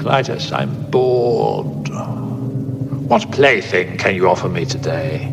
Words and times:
Clytus, 0.00 0.50
I'm 0.50 0.90
bored. 0.90 1.90
What 3.06 3.30
plaything 3.32 3.98
can 3.98 4.14
you 4.14 4.30
offer 4.30 4.48
me 4.48 4.64
today? 4.64 5.24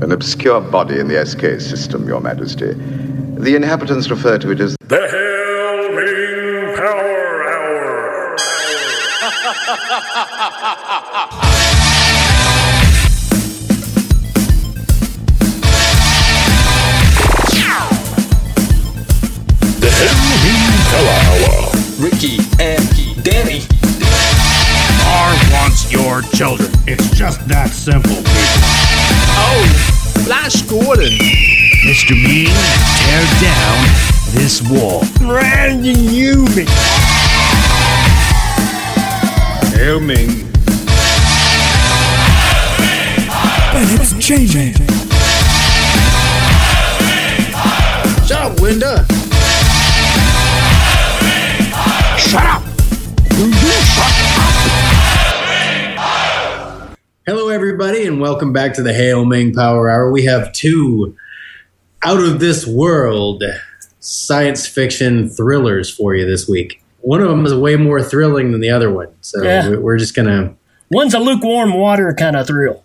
An 0.00 0.10
obscure 0.10 0.62
body 0.62 0.98
in 0.98 1.08
the 1.08 1.24
SK 1.26 1.60
system, 1.60 2.08
Your 2.08 2.22
Majesty. 2.22 2.72
The 2.72 3.54
inhabitants 3.54 4.08
refer 4.08 4.38
to 4.38 4.52
it 4.52 4.60
as 4.60 4.74
The 4.80 5.06
Hail 5.06 5.92
Ming 5.96 6.76
Power 6.76 7.44
Hour. 7.44 8.36
the 19.78 19.90
Hail 19.90 20.20
Ming 20.42 20.72
Power 20.88 21.16
Hour. 21.28 21.70
Ricky 22.00 22.38
and 22.58 23.22
Danny. 23.22 23.73
R 25.96 26.14
wants 26.14 26.38
your 26.38 26.38
children. 26.38 26.70
It's 26.86 27.10
just 27.10 27.46
that 27.48 27.70
simple, 27.70 28.16
people. 28.16 28.64
Oh, 29.36 29.64
Flash 30.24 30.62
Gordon. 30.62 31.12
Mr. 31.84 32.14
Mean, 32.14 32.48
tear 32.98 33.24
down 33.40 33.84
this 34.32 34.62
wall. 34.70 35.02
Brandon 35.18 35.96
Newman. 36.06 36.66
Hail 39.74 40.00
Ming. 40.00 40.50
But 43.72 43.82
it's 44.00 44.14
changing. 44.24 44.74
Shut 48.26 48.40
up, 48.40 48.60
Winda. 48.60 49.04
Shut 52.18 52.44
up! 52.44 52.73
Hello, 57.26 57.48
everybody, 57.48 58.06
and 58.06 58.20
welcome 58.20 58.52
back 58.52 58.74
to 58.74 58.82
the 58.82 58.92
Hail 58.92 59.24
Ming 59.24 59.52
Power 59.54 59.88
Hour. 59.88 60.10
We 60.12 60.24
have 60.24 60.52
two 60.52 61.16
out 62.02 62.20
of 62.22 62.38
this 62.38 62.66
world 62.66 63.42
science 64.00 64.66
fiction 64.66 65.28
thrillers 65.30 65.90
for 65.90 66.14
you 66.14 66.26
this 66.26 66.46
week. 66.48 66.82
One 67.00 67.20
of 67.22 67.28
them 67.28 67.44
is 67.46 67.54
way 67.54 67.76
more 67.76 68.02
thrilling 68.02 68.52
than 68.52 68.60
the 68.60 68.70
other 68.70 68.90
one, 68.92 69.08
so 69.22 69.42
Yeah. 69.42 69.70
we- 69.70 69.76
we're 69.78 69.98
just 69.98 70.14
gonna. 70.14 70.54
One's 70.90 71.14
a 71.14 71.18
lukewarm 71.18 71.72
water 71.74 72.12
kind 72.12 72.36
of 72.36 72.46
thrill. 72.46 72.82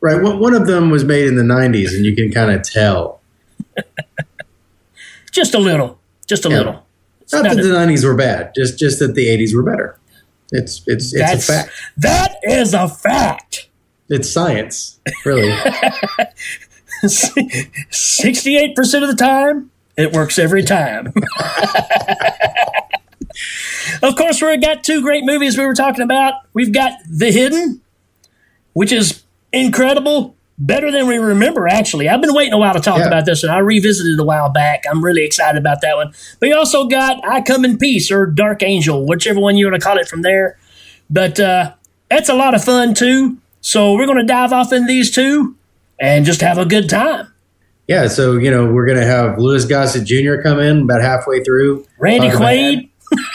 Right, 0.00 0.22
one 0.22 0.54
of 0.54 0.66
them 0.66 0.88
was 0.90 1.04
made 1.04 1.26
in 1.26 1.36
the 1.36 1.42
'90s, 1.44 1.94
and 1.94 2.06
you 2.06 2.16
can 2.16 2.32
kind 2.32 2.50
of 2.50 2.62
tell. 2.62 3.20
Just 5.30 5.54
a 5.54 5.58
little. 5.58 5.98
Just 6.26 6.46
a 6.46 6.48
Yeah. 6.48 6.56
little. 6.58 6.72
Not 7.32 7.44
not 7.44 7.56
that 7.56 7.58
a- 7.64 7.68
the 7.68 7.74
'90s 7.74 8.04
were 8.04 8.14
bad, 8.14 8.52
just 8.56 8.78
just 8.78 8.98
that 8.98 9.14
the 9.14 9.28
'80s 9.28 9.54
were 9.54 9.62
better. 9.62 9.96
It's 10.52 10.82
it's 10.86 11.14
it's 11.14 11.48
a 11.48 11.52
fact. 11.52 11.70
That 11.96 12.36
is 12.42 12.74
a 12.74 12.88
fact. 12.88 13.68
It's 14.08 14.28
science, 14.28 14.98
really. 15.24 15.50
68% 17.04 19.02
of 19.02 19.08
the 19.08 19.14
time, 19.16 19.70
it 19.96 20.12
works 20.12 20.38
every 20.38 20.62
time. 20.64 21.06
of 24.02 24.16
course, 24.16 24.42
we've 24.42 24.60
got 24.60 24.82
two 24.82 25.00
great 25.00 25.24
movies 25.24 25.56
we 25.56 25.64
were 25.64 25.74
talking 25.74 26.02
about. 26.02 26.34
We've 26.52 26.72
got 26.72 26.94
The 27.08 27.30
Hidden, 27.30 27.80
which 28.72 28.92
is 28.92 29.22
incredible, 29.52 30.34
better 30.60 30.92
than 30.92 31.06
we 31.08 31.16
remember, 31.18 31.66
actually. 31.66 32.08
I've 32.08 32.20
been 32.20 32.34
waiting 32.34 32.52
a 32.52 32.58
while 32.58 32.74
to 32.74 32.80
talk 32.80 32.98
Yeah. 32.98 33.06
about 33.06 33.24
this, 33.26 33.42
and 33.42 33.50
I 33.50 33.58
revisited 33.58 34.12
it 34.18 34.20
a 34.20 34.24
while 34.24 34.50
back. 34.50 34.84
I'm 34.88 35.02
really 35.02 35.24
excited 35.24 35.58
about 35.58 35.80
that 35.80 35.96
one. 35.96 36.12
But 36.38 36.48
you 36.50 36.56
also 36.56 36.84
got 36.86 37.20
I 37.26 37.40
Come 37.40 37.64
in 37.64 37.78
Peace 37.78 38.10
or 38.12 38.26
Dark 38.26 38.62
Angel, 38.62 39.04
whichever 39.06 39.40
one 39.40 39.56
you 39.56 39.66
want 39.66 39.80
to 39.80 39.84
call 39.84 39.98
it 39.98 40.06
from 40.08 40.22
there. 40.22 40.56
But 41.08 41.40
uh, 41.40 41.72
that's 42.08 42.28
a 42.28 42.34
lot 42.34 42.54
of 42.54 42.62
fun, 42.62 42.94
too. 42.94 43.38
So 43.62 43.94
we're 43.94 44.06
going 44.06 44.18
to 44.18 44.24
dive 44.24 44.52
off 44.52 44.72
in 44.72 44.86
these 44.86 45.10
two 45.10 45.56
and 45.98 46.24
just 46.24 46.40
have 46.42 46.58
a 46.58 46.64
good 46.66 46.88
time. 46.88 47.26
yeah, 47.88 48.06
so 48.06 48.36
you 48.36 48.50
know 48.50 48.70
we're 48.72 48.86
gonna 48.86 49.04
have 49.04 49.38
Louis 49.38 49.64
Gossett 49.66 50.06
Jr. 50.06 50.40
come 50.42 50.60
in 50.60 50.82
about 50.82 51.02
halfway 51.02 51.42
through. 51.42 51.84
Randy 51.98 52.28
Quaid. 52.28 52.88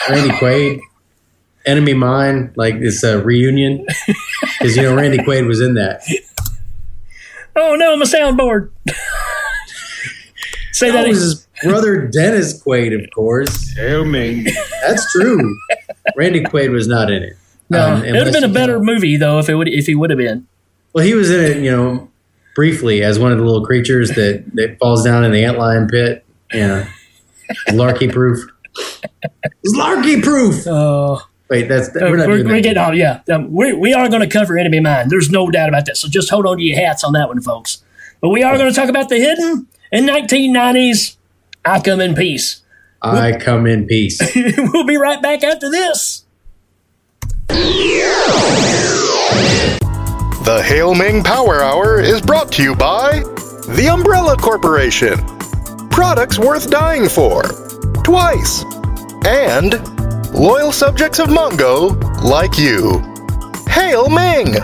Randy 0.09 0.29
Quaid, 0.35 0.79
Enemy 1.65 1.93
Mine, 1.95 2.53
like 2.55 2.79
this 2.79 3.03
uh, 3.03 3.21
reunion, 3.23 3.85
because 4.59 4.75
you 4.77 4.81
know 4.83 4.95
Randy 4.95 5.17
Quaid 5.19 5.45
was 5.45 5.59
in 5.61 5.73
that. 5.75 6.01
Oh 7.55 7.75
no, 7.75 7.93
I'm 7.93 7.99
my 7.99 8.05
soundboard. 8.05 8.71
Say 10.71 10.91
That 10.91 11.03
that. 11.03 11.07
was 11.07 11.19
his 11.21 11.47
brother 11.63 12.07
Dennis 12.07 12.61
Quaid, 12.61 12.93
of 13.01 13.09
course. 13.11 13.73
Hail 13.77 14.03
Ming. 14.03 14.45
That's 14.85 15.09
true. 15.11 15.57
Randy 16.17 16.41
Quaid 16.43 16.71
was 16.71 16.87
not 16.87 17.09
in 17.09 17.23
it. 17.23 17.37
no, 17.69 17.93
Um, 17.93 18.03
it 18.03 18.11
would 18.11 18.25
have 18.27 18.33
been 18.33 18.43
a 18.43 18.49
better 18.49 18.73
count- 18.73 18.85
movie 18.85 19.15
though 19.17 19.39
if 19.39 19.47
it 19.47 19.55
would 19.55 19.69
if 19.69 19.85
he 19.87 19.95
would 19.95 20.09
have 20.09 20.19
been. 20.19 20.47
Well, 20.93 21.05
he 21.05 21.13
was 21.13 21.29
in 21.31 21.39
it, 21.39 21.63
you 21.63 21.71
know, 21.71 22.09
briefly 22.55 23.03
as 23.03 23.19
one 23.19 23.31
of 23.31 23.37
the 23.37 23.43
little 23.45 23.65
creatures 23.65 24.09
that 24.11 24.43
that 24.55 24.77
falls 24.79 25.03
down 25.03 25.23
in 25.23 25.31
the 25.31 25.43
antlion 25.43 25.89
pit. 25.89 26.25
Yeah, 26.53 26.89
Larky 27.71 28.07
proof. 28.09 28.39
Larky 29.65 30.21
proof. 30.21 30.65
Oh, 30.67 31.21
Wait, 31.47 31.67
that's 31.67 31.89
uh, 31.89 31.99
we're 32.01 32.27
we're, 32.27 32.43
we're, 32.43 32.61
getting 32.61 32.81
on. 32.81 32.97
Yeah, 32.97 33.21
um, 33.31 33.53
we 33.53 33.71
we 33.73 33.93
are 33.93 34.09
going 34.09 34.21
to 34.21 34.27
cover 34.27 34.57
Enemy 34.57 34.79
Mine. 34.79 35.09
There's 35.09 35.29
no 35.29 35.51
doubt 35.51 35.69
about 35.69 35.85
that. 35.85 35.97
So 35.97 36.07
just 36.07 36.29
hold 36.29 36.47
on 36.47 36.57
to 36.57 36.63
your 36.63 36.77
hats 36.77 37.03
on 37.03 37.13
that 37.13 37.27
one, 37.27 37.41
folks. 37.41 37.83
But 38.19 38.29
we 38.29 38.41
are 38.41 38.57
going 38.57 38.73
to 38.73 38.75
talk 38.75 38.89
about 38.89 39.09
the 39.09 39.17
hidden 39.17 39.67
in 39.91 40.05
1990s. 40.05 41.17
I 41.63 41.79
come 41.81 42.01
in 42.01 42.15
peace. 42.15 42.63
I 43.01 43.37
come 43.37 43.67
in 43.67 43.85
peace. 43.85 44.19
we'll 44.35 44.85
be 44.85 44.97
right 44.97 45.21
back 45.21 45.43
after 45.43 45.69
this. 45.69 46.25
The 50.45 50.63
Hail 50.65 50.95
Ming 50.95 51.23
Power 51.23 51.61
Hour 51.61 51.99
is 51.99 52.21
brought 52.21 52.51
to 52.53 52.63
you 52.63 52.75
by 52.75 53.19
The 53.19 53.89
Umbrella 53.91 54.35
Corporation. 54.37 55.19
Products 55.89 56.39
worth 56.39 56.71
dying 56.71 57.07
for. 57.07 57.43
Twice. 58.03 58.63
And 59.25 59.73
loyal 60.37 60.71
subjects 60.71 61.19
of 61.19 61.27
Mongo 61.29 62.01
like 62.21 62.57
you. 62.57 62.99
Hail 63.69 64.09
Ming! 64.09 64.55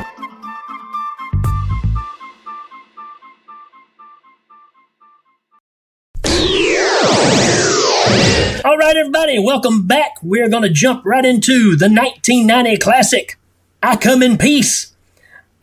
All 8.64 8.78
right, 8.78 8.96
everybody, 8.96 9.40
welcome 9.40 9.88
back. 9.88 10.12
We're 10.22 10.50
going 10.50 10.64
to 10.64 10.70
jump 10.70 11.06
right 11.06 11.24
into 11.26 11.76
the 11.78 11.88
1990 11.88 12.78
classic, 12.78 13.40
I 13.82 13.96
Come 13.96 14.22
in 14.22 14.38
Peace. 14.38 14.94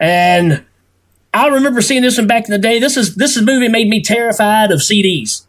And 0.00 0.64
I 1.34 1.48
remember 1.48 1.82
seeing 1.82 2.02
this 2.02 2.16
one 2.16 2.26
back 2.26 2.46
in 2.46 2.50
the 2.50 2.58
day. 2.58 2.80
This 2.80 2.96
is 2.96 3.14
this 3.14 3.36
is 3.36 3.42
movie 3.42 3.69
made 3.69 3.88
me 3.88 4.02
terrified 4.02 4.70
of 4.70 4.80
CDs. 4.80 5.44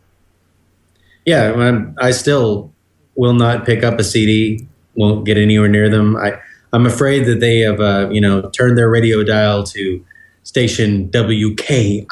Yeah, 1.26 1.54
I'm, 1.54 1.96
I 2.00 2.12
still 2.12 2.74
will 3.20 3.34
not 3.34 3.66
pick 3.66 3.84
up 3.84 4.00
a 4.00 4.04
CD. 4.04 4.66
Won't 4.96 5.26
get 5.26 5.38
anywhere 5.38 5.68
near 5.68 5.90
them. 5.90 6.16
I 6.16 6.40
I'm 6.72 6.86
afraid 6.86 7.26
that 7.26 7.42
they 7.42 7.60
have 7.60 7.82
uh, 7.82 8.10
you 8.10 8.22
know 8.22 8.50
turned 8.50 8.78
their 8.78 8.90
radio 8.90 9.24
dial 9.24 9.64
to 9.64 10.06
station 10.44 11.10
WKILL. 11.10 12.08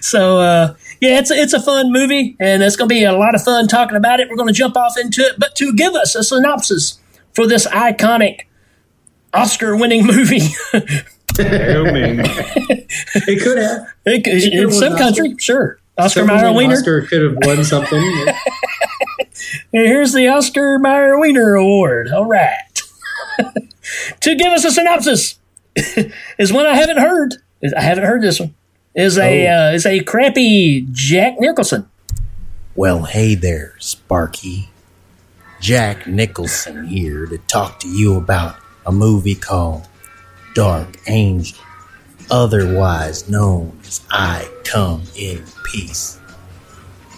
So 0.00 0.38
uh, 0.38 0.74
yeah, 1.00 1.18
it's 1.18 1.30
a, 1.30 1.34
it's 1.34 1.52
a 1.54 1.60
fun 1.60 1.92
movie, 1.92 2.36
and 2.38 2.62
it's 2.62 2.76
going 2.76 2.88
to 2.88 2.94
be 2.94 3.04
a 3.04 3.12
lot 3.12 3.34
of 3.34 3.42
fun 3.42 3.68
talking 3.68 3.96
about 3.96 4.20
it. 4.20 4.28
We're 4.28 4.36
going 4.36 4.48
to 4.48 4.54
jump 4.54 4.76
off 4.76 4.98
into 4.98 5.22
it, 5.22 5.36
but 5.38 5.56
to 5.56 5.72
give 5.72 5.94
us 5.94 6.14
a 6.14 6.22
synopsis 6.22 7.00
for 7.32 7.46
this 7.46 7.66
iconic 7.66 8.42
Oscar-winning 9.32 10.06
movie, 10.06 10.40
Hail 11.36 11.84
Ming. 11.84 12.20
It 13.14 13.42
could 13.42 13.58
have. 13.58 13.86
in, 14.04 14.52
in 14.52 14.70
some 14.70 14.92
an 14.92 14.98
country, 14.98 15.34
sure. 15.38 15.78
Oscar 15.98 16.24
Mayer 16.24 16.52
Wiener. 16.52 16.74
Oscar 16.74 17.02
could 17.02 17.22
have 17.22 17.36
won 17.44 17.64
something. 17.64 17.98
And 17.98 18.36
here's 19.72 20.12
the 20.12 20.28
Oscar 20.28 20.78
Mayer 20.78 21.18
Wiener 21.18 21.54
Award. 21.54 22.08
All 22.10 22.26
right. 22.26 22.82
to 24.20 24.34
give 24.34 24.52
us 24.52 24.64
a 24.64 24.70
synopsis 24.70 25.38
is 26.38 26.52
one 26.52 26.66
I 26.66 26.74
haven't 26.74 26.98
heard. 26.98 27.36
I 27.76 27.80
haven't 27.82 28.04
heard 28.04 28.22
this 28.22 28.40
one. 28.40 28.54
Is 28.94 29.16
a 29.18 29.48
Oh. 29.48 29.68
uh, 29.70 29.72
is 29.72 29.86
a 29.86 30.00
crappy 30.00 30.86
Jack 30.92 31.38
Nicholson. 31.38 31.88
Well, 32.74 33.04
hey 33.04 33.34
there, 33.34 33.74
Sparky. 33.78 34.68
Jack 35.60 36.06
Nicholson 36.06 36.86
here 36.88 37.24
to 37.26 37.38
talk 37.38 37.80
to 37.80 37.88
you 37.88 38.16
about 38.16 38.56
a 38.84 38.92
movie 38.92 39.34
called 39.34 39.86
Dark 40.54 40.98
Angel, 41.06 41.58
otherwise 42.32 43.28
known 43.28 43.78
as 43.84 44.00
I 44.10 44.48
Come 44.64 45.02
in 45.14 45.44
Peace. 45.70 46.18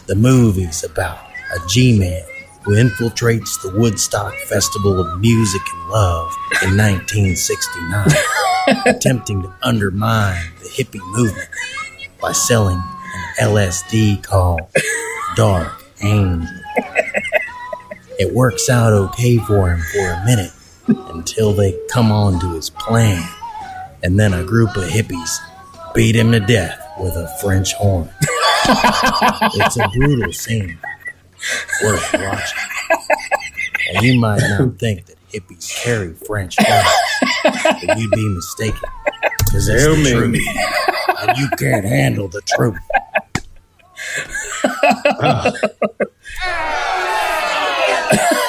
The 0.07 0.17
movie's 0.17 0.83
about 0.83 1.19
a 1.55 1.67
G 1.69 1.97
Man 1.97 2.23
who 2.65 2.73
infiltrates 2.73 3.63
the 3.63 3.79
Woodstock 3.79 4.35
Festival 4.49 5.01
of 5.01 5.21
Music 5.21 5.63
and 5.73 5.89
Love 5.91 6.35
in 6.63 6.77
1969, 6.77 8.09
attempting 8.87 9.43
to 9.43 9.55
undermine 9.63 10.51
the 10.61 10.69
hippie 10.69 11.01
movement 11.13 11.49
by 12.21 12.33
selling 12.33 12.83
an 13.39 13.51
LSD 13.51 14.23
called 14.25 14.63
Dark 15.37 15.85
Angel. 16.03 16.49
It 18.19 18.35
works 18.35 18.69
out 18.69 18.93
okay 18.93 19.39
for 19.39 19.71
him 19.71 19.81
for 19.93 20.11
a 20.11 20.25
minute 20.25 20.51
until 21.13 21.53
they 21.53 21.79
come 21.89 22.11
on 22.11 22.41
to 22.41 22.55
his 22.55 22.69
plan. 22.71 23.23
And 24.05 24.21
then 24.21 24.35
a 24.35 24.45
group 24.45 24.77
of 24.77 24.85
hippies 24.85 25.39
beat 25.95 26.15
him 26.15 26.31
to 26.33 26.39
death 26.41 26.79
with 27.01 27.15
a 27.17 27.27
French 27.41 27.73
horn. 27.73 28.11
it's 28.23 29.77
a 29.79 29.89
brutal 29.95 30.31
scene 30.33 30.79
worth 31.83 32.13
watching. 32.13 32.59
And 33.95 34.05
you 34.05 34.21
might 34.21 34.41
not 34.41 34.79
think 34.79 35.07
that 35.07 35.17
hippies 35.33 35.75
carry 35.83 36.13
French 36.13 36.57
horns, 36.59 36.87
but 37.87 37.99
you'd 37.99 38.11
be 38.11 38.29
mistaken. 38.29 38.89
Because 39.39 39.69
it's 39.69 39.83
Tell 39.83 39.95
the 39.95 40.03
me. 40.03 40.11
truth. 40.13 41.19
And 41.23 41.39
you 41.39 41.49
can't 41.59 41.85
handle 41.87 42.29
the 42.29 42.43
truth. 42.43 42.77
Ah. 48.07 48.41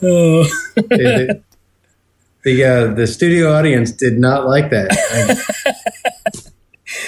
The 0.00 1.42
the, 2.44 2.64
uh, 2.64 2.86
the 2.94 3.06
studio 3.06 3.52
audience 3.52 3.90
did 3.92 4.18
not 4.18 4.46
like 4.46 4.70
that. 4.70 4.92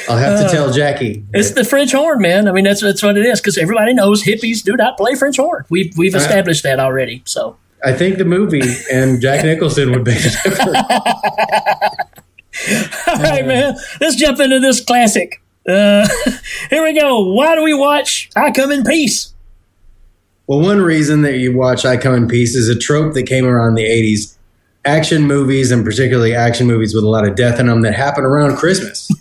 I, 0.08 0.12
will 0.12 0.16
have 0.18 0.40
to 0.40 0.48
tell 0.54 0.72
Jackie. 0.72 1.24
It's 1.32 1.52
the 1.52 1.64
French 1.64 1.92
horn, 1.92 2.20
man. 2.20 2.48
I 2.48 2.52
mean, 2.52 2.64
that's 2.64 2.80
that's 2.80 3.02
what 3.02 3.16
it 3.16 3.24
is 3.26 3.40
because 3.40 3.56
everybody 3.58 3.94
knows 3.94 4.24
hippies 4.24 4.62
do 4.62 4.76
not 4.76 4.96
play 4.96 5.14
French 5.14 5.36
horn. 5.36 5.64
We've 5.68 5.96
we've 5.96 6.14
Uh, 6.14 6.18
established 6.18 6.62
that 6.64 6.80
already. 6.80 7.22
So, 7.26 7.56
I 7.84 7.92
think 7.92 8.18
the 8.18 8.24
movie 8.24 8.62
and 8.90 9.20
Jack 9.20 9.44
Nicholson 9.44 9.92
would 9.92 10.04
be 10.04 10.12
a 10.12 10.14
difference. 10.14 10.58
all 13.06 13.16
right, 13.22 13.46
man. 13.46 13.76
Let's 14.00 14.16
jump 14.16 14.40
into 14.40 14.58
this 14.58 14.80
classic. 14.82 15.40
Uh, 15.68 16.08
here 16.70 16.82
we 16.82 16.98
go. 16.98 17.32
Why 17.32 17.54
do 17.54 17.62
we 17.62 17.74
watch 17.74 18.30
I 18.34 18.50
Come 18.50 18.72
in 18.72 18.82
Peace? 18.84 19.34
Well, 20.48 20.60
one 20.60 20.80
reason 20.80 21.22
that 21.22 21.36
you 21.36 21.56
watch 21.56 21.84
I 21.84 21.98
Come 21.98 22.14
in 22.14 22.26
Peace 22.26 22.56
is 22.56 22.68
a 22.68 22.76
trope 22.76 23.14
that 23.14 23.24
came 23.24 23.44
around 23.44 23.74
the 23.74 23.84
80s. 23.84 24.34
Action 24.84 25.22
movies, 25.24 25.70
and 25.70 25.84
particularly 25.84 26.34
action 26.34 26.66
movies 26.66 26.94
with 26.94 27.04
a 27.04 27.08
lot 27.08 27.28
of 27.28 27.36
death 27.36 27.60
in 27.60 27.66
them, 27.66 27.82
that 27.82 27.94
happen 27.94 28.24
around 28.24 28.56
Christmas. 28.56 29.08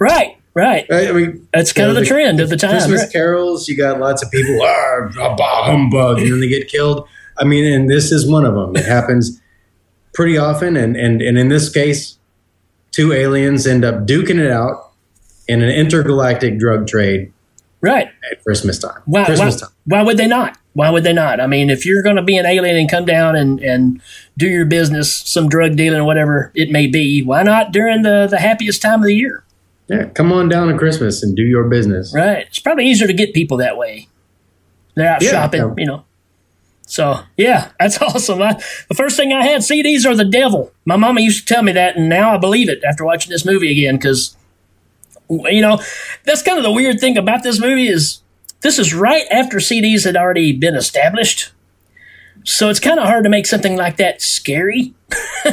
Right, 0.00 0.36
right. 0.54 0.86
I 0.90 1.12
mean, 1.12 1.46
That's 1.52 1.72
kind 1.72 1.88
of 1.88 1.94
you 1.94 2.00
know, 2.00 2.00
the 2.00 2.06
trend 2.06 2.40
of 2.40 2.48
the 2.48 2.56
time. 2.56 2.72
Christmas 2.72 3.02
right? 3.02 3.12
carols, 3.12 3.68
you 3.68 3.76
got 3.76 4.00
lots 4.00 4.22
of 4.22 4.30
people, 4.30 4.60
ah, 4.62 5.34
bah, 5.36 5.64
humbug, 5.64 6.18
and 6.18 6.32
then 6.32 6.40
they 6.40 6.48
get 6.48 6.68
killed. 6.68 7.06
I 7.38 7.44
mean, 7.44 7.64
and 7.70 7.88
this 7.90 8.10
is 8.10 8.28
one 8.28 8.44
of 8.44 8.54
them. 8.54 8.74
It 8.76 8.86
happens 8.86 9.40
pretty 10.12 10.38
often, 10.38 10.76
and, 10.76 10.96
and, 10.96 11.20
and 11.22 11.38
in 11.38 11.48
this 11.48 11.68
case, 11.68 12.18
two 12.92 13.12
aliens 13.12 13.66
end 13.66 13.84
up 13.84 14.06
duking 14.06 14.38
it 14.38 14.50
out 14.50 14.92
in 15.48 15.62
an 15.62 15.70
intergalactic 15.70 16.58
drug 16.58 16.86
trade 16.86 17.32
Right. 17.84 18.08
at 18.30 18.42
Christmas 18.42 18.78
time. 18.78 19.02
Why, 19.04 19.22
why, 19.28 19.50
time. 19.50 19.68
why 19.84 20.02
would 20.02 20.16
they 20.16 20.26
not? 20.26 20.58
Why 20.72 20.90
would 20.90 21.04
they 21.04 21.12
not? 21.12 21.40
I 21.40 21.46
mean, 21.46 21.70
if 21.70 21.84
you're 21.86 22.02
going 22.02 22.16
to 22.16 22.22
be 22.22 22.36
an 22.36 22.46
alien 22.46 22.76
and 22.76 22.90
come 22.90 23.04
down 23.04 23.36
and, 23.36 23.60
and 23.60 24.00
do 24.36 24.48
your 24.48 24.64
business, 24.64 25.14
some 25.14 25.48
drug 25.48 25.76
dealing 25.76 26.00
or 26.00 26.04
whatever 26.04 26.50
it 26.54 26.70
may 26.70 26.86
be, 26.86 27.22
why 27.22 27.42
not 27.42 27.72
during 27.72 28.02
the, 28.02 28.26
the 28.28 28.38
happiest 28.38 28.82
time 28.82 29.00
of 29.00 29.06
the 29.06 29.14
year? 29.14 29.44
Yeah, 29.88 30.06
come 30.06 30.32
on 30.32 30.48
down 30.48 30.68
to 30.68 30.78
Christmas 30.78 31.22
and 31.22 31.36
do 31.36 31.42
your 31.42 31.64
business. 31.68 32.12
Right. 32.14 32.46
It's 32.46 32.58
probably 32.58 32.86
easier 32.86 33.06
to 33.06 33.12
get 33.12 33.34
people 33.34 33.58
that 33.58 33.76
way. 33.76 34.08
They're 34.94 35.08
out 35.08 35.22
Yeah, 35.22 35.30
shopping, 35.30 35.60
yeah. 35.60 35.74
you 35.76 35.86
know. 35.86 36.04
So, 36.86 37.20
yeah, 37.36 37.70
that's 37.78 38.00
awesome. 38.00 38.40
I, 38.42 38.54
the 38.88 38.94
first 38.94 39.16
thing 39.16 39.32
I 39.32 39.44
had, 39.44 39.60
CDs 39.60 40.06
are 40.06 40.16
the 40.16 40.24
devil. 40.24 40.72
My 40.84 40.96
mama 40.96 41.20
used 41.20 41.46
to 41.46 41.54
tell 41.54 41.62
me 41.62 41.72
that, 41.72 41.96
and 41.96 42.08
now 42.08 42.34
I 42.34 42.38
believe 42.38 42.68
it 42.68 42.82
after 42.84 43.04
watching 43.04 43.30
this 43.30 43.44
movie 43.44 43.70
again 43.70 43.96
because, 43.96 44.36
you 45.28 45.60
know, 45.60 45.80
that's 46.24 46.42
kind 46.42 46.58
of 46.58 46.64
the 46.64 46.72
weird 46.72 47.00
thing 47.00 47.16
about 47.16 47.42
this 47.42 47.60
movie 47.60 47.88
is 47.88 48.20
this 48.60 48.78
is 48.78 48.94
right 48.94 49.24
after 49.30 49.58
CDs 49.58 50.04
had 50.04 50.16
already 50.16 50.52
been 50.52 50.74
established. 50.74 51.52
So 52.44 52.68
it's 52.68 52.80
kind 52.80 52.98
of 52.98 53.06
hard 53.06 53.24
to 53.24 53.30
make 53.30 53.46
something 53.46 53.76
like 53.76 53.96
that 53.98 54.20
scary. 54.20 54.94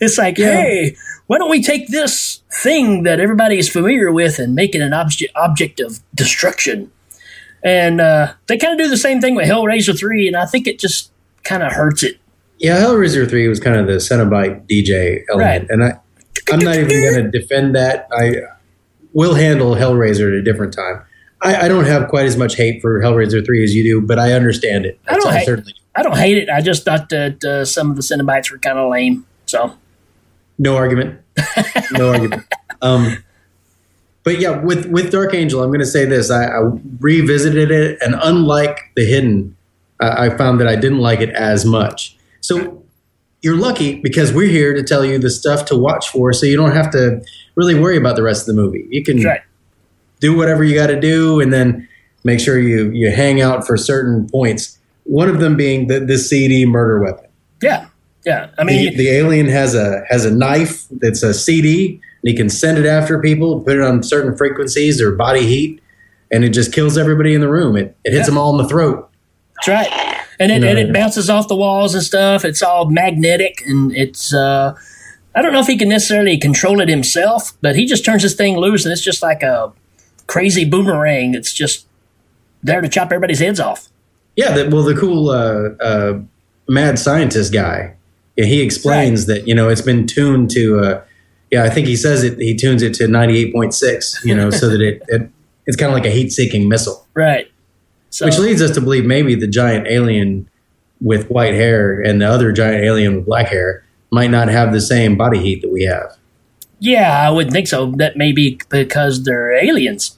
it's 0.00 0.18
like, 0.18 0.36
hey, 0.36 0.96
why 1.26 1.38
don't 1.38 1.50
we 1.50 1.62
take 1.62 1.88
this 1.88 2.42
thing 2.62 3.04
that 3.04 3.18
everybody 3.18 3.58
is 3.58 3.68
familiar 3.68 4.12
with 4.12 4.38
and 4.38 4.54
make 4.54 4.74
it 4.74 4.80
an 4.80 4.92
object 4.92 5.32
object 5.34 5.80
of 5.80 6.00
destruction? 6.14 6.92
And 7.64 8.00
uh, 8.00 8.34
they 8.46 8.58
kind 8.58 8.78
of 8.78 8.84
do 8.84 8.90
the 8.90 8.96
same 8.96 9.20
thing 9.20 9.34
with 9.34 9.48
Hellraiser 9.48 9.98
3, 9.98 10.28
and 10.28 10.36
I 10.36 10.44
think 10.44 10.66
it 10.66 10.78
just 10.78 11.10
kind 11.44 11.62
of 11.62 11.72
hurts 11.72 12.02
it. 12.02 12.18
Yeah, 12.58 12.76
Hellraiser 12.80 13.28
3 13.28 13.48
was 13.48 13.58
kind 13.58 13.76
of 13.76 13.86
the 13.86 13.94
Cenobite 13.94 14.66
DJ 14.68 15.24
element. 15.30 15.62
Right. 15.62 15.70
And 15.70 15.84
I, 15.84 16.00
I'm 16.52 16.58
not 16.60 16.76
even 16.76 16.88
going 16.88 17.24
to 17.24 17.30
defend 17.30 17.74
that. 17.74 18.06
I 18.12 18.34
will 19.14 19.34
handle 19.34 19.74
Hellraiser 19.74 20.28
at 20.28 20.34
a 20.34 20.42
different 20.42 20.74
time. 20.74 21.02
I, 21.40 21.64
I 21.64 21.68
don't 21.68 21.86
have 21.86 22.08
quite 22.08 22.26
as 22.26 22.36
much 22.36 22.56
hate 22.56 22.82
for 22.82 23.00
Hellraiser 23.00 23.44
3 23.44 23.64
as 23.64 23.74
you 23.74 23.82
do, 23.82 24.00
but 24.06 24.18
I 24.18 24.32
understand 24.32 24.84
it. 24.86 24.98
I 25.08 25.12
don't 25.12 25.20
That's- 25.22 25.38
hate- 25.40 25.46
certainly 25.46 25.72
do. 25.72 25.78
I 25.96 26.02
don't 26.02 26.16
hate 26.16 26.38
it. 26.38 26.48
I 26.48 26.60
just 26.60 26.84
thought 26.84 27.08
that 27.10 27.44
uh, 27.44 27.64
some 27.64 27.88
of 27.88 27.94
the 27.96 28.02
Cenobites 28.02 28.50
were 28.50 28.58
kind 28.58 28.78
of 28.78 28.90
lame. 28.90 29.24
So, 29.46 29.74
No 30.58 30.76
argument. 30.76 31.20
No 31.92 32.10
argument. 32.10 32.42
Um, 32.82 33.24
but 34.24 34.40
yeah, 34.40 34.58
with, 34.60 34.86
with 34.86 35.10
Dark 35.10 35.32
Angel, 35.32 35.62
I'm 35.62 35.70
going 35.70 35.78
to 35.80 35.86
say 35.86 36.04
this. 36.04 36.30
I, 36.30 36.44
I 36.44 36.70
revisited 37.00 37.70
it, 37.70 37.96
and 38.02 38.14
unlike 38.22 38.78
The 38.94 39.06
Hidden, 39.06 39.56
I, 40.00 40.26
I 40.26 40.36
found 40.36 40.60
that 40.60 40.68
I 40.68 40.76
didn't 40.76 40.98
like 40.98 41.20
it 41.20 41.30
as 41.30 41.64
much. 41.64 42.14
So 42.42 42.83
you're 43.44 43.58
lucky 43.58 44.00
because 44.00 44.32
we're 44.32 44.48
here 44.48 44.72
to 44.72 44.82
tell 44.82 45.04
you 45.04 45.18
the 45.18 45.28
stuff 45.28 45.66
to 45.66 45.76
watch 45.76 46.08
for 46.08 46.32
so 46.32 46.46
you 46.46 46.56
don't 46.56 46.72
have 46.72 46.90
to 46.90 47.22
really 47.56 47.78
worry 47.78 47.98
about 47.98 48.16
the 48.16 48.22
rest 48.22 48.48
of 48.48 48.56
the 48.56 48.60
movie. 48.60 48.86
You 48.90 49.04
can 49.04 49.22
right. 49.22 49.42
do 50.18 50.34
whatever 50.34 50.64
you 50.64 50.74
got 50.74 50.86
to 50.86 50.98
do 50.98 51.40
and 51.40 51.52
then 51.52 51.86
make 52.24 52.40
sure 52.40 52.58
you, 52.58 52.90
you 52.92 53.10
hang 53.10 53.42
out 53.42 53.66
for 53.66 53.76
certain 53.76 54.26
points. 54.30 54.78
One 55.04 55.28
of 55.28 55.40
them 55.40 55.58
being 55.58 55.88
the, 55.88 56.00
the 56.00 56.16
CD 56.16 56.64
murder 56.64 57.02
weapon. 57.02 57.26
Yeah. 57.62 57.88
Yeah. 58.24 58.48
I 58.56 58.64
mean, 58.64 58.92
the, 58.92 58.96
the 58.96 59.08
alien 59.10 59.46
has 59.48 59.74
a 59.74 60.02
has 60.08 60.24
a 60.24 60.34
knife 60.34 60.86
that's 60.90 61.22
a 61.22 61.34
CD, 61.34 62.00
and 62.22 62.30
he 62.30 62.34
can 62.34 62.48
send 62.48 62.78
it 62.78 62.86
after 62.86 63.20
people, 63.20 63.60
put 63.60 63.76
it 63.76 63.82
on 63.82 64.02
certain 64.02 64.34
frequencies 64.34 65.02
or 65.02 65.12
body 65.12 65.44
heat, 65.44 65.82
and 66.32 66.42
it 66.42 66.48
just 66.54 66.72
kills 66.72 66.96
everybody 66.96 67.34
in 67.34 67.42
the 67.42 67.50
room. 67.50 67.76
It, 67.76 67.94
it 68.04 68.14
hits 68.14 68.22
Yeah. 68.22 68.30
them 68.30 68.38
all 68.38 68.58
in 68.58 68.62
the 68.62 68.68
throat. 68.68 69.10
That's 69.56 69.68
right. 69.68 70.13
And 70.40 70.50
it, 70.50 70.64
and 70.64 70.78
it 70.78 70.92
bounces 70.92 71.30
off 71.30 71.48
the 71.48 71.56
walls 71.56 71.94
and 71.94 72.02
stuff. 72.02 72.44
It's 72.44 72.62
all 72.62 72.90
magnetic 72.90 73.62
and 73.66 73.94
it's, 73.94 74.34
uh, 74.34 74.74
I 75.34 75.42
don't 75.42 75.52
know 75.52 75.60
if 75.60 75.66
he 75.66 75.76
can 75.76 75.88
necessarily 75.88 76.38
control 76.38 76.80
it 76.80 76.88
himself, 76.88 77.52
but 77.60 77.76
he 77.76 77.86
just 77.86 78.04
turns 78.04 78.22
this 78.22 78.34
thing 78.34 78.56
loose 78.56 78.84
and 78.84 78.92
it's 78.92 79.02
just 79.02 79.22
like 79.22 79.42
a 79.42 79.72
crazy 80.26 80.64
boomerang 80.64 81.32
that's 81.32 81.52
just 81.52 81.86
there 82.62 82.80
to 82.80 82.88
chop 82.88 83.06
everybody's 83.06 83.40
heads 83.40 83.60
off. 83.60 83.88
Yeah, 84.36 84.52
the, 84.52 84.68
well, 84.68 84.82
the 84.82 84.94
cool 84.94 85.30
uh, 85.30 85.70
uh, 85.80 86.20
mad 86.68 86.98
scientist 86.98 87.52
guy, 87.52 87.94
yeah, 88.36 88.46
he 88.46 88.62
explains 88.62 89.26
that 89.26 89.46
you 89.46 89.54
know 89.54 89.68
it's 89.68 89.80
been 89.80 90.06
tuned 90.08 90.50
to. 90.52 90.80
Uh, 90.80 91.04
yeah, 91.52 91.62
I 91.62 91.70
think 91.70 91.86
he 91.86 91.94
says 91.94 92.24
it. 92.24 92.38
He 92.38 92.56
tunes 92.56 92.82
it 92.82 92.94
to 92.94 93.06
ninety 93.06 93.38
eight 93.38 93.52
point 93.52 93.74
six. 93.74 94.20
You 94.24 94.34
know, 94.34 94.50
so 94.50 94.68
that 94.70 94.80
it, 94.80 95.02
it 95.06 95.30
it's 95.66 95.76
kind 95.76 95.92
of 95.92 95.94
like 95.94 96.06
a 96.06 96.10
heat 96.10 96.32
seeking 96.32 96.68
missile. 96.68 97.06
Right. 97.14 97.48
So, 98.14 98.26
Which 98.26 98.38
leads 98.38 98.62
us 98.62 98.70
to 98.76 98.80
believe 98.80 99.04
maybe 99.04 99.34
the 99.34 99.48
giant 99.48 99.88
alien 99.88 100.48
with 101.00 101.28
white 101.30 101.54
hair 101.54 102.00
and 102.00 102.22
the 102.22 102.26
other 102.28 102.52
giant 102.52 102.84
alien 102.84 103.16
with 103.16 103.26
black 103.26 103.48
hair 103.48 103.84
might 104.12 104.30
not 104.30 104.46
have 104.46 104.72
the 104.72 104.80
same 104.80 105.16
body 105.16 105.40
heat 105.40 105.62
that 105.62 105.72
we 105.72 105.82
have. 105.82 106.16
yeah, 106.78 107.26
I 107.26 107.30
wouldn't 107.30 107.52
think 107.52 107.66
so. 107.66 107.90
That 107.96 108.16
may 108.16 108.30
be 108.30 108.60
because 108.68 109.24
they're 109.24 109.50
aliens. 109.52 110.16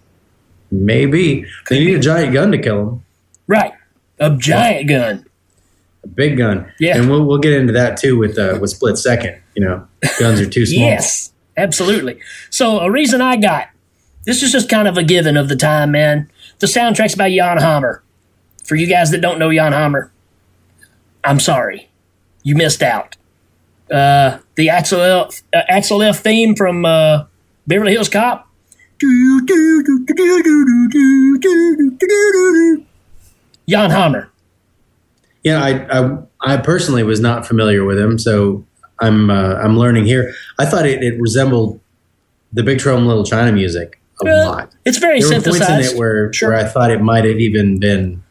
Maybe 0.70 1.46
they 1.70 1.78
need 1.78 1.94
a 1.94 1.98
giant 2.00 2.34
gun 2.34 2.52
to 2.52 2.58
kill 2.58 2.84
them, 2.84 3.04
Right. 3.46 3.72
A 4.18 4.36
giant 4.36 4.88
gun. 4.90 5.24
a 6.04 6.08
big 6.08 6.36
gun. 6.36 6.70
Yeah. 6.78 6.98
and 6.98 7.08
we'll 7.08 7.24
we'll 7.24 7.38
get 7.38 7.54
into 7.54 7.72
that 7.72 7.96
too 7.96 8.18
with 8.18 8.36
uh, 8.38 8.58
with 8.60 8.70
split 8.70 8.98
second. 8.98 9.40
You 9.54 9.64
know, 9.64 9.88
guns 10.20 10.38
are 10.40 10.50
too 10.50 10.66
small. 10.66 10.80
Yes, 10.90 11.32
absolutely. 11.56 12.20
So 12.50 12.80
a 12.80 12.90
reason 12.90 13.22
I 13.22 13.36
got 13.36 13.68
this 14.26 14.42
is 14.42 14.52
just 14.52 14.68
kind 14.68 14.86
of 14.86 14.98
a 14.98 15.02
given 15.02 15.38
of 15.38 15.48
the 15.48 15.56
time, 15.56 15.92
man. 15.92 16.28
The 16.58 16.66
soundtrack's 16.66 17.14
by 17.14 17.34
Jan 17.34 17.58
Hammer. 17.58 18.02
For 18.64 18.74
you 18.74 18.86
guys 18.86 19.10
that 19.12 19.20
don't 19.20 19.38
know 19.38 19.52
Jan 19.52 19.72
Hammer, 19.72 20.10
I'm 21.22 21.38
sorry, 21.38 21.88
you 22.42 22.56
missed 22.56 22.82
out. 22.82 23.16
Uh, 23.90 24.38
the 24.56 24.68
Axel 24.68 25.00
F, 25.00 25.42
uh, 25.54 25.62
Axel 25.68 26.02
F 26.02 26.18
theme 26.18 26.56
from 26.56 26.84
uh, 26.84 27.24
Beverly 27.66 27.92
Hills 27.92 28.08
Cop. 28.08 28.48
Jan 33.68 33.90
Hammer. 33.90 34.30
Yeah, 35.44 35.62
I, 35.62 36.00
I 36.00 36.18
I 36.40 36.56
personally 36.56 37.04
was 37.04 37.20
not 37.20 37.46
familiar 37.46 37.84
with 37.84 37.98
him, 37.98 38.18
so 38.18 38.64
I'm 38.98 39.30
uh, 39.30 39.54
I'm 39.54 39.78
learning 39.78 40.06
here. 40.06 40.34
I 40.58 40.66
thought 40.66 40.86
it, 40.86 41.04
it 41.04 41.20
resembled 41.20 41.78
the 42.52 42.64
Big 42.64 42.78
Trouble 42.78 43.02
in 43.02 43.06
Little 43.06 43.24
China 43.24 43.52
music 43.52 44.00
a 44.20 44.24
Well, 44.24 44.50
lot. 44.50 44.72
It's 44.84 44.98
very 44.98 45.20
There 45.20 45.38
were 45.38 45.44
points 45.44 45.68
in 45.68 45.80
it 45.80 45.96
where 45.98 46.32
Sure. 46.32 46.50
where 46.50 46.58
I 46.58 46.64
thought 46.64 46.90
it 46.90 47.00
might 47.00 47.24
have 47.24 47.38
even 47.38 47.78
been 47.78 48.22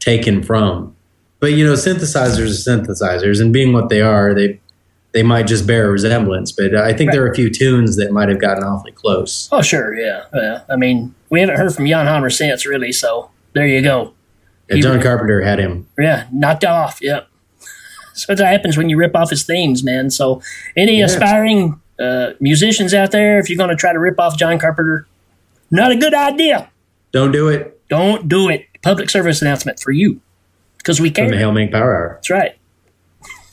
taken 0.00 0.42
from, 0.42 0.94
but 1.40 1.52
you 1.52 1.64
know, 1.66 1.72
synthesizers 1.74 2.38
are 2.38 2.78
synthesizers, 2.78 3.40
and 3.40 3.52
being 3.52 3.72
what 3.72 3.88
they 3.88 4.00
are, 4.00 4.34
they 4.34 4.60
they 5.12 5.22
might 5.22 5.46
just 5.46 5.64
bear 5.66 5.86
a 5.86 5.90
resemblance. 5.92 6.50
But 6.50 6.74
I 6.74 6.92
think 6.92 7.12
there 7.12 7.22
are 7.24 7.30
a 7.30 7.34
few 7.34 7.48
tunes 7.48 7.96
that 7.96 8.10
might 8.10 8.28
have 8.28 8.40
gotten 8.40 8.64
awfully 8.64 8.90
close. 8.92 9.48
Oh, 9.52 9.62
sure, 9.62 9.94
yeah, 9.94 10.24
yeah. 10.34 10.62
I 10.68 10.74
mean, 10.76 11.14
we 11.30 11.38
haven't 11.40 11.56
heard 11.56 11.72
from 11.72 11.86
Jan 11.86 12.06
Hammer 12.06 12.30
since, 12.30 12.66
really. 12.66 12.90
So 12.90 13.30
there 13.52 13.66
you 13.66 13.80
go. 13.80 14.12
Yeah, 14.68 14.80
John 14.80 15.00
Carpenter 15.00 15.40
had 15.42 15.60
him. 15.60 15.86
Yeah, 15.98 16.24
knocked 16.32 16.64
off. 16.64 16.98
Yeah. 17.00 17.20
So 18.16 18.32
that 18.32 18.46
happens 18.46 18.76
when 18.78 18.88
you 18.88 18.96
rip 18.96 19.16
off 19.16 19.30
his 19.30 19.42
themes, 19.42 19.82
man. 19.82 20.08
So 20.08 20.40
any 20.76 21.02
aspiring 21.02 21.80
uh, 21.98 22.30
musicians 22.40 22.92
out 22.94 23.10
there, 23.10 23.38
if 23.38 23.48
you're 23.48 23.56
going 23.58 23.70
to 23.70 23.76
try 23.76 23.92
to 23.92 23.98
rip 23.98 24.18
off 24.18 24.36
John 24.36 24.58
Carpenter, 24.58 25.06
not 25.70 25.90
a 25.92 25.96
good 25.96 26.14
idea. 26.14 26.70
Don't 27.12 27.32
do 27.32 27.48
it 27.48 27.80
Don't 27.88 28.28
do 28.28 28.48
it. 28.48 28.66
Public 28.82 29.08
service 29.08 29.40
announcement 29.40 29.80
for 29.80 29.92
you, 29.92 30.20
because 30.78 31.00
we 31.00 31.10
can. 31.10 31.26
from 31.26 31.32
the. 31.32 31.38
Hail 31.38 31.52
Power 31.70 31.96
Hour. 31.96 32.12
That's 32.16 32.30
right. 32.30 32.56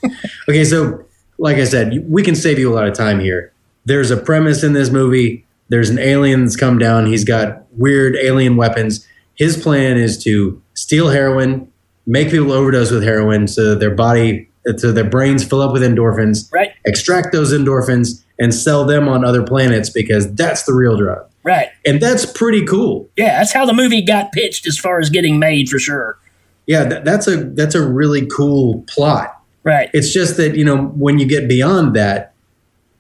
Okay, 0.50 0.63
so 0.65 1.05
like 1.38 1.57
I 1.57 1.63
said, 1.63 2.05
we 2.10 2.24
can 2.24 2.36
save 2.36 2.57
you 2.57 2.71
a 2.71 2.74
lot 2.74 2.88
of 2.88 2.93
time 2.95 3.19
here. 3.19 3.53
There's 3.86 4.10
a 4.10 4.17
premise 4.17 4.63
in 4.63 4.74
this 4.74 4.89
movie. 4.89 5.45
There's 5.69 5.89
an 5.89 6.00
alien 6.00 6.41
that's 6.41 6.55
come 6.55 6.79
down. 6.79 7.05
He's 7.05 7.24
got 7.24 7.63
weird 7.71 8.15
alien 8.15 8.57
weapons. 8.57 9.07
His 9.36 9.62
plan 9.62 9.98
is 9.98 10.21
to 10.24 10.62
steal 10.74 11.10
heroin, 11.10 11.71
make 12.05 12.31
people 12.31 12.51
overdose 12.51 12.91
with 12.91 13.03
heroin, 13.03 13.48
so 13.48 13.69
that 13.69 13.79
their 13.79 13.93
body, 13.93 14.50
so 14.77 14.91
their 14.91 15.10
brains 15.10 15.43
fill 15.43 15.62
up 15.62 15.71
with 15.71 15.83
endorphins. 15.83 16.51
Right. 16.51 16.71
Extract 16.86 17.31
those 17.31 17.53
endorphins 17.53 18.24
and 18.41 18.53
sell 18.53 18.83
them 18.86 19.07
on 19.07 19.24
other 19.24 19.43
planets 19.43 19.89
because 19.89 20.33
that's 20.33 20.63
the 20.63 20.74
real 20.74 20.98
drug. 20.98 21.29
Right. 21.43 21.69
And 21.86 22.01
that's 22.01 22.25
pretty 22.25 22.65
cool. 22.65 23.07
Yeah, 23.15 23.38
that's 23.38 23.53
how 23.53 23.65
the 23.65 23.74
movie 23.74 24.01
got 24.01 24.31
pitched 24.31 24.67
as 24.67 24.79
far 24.79 25.00
as 25.00 25.12
getting 25.12 25.38
made 25.38 25.69
for 25.69 25.77
sure. 25.77 26.17
Yeah, 26.65 26.86
that, 26.86 27.05
that's 27.05 27.27
a 27.27 27.38
that's 27.38 27.75
a 27.75 27.88
really 27.88 28.25
cool 28.25 28.83
plot. 28.88 29.39
Right. 29.63 29.89
It's 29.93 30.12
just 30.12 30.38
that 30.38 30.55
you 30.55 30.65
know 30.65 30.86
when 30.88 31.19
you 31.19 31.27
get 31.27 31.48
beyond 31.48 31.95
that, 31.95 32.33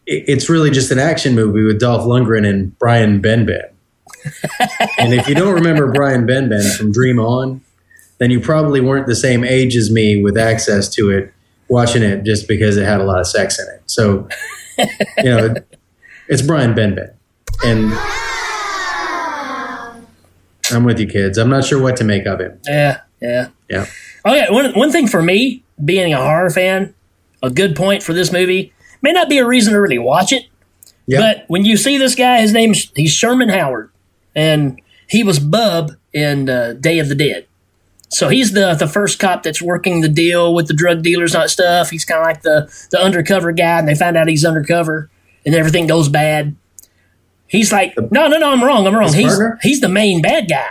it, 0.05 0.25
it's 0.27 0.47
really 0.47 0.69
just 0.69 0.91
an 0.91 0.99
action 0.99 1.33
movie 1.33 1.63
with 1.63 1.79
Dolph 1.79 2.03
Lundgren 2.03 2.47
and 2.47 2.77
Brian 2.77 3.21
Benben. 3.21 3.67
and 4.99 5.13
if 5.13 5.27
you 5.27 5.33
don't 5.33 5.55
remember 5.55 5.91
Brian 5.91 6.27
Benben 6.27 6.75
from 6.77 6.91
Dream 6.91 7.19
On, 7.19 7.61
then 8.19 8.29
you 8.29 8.39
probably 8.39 8.79
weren't 8.79 9.07
the 9.07 9.15
same 9.15 9.43
age 9.43 9.75
as 9.75 9.89
me 9.89 10.21
with 10.21 10.37
access 10.37 10.87
to 10.89 11.09
it, 11.09 11.33
watching 11.67 12.03
it 12.03 12.23
just 12.23 12.47
because 12.47 12.77
it 12.77 12.85
had 12.85 13.01
a 13.01 13.03
lot 13.03 13.19
of 13.19 13.25
sex 13.25 13.59
in 13.59 13.67
it. 13.73 13.81
So, 13.87 14.27
you 15.17 15.23
know, 15.23 15.55
it's 16.27 16.41
Brian 16.41 16.73
Benben, 16.73 17.13
and 17.63 17.91
I'm 20.71 20.83
with 20.83 20.99
you, 20.99 21.07
kids. 21.07 21.37
I'm 21.37 21.49
not 21.49 21.65
sure 21.65 21.81
what 21.81 21.97
to 21.97 22.03
make 22.03 22.25
of 22.25 22.39
him. 22.39 22.59
Yeah, 22.65 23.01
yeah. 23.21 23.47
Yeah. 23.69 23.85
Oh 24.25 24.33
yeah, 24.33 24.51
one 24.51 24.71
one 24.73 24.91
thing 24.91 25.07
for 25.07 25.21
me, 25.21 25.63
being 25.83 26.13
a 26.13 26.17
horror 26.17 26.49
fan, 26.49 26.93
a 27.43 27.49
good 27.49 27.75
point 27.75 28.03
for 28.03 28.13
this 28.13 28.31
movie 28.31 28.73
may 29.01 29.11
not 29.11 29.29
be 29.29 29.37
a 29.39 29.45
reason 29.45 29.73
to 29.73 29.79
really 29.81 29.97
watch 29.97 30.31
it, 30.31 30.43
Yeah. 31.07 31.19
but 31.19 31.45
when 31.47 31.65
you 31.65 31.75
see 31.75 31.97
this 31.97 32.15
guy, 32.15 32.39
his 32.41 32.53
name's 32.53 32.91
he's 32.95 33.11
Sherman 33.11 33.49
Howard, 33.49 33.89
and 34.35 34.79
he 35.07 35.23
was 35.23 35.39
Bub 35.39 35.91
in 36.13 36.49
uh, 36.49 36.73
Day 36.73 36.99
of 36.99 37.09
the 37.09 37.15
Dead. 37.15 37.47
So 38.11 38.27
he's 38.29 38.51
the 38.53 38.73
the 38.75 38.87
first 38.87 39.19
cop 39.19 39.43
that's 39.43 39.61
working 39.61 40.01
the 40.01 40.09
deal 40.09 40.53
with 40.53 40.67
the 40.67 40.73
drug 40.73 41.01
dealers 41.01 41.33
and 41.33 41.49
stuff. 41.49 41.89
He's 41.89 42.03
kind 42.05 42.19
of 42.19 42.25
like 42.25 42.41
the 42.41 42.69
the 42.91 42.99
undercover 43.01 43.51
guy, 43.53 43.79
and 43.79 43.87
they 43.87 43.95
find 43.95 44.17
out 44.17 44.27
he's 44.27 44.43
undercover, 44.45 45.09
and 45.45 45.55
everything 45.55 45.87
goes 45.87 46.09
bad. 46.09 46.55
He's 47.47 47.71
like, 47.71 47.93
no, 48.11 48.27
no, 48.27 48.37
no, 48.37 48.51
I'm 48.51 48.63
wrong, 48.63 48.85
I'm 48.87 48.93
wrong. 48.95 49.07
His 49.07 49.15
He's 49.15 49.27
partner? 49.27 49.59
he's 49.61 49.81
the 49.81 49.89
main 49.89 50.21
bad 50.21 50.47
guy. 50.49 50.67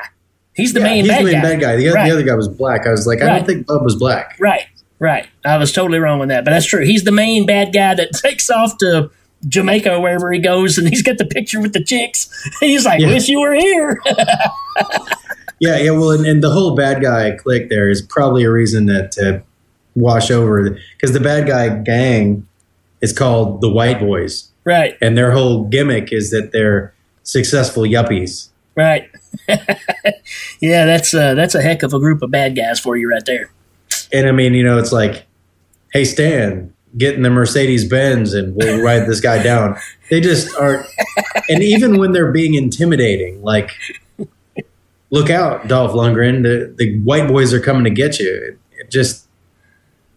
He's 0.55 0.73
the 0.73 0.81
Yeah, 0.81 0.85
main 0.85 1.05
he's 1.05 1.09
bad 1.09 1.21
the 1.21 1.25
main 1.25 1.35
guy. 1.35 1.43
bad 1.43 1.61
guy. 1.61 1.77
The, 1.77 1.89
Right. 1.91 2.09
the 2.09 2.13
other 2.15 2.23
guy 2.23 2.35
was 2.35 2.49
black. 2.49 2.87
I 2.87 2.91
was 2.91 3.07
like, 3.07 3.21
I 3.23 3.27
Right. 3.27 3.37
don't 3.39 3.47
think 3.47 3.67
Bub 3.67 3.83
was 3.85 3.97
black. 3.97 4.37
Right, 4.41 4.65
right. 4.99 5.27
I 5.45 5.57
was 5.59 5.73
totally 5.73 5.99
wrong 5.99 6.19
with 6.21 6.29
that, 6.31 6.45
but 6.45 6.51
that's 6.53 6.67
true. 6.67 6.85
He's 6.85 7.05
the 7.05 7.13
main 7.13 7.45
bad 7.47 7.73
guy 7.73 7.95
that 7.95 8.13
takes 8.23 8.49
off 8.51 8.79
to 8.79 9.11
Jamaica 9.49 9.95
or 9.95 10.01
wherever 10.01 10.31
he 10.33 10.39
goes, 10.41 10.77
and 10.79 10.89
he's 10.89 11.03
got 11.03 11.19
the 11.19 11.25
picture 11.27 11.61
with 11.61 11.73
the 11.75 11.83
chicks. 11.85 12.29
And 12.61 12.71
he's 12.71 12.85
like, 12.87 13.01
Yeah. 13.01 13.09
"Wish 13.09 13.29
you 13.29 13.41
were 13.41 13.55
here." 13.55 14.01
Yeah, 15.61 15.79
yeah. 15.79 15.91
Well, 15.91 16.11
and, 16.11 16.27
and 16.27 16.43
the 16.43 16.51
whole 16.51 16.75
bad 16.75 17.03
guy 17.03 17.37
clique 17.37 17.69
there 17.69 17.89
is 17.89 18.03
probably 18.03 18.45
a 18.45 18.51
reason 18.51 18.87
that 18.87 19.13
to 19.13 19.43
wash 19.95 20.31
over 20.31 20.77
because 20.97 21.13
the 21.13 21.21
bad 21.21 21.47
guy 21.47 21.69
gang 21.69 22.47
is 23.01 23.13
called 23.13 23.61
the 23.61 23.69
White 23.71 24.01
Boys, 24.01 24.51
right, 24.65 24.97
and 25.01 25.17
their 25.17 25.33
whole 25.33 25.65
gimmick 25.65 26.13
is 26.13 26.31
that 26.31 26.51
they're 26.53 26.95
successful 27.23 27.85
yuppies. 27.85 28.49
right. 28.75 29.09
yeah, 30.61 30.85
that's 30.87 31.15
uh, 31.15 31.35
that's 31.35 31.55
a 31.55 31.63
heck 31.63 31.83
of 31.83 31.95
a 31.95 31.99
group 32.01 32.23
of 32.23 32.31
bad 32.31 32.57
guys 32.57 32.81
for 32.81 32.97
you 32.97 33.09
right 33.09 33.25
there. 33.27 33.51
And 34.13 34.27
I 34.27 34.33
mean, 34.33 34.55
you 34.55 34.65
know, 34.65 34.79
it's 34.79 34.93
like, 34.93 35.27
hey, 35.93 36.05
Stan, 36.05 36.73
get 36.99 37.15
in 37.15 37.23
the 37.23 37.31
Mercedes 37.31 37.85
Benz 37.85 38.35
and 38.35 38.57
we'll 38.57 38.83
ride 38.85 39.07
this 39.07 39.21
guy 39.21 39.43
down. 39.43 39.79
They 40.11 40.21
just 40.21 40.55
aren't. 40.57 40.87
and 41.49 41.63
even 41.63 41.99
when 41.99 42.13
they're 42.13 42.33
being 42.33 42.55
intimidating, 42.55 43.43
like, 43.43 43.71
look 45.11 45.31
out, 45.31 45.69
Dolph 45.69 45.93
Lundgren, 45.93 46.43
the, 46.43 46.75
the 46.77 46.99
white 47.01 47.29
boys 47.29 47.53
are 47.53 47.61
coming 47.61 47.85
to 47.85 47.91
get 47.91 48.19
you. 48.19 48.33
It, 48.33 48.59
it 48.81 48.91
just, 48.91 49.27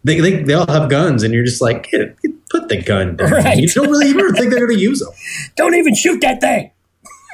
they, 0.04 0.20
they, 0.20 0.44
they 0.44 0.54
all 0.54 0.68
have 0.68 0.90
guns, 0.90 1.24
and 1.24 1.34
you're 1.34 1.44
just 1.46 1.62
like, 1.62 1.90
"Get- 1.90 2.20
get- 2.22 2.32
put 2.50 2.70
the 2.70 2.82
gun 2.82 3.16
down. 3.16 3.32
Right. 3.32 3.58
You 3.58 3.68
don't 3.70 3.90
really 3.90 4.08
even 4.10 4.34
think 4.36 4.52
they're 4.52 4.68
going 4.68 4.78
to 4.78 4.84
use 4.84 5.00
them. 5.00 5.10
Don't 5.56 5.74
even 5.74 5.96
shoot 5.96 6.22
that 6.22 6.40
thing. 6.40 6.70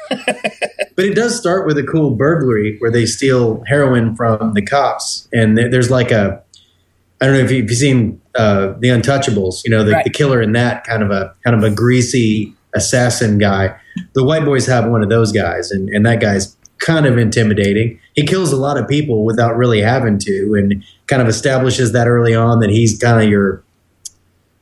But 0.96 1.06
it 1.06 1.13
does 1.16 1.38
start 1.39 1.66
with 1.66 1.78
a 1.78 1.84
cool 1.84 2.12
burglary 2.16 2.75
where 2.80 2.92
they 2.92 3.06
steal 3.06 3.63
heroin 3.68 4.18
from 4.18 4.54
the 4.54 4.62
cops, 4.62 5.30
and 5.32 5.58
there- 5.58 5.70
there's 5.70 5.89
like 5.89 6.12
a 6.12 6.42
I 7.22 7.25
don't 7.25 7.36
know 7.36 7.42
if 7.44 7.51
you've 7.51 7.70
seen 7.72 8.22
uh, 8.36 8.74
the 8.80 8.88
Untouchables. 8.89 9.62
You 9.66 9.72
know, 9.72 9.84
the, 9.84 9.92
Right. 9.92 10.04
the 10.06 10.10
killer 10.10 10.42
in 10.42 10.54
that 10.54 10.86
kind 10.86 11.04
of 11.04 11.12
a 11.12 11.34
kind 11.46 11.56
of 11.56 11.63
a 11.70 11.74
greasy 11.74 12.54
assassin 12.75 13.38
guy. 13.38 13.75
The 14.13 14.24
white 14.24 14.44
boys 14.46 14.66
have 14.68 14.88
one 14.89 15.04
of 15.04 15.10
those 15.10 15.32
guys, 15.34 15.72
and, 15.72 15.89
and 15.89 16.06
that 16.06 16.20
guy's 16.22 16.56
kind 16.80 17.06
of 17.06 17.18
intimidating. 17.18 18.00
He 18.16 18.26
kills 18.26 18.52
a 18.52 18.58
lot 18.58 18.78
of 18.78 18.88
people 18.88 19.26
without 19.26 19.56
really 19.56 19.82
having 19.82 20.18
to, 20.20 20.56
and 20.56 20.84
kind 21.08 21.22
of 21.22 21.28
establishes 21.28 21.92
that 21.94 22.08
early 22.08 22.36
on 22.36 22.60
that 22.60 22.70
he's 22.70 22.98
kind 22.98 23.22
of 23.24 23.30
your 23.30 23.64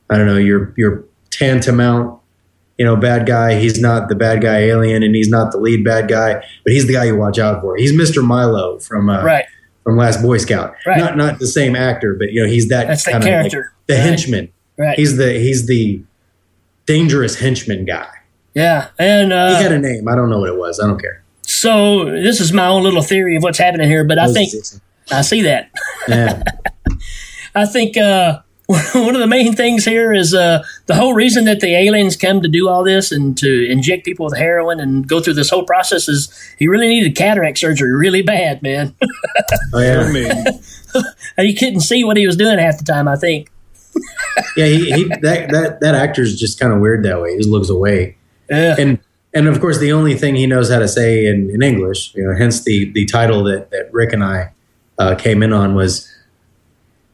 I 0.09 0.17
don't 0.17 0.27
know 0.27 0.37
your 0.37 0.73
your 0.77 1.03
tantamount 1.29 2.17
you 2.77 2.85
know, 2.85 2.95
bad 2.95 3.25
guy. 3.25 3.59
He's 3.59 3.79
not 3.79 4.07
the 4.07 4.15
bad 4.15 4.41
guy 4.41 4.59
alien, 4.59 5.01
and 5.03 5.15
he's 5.15 5.29
not 5.29 5.51
the 5.51 5.57
lead 5.57 5.83
bad 5.83 6.07
guy, 6.07 6.33
but 6.63 6.73
he's 6.73 6.85
the 6.85 6.93
guy 6.93 7.05
you 7.05 7.15
watch 7.15 7.39
out 7.39 7.61
for. 7.61 7.75
He's 7.75 7.93
Mister 7.93 8.21
Milo 8.21 8.79
from 8.79 9.09
uh, 9.09 9.23
Right, 9.23 9.45
from 9.83 9.97
Last 9.97 10.21
Boy 10.21 10.37
Scout. 10.37 10.75
Right. 10.85 10.97
Not 10.97 11.17
not 11.17 11.39
the 11.39 11.47
same 11.47 11.75
actor, 11.75 12.13
but 12.13 12.31
you 12.31 12.43
know, 12.43 12.47
he's 12.47 12.69
that 12.69 12.87
that's 12.87 13.03
that 13.05 13.13
kind 13.13 13.23
of 13.23 13.29
like 13.29 13.51
character. 13.51 13.73
the 13.87 13.95
right. 13.95 14.03
henchman. 14.03 14.49
Right. 14.77 14.97
He's 14.97 15.17
the 15.17 15.33
he's 15.39 15.65
the 15.65 16.03
dangerous 16.85 17.39
henchman 17.39 17.85
guy. 17.85 18.09
yeah, 18.53 18.89
and 18.99 19.33
uh, 19.33 19.57
He 19.57 19.63
had 19.63 19.71
a 19.71 19.79
name. 19.79 20.07
I 20.07 20.15
don't 20.15 20.29
know 20.29 20.39
what 20.39 20.49
it 20.49 20.57
was. 20.57 20.79
I 20.79 20.85
don't 20.85 21.01
care. 21.01 21.23
So 21.47 22.03
this 22.05 22.41
is 22.41 22.51
my 22.51 22.67
own 22.67 22.83
little 22.83 23.01
theory 23.01 23.37
of 23.37 23.43
what's 23.43 23.57
happening 23.57 23.87
here, 23.89 24.03
but 24.03 24.19
I 24.19 24.31
think 24.33 24.51
I 25.09 25.21
see 25.21 25.43
that. 25.43 25.71
Yeah. 26.05 26.43
I 27.55 27.65
think 27.65 27.95
uh, 27.95 28.41
one 28.67 29.15
of 29.15 29.21
the 29.21 29.27
main 29.27 29.53
things 29.53 29.85
here 29.85 30.11
is 30.11 30.33
uh, 30.33 30.61
the 30.87 30.95
whole 30.95 31.13
reason 31.13 31.45
that 31.45 31.61
the 31.61 31.73
aliens 31.73 32.17
come 32.17 32.41
to 32.41 32.49
do 32.49 32.67
all 32.67 32.83
this 32.83 33.13
and 33.13 33.37
to 33.37 33.65
inject 33.71 34.03
people 34.03 34.25
with 34.25 34.37
heroin 34.37 34.81
and 34.81 35.07
go 35.07 35.21
through 35.21 35.35
this 35.35 35.49
whole 35.49 35.63
process 35.63 36.09
is 36.09 36.29
he 36.59 36.67
really 36.67 36.89
needed 36.89 37.15
cataract 37.15 37.57
surgery 37.59 37.95
really 37.95 38.21
bad, 38.21 38.61
man. 38.61 38.93
Oh 39.73 39.79
yeah. 39.79 40.51
you 41.37 41.55
couldn't 41.55 41.81
see 41.81 42.03
what 42.03 42.17
he 42.17 42.25
was 42.25 42.35
doing 42.35 42.59
half 42.59 42.77
the 42.77 42.83
time. 42.83 43.07
I 43.07 43.15
think. 43.15 43.49
Yeah. 44.57 44.65
He, 44.65 44.91
he 44.91 45.03
that 45.05 45.49
that 45.51 45.79
that 45.79 45.95
actor's 45.95 46.37
just 46.37 46.59
kind 46.59 46.73
of 46.73 46.79
weird 46.79 47.03
that 47.05 47.21
way. 47.21 47.31
He 47.31 47.37
just 47.37 47.49
looks 47.49 47.69
away. 47.69 48.17
Yeah. 48.49 48.75
and 48.77 48.99
and 49.33 49.47
of 49.47 49.59
course 49.59 49.79
the 49.79 49.91
only 49.91 50.15
thing 50.15 50.35
he 50.35 50.47
knows 50.47 50.69
how 50.71 50.79
to 50.79 50.87
say 50.87 51.25
in, 51.27 51.49
in 51.49 51.61
English, 51.61 52.13
you 52.15 52.23
know, 52.23 52.35
hence 52.35 52.63
the 52.63 52.91
the 52.93 53.05
title 53.05 53.43
that 53.45 53.69
that 53.71 53.89
Rick 53.93 54.13
and 54.13 54.23
I 54.23 54.51
uh, 54.99 55.15
came 55.15 55.43
in 55.43 55.53
on 55.53 55.75
was 55.75 56.11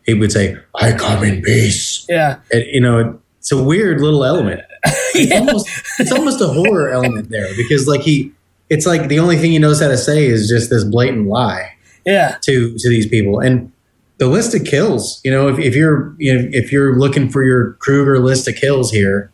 he 0.06 0.14
would 0.14 0.32
say, 0.32 0.58
"I 0.76 0.94
come 0.94 1.24
in 1.24 1.42
peace." 1.42 2.06
Yeah. 2.10 2.40
And, 2.52 2.64
you 2.66 2.82
know, 2.82 3.20
it's 3.40 3.52
a 3.52 3.62
weird 3.62 4.02
little 4.02 4.24
element. 4.26 4.62
It's 5.16 5.32
almost 5.32 5.68
it's 6.00 6.12
almost 6.12 6.42
a 6.42 6.48
horror 6.48 6.90
element 6.90 7.30
there 7.30 7.48
because 7.56 7.88
like 7.88 8.02
he, 8.02 8.32
it's 8.70 8.88
like 8.88 9.10
the 9.10 9.20
only 9.20 9.38
thing 9.38 9.52
he 9.52 9.60
knows 9.60 9.80
how 9.80 9.88
to 9.88 9.98
say 9.98 10.26
is 10.26 10.50
just 10.50 10.72
this 10.72 10.84
blatant 10.84 11.28
lie 11.28 11.76
Yeah. 12.04 12.38
to 12.42 12.76
to 12.78 12.90
these 12.90 13.08
people 13.08 13.40
and. 13.40 13.72
The 14.20 14.28
list 14.28 14.54
of 14.56 14.64
kills, 14.64 15.20
you 15.26 15.32
know, 15.32 15.50
if, 15.50 15.58
if 15.60 15.76
you're 15.76 16.14
you 16.18 16.34
know, 16.34 16.48
if 16.54 16.72
you're 16.72 16.98
looking 16.98 17.30
for 17.30 17.44
your 17.44 17.74
Kruger 17.74 18.20
list 18.20 18.48
of 18.48 18.56
kills 18.56 18.92
here, 18.92 19.32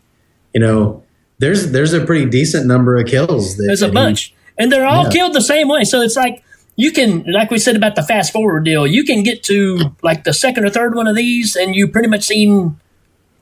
you 0.54 0.60
know, 0.62 1.04
there's 1.40 1.72
there's 1.72 1.94
a 1.94 2.06
pretty 2.06 2.26
decent 2.26 2.66
number 2.68 2.98
of 2.98 3.08
kills. 3.08 3.56
That, 3.58 3.64
There's 3.66 3.82
a 3.82 3.86
that 3.86 3.92
he- 3.92 3.96
bunch, 3.96 4.34
and 4.58 4.72
they're 4.72 4.86
all 4.86 5.06
Yeah. 5.06 5.10
killed 5.12 5.34
the 5.34 5.42
same 5.42 5.68
way. 5.68 5.84
So 5.84 6.02
it's 6.02 6.16
like 6.16 6.44
you 6.76 6.92
can, 6.92 7.24
like 7.28 7.52
we 7.52 7.58
said 7.60 7.76
about 7.76 7.96
the 7.96 8.04
fast 8.04 8.32
forward 8.32 8.64
deal, 8.64 8.86
you 8.88 9.04
can 9.04 9.24
get 9.24 9.44
to 9.44 9.94
like 10.02 10.24
the 10.24 10.34
second 10.34 10.64
or 10.66 10.70
third 10.70 10.96
one 10.96 11.08
of 11.08 11.16
these, 11.16 11.56
and 11.56 11.76
you 11.76 11.88
pretty 11.88 12.08
much 12.08 12.24
seen 12.24 12.78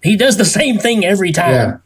he 0.04 0.16
does 0.16 0.38
the 0.38 0.46
same 0.60 0.78
thing 0.78 1.04
every 1.06 1.32
time. 1.32 1.52
Yeah. 1.54 1.78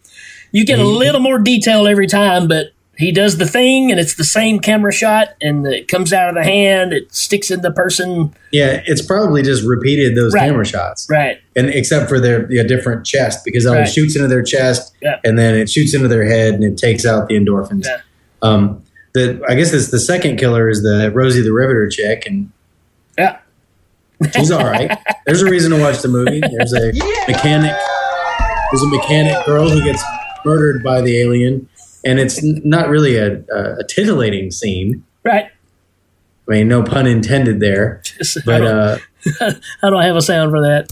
You 0.54 0.66
get 0.66 0.80
a 0.80 0.84
little 0.86 1.22
more 1.22 1.40
detail 1.40 1.88
every 1.88 2.08
time, 2.08 2.48
but 2.50 2.72
he 2.98 3.12
does 3.12 3.38
the 3.38 3.48
thing, 3.48 3.90
and 3.90 4.00
it's 4.00 4.16
the 4.16 4.24
same 4.24 4.60
camera 4.60 4.92
shot, 4.92 5.30
and 5.42 5.66
it 5.66 5.88
comes 5.88 6.12
out 6.14 6.30
of 6.30 6.36
the 6.36 6.44
hand. 6.44 6.94
It 6.94 7.14
sticks 7.14 7.50
in 7.50 7.62
the 7.62 7.72
person. 7.72 8.34
Yeah, 8.52 8.82
it's 8.86 9.02
probably 9.02 9.42
just 9.42 9.64
repeated 9.64 10.16
those 10.16 10.34
Right. 10.34 10.48
camera 10.50 10.66
shots, 10.66 11.08
Right. 11.10 11.38
and 11.56 11.70
except 11.70 12.10
for 12.10 12.20
their 12.20 12.52
yeah, 12.52 12.64
different 12.64 13.06
chest 13.06 13.44
because 13.46 13.66
it 13.66 13.70
always 13.70 13.82
Right. 13.88 13.94
shoots 13.94 14.16
into 14.16 14.28
their 14.28 14.44
chest, 14.44 14.94
Yeah. 15.02 15.16
and 15.24 15.40
then 15.40 15.56
it 15.56 15.70
shoots 15.70 15.94
into 15.94 16.08
their 16.08 16.26
head, 16.26 16.54
and 16.54 16.64
it 16.64 16.78
takes 16.78 17.06
out 17.06 17.28
the 17.28 17.36
endorphins. 17.36 17.86
Yeah. 17.86 17.98
Um, 18.42 18.82
the 19.14 19.42
I 19.48 19.56
guess 19.56 19.74
it's 19.74 19.88
the 19.90 20.00
second 20.00 20.38
killer 20.38 20.70
is 20.70 20.84
the 20.84 21.12
Rosie 21.14 21.42
the 21.42 21.54
Riveter 21.54 21.88
chick, 21.90 22.24
and 22.28 22.50
Yeah. 23.18 23.38
she's 24.36 24.52
all 24.52 24.66
right. 24.66 24.92
There's 25.26 25.42
a 25.42 25.50
reason 25.50 25.72
to 25.72 25.80
watch 25.80 26.02
the 26.02 26.08
movie. 26.08 26.40
There's 26.42 26.74
a 26.74 26.92
mechanic. 27.28 27.76
There's 28.72 28.84
a 28.84 28.88
mechanic 28.88 29.46
girl 29.46 29.70
who 29.70 29.84
gets 29.84 30.04
murdered 30.46 30.82
by 30.84 31.02
the 31.02 31.20
alien, 31.20 31.68
and 32.04 32.20
it's 32.20 32.44
not 32.44 32.90
really 32.90 33.18
a, 33.18 33.44
a, 33.54 33.78
a 33.80 33.84
titillating 33.88 34.52
scene. 34.52 35.04
Right. 35.24 35.46
I 36.48 36.52
mean, 36.52 36.68
no 36.68 36.84
pun 36.84 37.08
intended 37.08 37.60
there. 37.60 38.02
But 38.46 38.62
uh, 38.62 38.98
I 39.84 39.90
don't 39.90 40.02
have 40.02 40.16
a 40.16 40.22
sound 40.22 40.52
for 40.52 40.62
that. 40.62 40.90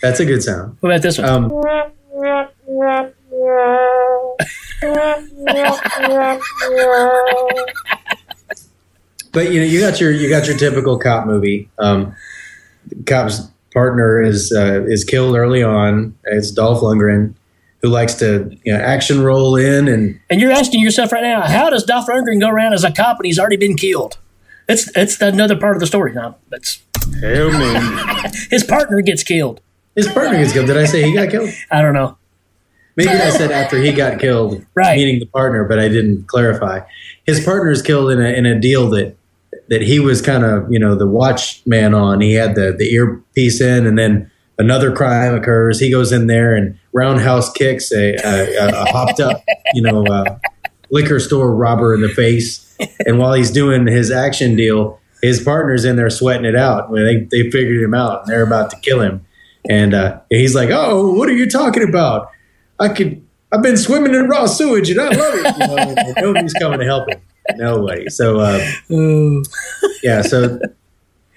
that's 0.00 0.20
a 0.20 0.24
good 0.24 0.42
sound. 0.42 0.76
What 0.80 0.92
about 0.92 1.02
this 1.02 1.18
one? 1.18 1.28
Um, 1.28 1.48
but 9.32 9.52
you 9.52 9.60
know, 9.60 9.66
you 9.66 9.80
got 9.80 10.00
your 10.00 10.10
you 10.10 10.28
got 10.28 10.46
your 10.46 10.56
typical 10.56 10.98
cop 10.98 11.26
movie. 11.26 11.68
Um, 11.78 12.14
cop's 13.06 13.50
partner 13.72 14.22
is 14.22 14.52
uh, 14.52 14.84
is 14.86 15.04
killed 15.04 15.36
early 15.36 15.62
on. 15.62 16.16
It's 16.24 16.50
Dolph 16.50 16.80
Lundgren, 16.80 17.34
who 17.82 17.88
likes 17.88 18.14
to 18.14 18.56
you 18.64 18.72
know 18.72 18.78
action 18.80 19.22
roll 19.22 19.56
in 19.56 19.88
and 19.88 20.18
and 20.28 20.40
you're 20.40 20.52
asking 20.52 20.80
yourself 20.82 21.12
right 21.12 21.22
now, 21.22 21.42
how 21.42 21.70
does 21.70 21.84
Dolph 21.84 22.06
Lundgren 22.06 22.40
go 22.40 22.48
around 22.48 22.72
as 22.74 22.84
a 22.84 22.92
cop 22.92 23.18
and 23.18 23.26
he's 23.26 23.38
already 23.38 23.56
been 23.56 23.76
killed? 23.76 24.18
It's 24.68 24.90
it's 24.96 25.20
another 25.20 25.56
part 25.58 25.76
of 25.76 25.80
the 25.80 25.86
story 25.86 26.12
now. 26.12 26.36
That's 26.48 26.80
hell 27.20 27.50
man. 27.50 28.30
his 28.50 28.62
partner 28.64 29.00
gets 29.00 29.22
killed. 29.22 29.60
His 29.96 30.06
partner 30.06 30.38
gets 30.38 30.52
killed. 30.52 30.66
Did 30.68 30.76
I 30.76 30.84
say 30.84 31.02
he 31.02 31.12
got 31.14 31.30
killed? 31.30 31.50
I 31.70 31.82
don't 31.82 31.94
know. 31.94 32.16
Maybe 32.96 33.10
I 33.10 33.30
said 33.30 33.50
after 33.50 33.78
he 33.80 33.92
got 33.92 34.18
killed, 34.20 34.64
Right. 34.74 34.96
meaning 34.96 35.20
the 35.20 35.26
partner, 35.26 35.64
but 35.64 35.78
I 35.78 35.88
didn't 35.88 36.26
clarify. 36.28 36.80
His 37.24 37.42
partner 37.42 37.70
is 37.70 37.82
killed 37.82 38.10
in 38.10 38.20
a 38.20 38.28
in 38.28 38.46
a 38.46 38.58
deal 38.58 38.90
that 38.90 39.16
that 39.70 39.82
he 39.82 40.00
was 40.00 40.20
kind 40.20 40.44
of 40.44 40.70
you 40.70 40.78
know 40.78 40.94
the 40.94 41.06
watchman 41.06 41.94
on. 41.94 42.20
He 42.20 42.34
had 42.34 42.54
the 42.54 42.74
the 42.76 42.92
earpiece 42.92 43.60
in, 43.60 43.86
and 43.86 43.96
then 43.96 44.30
another 44.58 44.92
crime 44.92 45.34
occurs. 45.34 45.80
He 45.80 45.90
goes 45.90 46.12
in 46.12 46.26
there 46.26 46.54
and 46.54 46.78
roundhouse 46.92 47.50
kicks 47.50 47.90
a 47.92 48.16
a, 48.22 48.68
a, 48.68 48.90
hopped 48.90 49.20
up 49.20 49.42
you 49.72 49.82
know 49.82 50.04
uh, 50.06 50.38
liquor 50.90 51.18
store 51.18 51.54
robber 51.54 51.94
in 51.94 52.02
the 52.02 52.08
face. 52.08 52.66
And 53.06 53.18
while 53.18 53.34
he's 53.34 53.50
doing 53.50 53.86
his 53.86 54.10
action 54.10 54.56
deal, 54.56 54.98
his 55.22 55.42
partner's 55.42 55.84
in 55.84 55.96
there 55.96 56.10
sweating 56.10 56.46
it 56.46 56.56
out. 56.56 56.92
They 56.92 57.28
they 57.30 57.50
figured 57.50 57.82
him 57.82 57.94
out 57.94 58.22
and 58.22 58.28
they're 58.28 58.42
about 58.42 58.70
to 58.70 58.76
kill 58.80 59.00
him, 59.00 59.24
and 59.68 59.94
uh, 59.94 60.20
he's 60.30 60.54
like, 60.54 60.70
"Oh, 60.70 61.12
what 61.14 61.28
are 61.28 61.34
you 61.34 61.48
talking 61.48 61.88
about? 61.88 62.30
I 62.78 62.88
could. 62.88 63.24
I've 63.52 63.62
been 63.62 63.76
swimming 63.76 64.14
in 64.14 64.28
raw 64.28 64.46
sewage 64.46 64.90
and 64.90 65.00
I 65.00 65.08
love 65.08 65.34
it." 65.34 65.56
You 65.58 65.66
know, 65.66 66.12
nobody's 66.32 66.54
coming 66.54 66.80
to 66.80 66.84
help 66.84 67.08
him. 67.08 67.20
Nobody. 67.56 68.08
So 68.10 68.40
uh, 68.40 68.64
yeah. 70.02 70.22
So 70.22 70.58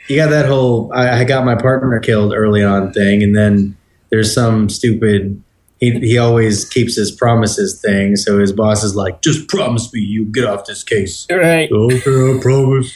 you 0.07 0.15
got 0.17 0.29
that 0.29 0.45
whole 0.45 0.91
I, 0.93 1.21
I 1.21 1.23
got 1.23 1.45
my 1.45 1.55
partner 1.55 1.99
killed 1.99 2.33
early 2.33 2.63
on 2.63 2.93
thing, 2.93 3.23
and 3.23 3.35
then 3.35 3.77
there's 4.09 4.33
some 4.33 4.69
stupid. 4.69 5.41
He, 5.79 5.91
he 5.99 6.17
always 6.17 6.63
keeps 6.69 6.95
his 6.95 7.11
promises 7.11 7.81
thing. 7.81 8.15
So 8.15 8.39
his 8.39 8.53
boss 8.53 8.83
is 8.83 8.95
like, 8.95 9.21
"Just 9.21 9.49
promise 9.49 9.91
me 9.93 9.99
you 9.99 10.25
get 10.25 10.45
off 10.45 10.65
this 10.65 10.83
case." 10.83 11.27
Right. 11.29 11.69
Okay, 11.69 12.37
I 12.37 12.39
promise. 12.41 12.93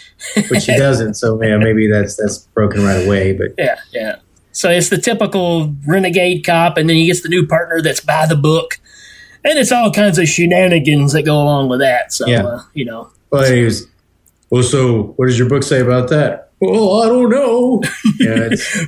But 0.49 0.61
she 0.63 0.77
doesn't. 0.77 1.15
So 1.15 1.41
yeah, 1.41 1.57
maybe 1.57 1.89
that's 1.91 2.15
that's 2.15 2.39
broken 2.53 2.83
right 2.83 3.05
away. 3.05 3.33
But 3.33 3.49
Yeah, 3.57 3.77
yeah. 3.91 4.17
So 4.57 4.71
it's 4.71 4.89
the 4.89 4.97
typical 4.97 5.75
renegade 5.85 6.43
cop, 6.43 6.77
and 6.77 6.89
then 6.89 6.95
he 6.95 7.05
gets 7.05 7.21
the 7.21 7.29
new 7.29 7.45
partner 7.45 7.79
that's 7.79 7.99
by 7.99 8.25
the 8.25 8.35
book, 8.35 8.79
and 9.43 9.57
it's 9.59 9.71
all 9.71 9.91
kinds 9.91 10.17
of 10.17 10.27
shenanigans 10.27 11.13
that 11.13 11.23
go 11.23 11.35
along 11.41 11.69
with 11.69 11.79
that. 11.79 12.13
So 12.13 12.27
Yeah. 12.27 12.43
uh, 12.45 12.61
you 12.73 12.85
know, 12.85 13.09
Well, 13.31 13.51
he 13.51 13.63
was. 13.63 13.87
Well, 14.49 14.63
so 14.63 15.13
what 15.17 15.27
does 15.27 15.37
your 15.37 15.49
book 15.49 15.63
say 15.63 15.81
about 15.81 16.09
that? 16.09 16.51
Well, 16.59 17.03
I 17.03 17.07
don't 17.07 17.29
know. 17.29 17.81
Yeah, 18.19 18.49
it's, 18.51 18.87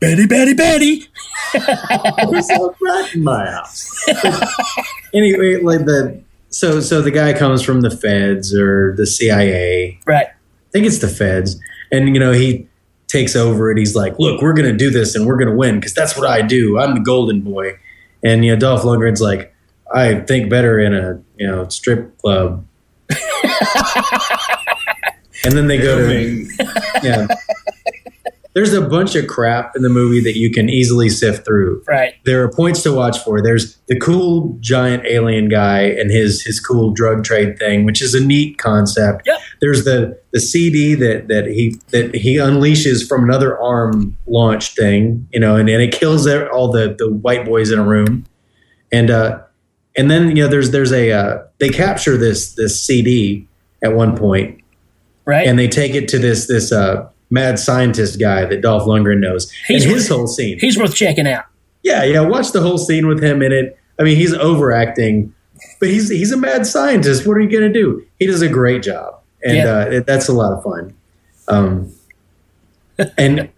Betty, 0.00 0.26
Betty, 0.26 0.52
Betty. 0.54 1.08
There's 1.54 2.50
a 2.50 2.74
rat 2.82 3.14
in 3.14 3.24
my 3.24 3.46
house. 3.50 3.90
anyway, 5.14 5.56
like 5.62 5.84
the 5.86 6.20
so 6.50 6.80
so 6.80 7.00
the 7.02 7.10
guy 7.10 7.32
comes 7.32 7.62
from 7.62 7.80
the 7.80 7.90
feds 7.90 8.54
or 8.54 8.94
the 8.96 9.06
CIA. 9.06 9.98
Right. 10.06 10.26
I 10.26 10.70
think 10.72 10.86
it's 10.86 10.98
the 10.98 11.08
feds, 11.08 11.58
and 11.90 12.14
you 12.14 12.20
know 12.20 12.32
he 12.32 12.68
takes 13.08 13.34
over 13.36 13.70
and 13.70 13.78
he's 13.78 13.94
like, 13.94 14.18
"Look, 14.18 14.42
we're 14.42 14.52
gonna 14.54 14.76
do 14.76 14.90
this 14.90 15.14
and 15.14 15.26
we're 15.26 15.36
gonna 15.38 15.54
win 15.54 15.76
because 15.80 15.94
that's 15.94 16.16
what 16.16 16.28
I 16.28 16.42
do. 16.42 16.78
I'm 16.78 16.94
the 16.94 17.00
golden 17.00 17.40
boy." 17.40 17.78
And 18.22 18.44
you 18.44 18.52
know 18.52 18.58
Dolph 18.60 18.82
Lundgren's 18.82 19.20
like, 19.20 19.53
"I 19.92 20.20
think 20.20 20.50
better 20.50 20.78
in 20.78 20.94
a 20.94 21.22
you 21.36 21.46
know 21.46 21.68
strip 21.68 22.16
club." 22.18 22.66
and 25.44 25.52
then 25.52 25.66
they 25.66 25.78
go 25.78 25.98
to 25.98 26.48
yeah. 27.02 27.26
There's 28.54 28.72
a 28.72 28.80
bunch 28.80 29.16
of 29.16 29.26
crap 29.26 29.74
in 29.74 29.82
the 29.82 29.88
movie 29.88 30.20
that 30.22 30.38
you 30.38 30.48
can 30.48 30.68
easily 30.68 31.08
sift 31.08 31.44
through. 31.44 31.82
Right. 31.88 32.14
There 32.24 32.40
are 32.44 32.48
points 32.48 32.84
to 32.84 32.92
watch 32.94 33.18
for. 33.18 33.42
There's 33.42 33.76
the 33.88 33.98
cool 33.98 34.56
giant 34.60 35.04
alien 35.06 35.48
guy 35.48 35.80
and 35.80 36.08
his 36.08 36.40
his 36.42 36.60
cool 36.60 36.92
drug 36.92 37.24
trade 37.24 37.58
thing, 37.58 37.84
which 37.84 38.00
is 38.00 38.14
a 38.14 38.24
neat 38.24 38.58
concept. 38.58 39.22
Yep. 39.26 39.38
There's 39.60 39.84
the 39.84 40.20
the 40.32 40.38
CD 40.38 40.94
that 40.94 41.26
that 41.26 41.46
he 41.46 41.80
that 41.88 42.14
he 42.14 42.36
unleashes 42.36 43.06
from 43.06 43.24
another 43.24 43.60
arm 43.60 44.16
launch 44.28 44.76
thing, 44.76 45.26
you 45.32 45.40
know, 45.40 45.56
and, 45.56 45.68
and 45.68 45.82
it 45.82 45.92
kills 45.92 46.28
all 46.28 46.70
the 46.70 46.94
the 46.96 47.10
white 47.10 47.44
boys 47.44 47.72
in 47.72 47.80
a 47.80 47.84
room. 47.84 48.24
And 48.92 49.10
uh 49.10 49.42
and 49.96 50.10
then 50.10 50.36
you 50.36 50.42
know 50.42 50.48
there's 50.48 50.70
there's 50.70 50.92
a 50.92 51.10
uh, 51.12 51.42
they 51.58 51.68
capture 51.68 52.16
this 52.16 52.52
this 52.54 52.82
CD 52.82 53.46
at 53.82 53.94
one 53.94 54.16
point 54.16 54.60
Right. 55.26 55.46
and 55.46 55.58
they 55.58 55.68
take 55.68 55.94
it 55.94 56.08
to 56.08 56.18
this 56.18 56.46
this 56.48 56.70
uh, 56.72 57.08
mad 57.30 57.58
scientist 57.58 58.20
guy 58.20 58.44
that 58.44 58.60
Dolph 58.60 58.82
Lundgren 58.84 59.20
knows. 59.20 59.50
He's 59.66 59.84
and 59.84 59.92
his 59.94 60.10
worth- 60.10 60.16
whole 60.18 60.26
scene. 60.26 60.58
He's 60.58 60.78
worth 60.78 60.94
checking 60.94 61.26
out. 61.26 61.44
Yeah, 61.82 62.04
yeah. 62.04 62.20
Watch 62.20 62.52
the 62.52 62.60
whole 62.60 62.78
scene 62.78 63.06
with 63.06 63.22
him 63.22 63.40
in 63.42 63.52
it. 63.52 63.78
I 63.98 64.02
mean, 64.02 64.16
he's 64.16 64.34
overacting, 64.34 65.32
but 65.80 65.88
he's 65.88 66.08
he's 66.10 66.32
a 66.32 66.36
mad 66.36 66.66
scientist. 66.66 67.26
What 67.26 67.36
are 67.36 67.40
you 67.40 67.50
going 67.50 67.72
to 67.72 67.72
do? 67.72 68.04
He 68.18 68.26
does 68.26 68.42
a 68.42 68.48
great 68.48 68.82
job, 68.82 69.20
and 69.42 69.56
Yeah. 69.56 69.64
uh, 69.78 69.84
it, 69.86 70.06
that's 70.06 70.28
a 70.28 70.32
lot 70.32 70.52
of 70.52 70.62
fun. 70.64 70.94
Um, 71.48 71.92
and 73.18 73.50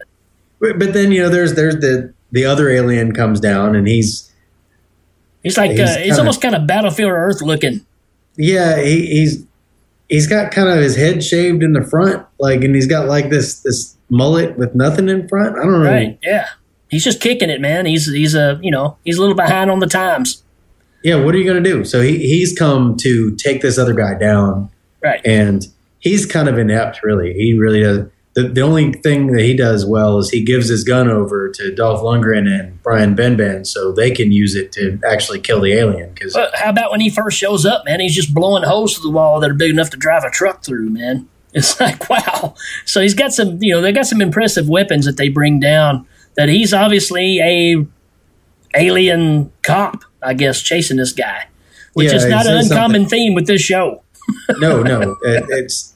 but 0.59 0.79
but 0.79 0.93
then 0.93 1.11
you 1.11 1.21
know, 1.21 1.29
there's 1.29 1.53
there's 1.55 1.75
the 1.77 2.13
the 2.31 2.45
other 2.45 2.69
alien 2.69 3.13
comes 3.13 3.39
down, 3.39 3.75
and 3.75 3.87
he's 3.87 4.31
He's 5.47 5.57
like 5.57 5.71
uh, 5.79 5.95
kinda- 5.97 6.17
almost 6.19 6.41
kind 6.41 6.55
of 6.55 6.67
Battlefield 6.67 7.11
Earth 7.11 7.41
looking. 7.41 7.85
yeah, 8.37 8.79
he, 8.81 9.05
he's 9.07 9.43
he's 10.09 10.27
got 10.27 10.51
kind 10.51 10.69
of 10.69 10.77
his 10.77 10.95
head 10.95 11.23
shaved 11.23 11.63
in 11.63 11.73
the 11.73 11.83
front, 11.83 12.25
like, 12.39 12.63
and 12.63 12.73
he's 12.75 12.87
got 12.87 13.07
like 13.07 13.29
this 13.29 13.59
this 13.61 13.95
mullet 14.09 14.57
with 14.57 14.73
nothing 14.75 15.09
in 15.09 15.27
front. 15.27 15.57
I 15.57 15.63
don't 15.63 15.83
know. 15.83 15.89
Right. 15.89 16.17
Yeah. 16.23 16.47
He's 16.89 17.03
just 17.03 17.19
kicking 17.19 17.49
it, 17.49 17.59
man. 17.59 17.85
He's 17.85 18.05
he's 18.11 18.33
a 18.35 18.59
you 18.61 18.71
know 18.71 18.97
he's 19.03 19.17
a 19.17 19.21
little 19.21 19.35
behind 19.35 19.69
on 19.69 19.79
the 19.79 19.87
times. 19.87 20.43
yeah, 21.03 21.15
what 21.15 21.35
are 21.35 21.37
you 21.37 21.43
going 21.43 21.61
to 21.63 21.69
do? 21.69 21.83
So 21.85 22.01
he, 22.01 22.17
he's 22.19 22.57
come 22.57 22.95
to 22.97 23.35
take 23.35 23.61
this 23.61 23.77
other 23.77 23.93
guy 23.93 24.13
down, 24.17 24.69
Right. 25.03 25.19
and 25.25 25.65
he's 25.99 26.25
kind 26.25 26.47
of 26.47 26.57
inept, 26.57 27.01
really. 27.03 27.33
He 27.33 27.53
really 27.57 27.81
does. 27.81 28.07
The, 28.37 28.47
the 28.49 28.61
only 28.61 28.91
thing 28.93 29.31
that 29.31 29.41
he 29.41 29.55
does 29.55 29.83
well 29.83 30.19
is 30.19 30.29
he 30.29 30.43
gives 30.43 30.67
his 30.69 30.83
gun 30.83 31.09
over 31.09 31.49
to 31.49 31.73
Dolph 31.73 32.01
Lundgren 32.01 32.47
and 32.47 32.83
Brian 32.83 33.15
Benben 33.15 33.65
so 33.65 33.91
they 33.91 34.11
can 34.11 34.31
use 34.31 34.53
it 34.53 34.71
to 34.73 34.99
actually 35.09 35.39
kill 35.39 35.59
the 35.59 35.73
alien. 35.73 36.13
Because 36.13 36.33
But 36.35 36.53
how 36.55 36.69
about 36.69 36.91
when 36.91 36.99
he 37.01 37.09
first 37.09 37.35
shows 37.35 37.65
up, 37.65 37.83
man? 37.85 37.99
He's 37.99 38.13
just 38.13 38.35
blowing 38.35 38.61
holes 38.61 38.93
through 38.95 39.09
the 39.09 39.15
wall 39.15 39.39
that 39.39 39.49
are 39.49 39.55
big 39.55 39.71
enough 39.71 39.89
to 39.89 39.97
drive 39.97 40.23
a 40.23 40.29
truck 40.29 40.63
through, 40.63 40.91
man. 40.91 41.27
It's 41.53 41.79
like 41.79 42.07
wow. 42.07 42.53
So 42.85 43.01
he's 43.01 43.15
got 43.15 43.31
some, 43.31 43.57
you 43.63 43.73
know, 43.73 43.81
they 43.81 43.91
got 43.91 44.05
some 44.05 44.21
impressive 44.21 44.69
weapons 44.69 45.05
that 45.05 45.17
they 45.17 45.29
bring 45.29 45.59
down. 45.59 46.05
That 46.35 46.49
he's 46.49 46.71
obviously 46.75 47.39
a 47.39 47.87
alien 48.75 49.51
cop, 49.63 50.03
I 50.21 50.35
guess, 50.35 50.61
chasing 50.61 50.97
this 50.97 51.13
guy, 51.13 51.47
which 51.93 52.11
Yeah, 52.11 52.17
is 52.17 52.25
not 52.25 52.45
an 52.45 52.57
uncommon 52.57 53.01
something. 53.03 53.05
theme 53.07 53.33
with 53.33 53.47
this 53.47 53.61
show. 53.61 54.03
no, 54.59 54.83
no, 54.83 55.15
it, 55.23 55.45
it's 55.49 55.95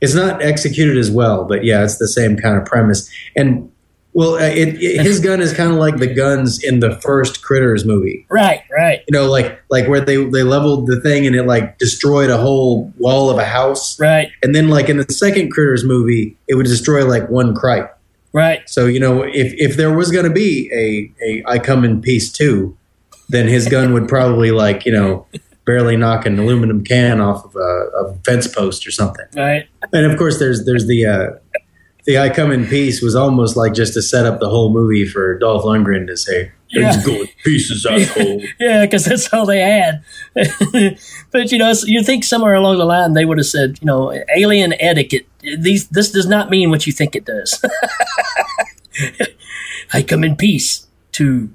it's 0.00 0.14
not 0.14 0.42
executed 0.42 0.96
as 0.96 1.10
well, 1.10 1.44
but 1.44 1.64
yeah, 1.64 1.84
it's 1.84 1.98
the 1.98 2.08
same 2.08 2.36
kind 2.36 2.56
of 2.56 2.64
premise. 2.64 3.10
And 3.36 3.70
well, 4.12 4.34
uh, 4.34 4.40
it, 4.40 4.82
it, 4.82 5.02
his 5.02 5.20
gun 5.20 5.40
is 5.40 5.52
kind 5.52 5.70
of 5.70 5.78
like 5.78 5.98
the 5.98 6.12
guns 6.12 6.62
in 6.62 6.80
the 6.80 7.00
first 7.00 7.42
Critters 7.42 7.84
movie. 7.84 8.26
Right, 8.28 8.62
right, 8.76 9.02
You 9.06 9.12
know, 9.12 9.30
like 9.30 9.62
like 9.70 9.86
where 9.86 10.00
they 10.00 10.16
they 10.16 10.42
leveled 10.42 10.88
the 10.88 11.00
thing 11.00 11.26
and 11.26 11.36
it 11.36 11.44
like 11.44 11.78
destroyed 11.78 12.30
a 12.30 12.36
whole 12.36 12.92
wall 12.98 13.30
of 13.30 13.38
a 13.38 13.44
house. 13.44 13.98
right. 14.00 14.30
And 14.42 14.54
then, 14.54 14.68
like 14.68 14.88
in 14.88 14.96
the 14.96 15.04
second 15.04 15.52
Critters 15.52 15.84
movie, 15.84 16.36
it 16.48 16.56
would 16.56 16.66
destroy 16.66 17.06
like 17.06 17.28
one 17.28 17.54
cripe. 17.54 17.96
Right. 18.32 18.68
So 18.68 18.86
you 18.86 18.98
know, 18.98 19.22
if 19.22 19.52
if 19.54 19.76
there 19.76 19.96
was 19.96 20.10
going 20.10 20.24
to 20.24 20.32
be 20.32 20.70
a 20.72 21.24
a 21.24 21.44
I 21.48 21.58
come 21.58 21.84
in 21.84 22.00
peace 22.00 22.32
too, 22.32 22.76
then 23.28 23.46
his 23.46 23.68
gun 23.68 23.92
would 23.92 24.08
probably 24.08 24.50
like 24.50 24.84
you 24.84 24.92
know 24.92 25.26
barely 25.70 25.96
knock 25.96 26.26
an 26.26 26.36
aluminum 26.36 26.82
can 26.82 27.20
off 27.20 27.44
of 27.44 27.54
a, 27.54 27.58
a 27.58 28.14
fence 28.24 28.48
post 28.48 28.84
or 28.86 28.90
something. 28.90 29.26
Right. 29.36 29.68
And 29.92 30.04
of 30.10 30.18
course, 30.18 30.40
there's 30.40 30.64
there's 30.64 30.86
the 30.88 31.06
uh, 31.06 31.30
the 32.06 32.18
I 32.18 32.28
come 32.28 32.50
in 32.50 32.66
peace 32.66 33.00
was 33.00 33.14
almost 33.14 33.56
like 33.56 33.72
just 33.72 33.94
to 33.94 34.02
set 34.02 34.26
up 34.26 34.40
the 34.40 34.48
whole 34.48 34.72
movie 34.72 35.06
for 35.06 35.38
Dolph 35.38 35.62
Lundgren 35.62 36.08
to 36.08 36.16
say, 36.16 36.50
Yeah. 36.70 36.90
"Let's 36.90 37.06
go 37.06 37.12
in 37.12 37.28
pieces, 37.44 37.86
asshole." 37.90 38.42
Yeah, 38.58 38.84
because 38.84 39.04
that's 39.04 39.32
all 39.32 39.46
they 39.46 39.60
had. 39.60 40.02
but 41.30 41.52
you 41.52 41.58
know, 41.58 41.72
you 41.84 42.02
think 42.02 42.24
somewhere 42.24 42.54
along 42.54 42.78
the 42.78 42.84
line 42.84 43.12
they 43.14 43.24
would 43.24 43.38
have 43.38 43.46
said, 43.46 43.78
you 43.80 43.86
know, 43.86 44.12
alien 44.36 44.74
etiquette. 44.80 45.26
These 45.40 45.88
this 45.88 46.10
does 46.10 46.26
not 46.26 46.50
mean 46.50 46.70
what 46.70 46.84
you 46.86 46.92
think 46.92 47.14
it 47.14 47.24
does. 47.24 47.64
I 49.92 50.02
come 50.02 50.24
in 50.24 50.34
peace 50.34 50.88
to 51.12 51.48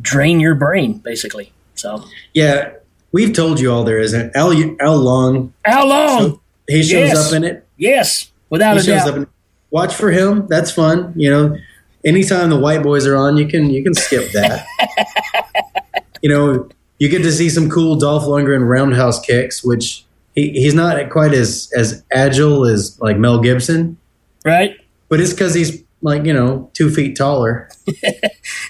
drain 0.00 0.40
your 0.40 0.54
brain, 0.54 0.98
basically. 0.98 1.52
So 1.74 2.04
yeah, 2.32 2.72
we've 3.12 3.32
told 3.34 3.60
you 3.60 3.70
all 3.72 3.84
there 3.84 3.98
isn't. 3.98 4.32
L 4.34 4.52
Al 4.80 4.96
Long, 4.98 5.52
L 5.64 5.86
long? 5.88 6.40
he 6.68 6.82
shows 6.82 6.90
Yes. 7.08 7.28
up 7.28 7.36
in 7.36 7.44
it. 7.44 7.66
Yes, 7.76 8.30
without 8.50 8.74
he 8.74 8.80
a 8.80 8.82
shows 8.82 8.98
doubt. 9.04 9.08
up 9.08 9.16
in 9.16 9.26
Watch 9.70 9.94
for 9.94 10.10
him. 10.10 10.46
That's 10.48 10.70
fun. 10.70 11.12
You 11.16 11.30
know, 11.30 11.56
anytime 12.04 12.50
the 12.50 12.58
white 12.58 12.82
boys 12.82 13.06
are 13.06 13.16
on, 13.16 13.36
you 13.38 13.46
can 13.46 13.70
you 13.70 13.82
can 13.82 13.94
skip 13.94 14.30
that. 14.32 14.66
you 16.22 16.28
know, 16.28 16.68
you 16.98 17.08
get 17.08 17.22
to 17.22 17.32
see 17.32 17.48
some 17.48 17.70
cool 17.70 17.96
Dolph 17.96 18.24
Lundgren 18.24 18.66
roundhouse 18.68 19.20
kicks, 19.20 19.64
which 19.64 20.04
he, 20.34 20.50
he's 20.50 20.74
not 20.74 21.08
quite 21.10 21.32
as 21.32 21.72
as 21.76 22.02
agile 22.12 22.66
as 22.66 22.98
like 23.00 23.16
Mel 23.18 23.40
Gibson, 23.40 23.96
right? 24.44 24.76
but 25.08 25.20
it's 25.20 25.32
because 25.32 25.54
he's 25.54 25.82
like 26.02 26.24
you 26.24 26.32
know 26.32 26.70
two 26.74 26.90
feet 26.90 27.16
taller. 27.16 27.68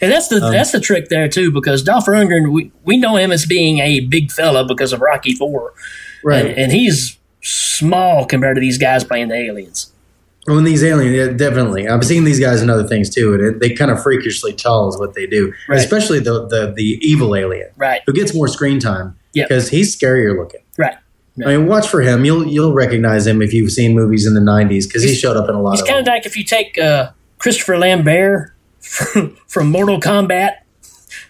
And 0.01 0.11
that's 0.11 0.29
the 0.29 0.45
Um, 0.45 0.53
that's 0.53 0.73
the 0.73 0.81
trick 0.81 1.09
there 1.11 1.29
too, 1.29 1.53
because 1.53 1.83
Dolph 1.85 2.07
Lundgren, 2.07 2.53
we, 2.53 2.73
we 2.85 2.97
know 2.97 3.17
him 3.17 3.31
as 3.31 3.47
being 3.47 3.79
a 3.79 4.01
big 4.01 4.31
fella 4.33 4.65
because 4.67 4.93
of 4.93 5.01
Rocky 5.01 5.33
Four, 5.35 5.75
Right. 6.25 6.47
And, 6.47 6.55
and 6.59 6.73
he's 6.73 7.19
small 7.41 8.25
compared 8.27 8.57
to 8.57 8.61
these 8.61 8.79
guys 8.79 9.05
playing 9.05 9.29
the 9.29 9.37
aliens. 9.37 9.93
Well, 10.49 10.59
in 10.59 10.65
these 10.65 10.83
aliens, 10.83 11.15
yeah, 11.15 11.29
definitely. 11.29 11.87
I've 11.89 12.05
seen 12.05 12.25
these 12.25 12.41
guys 12.41 12.63
in 12.63 12.69
other 12.71 12.87
things 12.87 13.11
too, 13.11 13.33
and 13.35 13.43
it, 13.43 13.61
they 13.61 13.71
kind 13.75 13.91
of 13.93 14.03
freakishly 14.03 14.53
tall 14.53 14.89
is 14.89 14.99
what 14.99 15.15
they 15.15 15.27
do. 15.27 15.53
Right. 15.69 15.79
Especially 15.79 16.19
the, 16.19 16.47
the 16.49 16.73
the 16.77 16.99
evil 17.01 17.37
alien, 17.37 17.69
Right. 17.77 18.01
who 18.07 18.13
gets 18.13 18.35
more 18.35 18.49
screen 18.49 18.81
time 18.81 19.17
Yeah. 19.35 19.45
because 19.45 19.69
he's 19.69 19.97
scarier 19.97 20.37
looking. 20.37 20.63
Right. 20.77 20.97
I 21.47 21.57
mean, 21.57 21.67
watch 21.67 21.87
for 21.87 22.03
him. 22.03 22.25
You'll 22.25 22.45
you'll 22.47 22.75
recognize 22.75 23.27
him 23.27 23.41
if 23.41 23.55
you've 23.55 23.71
seen 23.73 23.95
movies 23.95 24.27
in 24.27 24.35
the 24.35 24.41
'90s 24.41 24.87
because 24.89 25.03
he 25.05 25.15
showed 25.15 25.37
up 25.37 25.49
in 25.49 25.55
a 25.55 25.63
lot 25.63 25.73
He's 25.73 25.83
of 25.83 25.87
kind 25.87 26.01
of 26.01 26.07
like 26.07 26.27
if 26.27 26.37
you 26.37 26.45
take 26.45 26.77
uh, 26.77 27.11
Christopher 27.43 27.77
Lambert 27.77 28.53
from, 28.81 29.37
from 29.49 29.69
Mortal 29.71 29.99
Kombat 29.99 30.59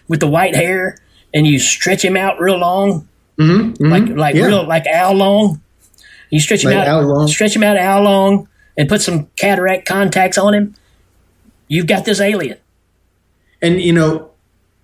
with 0.07 0.19
the 0.19 0.27
white 0.27 0.55
hair 0.55 0.99
and 1.33 1.47
you 1.47 1.57
stretch 1.57 2.05
him 2.05 2.15
out 2.15 2.39
real 2.39 2.57
long, 2.59 3.07
Mhm, 3.39 3.75
mhm. 3.77 3.89
like 3.89 4.15
like 4.15 4.35
Yeah. 4.35 4.45
real 4.45 4.67
like 4.67 4.85
Al 4.85 5.13
Long. 5.15 5.59
You 6.29 6.39
stretch 6.39 6.63
him 6.63 6.69
Like 6.69 6.81
out, 6.81 6.87
Al 6.87 7.01
Long. 7.07 7.27
stretch 7.27 7.55
him 7.55 7.63
out 7.63 7.77
Al 7.77 8.03
Long, 8.03 8.47
and 8.77 8.87
put 8.87 9.01
some 9.01 9.27
cataract 9.37 9.87
contacts 9.87 10.37
on 10.37 10.53
him. 10.53 10.75
You've 11.67 11.87
got 11.87 12.05
this 12.05 12.21
alien. 12.21 12.57
And 13.59 13.81
you 13.81 13.91
know, 13.93 14.29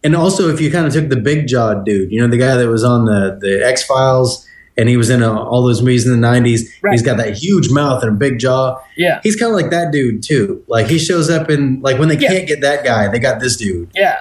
and 0.03 0.15
also 0.15 0.49
if 0.49 0.59
you 0.59 0.71
kind 0.71 0.87
of 0.87 0.93
took 0.93 1.09
the 1.09 1.15
big 1.17 1.45
jawed 1.47 1.85
dude, 1.85 2.11
you 2.11 2.19
know, 2.19 2.27
the 2.27 2.37
guy 2.37 2.55
that 2.55 2.67
was 2.67 2.83
on 2.83 3.05
the 3.05 3.37
the 3.39 3.63
X 3.63 3.83
Files 3.83 4.47
and 4.79 4.89
he 4.89 4.97
was 4.97 5.09
in 5.11 5.21
uh 5.21 5.31
all 5.31 5.61
those 5.63 5.81
movies 5.81 6.07
in 6.07 6.19
the 6.19 6.27
'90s. 6.27 6.61
Right. 6.81 6.93
He's 6.93 7.01
got 7.03 7.17
that 7.17 7.35
huge 7.37 7.69
mouth 7.69 8.01
and 8.01 8.11
a 8.13 8.15
big 8.15 8.39
jaw. 8.39 8.79
Yeah, 8.97 9.19
He's 9.21 9.35
kind 9.35 9.51
of 9.51 9.55
like 9.55 9.69
that 9.71 9.91
dude 9.91 10.23
too. 10.23 10.63
Like 10.67 10.87
he 10.87 10.97
shows 10.97 11.29
up 11.29 11.49
in 11.51 11.81
like 11.81 11.99
when 11.99 12.07
they 12.09 12.17
Yeah. 12.17 12.29
can't 12.29 12.47
get 12.47 12.61
that 12.61 12.83
guy, 12.83 13.07
they 13.09 13.19
got 13.19 13.39
this 13.39 13.57
dude. 13.57 13.89
yeah. 13.93 14.17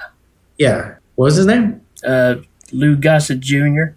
Yeah. 0.58 0.96
What 1.14 1.26
was 1.26 1.36
his 1.36 1.46
name? 1.46 1.80
Uh, 2.04 2.36
Lou 2.72 2.96
Gossett 2.96 3.40
Jr. 3.40 3.94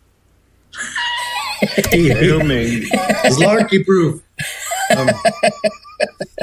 He, 1.92 2.10
he, 2.10 2.10
it's 2.92 3.38
Larky 3.40 3.84
proof. 3.84 4.22
Um, 4.98 5.10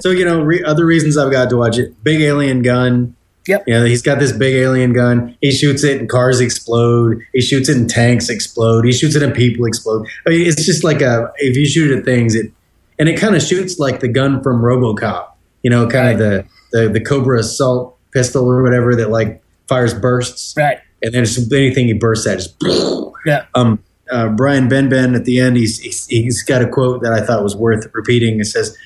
so 0.00 0.10
you 0.10 0.24
know, 0.24 0.40
re- 0.40 0.62
other 0.64 0.86
reasons 0.86 1.16
I've 1.18 1.32
got 1.32 1.50
to 1.50 1.56
watch 1.56 1.78
it: 1.78 2.02
big 2.04 2.20
alien 2.20 2.62
gun. 2.62 3.16
Yep. 3.48 3.64
You 3.66 3.74
know, 3.74 3.84
he's 3.84 4.02
got 4.02 4.18
this 4.18 4.30
big 4.32 4.54
alien 4.54 4.92
gun. 4.92 5.36
He 5.40 5.50
shoots 5.50 5.82
it, 5.82 5.98
and 6.00 6.08
cars 6.08 6.40
explode. 6.40 7.22
He 7.32 7.40
shoots 7.40 7.68
it, 7.68 7.76
and 7.76 7.88
tanks 7.88 8.28
explode. 8.28 8.84
He 8.84 8.92
shoots 8.92 9.16
it, 9.16 9.22
and 9.22 9.34
people 9.34 9.64
explode. 9.64 10.06
I 10.26 10.30
mean, 10.30 10.46
it's 10.46 10.64
just 10.66 10.84
like 10.84 11.00
a 11.00 11.32
if 11.38 11.56
you 11.56 11.66
shoot 11.66 11.96
at 11.96 12.04
things, 12.04 12.34
it 12.34 12.52
and 12.98 13.08
it 13.08 13.18
kind 13.18 13.34
of 13.34 13.42
shoots 13.42 13.78
like 13.78 14.00
the 14.00 14.08
gun 14.08 14.42
from 14.42 14.60
RoboCop. 14.62 15.28
You 15.62 15.70
know, 15.70 15.88
kind 15.88 16.08
of 16.12 16.18
the, 16.18 16.44
the 16.72 16.88
the 16.90 17.00
Cobra 17.00 17.40
assault 17.40 17.96
pistol 18.12 18.44
or 18.50 18.62
whatever 18.62 18.94
that 18.96 19.10
like 19.10 19.42
fires 19.66 19.94
bursts, 19.94 20.54
Right. 20.56 20.78
and 21.02 21.12
then 21.12 21.24
just 21.24 21.52
anything 21.52 21.86
he 21.86 21.92
bursts 21.94 22.26
at 22.26 22.38
just 22.38 22.54
Yeah. 23.26 23.46
um, 23.54 23.82
uh, 24.10 24.28
Brian 24.30 24.68
Benben 24.70 25.14
at 25.14 25.24
the 25.26 25.38
end, 25.40 25.56
he's, 25.56 25.78
he's 25.80 26.06
he's 26.06 26.42
got 26.42 26.62
a 26.62 26.68
quote 26.68 27.02
that 27.02 27.12
I 27.12 27.20
thought 27.20 27.42
was 27.42 27.54
worth 27.56 27.86
repeating. 27.92 28.40
It 28.40 28.46
says, 28.46 28.76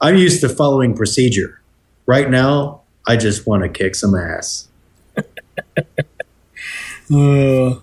"I'm 0.00 0.16
used 0.16 0.40
to 0.42 0.48
following 0.48 0.94
procedure. 0.94 1.60
Right 2.06 2.30
now, 2.30 2.79
I 3.10 3.16
just 3.16 3.46
want 3.46 3.62
to 3.62 3.68
kick 3.68 3.94
some 3.94 4.14
ass." 4.14 4.68
Uh, 7.12 7.80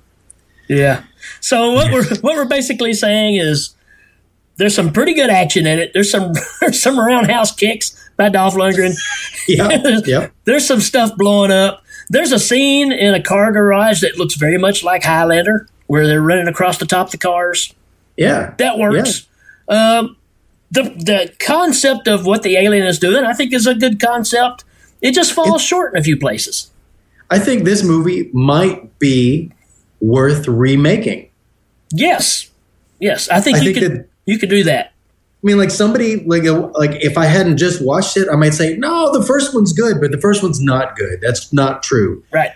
yeah. 0.70 1.04
So 1.42 1.74
what 1.74 1.92
we're 1.92 2.06
what 2.22 2.36
we're 2.36 2.48
basically 2.48 2.94
saying 2.94 3.36
is 3.36 3.76
there's 4.58 4.76
some 4.76 4.92
pretty 4.94 5.14
good 5.14 5.30
action 5.30 5.68
in 5.68 5.80
it. 5.80 5.92
There's 5.94 6.10
some 6.10 6.34
there's 6.62 6.82
some 6.82 7.00
roundhouse 7.00 7.54
kicks 7.54 8.10
by 8.16 8.30
Dolph 8.30 8.56
Lundgren. 8.56 8.96
Yeah, 9.48 10.00
yeah. 10.06 10.30
There's 10.46 10.66
some 10.66 10.80
stuff 10.80 11.16
blowing 11.18 11.52
up. 11.52 11.84
There's 12.10 12.32
a 12.32 12.40
scene 12.40 12.92
in 12.92 13.14
a 13.14 13.22
car 13.22 13.52
garage 13.52 14.02
that 14.02 14.18
looks 14.18 14.36
very 14.36 14.58
much 14.58 14.84
like 14.84 15.04
Highlander, 15.04 15.68
where 15.88 16.08
they're 16.08 16.22
running 16.22 16.48
across 16.48 16.78
the 16.78 16.86
top 16.86 17.08
of 17.08 17.12
the 17.12 17.18
cars. 17.18 17.74
Yeah, 18.16 18.56
That 18.58 18.78
works. 18.78 19.28
Um, 19.68 20.16
the 20.72 20.84
the 20.84 21.34
concept 21.40 22.08
of 22.08 22.26
what 22.26 22.44
the 22.44 22.56
alien 22.56 22.86
is 22.86 22.98
doing, 22.98 23.26
I 23.26 23.34
think, 23.34 23.54
is 23.54 23.68
a 23.68 23.76
good 23.76 24.00
concept. 24.00 24.64
It 25.02 25.14
just 25.14 25.34
falls 25.34 25.62
short 25.62 25.94
in 25.94 26.00
a 26.00 26.04
few 26.04 26.18
places. 26.18 26.72
I 27.30 27.40
think 27.40 27.64
this 27.64 27.84
movie 27.84 28.30
might 28.34 28.98
be 29.00 29.52
worth 30.00 30.48
remaking. 30.48 31.30
Yes, 31.92 32.50
yes, 33.00 33.30
I 33.30 33.40
think 33.42 33.58
I 33.58 33.62
you 33.62 33.74
think 33.74 33.78
could 33.84 33.98
that- 34.00 34.10
you 34.26 34.38
could 34.40 34.50
do 34.50 34.64
that. 34.66 34.88
I 35.44 35.48
mean, 35.48 35.58
like 35.58 35.72
somebody 35.72 36.24
like 36.26 36.44
like 36.44 37.04
if 37.04 37.18
I 37.18 37.26
hadn't 37.26 37.58
just 37.58 37.82
watched 37.82 38.18
it, 38.18 38.28
I 38.32 38.36
might 38.36 38.54
say, 38.54 38.76
"No, 38.76 39.14
the 39.18 39.24
first 39.24 39.54
one's 39.54 39.72
good, 39.72 40.02
but 40.02 40.12
the 40.12 40.18
first 40.20 40.42
one's 40.42 40.60
not 40.60 40.96
good." 40.98 41.20
That's 41.22 41.54
not 41.54 41.84
true. 41.84 42.24
Right. 42.34 42.52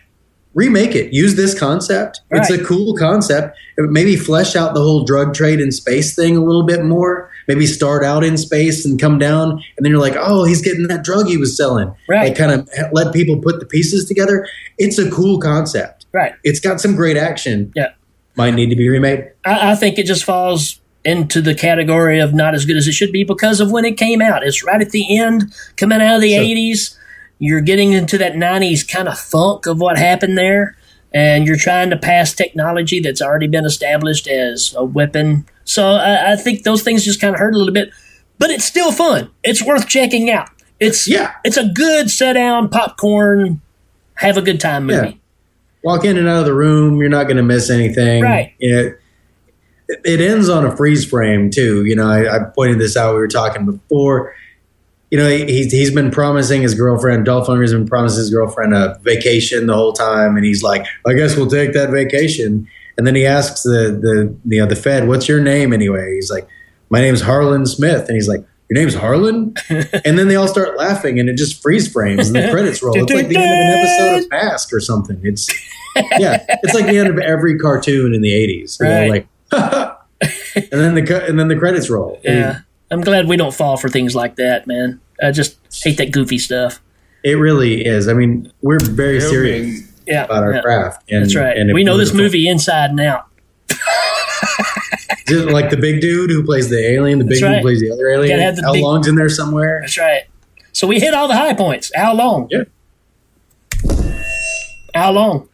Remake 0.54 0.96
it. 0.96 1.14
Use 1.14 1.36
this 1.36 1.58
concept. 1.58 2.22
It's 2.32 2.50
a 2.50 2.64
cool 2.64 2.96
concept. 2.96 3.58
Maybe 3.78 4.16
flesh 4.16 4.56
out 4.56 4.74
the 4.74 4.82
whole 4.82 5.04
drug 5.06 5.34
trade 5.34 5.60
in 5.60 5.72
space 5.72 6.16
thing 6.16 6.36
a 6.36 6.44
little 6.44 6.64
bit 6.66 6.84
more. 6.84 7.30
Maybe 7.48 7.66
start 7.66 8.04
out 8.04 8.24
in 8.24 8.38
space 8.38 8.86
and 8.86 9.00
come 9.00 9.18
down, 9.18 9.52
and 9.52 9.62
then 9.80 9.92
you're 9.92 10.00
like, 10.02 10.16
oh, 10.18 10.44
he's 10.46 10.62
getting 10.62 10.88
that 10.88 11.04
drug 11.04 11.28
he 11.28 11.38
was 11.38 11.56
selling. 11.58 11.94
Right. 12.08 12.30
Like, 12.30 12.38
kind 12.38 12.52
of 12.52 12.70
let 12.94 13.14
people 13.14 13.40
put 13.40 13.60
the 13.60 13.66
pieces 13.66 14.06
together. 14.06 14.48
It's 14.78 14.98
a 15.00 15.10
cool 15.10 15.40
concept. 15.40 16.06
Right. 16.14 16.34
It's 16.44 16.60
got 16.60 16.80
some 16.80 16.96
great 16.96 17.18
action. 17.18 17.72
Yeah. 17.76 17.94
Might 18.36 18.52
need 18.54 18.70
to 18.70 18.76
be 18.76 18.88
remade. 18.90 19.32
I, 19.46 19.72
I 19.72 19.76
think 19.76 19.98
it 19.98 20.06
just 20.06 20.24
falls 20.24 20.80
into 21.04 21.42
the 21.42 21.56
category 21.56 22.20
of 22.20 22.34
not 22.34 22.54
as 22.54 22.64
good 22.66 22.78
as 22.78 22.88
it 22.88 22.92
should 22.94 23.12
be 23.12 23.24
because 23.24 23.60
of 23.60 23.72
when 23.72 23.86
it 23.86 23.98
came 23.98 24.22
out. 24.22 24.44
It's 24.46 24.64
right 24.64 24.80
at 24.80 24.92
the 24.92 25.18
end, 25.18 25.52
coming 25.78 26.00
out 26.02 26.16
of 26.16 26.22
the 26.22 26.34
Sure. 26.36 26.44
80s. 26.44 26.98
You're 27.44 27.62
getting 27.62 27.94
into 27.94 28.20
that 28.20 28.34
90s 28.34 28.88
kind 28.88 29.08
of 29.08 29.18
funk 29.18 29.66
of 29.66 29.82
what 29.82 29.98
happened 29.98 30.38
there, 30.38 30.78
and 31.12 31.48
you're 31.48 31.58
trying 31.58 31.90
to 31.90 31.98
pass 31.98 32.34
technology 32.36 33.00
that's 33.00 33.20
already 33.20 33.48
been 33.48 33.66
established 33.66 34.28
as 34.28 34.76
a 34.78 34.86
weapon. 34.86 35.48
So 35.64 35.94
I, 35.94 36.34
I 36.34 36.36
think 36.36 36.62
those 36.62 36.84
things 36.84 37.04
just 37.04 37.20
kind 37.20 37.34
of 37.34 37.40
hurt 37.40 37.56
a 37.56 37.58
little 37.58 37.74
bit, 37.74 37.90
but 38.38 38.52
it's 38.52 38.64
still 38.64 38.92
fun. 38.92 39.32
It's 39.44 39.64
worth 39.66 39.88
checking 39.88 40.30
out. 40.30 40.50
It's 40.80 41.08
Yeah. 41.08 41.34
it's 41.44 41.58
a 41.58 41.68
good 41.68 42.12
sit 42.12 42.34
down 42.34 42.70
popcorn, 42.70 43.60
have 44.18 44.38
a 44.38 44.42
good 44.44 44.60
time 44.60 44.86
movie. 44.86 45.08
Yeah. 45.08 45.14
Walk 45.84 46.06
in 46.06 46.18
and 46.18 46.28
out 46.28 46.42
of 46.42 46.46
the 46.46 46.54
room. 46.54 47.00
You're 47.00 47.10
not 47.10 47.24
going 47.24 47.38
to 47.38 47.44
miss 47.44 47.72
anything. 47.72 48.22
Right. 48.22 48.54
It, 48.60 49.00
it 50.06 50.22
ends 50.22 50.48
on 50.48 50.64
a 50.64 50.78
freeze 50.78 51.04
frame 51.10 51.50
too. 51.50 51.86
You 51.86 51.96
know, 51.96 52.08
I, 52.08 52.36
I 52.36 52.44
pointed 52.56 52.78
this 52.78 52.96
out. 52.96 53.16
We 53.16 53.20
were 53.20 53.28
talking 53.28 53.66
before. 53.66 54.36
You 55.12 55.18
know, 55.18 55.30
he, 55.30 55.46
he's 55.46 55.72
he's 55.72 55.94
been 55.94 56.10
promising 56.10 56.62
his 56.62 56.74
girlfriend. 56.74 57.26
Dolph 57.26 57.48
Lundgren's 57.48 57.74
been 57.74 57.88
promising 57.88 58.20
his 58.20 58.30
girlfriend 58.30 58.74
a 58.74 58.98
vacation 59.04 59.68
the 59.68 59.74
whole 59.74 59.94
time, 59.94 60.38
and 60.38 60.46
he's 60.46 60.64
like, 60.64 60.86
"I 61.06 61.14
guess 61.14 61.36
we'll 61.36 61.50
take 61.50 61.74
that 61.74 61.90
vacation." 61.90 62.68
And 62.98 63.06
then 63.06 63.16
he 63.16 63.26
asks 63.26 63.64
the 63.64 64.00
the 64.02 64.36
you 64.46 64.62
know 64.62 64.68
the 64.68 64.76
Fed, 64.76 65.08
"What's 65.08 65.28
your 65.28 65.42
name 65.42 65.74
anyway?" 65.74 66.16
He's 66.16 66.32
like, 66.32 66.48
"My 66.90 67.02
name's 67.02 67.22
Harlan 67.22 67.66
Smith," 67.66 68.08
and 68.08 68.16
he's 68.16 68.28
like. 68.28 68.46
Your 68.70 68.80
name's 68.80 68.96
Harlan, 68.96 69.54
and 69.70 70.18
then 70.18 70.30
they 70.30 70.38
all 70.38 70.48
start 70.48 70.78
laughing, 70.78 71.20
and 71.20 71.28
it 71.28 71.36
just 71.36 71.62
freeze 71.62 71.92
frames, 71.92 72.30
and 72.30 72.36
the 72.38 72.50
credits 72.52 72.82
roll. 72.82 72.96
It's 72.96 73.12
like 73.12 73.28
the 73.28 73.36
end 73.36 73.44
of 73.44 73.60
an 73.60 73.80
episode 73.80 74.24
of 74.24 74.30
Mask 74.30 74.72
or 74.72 74.80
something. 74.80 75.20
It's 75.24 75.50
yeah, 76.18 76.46
it's 76.48 76.74
like 76.74 76.86
the 76.86 76.98
end 76.98 77.10
of 77.10 77.18
every 77.20 77.60
cartoon 77.60 78.14
in 78.14 78.22
the 78.22 78.32
'80s. 78.32 78.80
Right. 78.80 79.10
like, 79.10 79.28
and 80.56 80.72
then 80.72 80.96
the 80.96 81.26
and 81.28 81.38
then 81.38 81.50
the 81.50 81.58
credits 81.58 81.90
roll. 81.90 82.18
Yeah. 82.24 82.60
I'm 82.92 83.02
glad 83.02 83.28
we 83.28 83.38
don't 83.38 83.54
fall 83.54 83.78
for 83.78 83.90
things 83.90 84.14
like 84.16 84.36
that, 84.36 84.68
man. 84.68 85.00
I 85.24 85.32
just 85.32 85.58
hate 85.84 85.98
that 85.98 86.12
goofy 86.12 86.38
stuff. 86.38 86.82
It 87.24 87.36
really 87.36 87.86
is. 87.86 88.08
I 88.08 88.14
mean, 88.14 88.52
we're 88.62 88.80
very 88.80 89.22
serious 89.22 89.82
Yeah, 90.06 90.26
about 90.26 90.44
our 90.44 90.54
yeah. 90.56 90.62
craft. 90.62 91.04
And, 91.10 91.24
That's 91.24 91.36
right. 91.36 91.56
And 91.56 91.74
we 91.74 91.84
know 91.84 91.98
this 91.98 92.14
movie 92.14 92.48
inside 92.48 92.90
and 92.90 93.00
out. 93.00 93.28
Just 95.28 95.48
like 95.50 95.70
the 95.70 95.78
big 95.78 96.02
dude 96.02 96.30
who 96.30 96.44
plays 96.44 96.70
the 96.70 96.80
alien, 96.80 97.20
the 97.20 97.24
big 97.26 97.40
That's 97.40 97.42
dude 97.42 97.56
who 97.58 97.62
plays 97.62 97.80
the 97.80 97.92
other 97.92 98.10
alien. 98.10 98.38
Gotta 98.40 98.56
the 98.60 98.64
How 98.68 98.74
big- 98.74 98.84
long's 98.84 99.08
in 99.08 99.16
there 99.16 99.30
somewhere? 99.30 99.80
That's 99.82 99.98
right. 99.98 100.24
So 100.74 100.88
we 100.88 101.00
hit 101.00 101.14
all 101.14 101.28
the 101.30 101.36
high 101.36 101.54
points. 101.54 101.92
How 101.96 102.14
long? 102.14 102.50
Yeah. 102.50 102.64
How 104.94 105.12
long? 105.12 105.48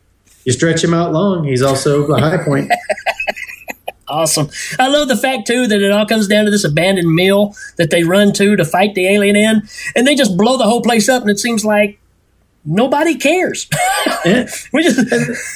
You 0.46 0.54
stretch 0.54 0.84
him 0.84 0.94
out 0.94 1.12
long. 1.12 1.44
He's 1.44 1.62
also 1.62 2.08
the 2.08 2.18
high 2.18 2.44
point. 2.44 2.72
Awesome. 4.08 4.50
I 4.80 4.88
love 4.88 5.10
the 5.10 5.18
fact 5.18 5.48
too 5.48 5.68
that 5.68 5.82
it 5.82 5.92
all 5.92 6.06
comes 6.06 6.28
down 6.28 6.46
to 6.46 6.52
this 6.52 6.64
abandoned 6.64 7.14
mill 7.14 7.56
that 7.78 7.90
they 7.90 8.04
run 8.04 8.32
to 8.34 8.56
to 8.56 8.64
fight 8.64 8.96
the 8.96 9.08
alien 9.08 9.36
in, 9.36 9.68
and 9.96 10.08
they 10.08 10.16
just 10.16 10.38
blow 10.38 10.58
the 10.58 10.64
whole 10.64 10.82
place 10.82 11.10
up, 11.10 11.22
and 11.22 11.30
it 11.30 11.40
seems 11.40 11.66
like 11.66 12.00
nobody 12.68 13.16
cares. 13.16 13.70
We 14.74 14.84
just 14.84 15.10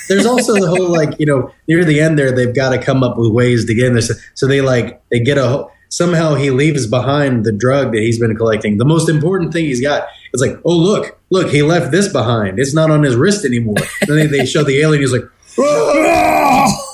There's 0.08 0.26
also 0.26 0.54
the 0.54 0.68
whole 0.68 0.90
like 0.90 1.20
you 1.20 1.26
know 1.26 1.54
near 1.68 1.84
the 1.84 2.00
end 2.00 2.18
there 2.18 2.32
they've 2.32 2.54
got 2.54 2.70
to 2.70 2.78
come 2.78 3.04
up 3.04 3.18
with 3.18 3.32
ways 3.32 3.66
to 3.66 3.74
get 3.74 3.88
in 3.88 3.94
this. 3.94 4.12
So 4.34 4.48
they 4.48 4.62
like 4.62 5.02
they 5.10 5.20
get 5.20 5.38
a 5.38 5.66
somehow 5.90 6.36
he 6.36 6.52
leaves 6.52 6.88
behind 6.88 7.46
the 7.46 7.52
drug 7.52 7.92
that 7.92 8.00
he's 8.00 8.20
been 8.20 8.36
collecting. 8.36 8.78
The 8.78 8.86
most 8.86 9.10
important 9.10 9.52
thing 9.52 9.66
he's 9.66 9.82
got 9.82 10.08
is 10.34 10.42
like 10.42 10.58
oh 10.64 10.76
look 10.76 11.20
look 11.30 11.50
he 11.50 11.62
left 11.64 11.92
this 11.92 12.08
behind. 12.12 12.60
It's 12.60 12.74
not 12.74 12.92
on 12.92 13.04
his 13.04 13.16
wrist 13.16 13.46
anymore. 13.46 13.76
then 14.08 14.18
they, 14.18 14.28
they 14.28 14.46
show 14.46 14.64
the 14.64 14.80
alien. 14.82 15.02
He's 15.02 15.14
like. 15.14 15.24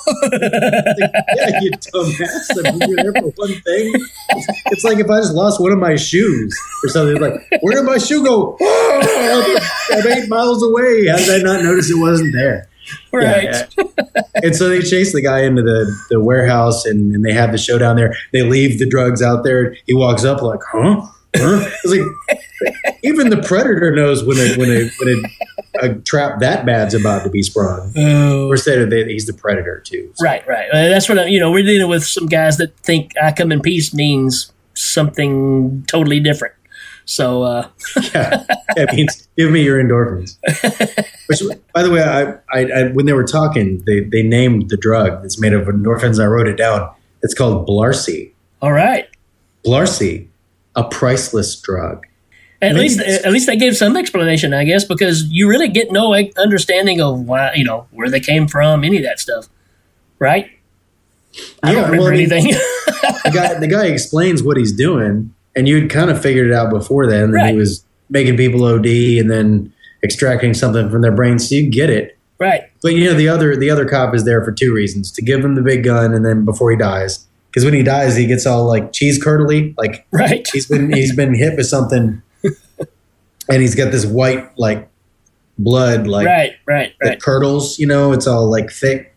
yeah, 0.08 1.60
you 1.62 1.72
dumbass. 1.72 2.66
I 2.66 2.72
mean, 2.72 2.90
you're 2.90 3.04
there 3.04 3.14
for 3.14 3.30
one 3.36 3.54
thing. 3.62 3.94
It's 4.68 4.84
like 4.84 5.00
if 5.00 5.10
I 5.10 5.20
just 5.20 5.34
lost 5.34 5.60
one 5.60 5.72
of 5.72 5.80
my 5.80 5.96
shoes 5.96 6.58
or 6.84 6.90
something. 6.90 7.22
Like, 7.22 7.34
where 7.62 7.76
did 7.76 7.86
my 7.86 7.98
shoe 7.98 8.24
go? 8.24 8.58
I'm 8.62 10.08
eight 10.08 10.30
miles 10.30 10.64
away. 10.64 11.08
How 11.08 11.18
did 11.18 11.42
I 11.42 11.44
not 11.44 11.64
notice 11.64 11.90
it 11.90 12.00
wasn't 12.00 12.34
there? 12.34 12.70
right. 13.12 13.44
Yeah, 13.44 13.84
and 14.36 14.56
so 14.56 14.70
they 14.70 14.82
chase 14.82 15.14
the 15.14 15.22
guy 15.22 15.42
into 15.42 15.62
the, 15.62 15.94
the 16.10 16.22
warehouse 16.22 16.86
and, 16.86 17.14
and 17.14 17.26
they 17.26 17.34
have 17.34 17.52
the 17.52 17.58
showdown 17.58 17.96
there. 17.96 18.16
They 18.32 18.44
leave 18.44 18.80
the 18.80 18.88
drugs 18.88 19.22
out 19.22 19.44
there. 19.44 19.76
He 19.86 19.94
walks 19.94 20.24
up 20.24 20.42
like, 20.42 20.62
huh? 20.72 21.06
Huh? 21.36 21.70
Like 21.86 22.02
even 23.04 23.30
the 23.30 23.42
predator 23.46 23.92
knows 23.96 24.24
when 24.24 24.38
a 24.38 24.56
when 24.56 24.70
a 24.70 24.90
when 25.00 25.26
a, 25.82 25.88
a 25.88 25.96
trap 25.96 26.40
that 26.40 26.66
bad's 26.66 26.94
about 26.94 27.24
to 27.24 27.30
be 27.30 27.44
sprung. 27.44 27.94
Oh. 27.96 28.48
Or 28.48 28.58
say 28.58 28.80
that 28.80 28.90
they, 28.90 29.06
he's 29.06 29.26
the 29.26 29.34
predator 29.34 29.80
too. 29.80 30.12
Right, 30.22 30.48
right. 30.48 30.70
Uh, 30.70 30.88
that's 30.90 31.08
what 31.10 31.20
I, 31.20 31.26
you 31.26 31.40
know. 31.40 31.52
We're 31.52 31.64
dealing 31.64 31.90
with 31.90 32.06
some 32.06 32.28
guys 32.28 32.58
that 32.58 32.78
think 32.80 33.12
"I 33.22 33.32
come 33.32 33.52
in 33.52 33.62
peace" 33.62 33.94
means 33.94 34.52
something 34.74 35.84
totally 35.88 36.20
different. 36.20 36.54
So, 37.06 37.44
uh, 37.44 37.70
yeah, 38.14 38.44
that 38.76 38.94
means 38.94 39.28
give 39.38 39.50
me 39.50 39.64
your 39.64 39.82
endorphins. 39.82 40.38
Which, 41.28 41.42
by 41.74 41.84
the 41.84 41.90
way, 41.90 42.04
I, 42.04 42.34
I, 42.52 42.66
I 42.72 42.88
when 42.92 43.06
they 43.06 43.14
were 43.14 43.24
talking, 43.24 43.82
they, 43.86 44.02
they 44.02 44.24
named 44.24 44.70
the 44.70 44.78
drug 44.78 45.22
that's 45.22 45.40
made 45.40 45.54
of 45.54 45.68
endorphins. 45.68 46.22
I 46.22 46.26
wrote 46.26 46.48
it 46.48 46.58
down. 46.58 46.94
It's 47.22 47.34
called 47.34 47.68
Blarcy. 47.68 48.34
all 48.62 48.74
right. 48.74 49.08
Blarcy, 49.66 50.28
a 50.78 50.84
priceless 50.86 51.60
drug. 51.60 52.06
At 52.62 52.74
least, 52.76 53.00
at 53.00 53.32
least 53.32 53.46
they 53.46 53.56
gave 53.58 53.76
some 53.78 53.96
explanation, 53.98 54.52
I 54.54 54.64
guess, 54.64 54.84
because 54.84 55.26
you 55.30 55.48
really 55.48 55.68
get 55.68 55.92
no 55.92 56.16
understanding 56.38 57.00
of 57.02 57.20
why, 57.22 57.54
you 57.54 57.64
know, 57.64 57.86
where 57.92 58.10
they 58.10 58.20
came 58.20 58.48
from, 58.48 58.84
any 58.84 58.98
of 58.98 59.04
that 59.04 59.20
stuff, 59.20 59.48
right? 60.18 60.50
I 61.62 61.72
Yeah, 61.72 61.82
don't 61.82 61.92
remember 61.92 62.04
well, 62.06 62.14
anything. 62.14 62.56
The 63.26 63.32
guy, 63.34 63.60
the 63.60 63.68
guy 63.68 63.86
explains 63.88 64.42
what 64.42 64.56
he's 64.58 64.72
doing, 64.72 65.34
and 65.56 65.68
you'd 65.68 65.90
kind 65.90 66.10
of 66.10 66.20
figured 66.22 66.48
it 66.48 66.54
out 66.54 66.70
before 66.72 67.06
then. 67.08 67.32
That 67.32 67.38
Right. 67.38 67.52
he 67.54 67.58
was 67.58 67.84
making 68.10 68.38
people 68.38 68.64
OD 68.64 68.86
and 69.20 69.30
then 69.30 69.72
extracting 70.04 70.54
something 70.54 70.90
from 70.90 71.02
their 71.02 71.12
brains, 71.12 71.48
so 71.50 71.56
you 71.56 71.70
get 71.70 71.90
it. 71.90 72.18
right. 72.40 72.62
But 72.82 72.94
you 72.94 73.04
know, 73.06 73.14
the 73.14 73.28
other 73.28 73.56
the 73.56 73.70
other 73.70 73.86
cop 73.86 74.16
is 74.16 74.24
there 74.24 74.44
for 74.46 74.52
two 74.54 74.74
reasons: 74.74 75.12
to 75.12 75.22
give 75.22 75.44
him 75.44 75.56
the 75.56 75.62
big 75.62 75.84
gun, 75.84 76.14
and 76.14 76.26
then 76.26 76.46
before 76.46 76.72
he 76.72 76.78
dies, 76.78 77.27
because 77.58 77.66
when 77.66 77.74
he 77.74 77.82
dies, 77.82 78.16
he 78.16 78.28
gets 78.28 78.46
all 78.46 78.68
like 78.68 78.94
cheese 78.94 79.22
curdly, 79.22 79.74
like 79.80 80.06
Right. 80.12 80.48
he's 80.54 80.68
been 80.68 80.94
he's 80.94 81.16
been 81.16 81.34
hit 81.34 81.58
with 81.58 81.66
something, 81.66 82.22
and 83.50 83.62
he's 83.62 83.74
got 83.74 83.92
this 83.92 84.06
white 84.06 84.56
like 84.60 84.88
blood, 85.58 86.06
like 86.06 86.28
right. 86.28 86.52
Right. 86.68 86.94
that 87.02 87.08
Right. 87.10 87.22
curdles. 87.22 87.80
You 87.80 87.88
know, 87.88 88.12
it's 88.14 88.28
all 88.28 88.48
like 88.50 88.70
thick, 88.70 89.16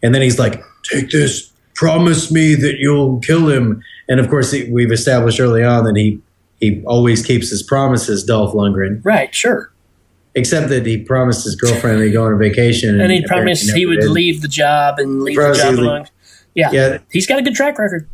and 0.00 0.14
then 0.14 0.22
he's 0.22 0.38
like, 0.38 0.62
"Take 0.84 1.10
this, 1.10 1.50
promise 1.74 2.30
me 2.30 2.54
that 2.54 2.76
you'll 2.78 3.18
kill 3.18 3.48
him." 3.48 3.82
And 4.08 4.20
of 4.20 4.28
course, 4.28 4.52
he, 4.52 4.70
we've 4.70 4.92
established 4.92 5.40
early 5.40 5.64
on 5.64 5.82
that 5.84 5.96
he 5.96 6.20
he 6.60 6.80
always 6.86 7.24
keeps 7.26 7.50
his 7.50 7.64
promises, 7.64 8.22
Dolph 8.22 8.54
Lundgren. 8.54 9.00
Right. 9.02 9.34
Sure. 9.34 9.72
Except 10.36 10.68
that 10.68 10.86
he 10.86 10.98
promised 10.98 11.44
his 11.44 11.56
girlfriend 11.56 12.00
that 12.00 12.06
he'd 12.06 12.12
go 12.12 12.24
on 12.24 12.32
a 12.32 12.36
vacation, 12.36 13.00
And 13.00 13.10
he 13.12 13.26
promised 13.26 13.72
he 13.74 13.84
would 13.84 14.00
did. 14.00 14.10
leave 14.10 14.40
the 14.40 14.48
job 14.48 14.98
and 15.00 15.20
leave 15.22 15.36
the 15.36 15.52
job 15.54 15.74
alone. 15.74 16.06
Yeah. 16.54 16.70
Yeah, 16.72 16.98
He's 17.10 17.26
got 17.26 17.38
a 17.38 17.42
good 17.42 17.54
track 17.54 17.78
record. 17.78 18.08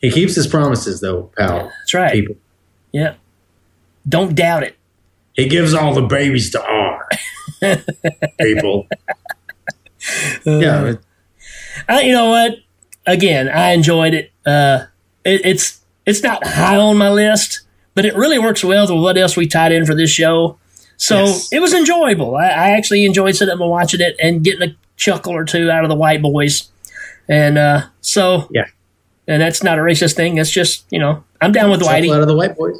he 0.00 0.10
keeps 0.10 0.34
his 0.34 0.46
promises, 0.46 1.00
though, 1.00 1.30
pal. 1.36 1.64
That's 1.80 1.94
right. 1.94 2.12
People, 2.12 2.36
Yeah. 2.92 3.14
Don't 4.08 4.34
doubt 4.34 4.62
it. 4.62 4.76
he 5.34 5.48
gives 5.48 5.74
all 5.74 5.94
the 5.94 6.02
babies 6.02 6.50
to 6.50 6.62
R. 6.62 7.08
People, 8.40 8.86
yeah, 10.44 10.94
I, 11.88 12.00
you 12.02 12.12
know 12.12 12.30
what? 12.30 12.54
Again, 13.06 13.48
I 13.48 13.70
enjoyed 13.72 14.14
it. 14.14 14.30
Uh, 14.46 14.84
it. 15.24 15.44
It's 15.44 15.80
it's 16.06 16.22
not 16.22 16.46
high 16.46 16.76
on 16.76 16.96
my 16.98 17.10
list, 17.10 17.60
but 17.94 18.04
it 18.04 18.14
really 18.14 18.38
works 18.38 18.62
well 18.64 18.82
with 18.92 19.02
what 19.02 19.18
else 19.18 19.36
we 19.36 19.46
tied 19.46 19.72
in 19.72 19.84
for 19.86 19.94
this 19.94 20.10
show. 20.10 20.58
So 20.96 21.24
Yes. 21.24 21.52
it 21.52 21.60
was 21.60 21.74
enjoyable. 21.74 22.36
I, 22.36 22.46
I 22.48 22.70
actually 22.70 23.04
enjoyed 23.04 23.34
sitting 23.36 23.52
up 23.52 23.60
and 23.60 23.70
watching 23.70 24.00
it 24.00 24.16
and 24.22 24.42
getting 24.42 24.70
a 24.70 24.76
chuckle 24.96 25.32
or 25.34 25.44
two 25.44 25.70
out 25.70 25.84
of 25.84 25.88
the 25.90 25.94
white 25.96 26.22
boys. 26.22 26.68
And 27.28 27.58
uh, 27.58 27.82
so, 28.00 28.48
yeah. 28.52 28.66
and 29.26 29.40
that's 29.42 29.62
not 29.62 29.78
a 29.78 29.82
racist 29.82 30.14
thing. 30.16 30.36
That's 30.36 30.50
just 30.50 30.84
you 30.90 30.98
know, 30.98 31.24
I'm 31.40 31.52
down 31.52 31.70
with 31.70 31.80
Chuckle 31.80 31.94
Whitey. 31.94 32.14
out 32.14 32.22
of 32.22 32.28
the 32.28 32.36
white 32.36 32.56
boys. 32.56 32.76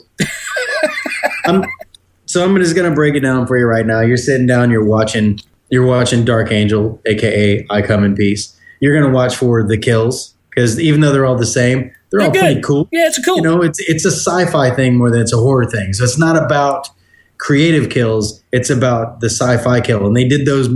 I'm, 1.46 1.64
so 2.26 2.44
I'm 2.44 2.56
just 2.56 2.74
gonna 2.74 2.94
break 2.94 3.14
it 3.14 3.20
down 3.20 3.46
for 3.46 3.58
you 3.58 3.66
right 3.66 3.86
now. 3.86 4.00
You're 4.00 4.16
sitting 4.16 4.46
down, 4.46 4.70
you're 4.70 4.84
watching, 4.84 5.38
you're 5.70 5.86
watching 5.86 6.24
Dark 6.24 6.50
Angel, 6.52 7.00
aka 7.06 7.66
I 7.70 7.82
Come 7.82 8.04
in 8.04 8.14
Peace. 8.14 8.58
You're 8.80 8.98
gonna 8.98 9.12
watch 9.14 9.36
for 9.36 9.62
the 9.62 9.76
kills 9.76 10.34
because 10.50 10.80
even 10.80 11.00
though 11.00 11.12
they're 11.12 11.26
all 11.26 11.36
the 11.36 11.46
same, 11.46 11.92
they're, 12.10 12.22
all 12.22 12.30
They're 12.30 12.40
pretty 12.42 12.54
good. 12.56 12.64
cool. 12.64 12.88
Yeah, 12.90 13.06
it's 13.06 13.22
cool. 13.24 13.36
You 13.36 13.42
know, 13.42 13.62
it's 13.62 13.78
it's 13.80 14.04
a 14.04 14.10
sci-fi 14.10 14.70
thing 14.70 14.96
more 14.96 15.10
than 15.10 15.20
it's 15.20 15.32
a 15.32 15.36
horror 15.36 15.66
thing. 15.66 15.92
So 15.92 16.04
it's 16.04 16.18
not 16.18 16.42
about 16.42 16.88
creative 17.36 17.90
kills; 17.90 18.42
it's 18.50 18.70
about 18.70 19.20
the 19.20 19.28
sci-fi 19.28 19.80
kill. 19.82 20.06
And 20.06 20.16
they 20.16 20.26
did 20.26 20.46
those 20.46 20.68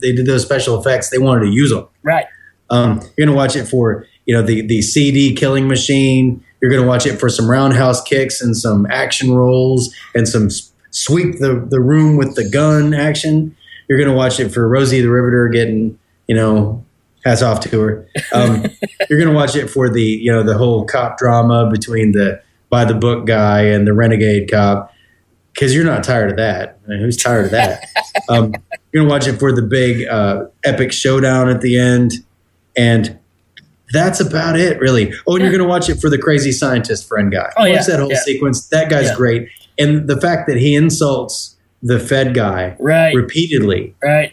they 0.00 0.12
did 0.12 0.26
those 0.26 0.42
special 0.42 0.80
effects. 0.80 1.10
They 1.10 1.18
wanted 1.18 1.42
to 1.46 1.50
use 1.50 1.70
them. 1.70 1.86
right. 2.02 2.24
Um, 2.70 3.00
you're 3.16 3.26
going 3.26 3.28
to 3.28 3.34
watch 3.34 3.56
it 3.56 3.66
for 3.66 4.06
you 4.26 4.34
know 4.34 4.42
the 4.42 4.66
the 4.66 4.82
CD 4.82 5.34
killing 5.34 5.68
machine. 5.68 6.44
You're 6.60 6.70
going 6.70 6.82
to 6.82 6.88
watch 6.88 7.06
it 7.06 7.18
for 7.18 7.28
some 7.28 7.48
roundhouse 7.48 8.02
kicks 8.02 8.40
and 8.40 8.56
some 8.56 8.86
action 8.90 9.32
rolls 9.32 9.94
and 10.14 10.28
some 10.28 10.48
sweep 10.90 11.38
the 11.38 11.66
the 11.68 11.80
room 11.80 12.16
with 12.16 12.34
the 12.34 12.48
gun 12.48 12.94
action. 12.94 13.56
You're 13.88 13.98
going 13.98 14.10
to 14.10 14.16
watch 14.16 14.38
it 14.38 14.50
for 14.50 14.68
Rosie 14.68 15.00
the 15.00 15.10
Riveter 15.10 15.48
getting 15.48 15.98
you 16.26 16.34
know 16.34 16.84
hats 17.24 17.42
off 17.42 17.60
to 17.60 17.80
her. 17.80 18.08
Um, 18.32 18.66
you're 19.10 19.18
going 19.18 19.30
to 19.30 19.36
watch 19.36 19.56
it 19.56 19.68
for 19.68 19.88
the 19.88 20.02
you 20.02 20.30
know 20.30 20.42
the 20.42 20.56
whole 20.56 20.84
cop 20.84 21.18
drama 21.18 21.70
between 21.70 22.12
the 22.12 22.42
by 22.70 22.84
the 22.84 22.94
book 22.94 23.26
guy 23.26 23.62
and 23.62 23.86
the 23.86 23.92
renegade 23.92 24.50
cop 24.50 24.92
because 25.52 25.74
you're 25.74 25.84
not 25.84 26.04
tired 26.04 26.30
of 26.30 26.36
that. 26.36 26.78
I 26.84 26.90
mean, 26.90 27.00
who's 27.00 27.16
tired 27.16 27.46
of 27.46 27.50
that? 27.52 27.84
um, 28.28 28.54
you're 28.92 29.02
gonna 29.02 29.10
watch 29.10 29.26
it 29.26 29.38
for 29.38 29.52
the 29.52 29.62
big 29.62 30.06
uh, 30.06 30.46
epic 30.64 30.92
showdown 30.92 31.48
at 31.48 31.60
the 31.60 31.78
end, 31.78 32.12
and 32.78 33.18
that's 33.92 34.20
about 34.20 34.58
it, 34.58 34.78
really. 34.80 35.12
Oh, 35.26 35.34
and 35.36 35.42
you're 35.42 35.52
gonna 35.52 35.68
watch 35.68 35.88
it 35.88 36.00
for 36.00 36.08
the 36.10 36.18
crazy 36.18 36.52
scientist 36.52 37.08
friend 37.08 37.32
guy. 37.32 37.50
Oh, 37.56 37.62
watch 37.62 37.70
yeah, 37.72 37.82
that 37.88 38.00
whole 38.00 38.10
yeah. 38.12 38.20
sequence. 38.20 38.66
That 38.68 38.88
guy's 38.90 39.06
Yeah. 39.08 39.14
great, 39.16 39.48
and 39.78 40.08
the 40.08 40.20
fact 40.20 40.46
that 40.48 40.56
he 40.58 40.74
insults 40.74 41.56
the 41.82 41.98
Fed 41.98 42.34
guy 42.34 42.76
Right. 42.80 43.14
repeatedly. 43.14 43.94
Right. 44.02 44.32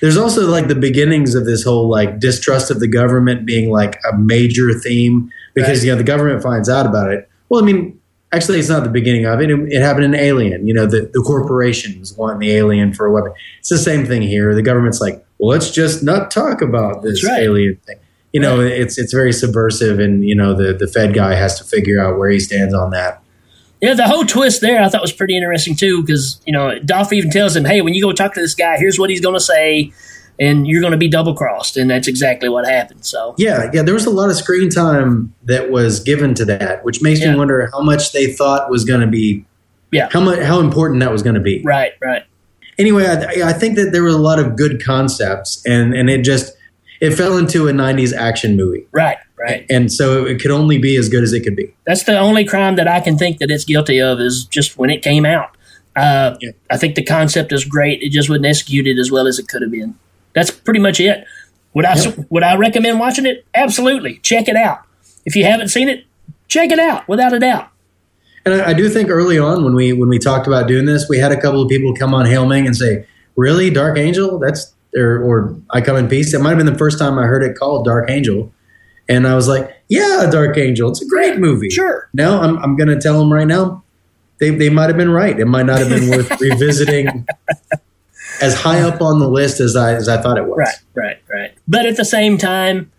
There's 0.00 0.16
also 0.16 0.46
like 0.48 0.68
the 0.68 0.74
beginnings 0.74 1.34
of 1.34 1.44
this 1.44 1.64
whole 1.64 1.88
like 1.88 2.18
distrust 2.20 2.70
of 2.70 2.78
the 2.80 2.86
government 2.88 3.46
being 3.46 3.70
like 3.70 3.98
a 4.10 4.16
major 4.16 4.72
theme 4.72 5.30
because 5.54 5.78
Right. 5.78 5.84
you 5.86 5.92
know 5.92 5.98
the 5.98 6.04
government 6.04 6.42
finds 6.42 6.68
out 6.68 6.86
about 6.86 7.12
it. 7.12 7.28
Well, 7.48 7.62
I 7.62 7.66
mean, 7.66 7.98
actually, 8.32 8.58
it's 8.58 8.68
not 8.68 8.84
the 8.84 8.90
beginning 8.90 9.26
of 9.26 9.40
it. 9.40 9.50
It, 9.50 9.58
it 9.72 9.80
happened 9.82 10.04
in 10.04 10.14
Alien. 10.14 10.66
You 10.66 10.74
know, 10.74 10.86
the 10.86 11.10
the 11.12 11.20
corporations 11.20 12.16
want 12.16 12.38
the 12.40 12.52
alien 12.52 12.92
for 12.94 13.06
a 13.06 13.12
weapon. 13.12 13.32
It's 13.60 13.68
the 13.70 13.78
same 13.78 14.06
thing 14.06 14.22
here. 14.22 14.54
The 14.54 14.62
government's 14.62 15.00
like, 15.00 15.24
well, 15.42 15.50
let's 15.50 15.72
just 15.72 16.04
not 16.04 16.30
talk 16.30 16.62
about 16.62 17.02
this 17.02 17.26
right. 17.26 17.42
alien 17.42 17.74
thing. 17.84 17.96
You 18.32 18.38
know, 18.38 18.60
it's 18.60 18.96
it's 18.96 19.12
very 19.12 19.32
subversive, 19.32 19.98
and 19.98 20.24
you 20.24 20.36
know 20.36 20.54
the 20.54 20.72
the 20.72 20.86
Fed 20.86 21.14
guy 21.14 21.34
has 21.34 21.58
to 21.58 21.64
figure 21.64 22.00
out 22.00 22.16
where 22.16 22.30
he 22.30 22.38
stands 22.38 22.72
on 22.72 22.90
that. 22.90 23.20
Yeah, 23.80 23.94
the 23.94 24.06
whole 24.06 24.24
twist 24.24 24.60
there 24.60 24.80
I 24.80 24.88
thought 24.88 25.02
was 25.02 25.12
pretty 25.12 25.36
interesting 25.36 25.74
too, 25.74 26.00
because 26.00 26.40
you 26.46 26.52
know 26.52 26.78
Dolph 26.78 27.12
even 27.12 27.28
tells 27.30 27.56
him, 27.56 27.64
"Hey, 27.64 27.80
when 27.80 27.92
you 27.92 28.00
go 28.00 28.12
talk 28.12 28.34
to 28.34 28.40
this 28.40 28.54
guy, 28.54 28.78
here's 28.78 29.00
what 29.00 29.10
he's 29.10 29.20
going 29.20 29.34
to 29.34 29.40
say, 29.40 29.92
and 30.38 30.64
you're 30.64 30.80
going 30.80 30.92
to 30.92 30.96
be 30.96 31.08
double 31.08 31.34
crossed," 31.34 31.76
and 31.76 31.90
that's 31.90 32.06
exactly 32.06 32.48
what 32.48 32.64
happened. 32.64 33.04
So 33.04 33.34
Yeah, 33.36 33.68
yeah, 33.74 33.82
there 33.82 33.94
was 33.94 34.06
a 34.06 34.10
lot 34.10 34.30
of 34.30 34.36
screen 34.36 34.70
time 34.70 35.34
that 35.46 35.72
was 35.72 35.98
given 35.98 36.34
to 36.34 36.44
that, 36.44 36.84
which 36.84 37.02
makes 37.02 37.20
Yeah. 37.20 37.32
me 37.32 37.38
wonder 37.38 37.68
how 37.72 37.80
much 37.82 38.12
they 38.12 38.32
thought 38.32 38.70
was 38.70 38.84
going 38.84 39.00
to 39.00 39.08
be 39.08 39.44
Yeah. 39.90 40.08
how 40.12 40.20
much 40.20 40.38
how 40.38 40.60
important 40.60 41.00
that 41.00 41.10
was 41.10 41.24
going 41.24 41.34
to 41.34 41.40
be. 41.40 41.60
Right, 41.64 41.94
right. 42.00 42.22
Anyway, 42.78 43.06
I, 43.06 43.50
I 43.50 43.52
think 43.52 43.76
that 43.76 43.90
there 43.92 44.02
were 44.02 44.08
a 44.08 44.12
lot 44.12 44.38
of 44.38 44.56
good 44.56 44.82
concepts, 44.82 45.62
and 45.66 45.94
and 45.94 46.08
it 46.10 46.22
just 46.22 46.54
it 47.00 47.10
fell 47.12 47.36
into 47.36 47.68
a 47.68 47.72
'90s 47.72 48.12
action 48.14 48.56
movie, 48.56 48.86
Right, 48.92 49.18
right. 49.38 49.66
and 49.68 49.92
so 49.92 50.24
it 50.24 50.40
could 50.40 50.50
only 50.50 50.78
be 50.78 50.96
as 50.96 51.08
good 51.08 51.22
as 51.22 51.32
it 51.32 51.40
could 51.40 51.56
be. 51.56 51.74
That's 51.86 52.04
the 52.04 52.18
only 52.18 52.44
crime 52.44 52.76
that 52.76 52.88
I 52.88 53.00
can 53.00 53.18
think 53.18 53.38
that 53.38 53.50
it's 53.50 53.64
guilty 53.64 54.00
of 54.00 54.20
is 54.20 54.44
just 54.44 54.78
when 54.78 54.88
it 54.90 55.02
came 55.02 55.26
out. 55.26 55.50
Uh, 55.94 56.36
Yeah. 56.40 56.52
I 56.70 56.78
think 56.78 56.94
the 56.94 57.02
concept 57.04 57.52
is 57.52 57.64
great. 57.66 58.02
It 58.02 58.10
just 58.10 58.28
wasn't 58.30 58.46
executed 58.46 58.98
as 58.98 59.10
well 59.10 59.26
as 59.26 59.38
it 59.38 59.48
could 59.48 59.60
have 59.62 59.70
been. 59.70 59.94
That's 60.34 60.50
pretty 60.50 60.80
much 60.80 60.98
it. 61.00 61.24
Would 61.74 61.84
I 61.84 61.96
would 62.30 62.42
I 62.42 62.56
recommend 62.56 62.98
watching 63.00 63.26
it? 63.26 63.44
Absolutely. 63.54 64.18
Check 64.22 64.48
it 64.48 64.56
out. 64.56 64.80
If 65.26 65.36
you 65.36 65.44
haven't 65.44 65.68
seen 65.68 65.88
it, 65.90 66.04
check 66.48 66.70
it 66.70 66.78
out 66.78 67.06
without 67.08 67.32
a 67.34 67.38
doubt. 67.38 67.68
And 68.44 68.54
I, 68.54 68.70
I 68.70 68.72
do 68.72 68.88
think 68.88 69.08
early 69.08 69.38
on 69.38 69.64
when 69.64 69.74
we 69.74 69.92
when 69.92 70.08
we 70.08 70.18
talked 70.18 70.46
about 70.46 70.66
doing 70.68 70.84
this, 70.84 71.08
we 71.08 71.18
had 71.18 71.32
a 71.32 71.40
couple 71.40 71.62
of 71.62 71.68
people 71.68 71.94
come 71.94 72.14
on 72.14 72.26
Hail 72.26 72.46
Ming 72.46 72.66
and 72.66 72.76
say, 72.76 73.06
"Really, 73.36 73.70
Dark 73.70 73.98
Angel? 73.98 74.38
That's 74.38 74.74
or, 74.96 75.22
or 75.22 75.56
I 75.70 75.80
Come 75.80 75.96
in 75.96 76.08
Peace." 76.08 76.34
It 76.34 76.40
might 76.40 76.50
have 76.50 76.58
been 76.58 76.66
the 76.66 76.78
first 76.78 76.98
time 76.98 77.18
I 77.18 77.26
heard 77.26 77.42
it 77.42 77.56
called 77.56 77.84
Dark 77.84 78.10
Angel, 78.10 78.52
and 79.08 79.26
I 79.26 79.34
was 79.34 79.48
like, 79.48 79.70
"Yeah, 79.88 80.28
Dark 80.30 80.58
Angel. 80.58 80.90
It's 80.90 81.02
a 81.02 81.06
great 81.06 81.38
movie." 81.38 81.70
Sure. 81.70 82.08
Now 82.12 82.40
I'm 82.40 82.58
I'm 82.58 82.76
going 82.76 82.88
to 82.88 83.00
tell 83.00 83.18
them 83.18 83.32
right 83.32 83.46
now, 83.46 83.82
they 84.42 84.50
they 84.50 84.70
might 84.70 84.88
have 84.88 84.96
been 84.96 85.10
right. 85.10 85.38
It 85.38 85.46
might 85.46 85.66
not 85.66 85.78
have 85.78 85.88
been 85.88 86.10
worth 86.10 86.40
revisiting 86.40 87.26
as 88.40 88.54
high 88.54 88.80
up 88.80 89.00
on 89.00 89.20
the 89.20 89.28
list 89.28 89.60
as 89.60 89.76
I 89.76 89.94
as 89.94 90.08
I 90.08 90.20
thought 90.20 90.36
it 90.36 90.46
was. 90.46 90.58
Right, 90.58 90.76
right, 90.94 91.22
right. 91.30 91.54
But 91.68 91.86
at 91.86 91.96
the 91.96 92.04
same 92.04 92.38
time, 92.38 92.90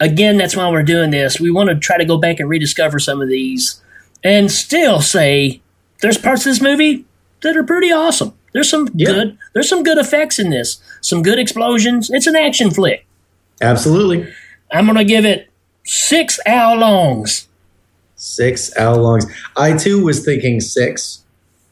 again, 0.00 0.38
that's 0.38 0.56
why 0.56 0.70
we're 0.70 0.82
doing 0.82 1.10
this. 1.10 1.38
We 1.38 1.50
want 1.50 1.68
to 1.68 1.74
try 1.76 1.98
to 1.98 2.06
go 2.06 2.16
back 2.16 2.40
and 2.40 2.48
rediscover 2.48 2.98
some 2.98 3.20
of 3.20 3.28
these 3.28 3.82
and 4.24 4.50
still 4.50 5.00
say 5.00 5.60
there's 6.02 6.18
parts 6.18 6.44
of 6.46 6.50
this 6.52 6.60
movie 6.60 7.04
that 7.42 7.56
are 7.56 7.64
pretty 7.64 7.92
awesome. 7.92 8.32
There's 8.52 8.68
some 8.70 8.88
Yeah. 8.94 9.10
good 9.12 9.38
there's 9.54 9.68
some 9.68 9.82
good 9.82 9.98
effects 9.98 10.38
in 10.38 10.50
this. 10.50 10.78
Some 11.00 11.22
good 11.22 11.38
explosions. 11.38 12.10
It's 12.10 12.26
an 12.26 12.36
action 12.36 12.70
flick. 12.70 13.06
Absolutely. 13.60 14.26
I'm 14.72 14.86
gonna 14.86 15.04
give 15.04 15.24
it 15.24 15.48
six 15.84 16.38
hour 16.46 16.76
longs. 16.76 17.46
Six 18.16 18.76
hour 18.76 18.96
longs. 18.96 19.26
I 19.56 19.76
too 19.76 20.02
was 20.02 20.24
thinking 20.24 20.60
six. 20.60 21.22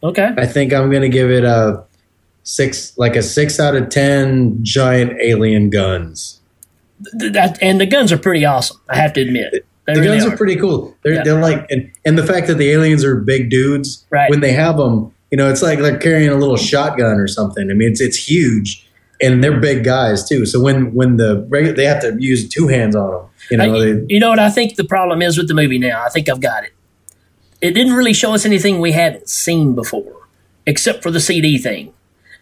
Okay. 0.02 0.30
I 0.36 0.46
think 0.46 0.72
I'm 0.74 0.90
going 0.90 1.00
to 1.02 1.08
give 1.08 1.30
it 1.30 1.44
a 1.44 1.82
six, 2.42 2.92
like 2.98 3.16
a 3.16 3.22
six 3.22 3.58
out 3.58 3.74
of 3.74 3.88
ten 3.88 4.58
giant 4.62 5.14
alien 5.22 5.70
guns. 5.70 6.40
That, 7.14 7.58
and 7.62 7.80
the 7.80 7.86
guns 7.86 8.12
are 8.12 8.18
pretty 8.18 8.44
awesome, 8.44 8.76
I 8.90 8.96
have 8.96 9.14
to 9.14 9.22
admit. 9.22 9.64
They 9.86 9.94
The 9.94 10.00
really 10.00 10.18
guns 10.18 10.32
are. 10.32 10.36
pretty 10.36 10.56
cool. 10.56 10.94
They're, 11.02 11.14
Yeah. 11.14 11.22
they're 11.24 11.40
like, 11.42 11.66
and, 11.70 11.90
and 12.04 12.16
the 12.16 12.26
fact 12.26 12.46
that 12.46 12.54
the 12.56 12.70
aliens 12.70 13.04
are 13.04 13.16
big 13.16 13.50
dudes, 13.50 14.04
Right. 14.10 14.30
when 14.30 14.40
they 14.40 14.52
have 14.52 14.76
them, 14.78 15.12
you 15.30 15.36
know, 15.36 15.50
it's 15.50 15.62
like 15.62 15.78
they're 15.80 15.98
carrying 15.98 16.30
a 16.30 16.36
little 16.36 16.56
shotgun 16.56 17.18
or 17.20 17.28
something. 17.28 17.70
I 17.70 17.74
mean, 17.74 17.90
it's 17.90 18.00
it's 18.00 18.16
huge, 18.16 18.86
and 19.20 19.42
they're 19.44 19.58
big 19.60 19.84
guys 19.84 20.26
too. 20.26 20.46
So 20.46 20.60
when 20.60 20.94
when 20.94 21.16
the 21.18 21.46
they 21.76 21.84
have 21.84 22.00
to 22.02 22.16
use 22.18 22.48
two 22.48 22.68
hands 22.68 22.94
on 22.96 23.10
them, 23.10 23.20
you 23.50 23.56
know, 23.58 23.74
I- 23.76 23.80
they, 23.94 24.02
you 24.08 24.20
know 24.20 24.30
what 24.30 24.38
I 24.38 24.48
think 24.50 24.76
the 24.76 24.84
problem 24.84 25.20
is 25.22 25.36
with 25.36 25.48
the 25.48 25.54
movie 25.54 25.78
now? 25.78 26.02
I 26.04 26.08
think 26.08 26.28
I've 26.28 26.40
got 26.40 26.64
it. 26.64 26.70
It 27.60 27.72
didn't 27.72 27.94
really 27.94 28.12
show 28.12 28.34
us 28.34 28.44
anything 28.46 28.80
we 28.80 28.92
hadn't 28.92 29.28
seen 29.28 29.74
before, 29.74 30.12
except 30.66 31.02
for 31.02 31.10
the 31.10 31.20
CD 31.20 31.58
thing. 31.58 31.92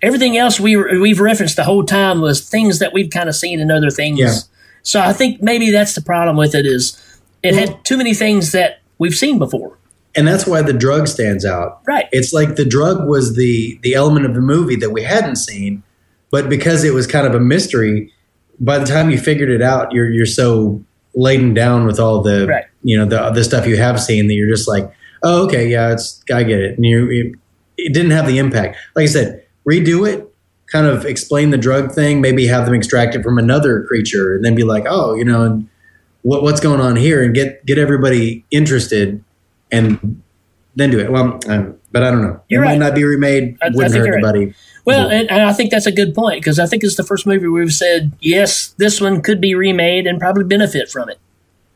Everything 0.03 0.37
else 0.37 0.59
we 0.61 0.77
we've 0.77 1.21
referenced 1.21 1.57
the 1.57 1.65
whole 1.65 1.85
time 1.85 2.21
was 2.21 2.41
things 2.49 2.79
that 2.81 2.93
we've 2.93 3.11
kind 3.11 3.29
of 3.29 3.35
seen 3.35 3.59
in 3.61 3.71
other 3.71 3.91
things. 3.91 4.19
Yeah. 4.19 4.35
So 4.83 5.01
I 5.01 5.13
think 5.13 5.41
maybe 5.41 5.71
that's 5.71 5.95
the 5.95 6.03
problem 6.03 6.37
with 6.37 6.55
it 6.57 6.67
is 6.67 6.99
it 7.43 7.55
had 7.55 7.85
too 7.85 7.97
many 7.97 8.15
things 8.15 8.53
that 8.53 8.81
we've 8.99 9.15
seen 9.15 9.39
before. 9.39 9.79
and 10.15 10.29
that's 10.29 10.47
why 10.47 10.61
the 10.63 10.73
drug 10.73 11.09
stands 11.09 11.45
out. 11.45 11.81
Right. 11.87 12.07
It's 12.13 12.33
like 12.33 12.57
the 12.57 12.65
drug 12.65 13.09
was 13.09 13.35
the 13.37 13.79
the 13.83 13.95
element 13.95 14.27
of 14.27 14.35
the 14.35 14.41
movie 14.41 14.77
that 14.77 14.91
we 14.91 15.03
hadn't 15.03 15.37
seen, 15.37 15.83
but 16.31 16.49
because 16.49 16.85
it 16.85 16.93
was 16.95 17.07
kind 17.07 17.27
of 17.27 17.35
a 17.35 17.41
mystery, 17.41 18.13
by 18.61 18.79
the 18.79 18.85
time 18.87 19.11
you 19.11 19.19
figured 19.19 19.51
it 19.51 19.63
out, 19.63 19.93
you're 19.93 20.11
you're 20.11 20.27
so 20.27 20.83
laden 21.15 21.53
down 21.55 21.87
with 21.87 21.99
all 22.01 22.23
the 22.23 22.47
Right. 22.47 22.65
you 22.83 22.97
know 22.99 23.05
the 23.07 23.31
the 23.31 23.45
stuff 23.45 23.67
you 23.67 23.77
have 23.77 24.01
seen 24.01 24.27
that 24.29 24.35
you're 24.35 24.49
just 24.55 24.69
like, 24.69 24.91
oh 25.23 25.47
okay, 25.47 25.67
yeah, 25.69 25.93
it's 25.93 26.23
I 26.33 26.43
get 26.43 26.61
it, 26.61 26.77
and 26.77 26.85
you 26.87 27.11
it, 27.11 27.39
it 27.89 27.95
didn't 27.95 28.13
have 28.13 28.27
the 28.27 28.39
impact. 28.39 28.77
Like 28.95 29.05
I 29.05 29.07
said, 29.07 29.45
redo 29.69 30.07
it. 30.11 30.29
Kind 30.71 30.87
of 30.87 31.05
explain 31.05 31.51
the 31.51 31.59
drug 31.59 31.93
thing, 31.93 32.21
maybe 32.23 32.47
have 32.47 32.65
them 32.67 32.75
extract 32.75 33.15
it 33.15 33.23
from 33.23 33.37
another 33.39 33.83
creature, 33.85 34.35
and 34.35 34.43
then 34.45 34.55
be 34.55 34.65
like, 34.65 34.85
"Oh, 34.89 35.15
you 35.15 35.25
know, 35.25 35.43
and 35.45 35.69
what, 36.23 36.43
what's 36.43 36.61
going 36.61 36.81
on 36.81 36.97
here?" 36.97 37.23
and 37.23 37.35
get 37.35 37.65
get 37.67 37.79
everybody 37.79 38.45
interested, 38.51 39.23
and 39.71 40.23
then 40.77 40.91
do 40.91 40.99
it. 41.01 41.11
Well, 41.13 41.39
um, 41.49 41.77
but 41.93 42.03
I 42.03 42.11
don't 42.11 42.23
know. 42.23 42.41
You're 42.49 42.63
it 42.63 42.67
right. 42.67 42.79
might 42.79 42.87
not 42.87 42.95
be 42.95 43.05
remade. 43.05 43.59
I- 43.63 43.67
I 43.67 43.71
Wouldn't 43.71 43.93
think 43.93 44.07
hurt 44.07 44.21
you're 44.21 44.33
right. 44.33 44.55
Well, 44.85 45.09
and, 45.11 45.31
and 45.31 45.43
I 45.43 45.53
think 45.53 45.71
that's 45.71 45.87
a 45.87 45.93
good 45.93 46.13
point 46.15 46.41
because 46.41 46.59
I 46.59 46.67
think 46.67 46.83
it's 46.83 46.97
the 46.97 47.05
first 47.05 47.25
movie 47.27 47.47
we've 47.47 47.73
said 47.73 48.13
yes, 48.21 48.75
this 48.79 49.01
one 49.01 49.23
could 49.23 49.41
be 49.41 49.55
remade 49.55 50.07
and 50.09 50.19
probably 50.19 50.43
benefit 50.45 50.91
from 50.91 51.09
it. 51.09 51.19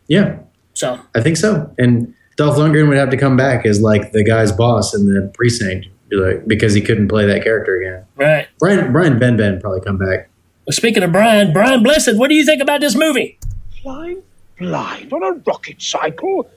Yeah, 0.08 0.38
So 0.74 0.98
I 1.14 1.20
think 1.20 1.36
so. 1.36 1.72
And 1.78 2.14
Dolph 2.36 2.56
Lundgren 2.56 2.88
would 2.88 2.96
have 2.96 3.10
to 3.10 3.16
come 3.16 3.36
back 3.36 3.64
as 3.64 3.80
like 3.80 4.10
the 4.12 4.24
guy's 4.24 4.50
boss 4.52 4.92
in 4.94 5.06
the 5.06 5.30
precinct, 5.34 5.86
like, 6.10 6.46
because 6.48 6.74
he 6.74 6.80
couldn't 6.80 7.06
play 7.08 7.26
that 7.26 7.42
character 7.44 7.76
again. 7.80 8.04
right. 8.16 8.48
Brian 8.58 8.92
Brian 8.92 9.18
Ben 9.20 9.36
Ben 9.36 9.60
probably 9.60 9.80
come 9.82 9.98
back. 9.98 10.28
Well, 10.66 10.72
speaking 10.72 11.02
of 11.04 11.12
Brian, 11.12 11.52
Brian 11.52 11.82
Blessed, 11.84 12.16
what 12.16 12.28
do 12.28 12.34
you 12.34 12.44
think 12.44 12.60
about 12.60 12.80
this 12.80 12.96
movie? 12.96 13.38
Flying 13.82 14.22
blind 14.58 15.12
on 15.12 15.22
a 15.22 15.32
rocket 15.46 15.80
cycle? 15.80 16.48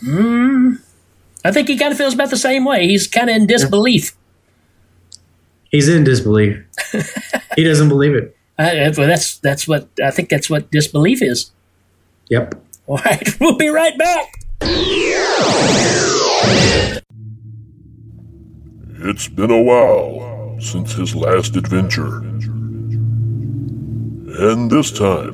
Hmm. 0.00 0.74
I 1.44 1.52
think 1.52 1.68
he 1.68 1.78
kind 1.78 1.92
of 1.92 1.98
feels 1.98 2.14
about 2.14 2.30
the 2.30 2.36
same 2.36 2.64
way. 2.64 2.86
He's 2.86 3.06
kind 3.06 3.28
of 3.28 3.36
in 3.36 3.46
disbelief. 3.46 4.16
He's 5.70 5.88
in 5.88 6.04
disbelief. 6.04 6.64
he 7.56 7.64
doesn't 7.64 7.88
believe 7.88 8.14
it. 8.14 8.36
I, 8.58 8.92
well, 8.96 9.08
that's 9.08 9.38
that's 9.38 9.66
what 9.66 9.88
I 10.02 10.10
think. 10.12 10.28
That's 10.28 10.48
what 10.48 10.70
disbelief 10.70 11.20
is. 11.20 11.50
Yep. 12.30 12.54
All 12.86 12.98
right, 12.98 13.28
we'll 13.40 13.56
be 13.56 13.68
right 13.68 13.98
back. 13.98 14.32
It's 19.06 19.28
been 19.28 19.50
a 19.50 19.62
while 19.62 20.56
since 20.60 20.94
his 20.94 21.14
last 21.14 21.56
adventure. 21.56 22.18
And 24.36 24.70
this 24.70 24.90
time, 24.90 25.32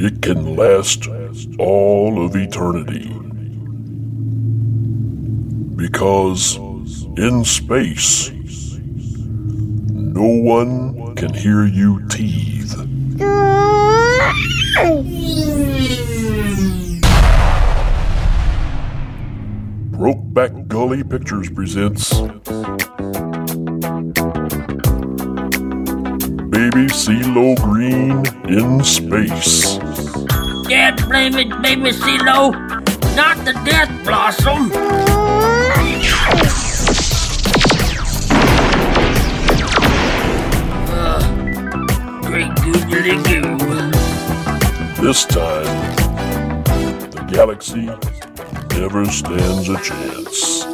it 0.00 0.22
can 0.22 0.54
last 0.54 1.08
all 1.58 2.24
of 2.24 2.36
eternity. 2.36 3.08
Because 5.74 6.56
in 7.16 7.44
space, 7.44 8.30
no 9.90 10.26
one 10.26 11.16
can 11.16 11.34
hear 11.34 11.64
you 11.64 12.06
teethe. 12.08 12.74
Brokeback 19.98 20.68
Gully 20.68 21.02
Pictures 21.02 21.50
presents 21.50 22.12
Baby 26.50 26.86
CeeLo 26.86 27.56
Green 27.60 28.24
in 28.48 28.84
Space. 28.84 29.87
Can't 30.68 31.08
blame 31.08 31.34
it, 31.38 31.48
baby 31.62 31.92
CeeLo. 31.92 32.52
Not 33.16 33.42
the 33.46 33.54
death 33.64 33.88
blossom. 34.04 34.68
Great 42.20 42.54
googly 42.56 43.16
goo. 43.22 43.56
This 45.02 45.24
time, 45.24 45.64
the 47.12 47.26
galaxy 47.32 47.86
never 48.78 49.06
stands 49.06 49.70
a 49.70 49.80
chance. 49.80 50.66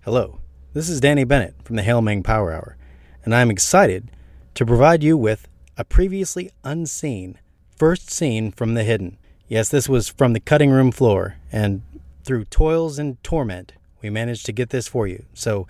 Hello, 0.00 0.40
this 0.72 0.88
is 0.88 1.00
Danny 1.00 1.24
Bennett 1.24 1.54
from 1.62 1.76
the 1.76 1.82
Hail 1.82 2.00
Ming 2.00 2.22
Power 2.22 2.50
Hour, 2.50 2.78
and 3.26 3.34
I'm 3.34 3.50
excited 3.50 4.10
to 4.54 4.64
provide 4.64 5.02
you 5.02 5.18
with 5.18 5.48
a 5.76 5.84
previously 5.84 6.50
unseen 6.64 7.38
first 7.76 8.10
scene 8.10 8.52
from 8.52 8.74
the 8.74 8.84
hidden. 8.84 9.18
Yes, 9.48 9.68
this 9.68 9.88
was 9.88 10.08
from 10.08 10.32
the 10.34 10.40
cutting 10.40 10.70
room 10.70 10.92
floor, 10.92 11.36
and 11.50 11.82
through 12.24 12.44
toils 12.44 12.98
and 12.98 13.22
torment, 13.24 13.72
we 14.00 14.10
managed 14.10 14.46
to 14.46 14.52
get 14.52 14.70
this 14.70 14.88
for 14.88 15.06
you. 15.06 15.24
So 15.34 15.66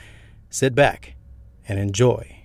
sit 0.50 0.74
back 0.74 1.14
and 1.66 1.78
enjoy. 1.78 2.36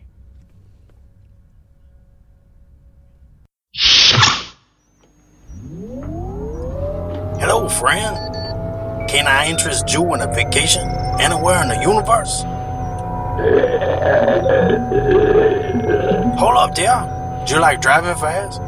Hello, 7.39 7.67
friend. 7.69 9.09
Can 9.09 9.27
I 9.27 9.47
interest 9.47 9.93
you 9.93 10.13
in 10.13 10.21
a 10.21 10.33
vacation 10.33 10.87
anywhere 11.19 11.61
in 11.61 11.69
the 11.69 11.79
universe? 11.81 12.43
Hold 16.39 16.57
up 16.57 16.75
there. 16.75 17.16
Do 17.47 17.53
you 17.53 17.61
like 17.61 17.79
driving 17.79 18.13
fast? 18.15 18.61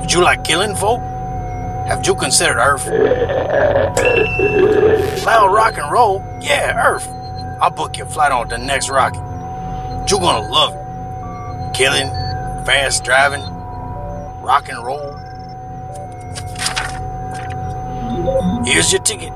Would 0.00 0.10
you 0.10 0.22
like 0.22 0.42
killing 0.42 0.74
folk? 0.74 1.00
Have 1.86 2.06
you 2.06 2.14
considered 2.14 2.56
Earth? 2.56 2.86
Loud 5.26 5.52
rock 5.52 5.76
and 5.76 5.92
roll? 5.92 6.24
Yeah, 6.40 6.72
Earth. 6.82 7.06
I'll 7.60 7.68
book 7.68 7.98
your 7.98 8.06
flight 8.06 8.32
on 8.32 8.48
the 8.48 8.56
next 8.56 8.88
rocket. 8.88 9.20
You're 10.08 10.18
gonna 10.18 10.48
love 10.48 10.72
it. 10.72 11.74
Killing, 11.74 12.08
fast 12.64 13.04
driving, 13.04 13.42
rock 14.40 14.70
and 14.70 14.82
roll. 14.82 15.12
Here's 18.64 18.90
your 18.90 19.02
ticket. 19.02 19.34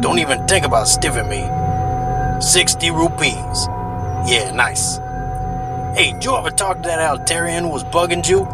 Don't 0.00 0.18
even 0.18 0.48
think 0.48 0.64
about 0.64 0.86
stiffing 0.88 1.28
me. 1.28 2.40
60 2.40 2.90
rupees. 2.90 3.66
Yeah, 4.26 4.50
nice. 4.54 4.98
Hey, 5.94 6.12
did 6.12 6.24
you 6.24 6.34
ever 6.36 6.50
talk 6.50 6.82
to 6.82 6.88
that 6.88 6.98
Altarian 6.98 7.60
who 7.60 7.68
was 7.68 7.84
bugging 7.84 8.28
you? 8.28 8.44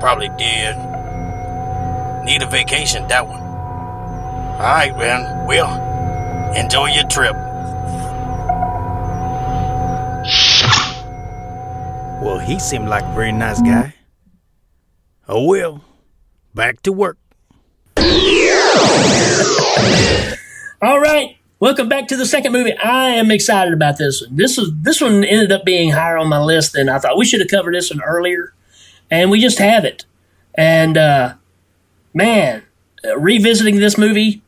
Probably 0.00 0.30
did. 0.30 0.76
Need 2.24 2.42
a 2.42 2.46
vacation, 2.50 3.06
that 3.06 3.24
one. 3.24 3.40
Alright, 3.40 4.98
man. 4.98 5.46
Well, 5.46 5.70
enjoy 6.56 6.86
your 6.86 7.06
trip. 7.06 7.36
Well, 12.20 12.40
he 12.40 12.58
seemed 12.58 12.88
like 12.88 13.04
a 13.04 13.14
very 13.14 13.30
nice 13.30 13.62
guy. 13.62 13.94
Oh 15.28 15.44
well, 15.44 15.84
back 16.52 16.82
to 16.82 16.90
work. 16.90 17.18
All 20.82 21.00
right, 21.00 21.38
welcome 21.58 21.88
back 21.88 22.06
to 22.08 22.16
the 22.16 22.26
second 22.26 22.52
movie. 22.52 22.76
I 22.76 23.08
am 23.10 23.30
excited 23.30 23.72
about 23.72 23.96
this 23.96 24.20
one. 24.20 24.36
This 24.36 24.58
was 24.58 24.70
this 24.82 25.00
one 25.00 25.24
ended 25.24 25.50
up 25.50 25.64
being 25.64 25.92
higher 25.92 26.18
on 26.18 26.28
my 26.28 26.42
list 26.42 26.74
than 26.74 26.90
I 26.90 26.98
thought. 26.98 27.16
We 27.16 27.24
should 27.24 27.40
have 27.40 27.48
covered 27.48 27.74
this 27.74 27.90
one 27.90 28.02
earlier, 28.02 28.52
and 29.10 29.30
we 29.30 29.40
just 29.40 29.58
have 29.58 29.86
it. 29.86 30.04
And 30.54 30.98
uh, 30.98 31.34
man, 32.12 32.62
uh, 33.02 33.18
revisiting 33.18 33.76
this 33.76 33.96
movie, 33.96 34.42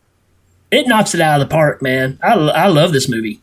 it 0.71 0.87
knocks 0.87 1.15
it 1.15 1.23
out 1.23 1.41
of 1.41 1.49
the 1.49 1.51
park, 1.51 1.81
man. 1.81 2.19
I, 2.23 2.35
I 2.35 2.67
love 2.67 2.93
this 2.93 3.09
movie. 3.09 3.41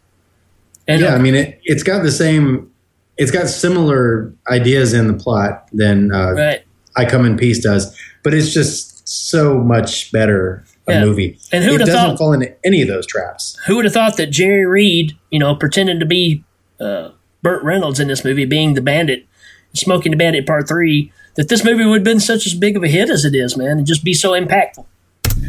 And 0.87 1.01
yeah, 1.01 1.15
I 1.15 1.17
mean 1.17 1.33
it. 1.33 1.59
It's 1.63 1.81
got 1.81 2.03
the 2.03 2.11
same. 2.11 2.71
It's 3.17 3.31
got 3.31 3.47
similar 3.47 4.31
ideas 4.47 4.93
in 4.93 5.07
the 5.07 5.13
plot 5.13 5.67
than 5.73 6.13
uh, 6.13 6.33
Right. 6.33 6.63
I 6.95 7.05
Come 7.05 7.25
in 7.25 7.35
Peace 7.35 7.63
does, 7.63 7.97
but 8.21 8.35
it's 8.35 8.53
just 8.53 9.07
so 9.07 9.57
much 9.57 10.11
better 10.11 10.63
a 10.87 10.93
Yeah. 10.93 11.05
movie. 11.05 11.37
And 11.51 11.63
who 11.63 11.71
would've 11.73 11.87
doesn't 11.87 12.01
thought- 12.11 12.17
fall 12.17 12.33
into 12.33 12.51
any 12.63 12.81
of 12.81 12.87
those 12.87 13.05
traps. 13.05 13.57
who 13.67 13.75
would 13.77 13.85
have 13.85 13.93
thought 13.93 14.17
that 14.17 14.29
Jerry 14.31 14.65
Reed, 14.65 15.13
you 15.31 15.39
know, 15.39 15.55
pretending 15.55 15.99
to 15.99 16.05
be 16.05 16.43
uh, 16.79 17.09
Burt 17.41 17.63
Reynolds 17.63 17.99
in 17.99 18.07
this 18.07 18.23
movie, 18.25 18.45
being 18.45 18.73
the 18.73 18.81
bandit, 18.81 19.25
Smokey 19.73 20.09
and 20.09 20.13
the 20.13 20.17
Bandit 20.17 20.45
Part 20.45 20.67
Three, 20.67 21.11
that 21.35 21.47
this 21.49 21.63
movie 21.63 21.85
would 21.85 21.99
have 21.99 22.03
been 22.03 22.19
such 22.19 22.45
as 22.47 22.53
big 22.53 22.75
of 22.77 22.83
a 22.83 22.87
hit 22.87 23.09
as 23.09 23.23
it 23.25 23.33
is, 23.35 23.55
man, 23.57 23.77
and 23.77 23.87
just 23.87 24.03
be 24.03 24.13
so 24.13 24.31
impactful. 24.31 24.85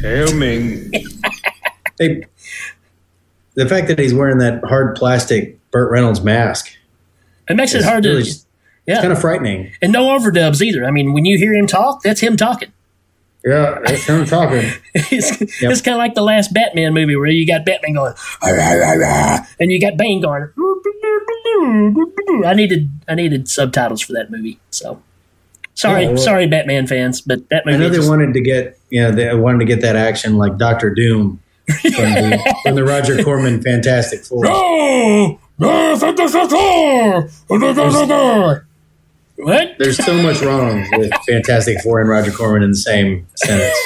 Hail 0.02 0.34
Ming. 0.34 0.90
hey, 1.98 2.24
the 3.54 3.68
fact 3.68 3.88
that 3.88 3.98
he's 3.98 4.12
wearing 4.14 4.38
that 4.38 4.62
hard 4.64 4.94
plastic 4.96 5.58
Burt 5.70 5.90
Reynolds 5.90 6.20
mask. 6.22 6.76
It 7.48 7.56
makes 7.56 7.74
it 7.74 7.82
hard 7.84 8.04
really 8.04 8.22
to, 8.22 8.28
just- 8.28 8.46
yeah, 8.86 8.94
It's 8.94 9.00
kind 9.02 9.12
of 9.12 9.20
frightening. 9.20 9.72
and 9.82 9.92
no 9.92 10.06
overdubs 10.16 10.60
either. 10.62 10.84
I 10.84 10.90
mean, 10.90 11.12
when 11.12 11.24
you 11.24 11.38
hear 11.38 11.52
him 11.54 11.66
talk, 11.66 12.02
that's 12.02 12.20
him 12.20 12.36
talking. 12.36 12.72
Yeah, 13.46 13.78
that's 13.84 14.04
him 14.04 14.24
talking. 14.24 14.72
it's 14.94 15.40
it's 15.62 15.80
kind 15.80 15.94
of 15.94 15.98
like 15.98 16.14
the 16.14 16.22
last 16.22 16.52
Batman 16.52 16.94
movie 16.94 17.14
where 17.14 17.28
you 17.28 17.46
got 17.46 17.64
Batman 17.64 17.94
going, 17.94 18.14
"Ah, 18.42 18.48
rah, 18.50 18.92
rah," 18.94 19.46
and 19.60 19.70
you 19.70 19.80
got 19.80 19.96
Bane 19.96 20.20
going. 20.20 20.48
I 22.44 22.54
needed 22.54 22.90
I 23.08 23.14
needed 23.14 23.48
subtitles 23.48 24.02
for 24.02 24.12
that 24.14 24.30
movie, 24.32 24.58
so 24.70 25.00
sorry, 25.74 26.02
Yeah, 26.02 26.08
well- 26.08 26.16
sorry, 26.18 26.46
Batman 26.48 26.86
fans, 26.88 27.20
but 27.20 27.48
that 27.50 27.64
movie. 27.66 27.76
I 27.76 27.80
know 27.80 27.88
they 27.88 27.96
just- 27.98 28.08
wanted 28.08 28.34
to 28.34 28.40
get, 28.40 28.78
yeah, 28.90 29.10
they 29.10 29.32
wanted 29.34 29.60
to 29.60 29.64
get 29.64 29.80
that 29.82 29.94
action 29.96 30.36
like 30.38 30.58
Doctor 30.58 30.90
Doom 30.90 31.40
from 31.66 31.90
the, 31.92 32.54
from 32.64 32.74
the 32.74 32.84
Roger 32.84 33.22
Corman 33.24 33.62
Fantastic 33.62 34.24
Four. 34.24 34.44
No! 34.44 35.38
No, 35.58 35.96
Fantastic 35.96 36.50
Four! 36.50 37.30
What? 39.36 39.76
There's 39.78 40.02
so 40.04 40.14
much 40.22 40.40
wrong 40.40 40.86
with 40.92 41.12
Fantastic 41.28 41.80
Four 41.82 42.00
and 42.00 42.08
Roger 42.08 42.30
Corman 42.30 42.62
in 42.62 42.70
the 42.70 42.76
same 42.76 43.26
sentence. 43.36 43.76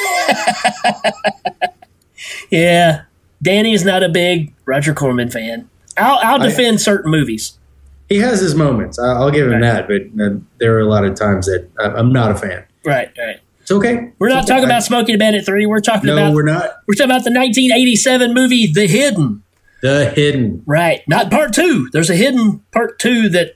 Yeah, 2.51 3.03
Danny 3.43 3.73
is 3.73 3.85
not 3.85 4.03
a 4.03 4.09
big 4.09 4.53
Roger 4.67 4.93
Corman 4.93 5.31
fan. 5.31 5.69
I'll, 5.97 6.19
I'll 6.23 6.43
I- 6.43 6.47
defend 6.49 6.81
certain 6.81 7.11
movies. 7.11 7.57
He 8.09 8.19
has 8.19 8.41
his 8.41 8.55
moments. 8.57 8.99
I- 8.99 9.13
I'll 9.13 9.31
give 9.31 9.51
him 9.51 9.61
that, 9.61 9.87
but 9.87 10.03
uh, 10.23 10.37
there 10.59 10.75
are 10.77 10.81
a 10.81 10.87
lot 10.87 11.05
of 11.05 11.15
times 11.15 11.47
that 11.47 11.69
I- 11.79 11.91
I'm 11.99 12.13
not 12.13 12.33
a 12.33 12.35
fan. 12.35 12.65
Right, 12.85 13.11
right. 13.17 13.39
It's 13.61 13.71
okay. 13.71 14.11
We're 14.19 14.29
not 14.31 14.45
okay. 14.45 14.49
talking 14.55 14.65
about 14.65 14.83
Smoking 14.83 15.17
Bandit 15.19 15.47
3. 15.47 15.67
We're 15.67 15.81
talking 15.81 16.09
about 16.11 16.17
No, 16.17 16.23
about 16.27 16.35
we're 16.35 16.43
not. 16.45 16.71
we're 16.89 16.95
talking 16.95 17.11
about 17.11 17.25
the 17.25 17.31
1987 17.31 18.35
movie 18.35 18.67
The 18.73 18.87
Hidden. 18.87 19.43
The 19.83 20.11
Hidden. 20.11 20.63
Right. 20.67 21.03
Not 21.07 21.31
part 21.31 21.53
2. 21.53 21.91
There's 21.93 22.11
a 22.11 22.17
hidden 22.17 22.59
part 22.73 22.99
2 22.99 23.29
that 23.31 23.55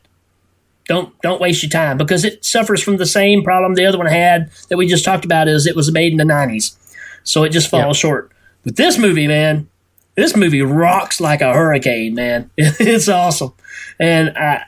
don't 0.86 1.18
don't 1.22 1.40
waste 1.40 1.62
your 1.62 1.70
time 1.70 1.96
because 1.96 2.24
it 2.24 2.44
suffers 2.44 2.82
from 2.82 2.98
the 2.98 3.06
same 3.06 3.42
problem 3.42 3.74
the 3.74 3.86
other 3.86 3.98
one 3.98 4.06
had 4.06 4.50
that 4.68 4.76
we 4.76 4.86
just 4.86 5.04
talked 5.04 5.24
about 5.24 5.48
is 5.48 5.66
it 5.66 5.76
was 5.76 5.90
made 5.90 6.12
in 6.12 6.18
the 6.18 6.24
90s. 6.24 6.76
So 7.22 7.42
it 7.42 7.50
just 7.50 7.70
falls 7.70 7.96
short. 7.96 8.30
But 8.64 8.76
this 8.76 8.98
movie, 8.98 9.26
man, 9.26 9.68
this 10.14 10.36
movie 10.36 10.62
rocks 10.62 11.20
like 11.20 11.40
a 11.40 11.52
hurricane, 11.52 12.14
man. 12.14 12.50
It's 12.58 13.08
awesome. 13.08 13.52
And 13.98 14.36
I, 14.36 14.64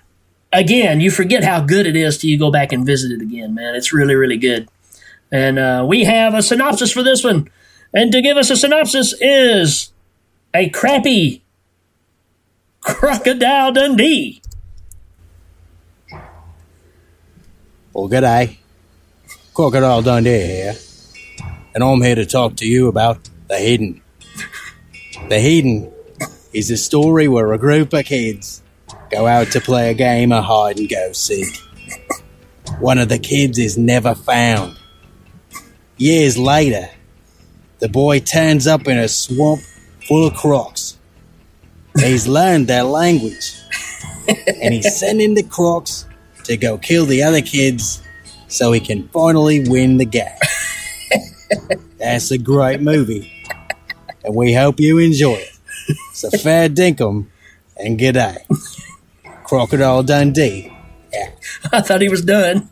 again, 0.52 1.00
you 1.00 1.10
forget 1.10 1.44
how 1.44 1.60
good 1.60 1.86
it 1.86 1.96
is 1.96 2.18
till 2.18 2.30
you 2.30 2.38
go 2.38 2.50
back 2.50 2.72
and 2.72 2.86
visit 2.86 3.12
it 3.12 3.20
again, 3.20 3.54
man. 3.54 3.74
It's 3.74 3.92
really, 3.92 4.14
really 4.14 4.38
good. 4.38 4.68
And 5.30 5.58
uh, 5.58 5.84
we 5.86 6.04
have 6.04 6.34
a 6.34 6.42
synopsis 6.42 6.92
for 6.92 7.02
this 7.02 7.22
one. 7.24 7.50
And 7.92 8.12
to 8.12 8.22
give 8.22 8.36
us 8.36 8.50
a 8.50 8.56
synopsis 8.56 9.14
is 9.20 9.92
a 10.54 10.68
crappy 10.70 11.42
Crocodile 12.80 13.72
Dundee. 13.72 14.40
Well, 17.96 18.10
g'day. 18.10 18.58
Crocodile 19.54 20.02
Dundee 20.02 20.44
here. 20.44 20.74
And 21.74 21.82
I'm 21.82 22.02
here 22.02 22.16
to 22.16 22.26
talk 22.26 22.56
to 22.56 22.66
you 22.66 22.88
about 22.88 23.30
The 23.48 23.56
Hidden. 23.56 24.02
The 25.30 25.40
Hidden 25.40 25.90
is 26.52 26.70
a 26.70 26.76
story 26.76 27.26
where 27.26 27.54
a 27.54 27.58
group 27.58 27.94
of 27.94 28.04
kids 28.04 28.62
go 29.10 29.26
out 29.26 29.50
to 29.52 29.62
play 29.62 29.90
a 29.90 29.94
game 29.94 30.30
of 30.30 30.44
hide 30.44 30.78
and 30.78 30.90
go 30.90 31.12
seek. 31.12 31.56
One 32.80 32.98
of 32.98 33.08
the 33.08 33.18
kids 33.18 33.58
is 33.58 33.78
never 33.78 34.14
found. 34.14 34.76
Years 35.96 36.36
later, 36.36 36.90
the 37.78 37.88
boy 37.88 38.20
turns 38.20 38.66
up 38.66 38.86
in 38.86 38.98
a 38.98 39.08
swamp 39.08 39.62
full 40.06 40.26
of 40.26 40.34
crocs. 40.34 40.98
He's 41.98 42.28
learned 42.28 42.66
their 42.66 42.84
language. 42.84 43.56
And 44.28 44.74
he's 44.74 44.98
sending 45.00 45.32
the 45.32 45.44
crocs 45.44 46.04
to 46.46 46.56
go 46.56 46.78
kill 46.78 47.06
the 47.06 47.22
other 47.22 47.42
kids 47.42 48.02
so 48.48 48.72
he 48.72 48.80
can 48.80 49.08
finally 49.08 49.68
win 49.68 49.96
the 49.96 50.04
game. 50.04 50.26
That's 51.98 52.30
a 52.30 52.38
great 52.38 52.80
movie. 52.80 53.32
And 54.24 54.34
we 54.34 54.54
hope 54.54 54.80
you 54.80 54.98
enjoy 54.98 55.34
it. 55.34 55.52
So 56.12 56.30
fair 56.30 56.68
dinkum 56.68 57.26
and 57.76 57.98
g'day. 57.98 58.38
Crocodile 59.44 60.02
Dundee. 60.02 60.72
I 61.72 61.80
thought 61.80 62.00
he 62.00 62.08
was 62.08 62.22
done. 62.22 62.68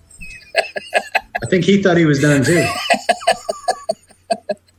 I 1.43 1.47
think 1.47 1.65
he 1.65 1.83
thought 1.83 1.97
he 1.97 2.07
was 2.07 2.21
done 2.21 2.43
too. 2.43 2.67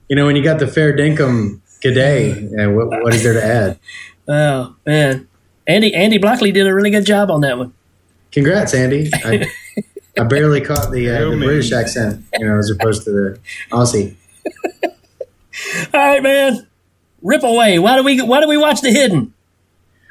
you 0.10 0.16
know, 0.16 0.26
when 0.26 0.36
you 0.36 0.44
got 0.44 0.60
the 0.60 0.68
fair 0.68 0.96
dinkum 0.96 1.62
g'day, 1.84 2.74
what, 2.76 2.88
what 3.04 3.14
is 3.14 3.24
there 3.24 3.34
to 3.34 3.46
add? 3.46 3.80
Oh 4.28 4.76
man, 4.86 5.28
Andy 5.68 5.94
Andy 5.94 6.18
Blockley 6.18 6.52
did 6.52 6.66
a 6.66 6.74
really 6.74 6.90
good 6.90 7.06
job 7.06 7.30
on 7.30 7.42
that 7.42 7.58
one. 7.60 7.75
Congrats, 8.36 8.74
Andy. 8.74 9.10
I, 9.24 9.50
I 10.20 10.24
barely 10.26 10.60
caught 10.60 10.92
the, 10.92 11.10
uh, 11.10 11.30
the 11.32 11.38
British 11.38 11.72
accent, 11.72 12.22
you 12.38 12.46
know, 12.46 12.60
as 12.60 12.70
opposed 12.70 13.06
to 13.06 13.12
the 13.12 13.40
Aussie. 13.72 14.14
All 15.94 16.02
right, 16.02 16.22
man, 16.22 16.68
rip 17.22 17.44
away. 17.44 17.80
Why 17.80 17.96
do 17.96 18.04
we 18.04 18.22
Why 18.22 18.42
do 18.42 18.50
we 18.50 18.58
watch 18.58 18.82
The 18.82 18.92
Hidden? 18.92 19.34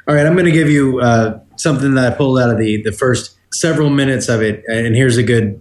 All 0.09 0.15
right, 0.15 0.27
I'm 0.27 0.33
going 0.33 0.47
to 0.47 0.53
give 0.53 0.71
you 0.71 1.01
uh, 1.01 1.39
something 1.57 1.95
that 1.97 2.13
I 2.15 2.17
pulled 2.17 2.39
out 2.39 2.49
of 2.49 2.57
the 2.57 2.83
the 2.83 2.93
first 2.93 3.37
several 3.53 3.91
minutes 3.91 4.31
of 4.31 4.41
it, 4.41 4.65
and 4.69 4.97
here's 4.97 5.19
a 5.19 5.23
good 5.23 5.61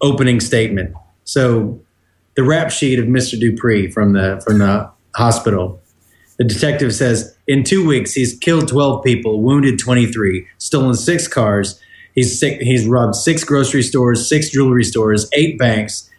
opening 0.00 0.40
statement. 0.40 0.94
So, 1.24 1.82
the 2.34 2.44
rap 2.44 2.70
sheet 2.70 2.98
of 2.98 3.04
Mr. 3.04 3.38
Dupree 3.38 3.90
from 3.90 4.14
the 4.14 4.42
from 4.46 4.56
the 4.56 4.90
hospital. 5.14 5.82
The 6.38 6.44
detective 6.44 6.94
says, 6.94 7.36
in 7.46 7.64
two 7.64 7.86
weeks, 7.86 8.14
he's 8.14 8.38
killed 8.38 8.66
12 8.68 9.04
people, 9.04 9.42
wounded 9.42 9.78
23, 9.78 10.46
stolen 10.56 10.94
six 10.94 11.28
cars. 11.28 11.78
He's 12.14 12.38
sick, 12.38 12.60
he's 12.60 12.86
robbed 12.86 13.14
six 13.14 13.44
grocery 13.44 13.82
stores, 13.82 14.28
six 14.28 14.50
jewelry 14.50 14.84
stores, 14.84 15.28
eight 15.32 15.58
banks. 15.58 16.10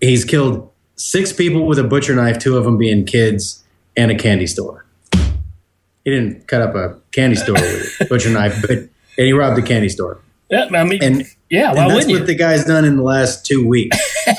He's 0.00 0.24
killed 0.24 0.70
six 0.96 1.32
people 1.32 1.66
with 1.66 1.78
a 1.78 1.84
butcher 1.84 2.14
knife, 2.14 2.38
two 2.38 2.56
of 2.56 2.64
them 2.64 2.78
being 2.78 3.04
kids, 3.04 3.64
and 3.96 4.10
a 4.10 4.14
candy 4.14 4.46
store. 4.46 4.84
He 5.12 6.10
didn't 6.12 6.46
cut 6.46 6.62
up 6.62 6.74
a 6.74 6.98
candy 7.12 7.36
store 7.36 7.54
with 7.54 7.96
a 8.00 8.04
butcher 8.08 8.30
knife, 8.30 8.60
but 8.62 8.70
and 8.78 8.88
he 9.26 9.32
robbed 9.32 9.58
a 9.58 9.62
candy 9.62 9.88
store. 9.88 10.20
Yeah, 10.50 10.68
I 10.72 10.84
mean, 10.84 11.02
And 11.02 11.24
Yeah, 11.50 11.72
why 11.72 11.82
and 11.82 11.90
that's 11.90 11.94
wouldn't 11.94 12.10
you? 12.10 12.18
what 12.18 12.26
the 12.26 12.34
guy's 12.36 12.64
done 12.64 12.84
in 12.84 12.96
the 12.96 13.02
last 13.02 13.44
two 13.46 13.66
weeks. 13.66 13.96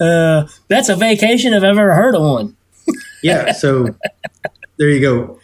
Uh, 0.00 0.46
that's 0.68 0.88
a 0.88 0.96
vacation 0.96 1.54
I've 1.54 1.62
ever 1.64 1.94
heard 1.94 2.14
of 2.14 2.22
one. 2.22 2.56
yeah, 3.22 3.52
so 3.52 3.86
there 4.76 4.90
you 4.90 5.00
go. 5.00 5.38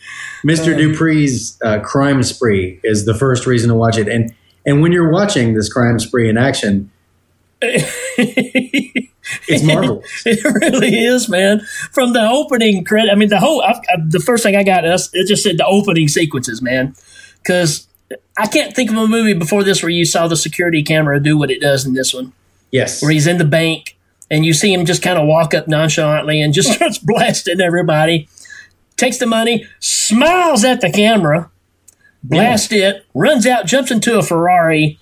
Mr. 0.45 0.77
Dupree's 0.77 1.59
uh, 1.63 1.81
crime 1.81 2.23
spree 2.23 2.81
is 2.85 3.05
the 3.05 3.15
first 3.15 3.47
reason 3.47 3.69
to 3.69 3.75
watch 3.75 3.99
it, 3.99 4.09
and 4.09 4.35
and 4.65 4.83
when 4.83 4.93
you're 4.93 5.11
watching 5.11 5.55
this 5.55 5.73
crime 5.73 5.99
spree 5.99 6.29
in 6.29 6.37
action, 6.37 6.91
it's 7.63 9.65
marvelous. 9.65 10.07
It 10.27 10.45
really 10.45 11.05
is, 11.05 11.29
man. 11.29 11.61
From 11.93 12.13
the 12.13 12.29
opening 12.29 12.85
credit, 12.85 13.11
I 13.11 13.15
mean, 13.15 13.29
the 13.29 13.41
whole. 13.41 13.63
I've, 13.63 13.77
I, 13.77 14.01
the 14.07 14.21
first 14.21 14.43
thing 14.43 14.57
I 14.57 14.63
got 14.63 14.85
us, 14.85 15.11
it 15.13 15.27
just 15.27 15.43
said 15.43 15.59
the 15.59 15.67
opening 15.67 16.09
sequences, 16.09 16.63
man, 16.63 16.95
because 17.43 17.89
I 18.37 18.47
can't 18.47 18.75
think 18.75 18.91
of 18.91 18.97
a 18.97 19.07
movie 19.07 19.35
before 19.35 19.65
this 19.65 19.83
where 19.83 19.91
you 19.91 20.05
saw 20.05 20.29
the 20.29 20.37
security 20.37 20.83
camera 20.83 21.21
do 21.21 21.37
what 21.37 21.51
it 21.51 21.61
does 21.61 21.85
in 21.85 21.95
this 21.95 22.15
one, 22.15 22.33
Yes, 22.71 23.03
where 23.03 23.11
he's 23.11 23.27
in 23.27 23.39
the 23.39 23.45
bank 23.45 23.97
and 24.31 24.45
you 24.45 24.53
see 24.53 24.73
him 24.73 24.85
just 24.85 25.03
kind 25.03 25.19
of 25.19 25.27
walk 25.27 25.55
up 25.55 25.69
nonchalantly 25.69 26.41
and 26.41 26.53
just 26.53 26.73
starts 26.75 26.99
blasting 26.99 27.61
everybody, 27.61 28.29
takes 28.99 29.17
the 29.19 29.27
money, 29.27 29.67
smiles 29.79 30.65
at 30.65 30.81
the 30.81 30.91
camera, 30.91 31.51
blasts 32.23 32.73
it, 32.73 33.07
runs 33.15 33.47
out, 33.47 33.67
jumps 33.67 33.91
into 33.91 34.19
a 34.19 34.23
Ferrari, 34.23 34.99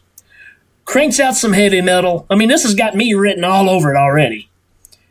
cranks 0.85 1.19
out 1.19 1.35
some 1.35 1.53
heavy 1.53 1.81
metal. 1.81 2.27
I 2.31 2.37
mean, 2.37 2.49
this 2.49 2.63
has 2.63 2.75
got 2.75 2.95
me 2.95 3.15
written 3.15 3.43
all 3.43 3.69
over 3.69 3.91
it 3.91 3.97
already. 3.97 4.49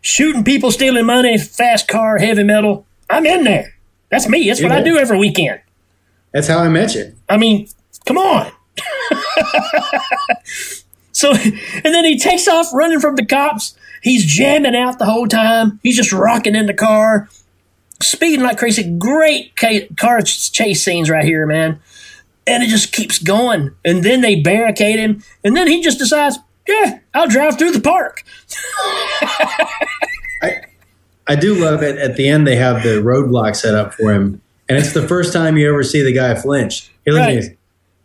Shooting 0.01 0.43
people, 0.43 0.71
stealing 0.71 1.05
money, 1.05 1.37
fast 1.37 1.87
car, 1.87 2.19
heavy 2.19 2.43
metal. 2.43 2.85
I'm 3.09 3.25
in 3.25 3.43
there. 3.43 3.75
That's 4.09 4.29
me. 4.29 4.47
That's 4.47 4.61
what 4.61 4.71
I 4.71 4.81
do 4.81 4.97
every 4.97 5.17
weekend. 5.17 5.61
that's 6.31 6.47
how 6.47 6.59
I 6.59 6.69
met 6.69 6.93
you. 6.95 7.15
I 7.27 7.37
mean, 7.37 7.67
come 8.05 8.17
on. 8.17 8.51
so, 11.11 11.31
and 11.33 11.83
then 11.83 12.05
he 12.05 12.19
takes 12.19 12.47
off 12.47 12.73
running 12.73 12.99
from 12.99 13.15
the 13.15 13.25
cops. 13.25 13.75
He's 14.03 14.25
jamming 14.25 14.75
out 14.75 14.99
the 14.99 15.05
whole 15.05 15.27
time. 15.27 15.79
He's 15.81 15.95
just 15.95 16.13
rocking 16.13 16.55
in 16.55 16.67
the 16.67 16.73
car, 16.73 17.27
speeding 18.01 18.41
like 18.43 18.57
crazy. 18.57 18.97
Great 18.97 19.55
car 19.55 20.21
chase 20.21 20.83
scenes 20.83 21.09
right 21.09 21.25
here, 21.25 21.45
man. 21.45 21.79
And 22.47 22.63
it 22.63 22.67
just 22.67 22.91
keeps 22.91 23.17
going. 23.19 23.71
And 23.83 24.03
then 24.03 24.21
they 24.21 24.35
barricade 24.41 24.99
him. 24.99 25.23
And 25.43 25.55
then 25.57 25.67
he 25.67 25.81
just 25.81 25.97
decides, 25.97 26.37
yeah, 26.67 26.99
I'll 27.13 27.27
drive 27.27 27.57
through 27.57 27.71
the 27.71 27.81
park. 27.81 28.23
I 31.27 31.35
do 31.35 31.55
love 31.55 31.81
it. 31.81 31.97
At 31.97 32.17
the 32.17 32.27
end, 32.27 32.45
they 32.45 32.55
have 32.55 32.83
the 32.83 33.01
roadblock 33.01 33.55
set 33.55 33.73
up 33.73 33.93
for 33.95 34.13
him, 34.13 34.41
and 34.69 34.77
it's 34.77 34.93
the 34.93 35.07
first 35.07 35.33
time 35.33 35.57
you 35.57 35.67
ever 35.69 35.83
see 35.83 36.03
the 36.03 36.13
guy 36.13 36.35
flinch. 36.35 36.91
He 37.03 37.11
looks 37.11 37.25
Right. 37.25 37.43
me, 37.43 37.57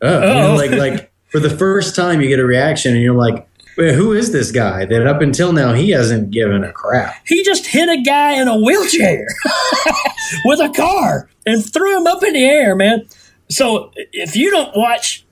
oh, 0.03 0.21
you 0.21 0.35
know, 0.35 0.55
like 0.55 0.71
like 0.71 1.13
for 1.29 1.39
the 1.39 1.51
first 1.51 1.95
time, 1.95 2.23
you 2.23 2.29
get 2.29 2.39
a 2.39 2.45
reaction, 2.47 2.95
and 2.95 3.03
you're 3.03 3.15
like, 3.15 3.47
"Wait, 3.77 3.95
who 3.95 4.13
is 4.13 4.33
this 4.33 4.51
guy?" 4.51 4.85
That 4.85 5.07
up 5.07 5.21
until 5.21 5.53
now 5.53 5.73
he 5.73 5.91
hasn't 5.91 6.31
given 6.31 6.65
a 6.65 6.73
crap. 6.73 7.15
He 7.27 7.43
just 7.45 7.67
hit 7.67 7.89
a 7.89 8.01
guy 8.03 8.41
in 8.41 8.49
a 8.49 8.59
wheelchair 8.59 9.27
with 10.45 10.61
a 10.61 10.69
car 10.71 11.29
and 11.47 11.65
threw 11.65 11.97
him 11.99 12.07
up 12.07 12.23
in 12.23 12.33
the 12.35 12.45
air, 12.45 12.75
man. 12.75 13.07
So 13.49 13.91
if 13.97 14.37
you 14.37 14.51
don't 14.51 14.77
watch, 14.77 15.25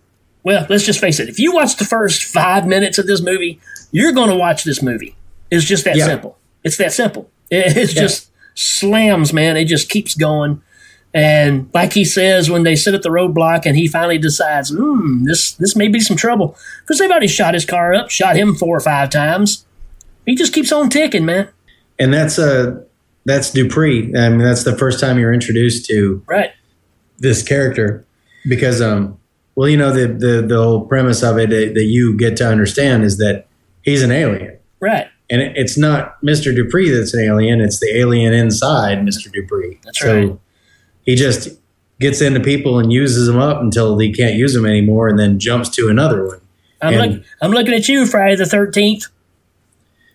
well, 0.42 0.66
let's 0.68 0.84
just 0.84 1.00
face 1.00 1.20
it, 1.20 1.28
if 1.28 1.38
you 1.38 1.52
watch 1.52 1.76
the 1.76 1.84
first 1.84 2.24
five 2.24 2.66
minutes 2.66 2.98
of 2.98 3.06
this 3.06 3.20
movie, 3.22 3.60
you're 3.92 4.12
going 4.12 4.30
to 4.30 4.36
watch 4.36 4.64
this 4.64 4.82
movie. 4.82 5.14
It's 5.50 5.64
just 5.64 5.84
that 5.84 5.96
Yeah. 5.96 6.06
simple. 6.06 6.36
It's 6.64 6.76
that 6.78 6.92
simple. 6.92 7.30
It, 7.50 7.76
it's 7.76 7.94
Yeah. 7.94 8.02
just 8.02 8.30
slams, 8.54 9.32
man. 9.32 9.56
It 9.56 9.66
just 9.66 9.88
keeps 9.88 10.14
going. 10.14 10.62
And 11.14 11.70
like 11.72 11.94
he 11.94 12.04
says, 12.04 12.50
when 12.50 12.62
they 12.64 12.76
sit 12.76 12.94
at 12.94 13.02
the 13.02 13.08
roadblock 13.08 13.62
and 13.64 13.76
he 13.76 13.88
finally 13.88 14.18
decides, 14.18 14.70
hmm, 14.70 15.24
this 15.24 15.52
this 15.52 15.74
may 15.74 15.88
be 15.88 16.00
some 16.00 16.16
trouble 16.16 16.56
because 16.82 16.98
they've 16.98 17.10
already 17.10 17.28
shot 17.28 17.54
his 17.54 17.64
car 17.64 17.94
up, 17.94 18.10
shot 18.10 18.36
him 18.36 18.54
four 18.54 18.76
or 18.76 18.80
five 18.80 19.08
times. 19.10 19.64
He 20.26 20.34
just 20.34 20.52
keeps 20.52 20.70
on 20.70 20.90
ticking, 20.90 21.24
man. 21.24 21.48
And 21.98 22.12
that's 22.12 22.38
uh 22.38 22.82
that's 23.24 23.50
Dupree. 23.50 24.14
I 24.16 24.28
mean, 24.28 24.38
that's 24.40 24.64
the 24.64 24.76
first 24.76 25.00
time 25.00 25.18
you're 25.18 25.32
introduced 25.32 25.86
to 25.86 26.22
Right. 26.26 26.50
this 27.18 27.42
character 27.42 28.04
because 28.48 28.80
um 28.82 29.18
well 29.54 29.68
you 29.68 29.76
know 29.78 29.90
the 29.92 30.06
the 30.08 30.42
the 30.46 30.62
whole 30.62 30.86
premise 30.86 31.22
of 31.22 31.38
it 31.38 31.50
that, 31.50 31.72
that 31.74 31.84
you 31.84 32.16
get 32.16 32.36
to 32.36 32.46
understand 32.46 33.02
is 33.02 33.16
that 33.18 33.46
he's 33.82 34.02
an 34.02 34.12
alien 34.12 34.58
Right. 34.80 35.08
and 35.28 35.40
it, 35.42 35.56
it's 35.56 35.76
not 35.76 36.20
Mr. 36.22 36.54
Dupree 36.54 36.90
that's 36.90 37.12
an 37.14 37.20
alien 37.24 37.60
it's 37.60 37.80
the 37.80 37.90
alien 37.98 38.32
inside 38.34 38.98
Mr. 38.98 39.32
Dupree 39.32 39.80
That's 39.84 40.04
right. 40.04 40.38
He 41.08 41.14
just 41.16 41.48
gets 41.98 42.20
into 42.20 42.38
people 42.40 42.78
and 42.78 42.92
uses 42.92 43.26
them 43.26 43.38
up 43.38 43.60
until 43.62 43.98
he 43.98 44.12
can't 44.12 44.34
use 44.36 44.52
them 44.54 44.66
anymore 44.66 45.08
and 45.08 45.18
then 45.18 45.38
jumps 45.38 45.68
to 45.70 45.88
another 45.88 46.20
one 46.26 46.40
I'm 46.82 46.94
And- 46.94 47.14
look, 47.14 47.22
I'm 47.42 47.50
looking 47.50 47.74
at 47.74 47.88
you, 47.88 48.04
Friday 48.06 48.36
the 48.36 48.46
Thirteenth. 48.46 49.06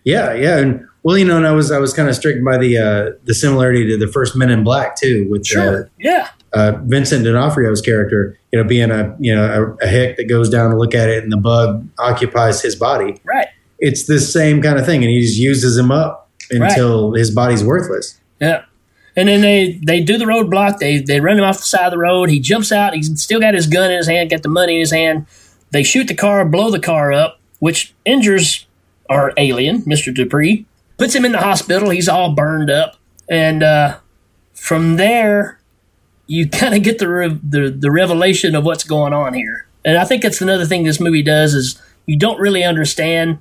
yeah 0.04 0.32
yeah 0.34 0.58
and 0.58 0.86
well 1.02 1.16
you 1.18 1.24
know 1.24 1.36
and 1.36 1.46
I 1.46 1.52
was 1.52 1.70
I 1.70 1.78
was 1.78 1.92
kind 1.92 2.08
of 2.08 2.14
stricken 2.14 2.44
by 2.44 2.56
the 2.58 2.78
uh 2.78 3.10
the 3.24 3.34
similarity 3.34 3.86
to 3.88 3.96
the 3.96 4.08
first 4.10 4.36
Men 4.36 4.50
in 4.50 4.64
Black 4.64 4.96
too 4.96 5.26
with 5.30 5.46
uh, 5.56 5.84
Yeah. 5.98 6.28
uh, 6.52 6.72
Vincent 6.84 7.24
D'Onofrio's 7.24 7.80
character, 7.80 8.38
you 8.52 8.58
know, 8.58 8.64
being 8.66 8.90
a 8.90 9.14
you 9.18 9.34
know 9.34 9.76
a, 9.80 9.84
a 9.84 9.88
hick 9.88 10.16
that 10.16 10.24
goes 10.28 10.48
down 10.48 10.70
to 10.70 10.76
look 10.78 10.94
at 10.94 11.08
it, 11.08 11.22
and 11.22 11.32
the 11.32 11.36
bug 11.36 11.86
occupies 11.98 12.62
his 12.62 12.76
body. 12.76 13.20
Right. 13.24 13.48
It's 13.80 14.04
the 14.06 14.20
same 14.20 14.62
kind 14.62 14.78
of 14.78 14.86
thing, 14.86 15.02
and 15.02 15.10
he 15.10 15.20
just 15.20 15.36
uses 15.36 15.76
him 15.76 15.90
up 15.90 16.30
until 16.50 17.12
his 17.12 17.30
body's 17.30 17.62
worthless. 17.64 18.18
Yeah. 18.40 18.62
And 19.16 19.28
then 19.28 19.42
they, 19.42 19.80
they 19.82 20.00
do 20.00 20.18
the 20.18 20.24
roadblock. 20.24 20.78
They 20.78 20.98
they 20.98 21.20
run 21.20 21.38
him 21.38 21.44
off 21.44 21.58
the 21.58 21.64
side 21.64 21.86
of 21.86 21.92
the 21.92 21.98
road. 21.98 22.30
He 22.30 22.40
jumps 22.40 22.72
out. 22.72 22.94
He's 22.94 23.22
still 23.22 23.40
got 23.40 23.54
his 23.54 23.66
gun 23.66 23.90
in 23.90 23.96
his 23.96 24.08
hand, 24.08 24.30
got 24.30 24.42
the 24.42 24.48
money 24.48 24.74
in 24.74 24.80
his 24.80 24.90
hand. 24.90 25.26
They 25.70 25.82
shoot 25.82 26.08
the 26.08 26.14
car, 26.14 26.44
blow 26.44 26.70
the 26.70 26.80
car 26.80 27.12
up, 27.12 27.40
which 27.60 27.94
injures 28.04 28.66
our 29.08 29.32
alien, 29.36 29.82
Mr. 29.82 30.12
Dupree. 30.12 30.66
Puts 30.96 31.14
him 31.14 31.24
in 31.24 31.32
the 31.32 31.40
hospital. 31.40 31.90
He's 31.90 32.08
all 32.08 32.32
burned 32.32 32.70
up. 32.70 32.96
And 33.28 33.62
uh, 33.62 33.98
from 34.52 34.96
there, 34.96 35.60
you 36.26 36.48
kind 36.50 36.74
of 36.74 36.82
get 36.82 36.98
the, 36.98 37.08
re- 37.08 37.40
the 37.42 37.70
the 37.70 37.90
revelation 37.90 38.54
of 38.54 38.64
what's 38.64 38.84
going 38.84 39.12
on 39.12 39.34
here. 39.34 39.66
And 39.84 39.96
I 39.96 40.04
think 40.04 40.22
that's 40.22 40.40
another 40.40 40.64
thing 40.64 40.82
this 40.82 41.00
movie 41.00 41.22
does 41.22 41.54
is 41.54 41.80
you 42.06 42.18
don't 42.18 42.40
really 42.40 42.64
understand. 42.64 43.38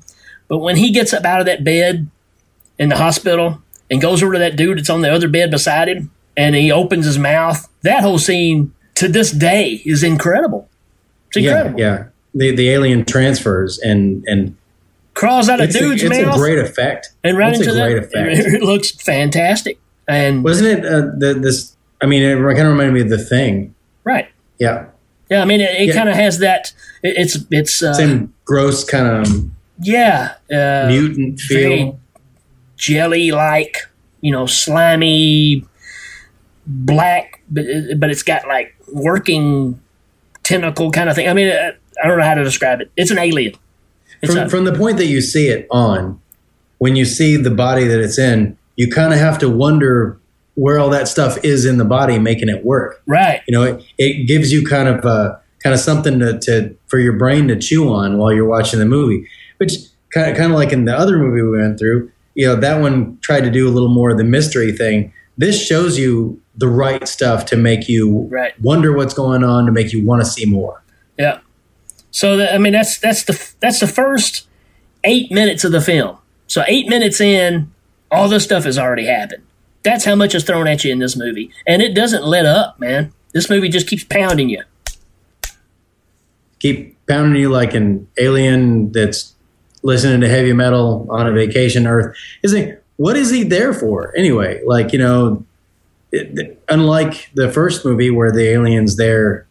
But 0.48 0.60
when 0.60 0.76
he 0.76 0.92
gets 0.92 1.14
up 1.14 1.24
out 1.24 1.40
of 1.40 1.46
that 1.48 1.64
bed 1.64 2.10
in 2.78 2.90
the 2.90 2.98
hospital 2.98 3.63
and 3.94 4.02
goes 4.02 4.24
over 4.24 4.34
to 4.34 4.40
that 4.40 4.56
dude 4.58 4.80
that's 4.80 4.90
on 4.90 5.02
the 5.02 5.14
other 5.14 5.28
bed 5.28 5.52
beside 5.52 5.88
him 5.88 6.10
and 6.36 6.56
he 6.56 6.72
opens 6.72 7.06
his 7.06 7.20
mouth. 7.20 7.70
That 7.84 8.02
whole 8.02 8.18
scene 8.18 8.74
to 8.96 9.08
this 9.08 9.32
day 9.32 9.82
is 9.86 10.02
incredible. 10.04 10.68
It's 11.28 11.38
incredible. 11.38 11.80
Yeah, 11.80 11.98
yeah. 11.98 12.04
The 12.36 12.56
the 12.56 12.70
alien 12.70 13.06
transfers 13.06 13.78
and 13.80 14.24
and 14.28 14.58
Crawls 15.14 15.48
out 15.48 15.60
of 15.62 15.68
it's, 15.70 15.76
a, 15.76 15.80
dude's 15.80 16.02
it's 16.02 16.10
mouth 16.10 16.28
It's 16.30 16.36
a 16.38 16.40
great 16.40 16.58
effect. 16.58 17.12
and 17.24 17.38
right 17.38 17.52
it's 17.54 17.60
into 17.60 17.72
a 17.72 17.76
that. 17.76 17.88
great 17.88 18.04
effect. 18.04 18.48
It 18.56 18.64
looks 18.64 18.90
fantastic. 18.92 19.78
And 20.08 20.44
Wasn't 20.44 20.68
it 20.68 20.86
uh, 20.86 21.02
the, 21.18 21.36
this? 21.40 21.76
I 22.02 22.08
mean, 22.08 22.24
it 22.24 22.36
kind 22.36 22.68
of 22.68 22.74
reminded 22.74 22.94
me 22.94 23.02
of 23.02 23.10
the 23.10 23.18
thing. 23.24 23.76
right. 24.04 24.28
Yeah, 24.60 24.86
Yeah, 25.30 25.42
I 25.42 25.46
mean 25.46 25.62
it, 25.62 25.70
it 25.82 25.88
Yeah. 25.90 25.94
kind 25.94 26.10
of 26.10 26.16
has 26.16 26.40
that 26.40 26.74
it, 27.04 27.14
it's 27.18 27.38
it's 27.52 27.84
uh, 27.84 27.94
same 27.94 28.34
gross 28.46 28.84
kind 28.84 29.08
of 29.08 29.50
yeah, 29.80 30.34
uh, 30.52 30.88
mutant 30.88 31.40
feel. 31.40 32.00
Jelly 32.84 33.32
like, 33.32 33.78
you 34.20 34.32
know, 34.32 34.46
slimy 34.46 35.66
black 36.66 37.42
but, 37.50 37.66
but 37.98 38.10
it's 38.10 38.24
got 38.24 38.48
like 38.48 38.76
working 38.92 39.80
tentacle 40.44 40.92
kind 40.92 41.10
of 41.10 41.16
thing. 41.16 41.30
I 41.30 41.34
mean, 41.34 41.48
uh, 41.48 41.72
I 42.04 42.08
don't 42.08 42.18
know 42.18 42.26
how 42.26 42.34
to 42.34 42.44
describe 42.44 42.82
it. 42.82 42.92
It's 42.98 43.12
an 43.12 43.18
alien. 43.18 43.54
It's 44.22 44.34
From, 44.34 44.44
a, 44.44 44.50
from 44.50 44.66
the 44.66 44.74
point 44.74 44.98
that 44.98 45.06
you 45.06 45.22
see 45.22 45.48
it 45.48 45.68
on, 45.72 46.20
when 46.80 46.96
you 46.96 47.06
see 47.06 47.38
the 47.38 47.52
body 47.52 47.86
that 47.86 48.02
it's 48.02 48.20
in, 48.20 48.58
you 48.76 48.90
kind 48.90 49.14
of 49.14 49.20
have 49.20 49.38
to 49.40 49.50
wonder 49.50 50.20
where 50.56 50.78
all 50.78 50.90
that 50.90 51.08
stuff 51.08 51.38
is 51.44 51.66
in 51.66 51.78
the 51.78 51.86
body 51.86 52.20
making 52.20 52.50
it 52.50 52.66
work. 52.66 53.02
right. 53.08 53.42
You 53.48 53.54
know, 53.54 53.64
it, 53.64 53.84
it 53.98 54.28
gives 54.28 54.52
you 54.52 54.66
kind 54.66 54.90
of 54.90 55.06
uh, 55.06 55.38
kind 55.64 55.74
of 55.74 55.80
something 55.80 56.20
to, 56.20 56.38
to 56.40 56.76
for 56.88 57.00
your 57.00 57.14
brain 57.14 57.48
to 57.48 57.56
chew 57.58 57.92
on 57.94 58.18
while 58.18 58.34
you're 58.34 58.48
watching 58.48 58.80
the 58.80 58.86
movie. 58.86 59.28
Which 59.58 59.74
kind 60.14 60.30
of 60.30 60.38
kind 60.38 60.52
of 60.52 60.58
like 60.58 60.72
in 60.74 60.86
the 60.86 60.96
other 60.96 61.18
movie 61.18 61.42
we 61.42 61.58
went 61.58 61.80
through, 61.80 62.12
you 62.36 62.48
know, 62.48 62.56
that 62.56 62.80
one 62.82 63.18
tried 63.22 63.42
to 63.42 63.52
do 63.52 63.68
a 63.68 63.72
little 63.72 63.90
more 63.90 64.10
of 64.12 64.18
the 64.18 64.24
mystery 64.24 64.72
thing. 64.72 65.14
This 65.38 65.66
shows 65.66 65.98
you 65.98 66.40
the 66.56 66.68
right 66.68 67.08
stuff 67.08 67.46
to 67.48 67.58
make 67.58 67.90
you 67.90 68.28
Right. 68.30 68.60
wonder 68.62 68.96
what's 68.96 69.14
going 69.14 69.44
on, 69.44 69.66
to 69.66 69.72
make 69.72 69.92
you 69.94 70.06
want 70.06 70.22
to 70.24 70.30
see 70.30 70.46
more. 70.46 70.82
Yeah. 71.18 71.40
So 72.12 72.38
that, 72.38 72.54
I 72.54 72.58
mean 72.60 72.74
that's 72.74 72.98
that's 73.00 73.24
the 73.24 73.52
that's 73.60 73.80
the 73.80 73.88
first 73.88 74.48
eight 75.04 75.32
minutes 75.32 75.64
of 75.64 75.72
the 75.72 75.82
film. 75.82 76.18
So 76.48 76.64
eight 76.68 76.88
minutes 76.88 77.20
in, 77.20 77.72
all 78.12 78.28
this 78.30 78.44
stuff 78.44 78.66
has 78.66 78.78
already 78.78 79.06
happened. 79.06 79.44
That's 79.84 80.06
how 80.06 80.16
much 80.16 80.36
is 80.36 80.44
thrown 80.44 80.68
at 80.68 80.84
you 80.84 80.92
in 80.92 81.00
this 81.00 81.16
movie, 81.18 81.52
and 81.68 81.82
it 81.82 81.94
doesn't 81.96 82.24
let 82.24 82.46
up, 82.46 82.80
man. 82.80 83.12
This 83.34 83.50
movie 83.50 83.68
just 83.70 83.88
keeps 83.88 84.04
pounding 84.04 84.50
you. 84.50 84.64
keep 86.60 86.96
pounding 87.08 87.42
you 87.42 87.50
like 87.50 87.74
an 87.74 88.08
alien 88.18 88.92
that's 88.92 89.33
listening 89.84 90.22
to 90.22 90.30
heavy 90.30 90.54
metal 90.54 91.08
on 91.10 91.28
a 91.28 91.32
vacation 91.32 91.86
Earth. 91.86 92.16
Is 92.42 92.54
like, 92.54 92.84
what 92.98 93.16
is 93.16 93.30
he 93.30 93.44
there 93.44 93.74
for 93.74 94.14
anyway? 94.18 94.62
Like, 94.66 94.94
you 94.94 95.00
know, 95.00 95.46
it, 96.12 96.62
unlike 96.70 97.30
the 97.34 97.52
first 97.52 97.86
movie 97.86 98.10
where 98.10 98.32
the 98.32 98.48
alien's 98.50 98.96
there 98.98 99.46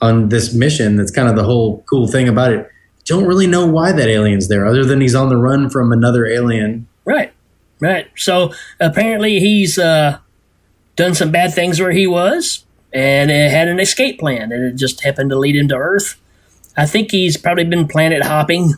on 0.00 0.28
this 0.28 0.54
mission. 0.54 0.96
That's 0.96 1.10
kind 1.10 1.28
of 1.28 1.36
the 1.36 1.44
whole 1.44 1.82
cool 1.88 2.06
thing 2.06 2.28
about 2.28 2.52
it. 2.52 2.70
Don't 3.04 3.26
really 3.26 3.46
know 3.46 3.66
why 3.66 3.92
that 3.92 4.08
alien's 4.08 4.48
there, 4.48 4.66
other 4.66 4.84
than 4.84 5.00
he's 5.00 5.14
on 5.14 5.28
the 5.28 5.36
run 5.36 5.70
from 5.70 5.92
another 5.92 6.26
alien. 6.26 6.88
Right, 7.04 7.32
right. 7.80 8.08
So 8.16 8.52
apparently 8.80 9.38
he's 9.38 9.78
uh, 9.78 10.18
done 10.96 11.14
some 11.14 11.30
bad 11.30 11.54
things 11.54 11.80
where 11.80 11.92
he 11.92 12.06
was, 12.06 12.64
and 12.92 13.30
it 13.30 13.50
had 13.50 13.68
an 13.68 13.78
escape 13.78 14.18
plan, 14.18 14.50
and 14.50 14.64
it 14.64 14.76
just 14.76 15.04
happened 15.04 15.30
to 15.30 15.38
lead 15.38 15.54
him 15.54 15.68
to 15.68 15.76
Earth. 15.76 16.20
I 16.76 16.84
think 16.86 17.12
he's 17.12 17.36
probably 17.36 17.64
been 17.64 17.86
planet 17.86 18.22
hopping. 18.22 18.74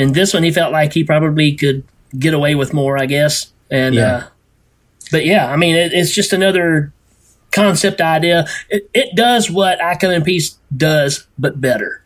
In 0.00 0.12
this 0.12 0.32
one, 0.34 0.42
he 0.42 0.50
felt 0.50 0.72
like 0.72 0.92
he 0.92 1.04
probably 1.04 1.52
could 1.54 1.84
get 2.18 2.34
away 2.34 2.54
with 2.54 2.72
more, 2.72 2.98
I 2.98 3.06
guess. 3.06 3.52
And 3.70 3.94
Yeah. 3.94 4.16
uh, 4.16 4.24
but 5.12 5.26
yeah, 5.26 5.50
I 5.52 5.56
mean, 5.56 5.74
it, 5.76 5.92
it's 5.92 6.12
just 6.14 6.32
another 6.32 6.92
concept 7.52 8.00
idea. 8.00 8.46
It, 8.68 8.88
it 8.94 9.16
does 9.16 9.50
what 9.50 9.82
I 9.82 9.96
Come 9.96 10.10
in 10.12 10.22
Peace 10.22 10.56
does, 10.76 11.26
but 11.38 11.60
better. 11.60 12.02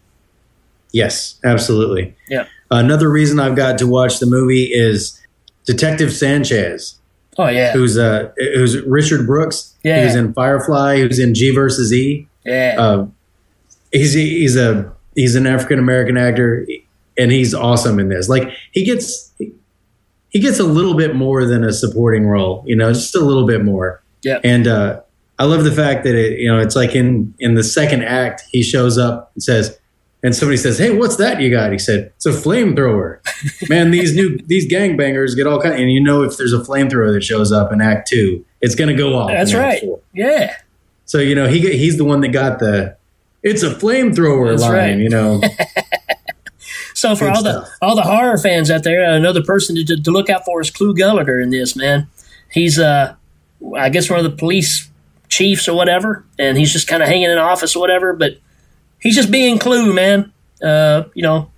Yes, 0.92 1.38
absolutely. 1.44 2.14
Yeah. 2.28 2.46
Another 2.70 3.10
reason 3.10 3.38
I've 3.40 3.56
got 3.56 3.78
to 3.78 3.86
watch 3.86 4.20
the 4.20 4.26
movie 4.26 4.64
is 4.64 5.20
Detective 5.66 6.12
Sanchez, 6.12 6.96
Oh 7.36 7.48
yeah. 7.48 7.72
who's 7.72 7.98
uh 7.98 8.30
who's 8.36 8.80
Richard 8.82 9.26
Brooks. 9.26 9.74
Yeah. 9.82 10.04
Was 10.04 10.14
in 10.14 10.32
Firefly. 10.32 11.02
Was 11.06 11.18
in 11.18 11.34
G 11.34 11.50
versus 11.54 11.92
E. 11.92 12.26
Yeah. 12.44 12.76
Uh, 12.78 13.06
he's 13.92 14.12
he's 14.14 14.56
a 14.56 14.92
he's 15.14 15.34
an 15.34 15.46
African 15.46 15.78
American 15.78 16.16
actor, 16.16 16.66
and 17.18 17.30
he's 17.32 17.54
awesome 17.54 17.98
in 17.98 18.08
this. 18.08 18.28
Like 18.28 18.50
he 18.72 18.84
gets 18.84 19.32
he 19.38 20.40
gets 20.40 20.58
a 20.58 20.64
little 20.64 20.94
bit 20.96 21.14
more 21.14 21.44
than 21.46 21.62
a 21.64 21.72
supporting 21.72 22.26
role, 22.26 22.64
you 22.66 22.74
know, 22.76 22.92
just 22.92 23.14
a 23.14 23.20
little 23.20 23.46
bit 23.46 23.64
more. 23.64 24.02
Yeah. 24.22 24.40
And 24.42 24.66
uh, 24.66 25.00
I 25.38 25.44
love 25.44 25.64
the 25.64 25.72
fact 25.72 26.04
that 26.04 26.14
it, 26.14 26.40
you 26.40 26.50
know, 26.50 26.58
it's 26.58 26.74
like 26.76 26.94
in 26.94 27.34
in 27.38 27.54
the 27.54 27.62
second 27.64 28.02
act, 28.04 28.42
he 28.50 28.62
shows 28.62 28.98
up 28.98 29.30
and 29.34 29.42
says, 29.42 29.78
and 30.22 30.34
somebody 30.34 30.56
says, 30.56 30.78
"Hey, 30.78 30.90
what's 30.96 31.16
that 31.16 31.40
you 31.42 31.50
got?" 31.50 31.70
He 31.70 31.78
said, 31.78 32.10
"It's 32.16 32.24
a 32.24 32.30
flamethrower." 32.30 33.18
Man, 33.68 33.90
these 33.90 34.16
new 34.16 34.38
these 34.46 34.66
gangbangers 34.66 35.36
get 35.36 35.46
all 35.46 35.60
kind, 35.60 35.74
and 35.74 35.92
you 35.92 36.02
know, 36.02 36.22
if 36.22 36.38
there's 36.38 36.54
a 36.54 36.60
flamethrower 36.60 37.12
that 37.12 37.22
shows 37.22 37.52
up 37.52 37.72
in 37.72 37.82
Act 37.82 38.08
Two, 38.08 38.42
it's 38.62 38.74
going 38.74 38.88
to 38.88 38.96
go 38.96 39.14
off. 39.18 39.30
That's 39.30 39.52
right. 39.52 39.80
Four. 39.82 40.00
Yeah. 40.14 40.56
So 41.04 41.18
you 41.18 41.34
know, 41.34 41.46
he 41.46 41.60
get- 41.60 41.74
he's 41.74 41.98
the 41.98 42.04
one 42.04 42.22
that 42.22 42.28
got 42.28 42.58
the 42.58 42.96
"It's 43.42 43.62
a 43.62 43.68
flamethrower" 43.68 44.58
line. 44.58 44.72
right. 44.72 44.96
You 44.96 45.10
know, 45.10 45.42
So 47.04 47.14
for 47.14 47.26
Good 47.26 47.36
all 47.36 47.42
the 47.42 47.70
all 47.82 47.96
the 47.96 48.02
horror 48.02 48.38
fans 48.38 48.70
out 48.70 48.82
there, 48.82 49.04
another 49.04 49.42
person 49.42 49.76
to, 49.76 49.84
to 49.84 50.10
look 50.10 50.30
out 50.30 50.46
for 50.46 50.62
is 50.62 50.70
Clu 50.70 50.94
Gulager 50.94 51.42
in 51.42 51.50
this 51.50 51.76
man. 51.76 52.08
He's 52.50 52.78
uh, 52.78 53.14
I 53.76 53.90
guess 53.90 54.08
one 54.08 54.18
of 54.18 54.24
the 54.24 54.34
police 54.34 54.88
chiefs 55.28 55.68
or 55.68 55.76
whatever, 55.76 56.24
and 56.38 56.56
he's 56.56 56.72
just 56.72 56.88
kind 56.88 57.02
of 57.02 57.08
hanging 57.10 57.28
in 57.28 57.36
office 57.36 57.76
or 57.76 57.80
whatever. 57.80 58.14
But 58.14 58.38
he's 59.00 59.14
just 59.14 59.30
being 59.30 59.58
Clu, 59.58 59.92
man. 59.92 60.32
Uh, 60.62 61.04
you 61.12 61.22
know, 61.22 61.50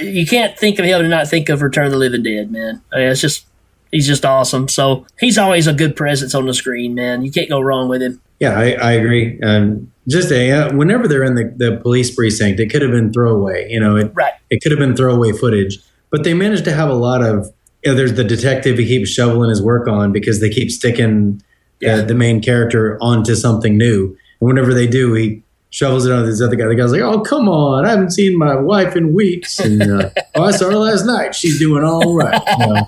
you 0.00 0.26
can't 0.26 0.58
think 0.58 0.80
of 0.80 0.84
him 0.86 1.02
and 1.02 1.10
not 1.10 1.28
think 1.28 1.48
of 1.50 1.62
Return 1.62 1.86
of 1.86 1.92
the 1.92 1.98
Living 1.98 2.24
Dead, 2.24 2.50
man. 2.50 2.82
I 2.92 2.96
mean, 2.96 3.08
it's 3.10 3.20
just 3.20 3.46
he's 3.92 4.08
just 4.08 4.24
awesome. 4.24 4.66
So 4.66 5.06
he's 5.20 5.38
always 5.38 5.68
a 5.68 5.72
good 5.72 5.94
presence 5.94 6.34
on 6.34 6.46
the 6.46 6.54
screen, 6.54 6.96
man. 6.96 7.22
You 7.22 7.30
can't 7.30 7.48
go 7.48 7.60
wrong 7.60 7.88
with 7.88 8.02
him. 8.02 8.20
yeah, 8.40 8.58
I, 8.58 8.72
I 8.72 8.92
agree. 8.94 9.40
Um, 9.40 9.92
just 10.08 10.30
a, 10.32 10.50
uh, 10.50 10.74
whenever 10.74 11.06
they're 11.06 11.22
in 11.24 11.34
the, 11.34 11.52
the 11.56 11.76
police 11.82 12.14
precinct, 12.14 12.58
it 12.60 12.70
could 12.70 12.82
have 12.82 12.90
been 12.90 13.12
throwaway. 13.12 13.70
You 13.70 13.80
know, 13.80 13.96
it 13.96 14.10
Right. 14.14 14.32
it 14.50 14.62
could 14.62 14.72
have 14.72 14.78
been 14.78 14.96
throwaway 14.96 15.32
footage, 15.32 15.78
but 16.10 16.24
they 16.24 16.34
managed 16.34 16.64
to 16.64 16.72
have 16.72 16.88
a 16.90 16.94
lot 16.94 17.22
of. 17.22 17.52
You 17.84 17.92
know, 17.92 17.96
there's 17.96 18.14
the 18.14 18.24
detective 18.24 18.76
he 18.78 18.86
keeps 18.86 19.08
shoveling 19.10 19.50
his 19.50 19.62
work 19.62 19.86
on 19.86 20.10
because 20.10 20.40
they 20.40 20.50
keep 20.50 20.70
sticking 20.70 21.40
Yeah. 21.80 21.96
the, 21.98 22.02
the 22.06 22.14
main 22.14 22.40
character 22.42 22.98
onto 23.00 23.34
something 23.36 23.78
new. 23.78 24.16
And 24.40 24.48
whenever 24.48 24.74
they 24.74 24.86
do, 24.88 25.14
he 25.14 25.42
shovels 25.70 26.04
it 26.06 26.12
on 26.12 26.24
this 26.26 26.40
other 26.42 26.56
guy. 26.56 26.66
The 26.66 26.74
guy's 26.74 26.90
like, 26.90 27.02
"Oh, 27.02 27.20
come 27.20 27.48
on! 27.48 27.84
I 27.84 27.90
haven't 27.90 28.10
seen 28.10 28.36
my 28.36 28.56
wife 28.56 28.96
in 28.96 29.12
weeks." 29.14 29.60
And 29.60 29.82
uh, 29.82 30.10
oh, 30.34 30.42
I 30.44 30.50
saw 30.50 30.70
her 30.70 30.76
last 30.76 31.04
night. 31.04 31.34
She's 31.36 31.58
doing 31.58 31.84
all 31.84 32.14
right. 32.14 32.40
You 32.58 32.66
know? 32.66 32.82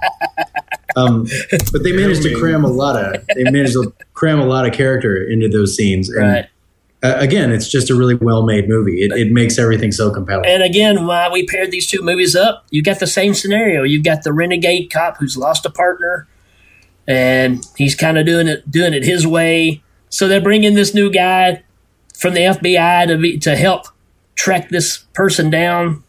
um, 0.97 1.27
but 1.73 1.83
they 1.85 1.93
managed 1.93 2.23
to 2.23 2.35
cram 2.39 2.64
a 2.64 2.68
lot 2.68 2.97
of 2.97 3.25
they 3.37 3.45
managed 3.45 3.75
to 3.75 3.93
cram 4.14 4.41
a 4.41 4.47
lot 4.47 4.66
of 4.66 4.73
character 4.73 5.16
into 5.23 5.49
those 5.49 5.77
scenes. 5.77 6.09
And 6.09 6.18
Right. 6.27 6.47
Uh, 7.03 7.14
again, 7.18 7.51
it's 7.51 7.68
just 7.68 7.88
a 7.90 7.94
really 7.94 8.14
well 8.14 8.44
made 8.44 8.68
movie. 8.68 9.03
It, 9.03 9.12
it 9.12 9.32
makes 9.32 9.59
everything 9.59 9.90
so 9.90 10.11
compelling. 10.11 10.44
And 10.46 10.62
again, 10.62 11.07
why 11.07 11.30
we 11.30 11.46
paired 11.46 11.70
these 11.70 11.86
two 11.86 12.03
movies 12.03 12.36
up, 12.36 12.66
you 12.70 12.82
got 12.82 13.01
the 13.01 13.07
same 13.07 13.32
scenario. 13.32 13.82
You've 13.84 14.05
got 14.05 14.22
the 14.22 14.32
renegade 14.32 14.90
cop 14.92 15.16
who's 15.16 15.36
lost 15.36 15.64
a 15.64 15.70
partner, 15.70 16.28
and 17.07 17.66
he's 17.76 17.94
kind 17.94 18.18
of 18.18 18.26
doing 18.26 18.48
it 18.48 18.70
doing 18.70 18.92
it 18.92 19.03
his 19.03 19.26
way. 19.26 19.82
So 20.11 20.28
they 20.28 20.40
bring 20.40 20.64
in 20.64 20.74
this 20.74 20.94
new 20.94 21.11
guy 21.11 21.62
from 22.18 22.34
the 22.34 22.40
FBI 22.40 23.07
to 23.07 23.16
be, 23.16 23.38
to 23.38 23.57
help 23.57 23.86
track 24.34 24.68
this 24.68 24.98
person 25.14 25.48
down. 25.48 26.05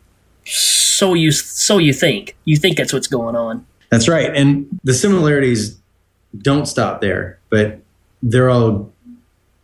So 0.46 1.14
you 1.14 1.32
so 1.32 1.78
you 1.78 1.94
think 1.94 2.36
you 2.44 2.58
think 2.58 2.76
that's 2.76 2.92
what's 2.92 3.08
going 3.08 3.38
on. 3.38 3.66
That's 3.92 4.10
right. 4.10 4.36
And 4.36 4.68
the 4.84 4.94
similarities 4.94 5.80
don't 6.38 6.66
stop 6.66 7.00
there, 7.00 7.40
but 7.50 7.80
they're 8.22 8.50
all 8.50 8.92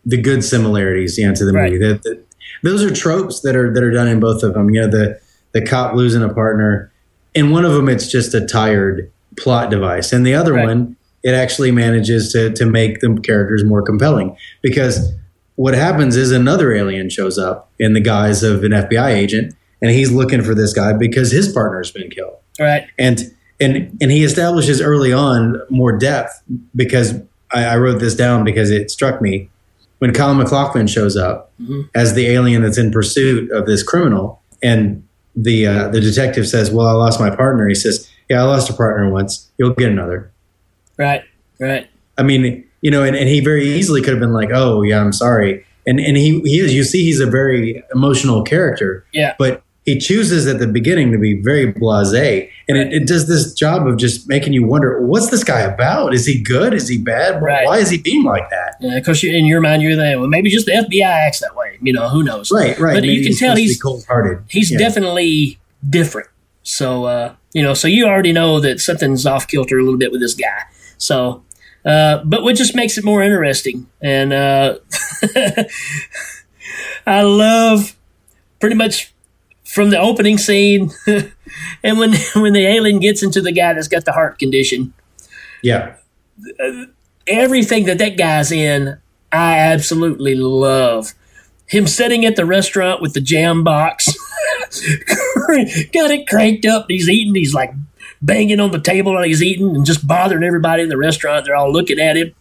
the 0.07 0.17
good 0.17 0.43
similarities, 0.43 1.17
you 1.17 1.27
know, 1.27 1.35
to 1.35 1.45
the 1.45 1.51
Right. 1.53 1.71
movie. 1.71 1.85
That, 1.85 2.01
that 2.03 2.23
those 2.63 2.83
are 2.83 2.89
tropes 2.91 3.41
that 3.41 3.55
are 3.55 3.71
that 3.73 3.83
are 3.83 3.91
done 3.91 4.07
in 4.07 4.19
both 4.19 4.41
of 4.41 4.53
them. 4.55 4.69
You 4.71 4.81
know, 4.81 4.87
the 4.87 5.19
the 5.53 5.61
cop 5.61 5.93
losing 5.95 6.23
a 6.23 6.29
partner. 6.33 6.91
In 7.35 7.51
one 7.51 7.65
of 7.65 7.73
them, 7.73 7.87
it's 7.89 8.07
just 8.07 8.33
a 8.33 8.41
tired 8.45 9.11
plot 9.37 9.69
device, 9.69 10.11
and 10.13 10.25
the 10.25 10.33
other 10.33 10.53
Right. 10.53 10.65
one, 10.67 10.95
it 11.23 11.33
actually 11.35 11.71
manages 11.71 12.31
to 12.33 12.51
to 12.53 12.65
make 12.65 13.01
the 13.01 13.19
characters 13.21 13.63
more 13.63 13.81
compelling 13.83 14.35
because 14.63 15.11
what 15.55 15.73
happens 15.73 16.15
is 16.15 16.31
another 16.31 16.71
alien 16.73 17.09
shows 17.09 17.37
up 17.37 17.69
in 17.79 17.93
the 17.93 17.99
guise 17.99 18.43
of 18.43 18.63
an 18.63 18.71
FBI 18.73 19.09
agent, 19.09 19.53
and 19.81 19.91
he's 19.91 20.11
looking 20.11 20.41
for 20.41 20.53
this 20.55 20.71
guy 20.73 20.93
because 20.93 21.31
his 21.31 21.47
partner's 21.51 21.91
been 21.91 22.09
killed 22.09 22.35
Right. 22.59 22.85
and 22.97 23.31
and 23.59 23.95
and 24.01 24.11
he 24.11 24.23
establishes 24.23 24.81
early 24.81 25.11
on 25.11 25.59
more 25.69 25.97
depth 25.97 26.41
because 26.75 27.15
I, 27.51 27.65
I 27.65 27.77
wrote 27.77 27.99
this 27.99 28.15
down 28.15 28.43
because 28.43 28.69
it 28.71 28.89
struck 28.91 29.21
me 29.21 29.49
when 29.99 30.13
Colin 30.13 30.37
MacLachlan 30.37 30.87
shows 30.87 31.15
up 31.17 31.51
as 31.95 32.13
the 32.13 32.27
alien 32.27 32.61
that's 32.61 32.77
in 32.77 32.91
pursuit 32.91 33.49
of 33.51 33.65
this 33.65 33.83
criminal, 33.83 34.41
and 34.63 35.03
the 35.35 35.67
uh, 35.67 35.87
the 35.89 35.99
detective 36.01 36.47
says, 36.47 36.71
"Well, 36.71 36.87
I 36.87 36.91
lost 36.93 37.19
my 37.19 37.35
partner." 37.35 37.67
He 37.67 37.75
says, 37.75 38.09
"Yeah, 38.29 38.41
I 38.41 38.43
lost 38.43 38.69
a 38.69 38.73
partner 38.73 39.09
once. 39.11 39.49
You'll 39.57 39.73
get 39.73 39.91
another." 39.91 40.31
Right. 40.97 41.23
Right. 41.59 41.87
I 42.17 42.23
mean, 42.23 42.65
you 42.81 42.89
know, 42.91 43.03
and, 43.03 43.15
and 43.15 43.27
he 43.29 43.39
very 43.39 43.65
easily 43.67 44.01
could 44.01 44.11
have 44.11 44.19
been 44.19 44.33
like, 44.33 44.49
"Oh, 44.53 44.81
yeah, 44.81 44.99
I'm 45.01 45.13
sorry," 45.13 45.65
and 45.85 45.99
and 45.99 46.17
he 46.17 46.39
he 46.41 46.59
is. 46.59 46.73
You 46.73 46.83
see, 46.83 47.03
he's 47.03 47.19
a 47.19 47.25
very 47.29 47.83
emotional 47.93 48.43
character, 48.43 49.05
Yeah. 49.13 49.35
but 49.39 49.61
he 49.87 49.97
chooses 49.97 50.45
at 50.47 50.59
the 50.59 50.67
beginning 50.67 51.13
to 51.13 51.17
be 51.17 51.41
very 51.41 51.71
blasé, 51.73 52.49
and 52.67 52.77
it, 52.77 52.91
it 52.93 53.07
does 53.07 53.27
this 53.29 53.53
job 53.53 53.87
of 53.87 53.95
just 53.97 54.27
making 54.27 54.51
you 54.51 54.65
wonder, 54.67 55.01
what's 55.07 55.29
this 55.29 55.45
guy 55.45 55.61
about? 55.61 56.13
Is 56.13 56.25
he 56.25 56.41
good? 56.43 56.73
Is 56.73 56.89
he 56.89 56.97
bad? 56.97 57.41
Right. 57.41 57.65
Why 57.65 57.77
is 57.77 57.89
he 57.89 57.97
being 57.97 58.23
like 58.25 58.49
that? 58.49 58.75
Yeah, 58.81 58.95
because 58.99 59.23
in 59.23 59.45
your 59.45 59.61
mind 59.61 59.81
you're 59.81 59.95
thinking, 59.95 60.19
well, 60.19 60.29
maybe 60.29 60.49
just 60.49 60.65
the 60.65 60.73
FBI 60.73 61.05
acts 61.05 61.39
that 61.39 61.55
way. 61.55 61.77
You 61.81 61.93
know, 61.93 62.09
who 62.09 62.21
knows? 62.21 62.51
Right, 62.51 62.77
right. 62.77 62.95
But 62.95 63.03
Maybe 63.03 63.13
you 63.13 63.23
can 63.29 63.35
tell 63.37 63.51
to 63.51 63.55
be 63.55 63.61
he's 63.61 63.81
cold-hearted. 63.81 64.43
he's 64.49 64.69
Yeah. 64.71 64.77
definitely 64.77 65.57
different. 65.89 66.27
So 66.63 67.05
uh, 67.05 67.35
you 67.53 67.63
know, 67.63 67.73
so 67.73 67.87
you 67.87 68.07
already 68.07 68.33
know 68.33 68.59
that 68.59 68.81
something's 68.81 69.25
off 69.25 69.47
kilter 69.47 69.79
a 69.79 69.83
little 69.83 69.97
bit 69.97 70.11
with 70.11 70.19
this 70.19 70.33
guy. 70.33 70.63
So, 70.97 71.45
uh, 71.85 72.23
but 72.25 72.43
what 72.43 72.57
just 72.57 72.75
makes 72.75 72.97
it 72.97 73.05
more 73.05 73.23
interesting, 73.23 73.87
and 74.01 74.33
uh, 74.33 74.79
I 77.07 77.21
love 77.21 77.95
pretty 78.59 78.75
much 78.75 79.13
from 79.77 79.91
the 79.91 79.99
opening 79.99 80.39
scene, 80.39 80.89
and 81.83 81.99
when 81.99 82.13
when 82.35 82.53
the 82.53 82.65
alien 82.65 82.99
gets 82.99 83.21
into 83.21 83.41
the 83.41 83.51
guy 83.51 83.73
that's 83.73 83.87
got 83.87 84.05
the 84.05 84.11
heart 84.11 84.39
condition, 84.39 84.91
Yeah, 85.61 85.97
everything 87.27 87.85
that 87.85 87.99
that 87.99 88.17
guy's 88.17 88.51
in, 88.51 88.97
I 89.31 89.59
absolutely 89.59 90.33
love. 90.33 91.13
Him 91.67 91.85
sitting 91.85 92.25
at 92.25 92.35
the 92.35 92.45
restaurant 92.45 93.03
with 93.03 93.13
the 93.13 93.21
jam 93.21 93.63
box, 93.63 94.07
got 95.93 96.09
it 96.09 96.27
cranked 96.27 96.65
up. 96.65 96.83
And 96.83 96.91
he's 96.91 97.07
eating. 97.07 97.35
He's 97.35 97.53
like 97.53 97.71
banging 98.19 98.59
on 98.59 98.71
the 98.71 98.79
table 98.79 99.13
while 99.13 99.23
he's 99.23 99.43
eating 99.43 99.75
and 99.75 99.85
just 99.85 100.07
bothering 100.07 100.43
everybody 100.43 100.81
in 100.81 100.89
the 100.89 100.97
restaurant. 100.97 101.45
They're 101.45 101.55
all 101.55 101.71
looking 101.71 101.99
at 101.99 102.17
him. 102.17 102.33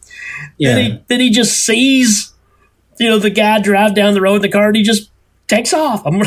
yeah. 0.57 0.74
Then 0.74 0.91
he 0.91 1.05
then 1.09 1.20
he 1.20 1.30
just 1.30 1.66
sees, 1.66 2.32
you 2.99 3.11
know, 3.11 3.18
the 3.18 3.28
guy 3.28 3.61
drive 3.61 3.95
down 3.95 4.14
the 4.14 4.22
road 4.22 4.37
in 4.37 4.43
the 4.43 4.49
car, 4.49 4.68
and 4.68 4.76
he 4.76 4.82
just 4.82 5.11
takes 5.49 5.74
off. 5.74 6.07
I'm, 6.07 6.22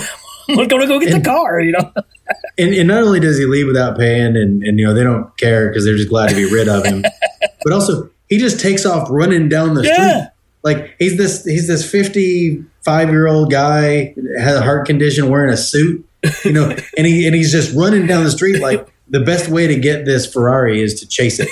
I'm 0.50 0.68
going 0.68 0.82
to 0.82 0.88
go 0.88 1.00
get 1.00 1.12
the 1.12 1.22
car. 1.22 1.60
You 1.60 1.74
know. 1.74 1.94
and, 2.58 2.74
and 2.74 2.88
not 2.88 3.04
only 3.04 3.20
does 3.20 3.38
he 3.38 3.46
leave 3.46 3.68
without 3.68 3.98
paying, 3.98 4.36
and, 4.36 4.64
and 4.64 4.80
you 4.80 4.86
know 4.86 4.94
they 4.94 5.04
don't 5.04 5.36
care 5.38 5.70
because 5.70 5.86
they're 5.86 5.98
just 5.98 6.10
glad 6.10 6.30
to 6.30 6.36
be 6.36 6.52
rid 6.52 6.68
of 6.68 6.86
him, 6.86 7.04
but 7.64 7.74
also 7.74 8.10
he 8.28 8.38
just 8.38 8.60
takes 8.60 8.86
off 8.86 9.08
running 9.10 9.50
down 9.50 9.74
the 9.74 9.84
Yeah. 9.84 9.94
street. 9.94 10.32
Like 10.62 10.96
he's 11.00 11.18
this 11.18 11.46
he's 11.46 11.68
this 11.68 11.90
fifty 11.90 12.64
five 12.82 13.10
year 13.10 13.28
old 13.28 13.50
guy 13.52 14.14
has 14.40 14.56
a 14.58 14.62
heart 14.62 14.86
condition 14.86 15.30
wearing 15.30 15.52
a 15.52 15.58
suit, 15.58 16.06
you 16.44 16.52
know, 16.52 16.76
and 16.98 17.08
he 17.08 17.26
and 17.26 17.34
he's 17.36 17.52
just 17.52 17.74
running 17.76 18.08
down 18.08 18.24
the 18.26 18.32
street 18.32 18.60
like 18.62 18.88
the 19.08 19.22
best 19.22 19.48
way 19.50 19.68
to 19.68 19.76
get 19.80 20.06
this 20.06 20.32
Ferrari 20.32 20.82
is 20.82 21.00
to 21.00 21.08
chase 21.08 21.40
it. 21.40 21.48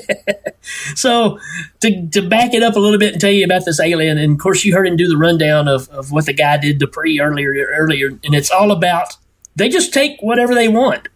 so 0.94 1.38
to, 1.80 2.06
to 2.08 2.22
back 2.28 2.54
it 2.54 2.62
up 2.62 2.76
a 2.76 2.78
little 2.78 2.98
bit 2.98 3.12
and 3.12 3.20
tell 3.20 3.30
you 3.30 3.44
about 3.44 3.64
this 3.64 3.80
alien, 3.80 4.18
and 4.18 4.32
of 4.34 4.38
course 4.38 4.64
you 4.64 4.74
heard 4.74 4.86
him 4.86 4.96
do 4.96 5.08
the 5.08 5.16
rundown 5.16 5.68
of, 5.68 5.88
of 5.90 6.10
what 6.12 6.26
the 6.26 6.32
guy 6.32 6.56
did 6.56 6.78
to 6.80 6.86
Pre 6.86 7.20
earlier 7.20 7.52
earlier, 7.76 8.08
and 8.24 8.34
it's 8.34 8.50
all 8.50 8.70
about 8.70 9.16
they 9.56 9.68
just 9.68 9.92
take 9.92 10.20
whatever 10.20 10.54
they 10.54 10.68
want. 10.68 11.08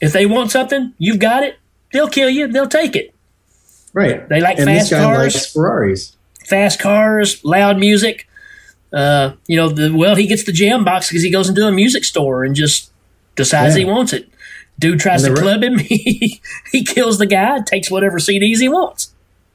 If 0.00 0.12
they 0.12 0.26
want 0.26 0.50
something, 0.50 0.94
you've 0.98 1.18
got 1.18 1.42
it. 1.42 1.58
They'll 1.92 2.08
kill 2.08 2.30
you. 2.30 2.46
They'll 2.48 2.68
take 2.68 2.94
it. 2.94 3.14
Right. 3.92 4.28
They 4.28 4.40
like 4.40 4.58
and 4.58 4.66
fast 4.66 4.92
cars. 4.92 5.34
likes 5.34 5.52
Ferraris. 5.52 6.16
Fast 6.46 6.78
cars, 6.80 7.44
loud 7.44 7.78
music. 7.78 8.28
Uh, 8.92 9.32
you 9.46 9.56
know, 9.56 9.68
the, 9.68 9.92
well, 9.94 10.14
he 10.14 10.26
gets 10.26 10.44
the 10.44 10.52
jam 10.52 10.84
box 10.84 11.08
because 11.08 11.22
he 11.22 11.30
goes 11.30 11.48
into 11.48 11.66
a 11.66 11.72
music 11.72 12.04
store 12.04 12.44
and 12.44 12.54
just 12.54 12.90
decides 13.36 13.74
Yeah. 13.74 13.80
he 13.80 13.84
wants 13.84 14.12
it. 14.12 14.28
Dude 14.78 15.00
tries 15.00 15.24
to 15.24 15.34
club 15.34 15.62
him. 15.62 15.78
He, 15.88 16.40
he 16.72 16.84
kills 16.84 17.18
the 17.18 17.26
guy, 17.26 17.60
takes 17.62 17.90
whatever 17.90 18.18
CDs 18.18 18.58
he 18.60 18.68
wants. 18.68 19.12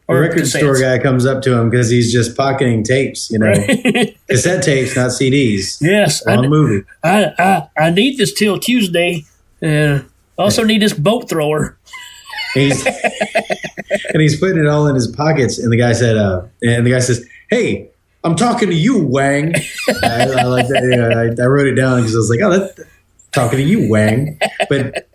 The 0.09 0.15
record 0.15 0.39
cassettes. 0.41 0.57
store 0.57 0.80
guy 0.80 0.99
comes 0.99 1.26
up 1.26 1.41
to 1.43 1.57
him 1.57 1.69
because 1.69 1.89
he's 1.89 2.11
just 2.11 2.36
pocketing 2.36 2.84
tapes, 2.84 3.32
you 3.32 3.39
know, 3.39 3.47
Right. 3.47 4.17
cassette 4.30 4.63
tapes, 4.63 4.95
not 4.97 5.11
CDs. 5.11 5.78
Yes, 5.82 6.26
I, 6.28 6.36
Wrong 6.36 6.49
movie. 6.49 6.86
I, 7.03 7.32
I, 7.39 7.69
I 7.78 7.89
need 7.91 8.17
this 8.17 8.34
till 8.34 8.59
Tuesday. 8.59 9.24
Uh, 9.65 9.99
also 10.38 10.63
need 10.65 10.82
this 10.82 10.93
boat 10.93 11.30
thrower. 11.30 11.78
He's 12.53 12.86
and 12.86 14.21
he's 14.21 14.39
putting 14.39 14.59
it 14.59 14.67
all 14.67 14.88
in 14.88 14.95
his 14.95 15.07
pockets. 15.07 15.57
And 15.57 15.71
the 15.71 15.78
guy 15.78 15.93
said, 15.93 16.17
uh, 16.17 16.43
and 16.61 16.86
the 16.86 16.91
guy 16.91 16.99
says, 16.99 17.26
"Hey, 17.49 17.89
I'm 18.24 18.36
talking 18.36 18.69
to 18.69 18.76
you, 18.76 19.03
Wang." 19.05 19.55
I, 20.03 20.21
I 20.38 20.43
like 20.43 20.67
that. 20.67 20.84
Yeah, 20.84 21.41
I, 21.41 21.43
I 21.43 21.47
wrote 21.47 21.65
it 21.65 21.74
down 21.76 22.01
because 22.01 22.13
I 22.13 22.19
was 22.19 22.30
like, 22.30 22.41
"Oh, 22.43 22.51
that's 22.51 22.80
talking 23.32 23.57
to 23.57 23.63
you, 23.63 23.89
Wang." 23.89 24.38
But 24.69 25.07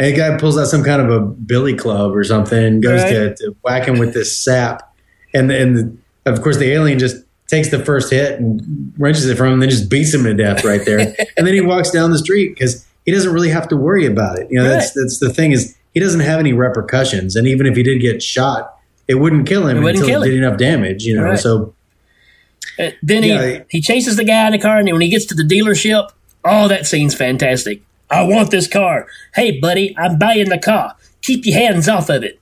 and 0.00 0.08
the 0.08 0.16
guy 0.16 0.36
pulls 0.38 0.56
out 0.58 0.66
some 0.66 0.82
kind 0.82 1.00
of 1.02 1.10
a 1.10 1.20
billy 1.20 1.76
club 1.76 2.16
or 2.16 2.24
something 2.24 2.80
goes 2.80 3.04
to, 3.04 3.26
Right. 3.28 3.36
to 3.36 3.54
whack 3.62 3.86
him 3.86 3.98
with 3.98 4.14
this 4.14 4.36
sap, 4.36 4.92
and 5.34 5.50
and 5.52 5.76
the, 5.76 5.96
of 6.30 6.40
course 6.42 6.56
the 6.56 6.72
alien 6.72 6.98
just 6.98 7.16
takes 7.48 7.68
the 7.68 7.78
first 7.84 8.10
hit 8.10 8.40
and 8.40 8.92
wrenches 8.98 9.26
it 9.26 9.36
from 9.36 9.48
him, 9.48 9.52
and 9.54 9.62
then 9.62 9.70
just 9.70 9.90
beats 9.90 10.14
him 10.14 10.24
to 10.24 10.32
death 10.34 10.64
right 10.64 10.84
there. 10.86 10.98
and 11.36 11.46
then 11.46 11.52
he 11.54 11.60
walks 11.60 11.90
down 11.90 12.10
the 12.10 12.18
street 12.18 12.54
because 12.54 12.86
he 13.04 13.12
doesn't 13.12 13.32
really 13.32 13.50
have 13.50 13.68
to 13.68 13.76
worry 13.76 14.06
about 14.06 14.38
it. 14.38 14.46
You 14.50 14.58
know, 14.62 14.68
that's 14.68 14.86
Right. 14.96 15.02
that's 15.02 15.18
the 15.18 15.32
thing 15.32 15.52
is 15.52 15.76
he 15.94 16.00
doesn't 16.00 16.20
have 16.20 16.40
any 16.40 16.52
repercussions, 16.52 17.36
and 17.36 17.46
even 17.46 17.66
if 17.66 17.76
he 17.76 17.82
did 17.82 18.00
get 18.00 18.22
shot, 18.22 18.74
it 19.08 19.16
wouldn't 19.16 19.46
kill 19.46 19.66
him 19.66 19.82
wouldn't 19.82 19.98
until 20.02 20.08
kill 20.08 20.22
it 20.22 20.28
did 20.30 20.38
enough 20.38 20.56
damage. 20.58 21.04
You 21.04 21.16
know, 21.16 21.24
Right. 21.24 21.38
so 21.38 21.74
Uh, 22.78 22.90
then 23.02 23.22
Yeah. 23.24 23.46
he, 23.68 23.78
he 23.78 23.80
chases 23.80 24.16
the 24.16 24.24
guy 24.24 24.46
in 24.46 24.52
the 24.52 24.58
car, 24.58 24.78
and 24.78 24.86
then 24.86 24.94
when 24.94 25.02
he 25.02 25.08
gets 25.08 25.24
to 25.26 25.34
the 25.34 25.42
dealership, 25.42 26.08
oh, 26.44 26.68
that 26.68 26.86
scene's 26.86 27.14
fantastic. 27.14 27.82
I 28.10 28.22
want 28.24 28.50
this 28.50 28.66
car. 28.66 29.06
Hey, 29.34 29.58
buddy, 29.60 29.94
I'm 29.96 30.18
buying 30.18 30.48
the 30.48 30.58
car. 30.58 30.96
Keep 31.22 31.46
your 31.46 31.58
hands 31.58 31.88
off 31.88 32.08
of 32.08 32.22
it. 32.24 32.40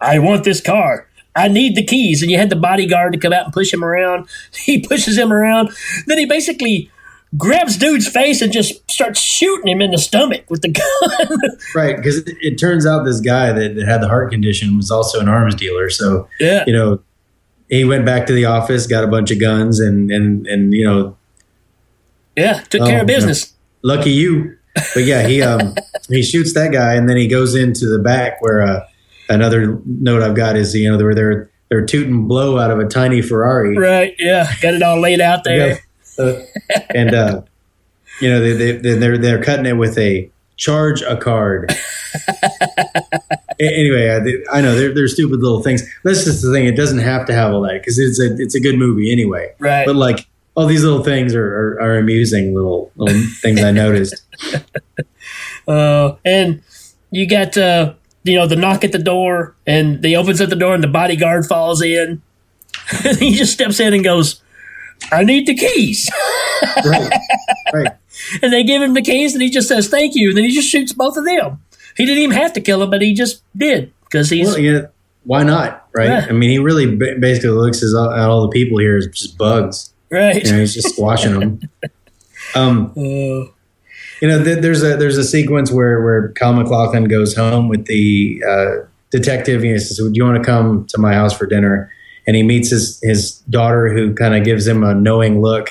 I 0.00 0.18
want 0.18 0.44
this 0.44 0.60
car. 0.60 1.06
I 1.36 1.48
need 1.48 1.76
the 1.76 1.84
keys. 1.84 2.22
And 2.22 2.30
you 2.30 2.38
had 2.38 2.50
the 2.50 2.56
bodyguard 2.56 3.12
to 3.12 3.18
come 3.18 3.32
out 3.32 3.44
and 3.44 3.52
push 3.52 3.72
him 3.72 3.84
around. 3.84 4.28
He 4.64 4.80
pushes 4.80 5.16
him 5.18 5.32
around. 5.32 5.70
Then 6.06 6.18
he 6.18 6.26
basically 6.26 6.90
grabs 7.36 7.76
dude's 7.76 8.06
face 8.08 8.40
and 8.40 8.52
just 8.52 8.88
starts 8.90 9.20
shooting 9.20 9.66
him 9.68 9.80
in 9.82 9.90
the 9.90 9.98
stomach 9.98 10.44
with 10.48 10.62
the 10.62 10.68
gun. 11.28 11.38
right 11.74 11.96
because 11.96 12.18
it, 12.26 12.56
turns 12.58 12.86
out 12.86 13.04
this 13.04 13.20
guy 13.20 13.52
that, 13.52 13.76
had 13.76 14.00
the 14.00 14.08
heart 14.08 14.30
condition 14.30 14.76
was 14.76 14.90
also 14.90 15.18
an 15.20 15.28
arms 15.28 15.54
dealer. 15.56 15.90
So 15.90 16.28
yeah. 16.38 16.62
you 16.66 16.72
know, 16.72 17.00
he 17.68 17.84
went 17.84 18.04
back 18.06 18.26
to 18.26 18.32
the 18.32 18.44
office, 18.44 18.86
got 18.86 19.02
a 19.04 19.08
bunch 19.08 19.30
of 19.32 19.40
guns, 19.40 19.80
and 19.80 20.10
and 20.12 20.46
and 20.46 20.72
you 20.72 20.84
know, 20.86 21.16
Yeah, 22.36 22.60
took 22.70 22.82
care 22.86 22.98
Oh, 22.98 23.02
of 23.02 23.06
business. 23.06 23.52
lucky 23.82 24.10
you. 24.10 24.56
But 24.94 25.04
yeah, 25.04 25.26
he 25.26 25.40
um 25.42 25.74
he 26.08 26.22
shoots 26.22 26.52
that 26.54 26.72
guy, 26.72 26.94
and 26.94 27.08
then 27.08 27.16
he 27.16 27.28
goes 27.28 27.54
into 27.54 27.86
the 27.86 27.98
back 27.98 28.40
where 28.42 28.62
uh, 28.62 28.86
another 29.28 29.80
note 29.86 30.22
I've 30.22 30.34
got 30.36 30.56
is 30.56 30.74
you 30.74 30.90
know 30.90 30.96
they're 30.98 31.14
they're 31.14 31.50
they're 31.68 31.86
tooting 31.86 32.26
blow 32.28 32.58
out 32.58 32.70
of 32.70 32.78
a 32.78 32.86
tiny 32.86 33.22
Ferrari, 33.22 33.76
Right, 33.76 34.14
yeah. 34.18 34.52
Got 34.60 34.74
it 34.74 34.82
all 34.82 35.00
laid 35.00 35.20
out 35.20 35.44
there. 35.44 35.80
Yeah. 36.18 36.42
And 36.90 37.14
uh, 37.14 37.42
you 38.20 38.30
know 38.30 38.40
they, 38.40 38.52
they 38.52 38.72
they- 38.72 38.94
they're 38.94 39.18
they're 39.18 39.42
cutting 39.42 39.66
it 39.66 39.72
with 39.76 39.96
a 39.98 40.30
charge 40.56 41.02
a 41.02 41.16
card. 41.16 41.72
Anyway, 43.60 44.10
I, 44.10 44.58
I 44.58 44.60
know 44.60 44.74
they're 44.74 44.92
they're 44.92 45.08
stupid 45.08 45.40
little 45.40 45.62
things. 45.62 45.82
That's 46.02 46.24
just 46.24 46.42
the 46.42 46.52
thing; 46.52 46.66
it 46.66 46.76
doesn't 46.76 46.98
have 46.98 47.24
to 47.26 47.32
have 47.34 47.52
all 47.52 47.62
that 47.62 47.74
because 47.80 47.98
it's 47.98 48.18
a 48.20 48.34
it's 48.42 48.54
a 48.56 48.60
good 48.60 48.76
movie 48.76 49.12
anyway. 49.12 49.52
Right. 49.60 49.86
But 49.86 49.94
like 49.96 50.26
all 50.54 50.66
these 50.66 50.84
little 50.84 51.02
things 51.02 51.34
are 51.34 51.46
are, 51.46 51.80
are 51.80 51.98
amusing 51.98 52.54
little 52.54 52.92
little 52.96 53.20
things 53.40 53.62
I 53.62 53.70
noticed. 53.70 54.22
Uh, 55.66 56.16
and 56.24 56.62
you 57.10 57.26
got 57.26 57.56
uh, 57.56 57.94
you 58.22 58.34
know 58.36 58.46
the 58.46 58.56
knock 58.56 58.84
at 58.84 58.92
the 58.92 58.98
door, 58.98 59.54
and 59.66 60.04
he 60.04 60.14
opens 60.16 60.40
up 60.40 60.50
the 60.50 60.56
door, 60.56 60.74
and 60.74 60.84
the 60.84 60.88
bodyguard 60.88 61.46
falls 61.46 61.80
in. 61.80 62.20
he 63.18 63.34
just 63.34 63.52
steps 63.52 63.80
in 63.80 63.94
and 63.94 64.04
goes, 64.04 64.42
"I 65.10 65.24
need 65.24 65.46
the 65.46 65.54
keys." 65.54 66.10
right, 66.84 67.10
right. 67.72 67.92
And 68.42 68.52
they 68.52 68.62
give 68.62 68.82
him 68.82 68.94
the 68.94 69.02
keys, 69.02 69.32
and 69.34 69.42
he 69.42 69.48
just 69.48 69.68
says, 69.68 69.88
"Thank 69.88 70.14
you." 70.14 70.28
And 70.28 70.36
then 70.36 70.44
he 70.44 70.50
just 70.50 70.68
shoots 70.68 70.92
both 70.92 71.16
of 71.16 71.24
them. 71.24 71.62
He 71.96 72.04
didn't 72.04 72.22
even 72.22 72.36
have 72.36 72.52
to 72.54 72.60
kill 72.60 72.82
him, 72.82 72.90
but 72.90 73.00
he 73.00 73.14
just 73.14 73.42
did 73.56 73.92
because 74.04 74.28
he's 74.28 74.48
Well, 74.48 74.60
know, 74.60 74.88
why 75.24 75.42
not? 75.44 75.88
Right? 75.94 76.08
Yeah. 76.08 76.26
I 76.28 76.32
mean, 76.32 76.50
he 76.50 76.58
really 76.58 76.96
ba- 76.96 77.16
basically 77.18 77.50
looks 77.50 77.82
at 77.82 77.96
all 77.96 78.42
the 78.42 78.50
people 78.50 78.78
here 78.78 78.96
as 78.96 79.06
just 79.06 79.38
bugs. 79.38 79.93
Right. 80.14 80.44
You 80.44 80.52
know, 80.52 80.58
he's 80.60 80.74
just 80.74 80.90
squashing 80.94 81.38
them. 81.38 81.60
Um, 82.54 82.92
Uh, 82.96 83.00
you 84.20 84.28
know, 84.28 84.44
th- 84.44 84.58
there's 84.60 84.82
a 84.82 84.96
there's 84.96 85.16
a 85.18 85.24
sequence 85.24 85.72
where 85.72 86.02
where 86.02 86.30
Kyle 86.32 86.52
MacLachlan 86.52 87.04
goes 87.04 87.34
home 87.34 87.68
with 87.68 87.86
the 87.86 88.42
uh, 88.48 88.86
detective. 89.10 89.62
And 89.62 89.72
he 89.72 89.78
says, 89.78 89.96
"Do 89.96 90.10
you 90.12 90.24
want 90.24 90.38
to 90.38 90.44
come 90.44 90.86
to 90.90 90.98
my 90.98 91.14
house 91.14 91.36
for 91.36 91.46
dinner?" 91.46 91.90
And 92.26 92.36
he 92.36 92.42
meets 92.42 92.70
his 92.70 93.00
his 93.02 93.38
daughter, 93.50 93.92
who 93.92 94.14
kind 94.14 94.34
of 94.36 94.44
gives 94.44 94.66
him 94.68 94.84
a 94.84 94.94
knowing 94.94 95.40
look. 95.42 95.70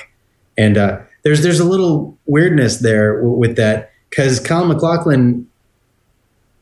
And 0.58 0.76
uh, 0.76 1.00
there's 1.22 1.42
there's 1.42 1.60
a 1.60 1.64
little 1.64 2.18
weirdness 2.26 2.78
there 2.78 3.16
w- 3.16 3.36
with 3.38 3.56
that 3.56 3.92
because 4.10 4.38
Kyle 4.40 4.66
MacLachlan 4.66 5.46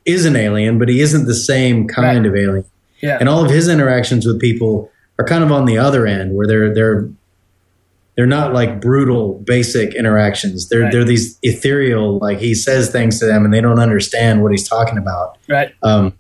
is 0.05 0.25
an 0.25 0.37
alien, 0.37 0.79
but 0.79 0.89
he 0.89 1.01
isn't 1.01 1.25
the 1.27 1.35
same 1.35 1.89
kind 1.89 2.27
of 2.27 2.35
alien. 2.37 2.65
yeah. 3.01 3.17
And 3.19 3.29
all 3.29 3.45
of 3.45 3.51
his 3.51 3.67
interactions 3.69 4.27
with 4.27 4.41
people 4.41 4.91
are 5.19 5.25
kind 5.25 5.43
of 5.43 5.51
on 5.51 5.65
the 5.65 5.79
other 5.79 6.07
end, 6.07 6.35
where 6.37 6.47
they're 6.47 6.73
they're 6.75 7.09
they're 8.17 8.27
not 8.27 8.53
like 8.53 8.81
brutal, 8.81 9.39
basic 9.47 9.95
interactions. 9.95 10.69
They're 10.69 10.83
Right. 10.83 10.93
they're 10.93 11.05
these 11.05 11.39
ethereal, 11.43 12.19
like 12.19 12.39
he 12.39 12.55
says 12.55 12.91
things 12.91 13.19
to 13.21 13.27
them 13.27 13.45
and 13.45 13.53
they 13.55 13.61
don't 13.61 13.79
understand 13.79 14.43
what 14.43 14.53
he's 14.53 14.69
talking 14.69 14.99
about. 14.99 15.39
right. 15.49 15.73
Um, 15.83 16.13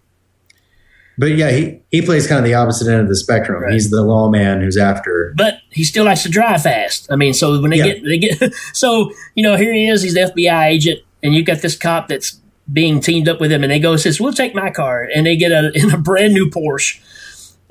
but 1.18 1.32
yeah, 1.36 1.50
he, 1.50 1.78
he 1.90 2.00
plays 2.00 2.26
kind 2.26 2.38
of 2.38 2.44
the 2.46 2.54
opposite 2.54 2.90
end 2.90 3.02
of 3.02 3.08
the 3.08 3.14
spectrum. 3.16 3.62
Right. 3.62 3.72
He's 3.74 3.90
the 3.90 4.02
lawman 4.02 4.62
who's 4.62 4.78
after. 4.78 5.34
but 5.36 5.58
he 5.70 5.84
still 5.84 6.04
likes 6.06 6.22
to 6.22 6.30
drive 6.30 6.62
fast. 6.62 7.06
I 7.12 7.16
mean, 7.16 7.34
so 7.34 7.60
when 7.60 7.70
they 7.70 7.76
Yeah. 7.78 7.84
get 7.92 8.04
they 8.04 8.18
get 8.18 8.54
so 8.72 9.12
you 9.34 9.42
know 9.42 9.56
here 9.56 9.72
he 9.74 9.86
is, 9.88 10.02
he's 10.02 10.14
the 10.14 10.20
FBI 10.34 10.66
agent, 10.68 11.00
and 11.22 11.34
you 11.34 11.44
got 11.44 11.58
this 11.60 11.76
cop 11.76 12.08
that's 12.08 12.40
being 12.72 13.00
teamed 13.00 13.28
up 13.28 13.40
with 13.40 13.52
him, 13.52 13.62
and 13.62 13.70
they 13.70 13.78
go 13.78 13.96
says, 13.96 14.18
"We'll 14.20 14.32
take 14.32 14.54
my 14.54 14.70
car," 14.70 15.06
and 15.14 15.26
they 15.26 15.36
get 15.36 15.52
a 15.52 15.70
in 15.74 15.90
a 15.92 15.98
brand 15.98 16.32
new 16.32 16.48
Porsche. 16.48 16.98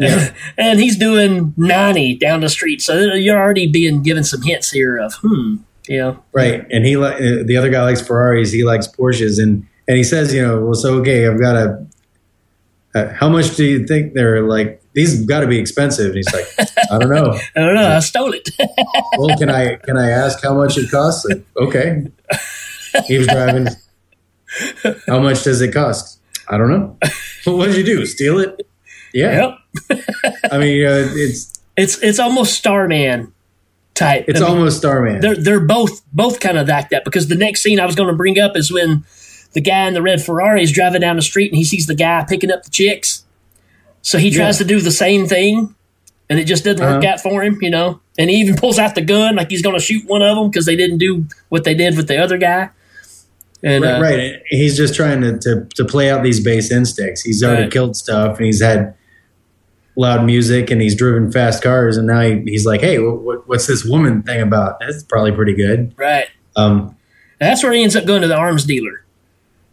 and 0.58 0.80
he's 0.80 0.98
doing 0.98 1.54
90 1.58 2.18
down 2.18 2.42
the 2.42 2.50
street. 2.50 2.82
So 2.82 2.98
you're 3.14 3.38
already 3.38 3.68
being 3.68 4.04
given 4.04 4.24
some 4.24 4.42
hints 4.42 4.72
here 4.72 4.98
of, 4.98 5.14
hmm, 5.22 5.58
yeah. 5.88 6.16
Right. 6.34 6.66
And 6.72 6.86
he 6.86 6.98
li- 6.98 7.14
uh, 7.14 7.44
the 7.46 7.58
other 7.58 7.70
guy 7.70 7.84
likes 7.84 8.02
Ferraris, 8.02 8.52
he 8.52 8.64
likes 8.64 8.88
Porsches 8.88 9.42
and 9.42 9.68
and 9.88 9.98
he 9.98 10.04
says, 10.04 10.34
you 10.34 10.42
know, 10.42 10.62
well 10.62 10.76
so 10.76 10.96
okay, 11.00 11.28
I've 11.28 11.40
got 11.40 11.56
a 11.56 11.86
uh, 12.94 13.14
how 13.14 13.30
much 13.30 13.56
do 13.56 13.66
you 13.66 13.86
think 13.86 14.14
they're 14.14 14.42
like 14.42 14.82
these 14.94 15.26
got 15.26 15.42
to 15.42 15.48
be 15.48 15.58
expensive 15.58 16.08
and 16.08 16.16
he's 16.16 16.34
like 16.34 16.46
i 16.92 16.98
don't 16.98 17.10
know 17.10 17.32
I 17.56 17.60
don't 17.60 17.76
know, 17.76 17.88
I 17.88 18.00
stole 18.00 18.34
it. 18.34 18.50
well 19.18 19.38
can 19.38 19.50
i 19.50 19.76
can 19.78 19.98
i 19.98 20.10
ask 20.10 20.44
how 20.44 20.54
much 20.54 20.78
it 20.78 20.92
costs 20.92 21.26
like, 21.26 21.44
okay 21.56 22.08
he 23.06 23.18
was 23.18 23.28
driving 23.28 23.68
how 25.08 25.20
much 25.20 25.44
does 25.44 25.62
it 25.62 25.74
cost 25.74 26.20
i 26.50 26.58
don't 26.58 26.70
know 26.70 26.98
well, 27.46 27.58
what 27.58 27.68
did 27.68 27.78
you 27.78 27.84
do 27.84 28.06
steal 28.06 28.40
it 28.40 28.68
yeah 29.14 29.48
yep. 29.48 29.58
I 30.52 30.58
mean 30.58 30.86
uh, 30.86 31.08
it's 31.16 31.60
It's 31.78 31.98
it's 32.00 32.20
almost 32.20 32.54
Starman 32.56 33.32
type. 33.94 34.26
it's 34.28 34.40
I 34.42 34.46
mean, 34.46 34.58
almost 34.58 34.78
starman 34.78 35.22
they're 35.22 35.36
they're 35.36 35.60
both 35.60 36.02
both 36.14 36.40
kind 36.40 36.58
of 36.58 36.68
like 36.68 36.90
that 36.90 37.04
because 37.06 37.28
the 37.28 37.36
next 37.36 37.62
scene 37.62 37.80
I 37.80 37.86
was 37.86 37.96
going 37.96 38.10
to 38.10 38.16
bring 38.16 38.40
up 38.40 38.56
is 38.58 38.72
when 38.72 39.04
the 39.54 39.62
guy 39.62 39.88
in 39.88 39.94
the 39.94 40.02
red 40.02 40.22
Ferrari 40.24 40.64
is 40.64 40.72
driving 40.72 41.02
down 41.02 41.16
the 41.18 41.22
street 41.22 41.52
and 41.52 41.58
he 41.58 41.64
sees 41.64 41.88
the 41.88 41.96
guy 41.96 42.26
picking 42.28 42.52
up 42.52 42.64
the 42.64 42.70
chicks. 42.70 43.24
So 44.02 44.18
he 44.18 44.32
tries 44.32 44.60
Yeah. 44.60 44.68
to 44.68 44.74
do 44.74 44.80
the 44.82 44.92
same 44.92 45.28
thing, 45.28 45.76
and 46.30 46.40
it 46.40 46.46
just 46.46 46.64
doesn't 46.64 46.80
work 46.86 47.04
Uh-huh. 47.04 47.14
out 47.14 47.22
for 47.22 47.44
him, 47.44 47.58
you 47.62 47.70
know. 47.70 48.00
And 48.18 48.30
he 48.30 48.38
even 48.38 48.56
pulls 48.56 48.80
out 48.80 48.96
the 48.96 49.02
gun 49.02 49.36
like 49.36 49.50
he's 49.50 49.62
going 49.62 49.76
to 49.76 49.82
shoot 49.82 50.04
one 50.08 50.22
of 50.22 50.36
them 50.38 50.50
because 50.50 50.66
they 50.66 50.76
didn't 50.78 50.98
do 51.00 51.26
what 51.50 51.64
they 51.66 51.74
did 51.76 51.96
with 51.98 52.08
the 52.08 52.18
other 52.18 52.38
guy. 52.38 52.70
And 53.64 53.84
right, 53.84 53.94
uh, 53.96 54.02
right. 54.02 54.34
He's 54.50 54.76
just 54.78 54.96
trying 54.96 55.22
to, 55.22 55.38
to 55.40 55.68
to 55.76 55.86
play 55.86 56.10
out 56.10 56.24
these 56.24 56.40
base 56.40 56.72
instincts. 56.72 57.22
He's 57.22 57.44
already 57.44 57.64
Right. 57.64 57.72
killed 57.72 57.96
stuff, 57.96 58.38
and 58.38 58.46
he's 58.46 58.62
had 58.62 58.94
loud 59.96 60.26
music, 60.26 60.72
and 60.72 60.82
he's 60.82 60.96
driven 60.96 61.32
fast 61.32 61.62
cars, 61.64 61.98
and 61.98 62.08
now 62.08 62.22
he, 62.22 62.42
he's 62.46 62.66
like, 62.66 62.82
"Hey, 62.82 63.00
what, 63.00 63.22
what, 63.22 63.48
what's 63.48 63.68
this 63.68 63.86
woman 63.86 64.24
thing 64.24 64.42
about? 64.42 64.80
That's 64.80 65.04
probably 65.04 65.32
pretty 65.32 65.54
good." 65.54 65.94
right. 65.98 66.28
Um, 66.56 66.98
That's 67.40 67.64
where 67.64 67.72
he 67.72 67.82
ends 67.82 67.96
up 67.96 68.06
going 68.06 68.22
to 68.22 68.28
the 68.28 68.36
arms 68.36 68.66
dealer. 68.66 69.06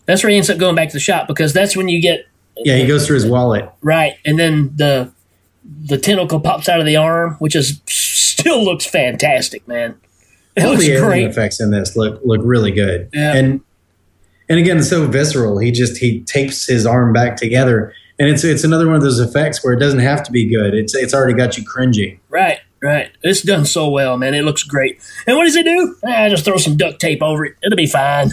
That's 0.06 0.22
where 0.22 0.30
he 0.30 0.36
ends 0.36 0.48
up 0.48 0.58
going 0.58 0.74
back 0.74 0.88
to 0.88 0.94
the 0.94 1.00
shop 1.00 1.26
because 1.26 1.52
that's 1.52 1.76
when 1.76 1.88
you 1.88 2.00
get 2.00 2.26
Yeah, 2.56 2.76
he 2.76 2.86
goes 2.86 3.06
through 3.06 3.16
his 3.16 3.26
wallet. 3.26 3.68
Right, 3.82 4.14
and 4.24 4.38
then 4.38 4.74
the 4.76 5.12
the 5.64 5.98
tentacle 5.98 6.40
pops 6.40 6.68
out 6.68 6.80
of 6.80 6.86
the 6.86 6.96
arm, 6.96 7.34
which 7.40 7.54
is 7.54 7.80
still 7.86 8.64
looks 8.64 8.86
fantastic, 8.86 9.66
man. 9.68 10.00
It 10.56 10.64
All 10.64 10.76
the 10.76 10.92
alien 10.92 11.30
effects 11.30 11.60
in 11.60 11.70
this 11.70 11.96
look 11.96 12.20
look 12.24 12.40
really 12.42 12.72
good. 12.72 13.10
Yeah. 13.12 13.34
And 13.34 13.60
and 14.48 14.58
again, 14.58 14.82
so 14.82 15.06
visceral. 15.06 15.58
He 15.58 15.70
just 15.70 15.98
he 15.98 16.20
tapes 16.20 16.66
his 16.66 16.86
arm 16.86 17.12
back 17.12 17.36
together, 17.36 17.92
and 18.18 18.28
it's 18.28 18.44
it's 18.44 18.64
another 18.64 18.86
one 18.86 18.96
of 18.96 19.02
those 19.02 19.20
effects 19.20 19.62
where 19.62 19.72
it 19.72 19.78
doesn't 19.78 20.00
have 20.00 20.22
to 20.24 20.32
be 20.32 20.46
good. 20.46 20.74
It's 20.74 20.94
it's 20.94 21.14
already 21.14 21.34
got 21.34 21.56
you 21.56 21.64
cringing. 21.64 22.20
Right, 22.28 22.58
right. 22.82 23.10
It's 23.22 23.42
done 23.42 23.64
so 23.64 23.88
well, 23.88 24.16
man. 24.16 24.34
It 24.34 24.44
looks 24.44 24.62
great. 24.62 25.00
And 25.26 25.36
what 25.36 25.44
does 25.44 25.56
it 25.56 25.64
do? 25.64 25.96
Ah, 26.04 26.28
just 26.28 26.44
throw 26.44 26.56
some 26.56 26.76
duct 26.76 27.00
tape 27.00 27.22
over 27.22 27.44
it. 27.44 27.56
It'll 27.62 27.76
be 27.76 27.86
fine. 27.86 28.32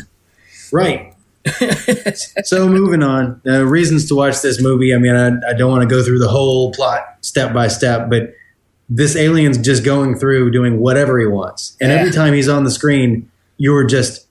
Right. 0.71 1.13
so 2.43 2.67
moving 2.67 3.03
on, 3.03 3.39
uh, 3.45 3.63
reasons 3.63 4.07
to 4.07 4.15
watch 4.15 4.41
this 4.41 4.59
movie. 4.59 4.95
I 4.95 4.97
mean, 4.97 5.15
I, 5.15 5.27
I 5.49 5.53
don't 5.53 5.69
want 5.69 5.87
to 5.87 5.87
go 5.87 6.03
through 6.03 6.17
the 6.17 6.27
whole 6.27 6.71
plot 6.73 7.17
step 7.21 7.53
by 7.53 7.67
step, 7.67 8.09
but 8.09 8.33
this 8.89 9.15
alien's 9.15 9.59
just 9.59 9.83
going 9.83 10.17
through 10.17 10.49
doing 10.51 10.79
whatever 10.79 11.19
he 11.19 11.27
wants, 11.27 11.77
and 11.79 11.91
every 11.91 12.11
time 12.11 12.33
he's 12.33 12.49
on 12.49 12.63
the 12.63 12.71
screen, 12.71 13.31
you're 13.57 13.83
just 13.83 14.27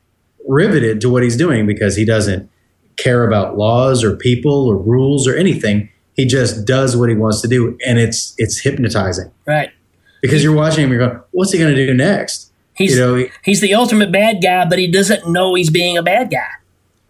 riveted 0.46 1.00
to 1.00 1.08
what 1.08 1.22
he's 1.22 1.36
doing 1.36 1.66
because 1.66 1.96
he 1.96 2.04
doesn't 2.04 2.50
care 2.96 3.26
about 3.26 3.56
laws 3.56 4.02
or 4.04 4.16
people 4.16 4.68
or 4.68 4.76
rules 4.76 5.26
or 5.28 5.34
anything. 5.36 5.88
He 6.14 6.24
just 6.26 6.64
does 6.64 6.96
what 6.96 7.08
he 7.08 7.14
wants 7.16 7.40
to 7.42 7.48
do, 7.48 7.76
and 7.86 7.98
it's 7.98 8.34
it's 8.38 8.58
hypnotizing 8.60 9.30
Right. 9.46 9.70
because 10.22 10.42
you're 10.44 10.54
watching 10.54 10.84
him. 10.84 10.90
You're 10.92 11.06
going, 11.08 11.20
"What's 11.32 11.52
he 11.52 11.58
going 11.58 11.74
to 11.74 11.86
do 11.86 11.92
next?" 11.92 12.52
He's 12.74 12.94
you 12.96 13.00
know, 13.00 13.14
he- 13.16 13.30
he's 13.44 13.60
the 13.60 13.74
ultimate 13.74 14.10
bad 14.12 14.40
guy, 14.42 14.64
but 14.68 14.78
he 14.78 14.86
doesn't 14.86 15.28
know 15.30 15.54
he's 15.54 15.70
being 15.70 15.96
a 15.98 16.02
bad 16.02 16.30
guy. 16.30 16.46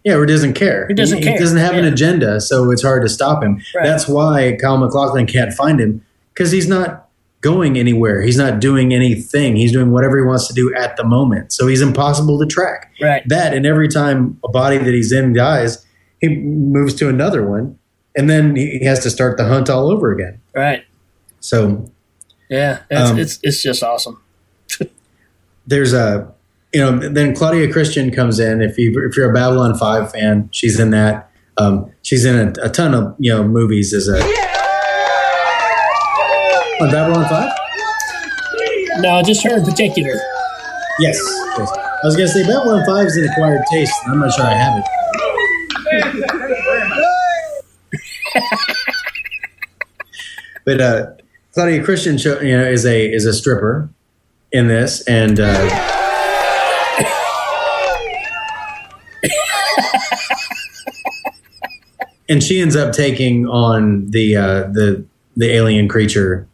Yeah, 0.03 0.13
or 0.15 0.25
doesn't 0.27 0.53
care. 0.53 0.85
He 0.87 0.93
doesn't 0.93 1.21
care. 1.23 1.33
He 1.33 1.39
doesn't 1.39 1.57
have 1.57 1.73
an 1.75 1.85
agenda, 1.85 2.39
so 2.39 2.69
it's 2.71 2.83
hard 2.83 3.01
to 3.03 3.09
stop 3.09 3.43
him. 3.43 3.61
Right. 3.75 3.83
That's 3.83 4.07
why 4.07 4.55
Kyle 4.61 4.77
MacLachlan 4.77 5.25
can't 5.25 5.51
find 5.53 5.79
him 5.79 6.03
because 6.33 6.51
he's 6.51 6.67
not 6.67 7.04
going 7.45 7.77
anywhere. 7.77 8.23
He's 8.23 8.37
not 8.37 8.59
doing 8.59 8.91
anything. 8.91 9.55
He's 9.55 9.71
doing 9.71 9.91
whatever 9.91 10.17
he 10.17 10.23
wants 10.23 10.47
to 10.47 10.53
do 10.55 10.73
at 10.73 10.97
the 10.97 11.03
moment. 11.03 11.53
So 11.53 11.67
he's 11.67 11.79
impossible 11.79 12.39
to 12.39 12.45
track. 12.47 12.91
Right. 12.99 13.21
That 13.27 13.53
and 13.53 13.67
every 13.67 13.87
time 13.87 14.39
a 14.43 14.49
body 14.49 14.79
that 14.79 14.91
he's 14.91 15.11
in 15.11 15.33
dies, 15.33 15.85
he 16.21 16.29
moves 16.37 16.95
to 16.95 17.07
another 17.07 17.47
one, 17.47 17.77
and 18.17 18.27
then 18.27 18.55
he 18.55 18.79
he 18.79 18.85
has 18.85 18.99
to 19.01 19.11
start 19.11 19.37
the 19.37 19.45
hunt 19.45 19.69
all 19.69 19.91
over 19.91 20.11
again. 20.11 20.41
Right. 20.55 20.85
So 21.39 21.85
Yeah. 22.49 22.81
It's 22.89 23.11
Um, 23.11 23.19
it's, 23.19 23.39
it's 23.43 23.61
just 23.61 23.83
awesome. 23.83 24.23
there's 25.67 25.93
a 25.93 26.33
you 26.73 26.81
know 26.81 26.97
then 26.97 27.35
Claudia 27.35 27.71
Christian 27.71 28.09
comes 28.09 28.39
in 28.39 28.63
if 28.63 28.75
you 28.79 28.89
if 29.07 29.15
you're 29.15 29.29
a 29.29 29.33
Babylon 29.33 29.77
5 29.77 30.11
fan 30.11 30.49
she's 30.51 30.79
in 30.79 30.89
that 30.89 31.29
um, 31.57 31.91
she's 32.01 32.25
in 32.25 32.35
a, 32.35 32.65
a 32.65 32.69
ton 32.69 32.95
of 32.95 33.15
you 33.19 33.31
know 33.31 33.43
movies 33.47 33.93
as 33.93 34.07
a 34.07 34.19
on 36.81 36.89
Babylon 36.91 37.27
5 37.29 37.51
No, 38.99 39.21
just 39.23 39.43
her 39.43 39.57
in 39.57 39.63
particular. 39.65 40.13
yes, 40.99 41.17
yes 41.57 41.71
I 41.77 42.05
was 42.07 42.15
gonna 42.15 42.27
say 42.27 42.43
Babylon 42.43 42.83
5 42.85 43.05
is 43.07 43.17
an 43.17 43.25
acquired 43.29 43.61
taste 43.71 43.93
and 44.05 44.13
I'm 44.13 44.19
not 44.19 44.33
sure 44.33 44.45
I 44.45 44.53
have 44.53 44.79
it. 44.79 44.85
But 50.65 50.81
uh, 50.81 51.11
Claudia 51.53 51.83
Christian 51.83 52.17
show, 52.17 52.39
you 52.41 52.57
know 52.57 52.63
is 52.63 52.85
a 52.85 53.11
is 53.11 53.25
a 53.25 53.33
stripper 53.33 53.89
in 54.51 54.67
this 54.67 55.01
and 55.07 55.39
uh, 55.39 55.69
and 62.29 62.43
she 62.43 62.61
ends 62.61 62.75
up 62.75 62.93
taking 62.93 63.47
on 63.47 64.09
the 64.09 64.35
uh, 64.35 64.63
the 64.71 65.05
the 65.35 65.51
alien 65.53 65.87
creature 65.87 66.47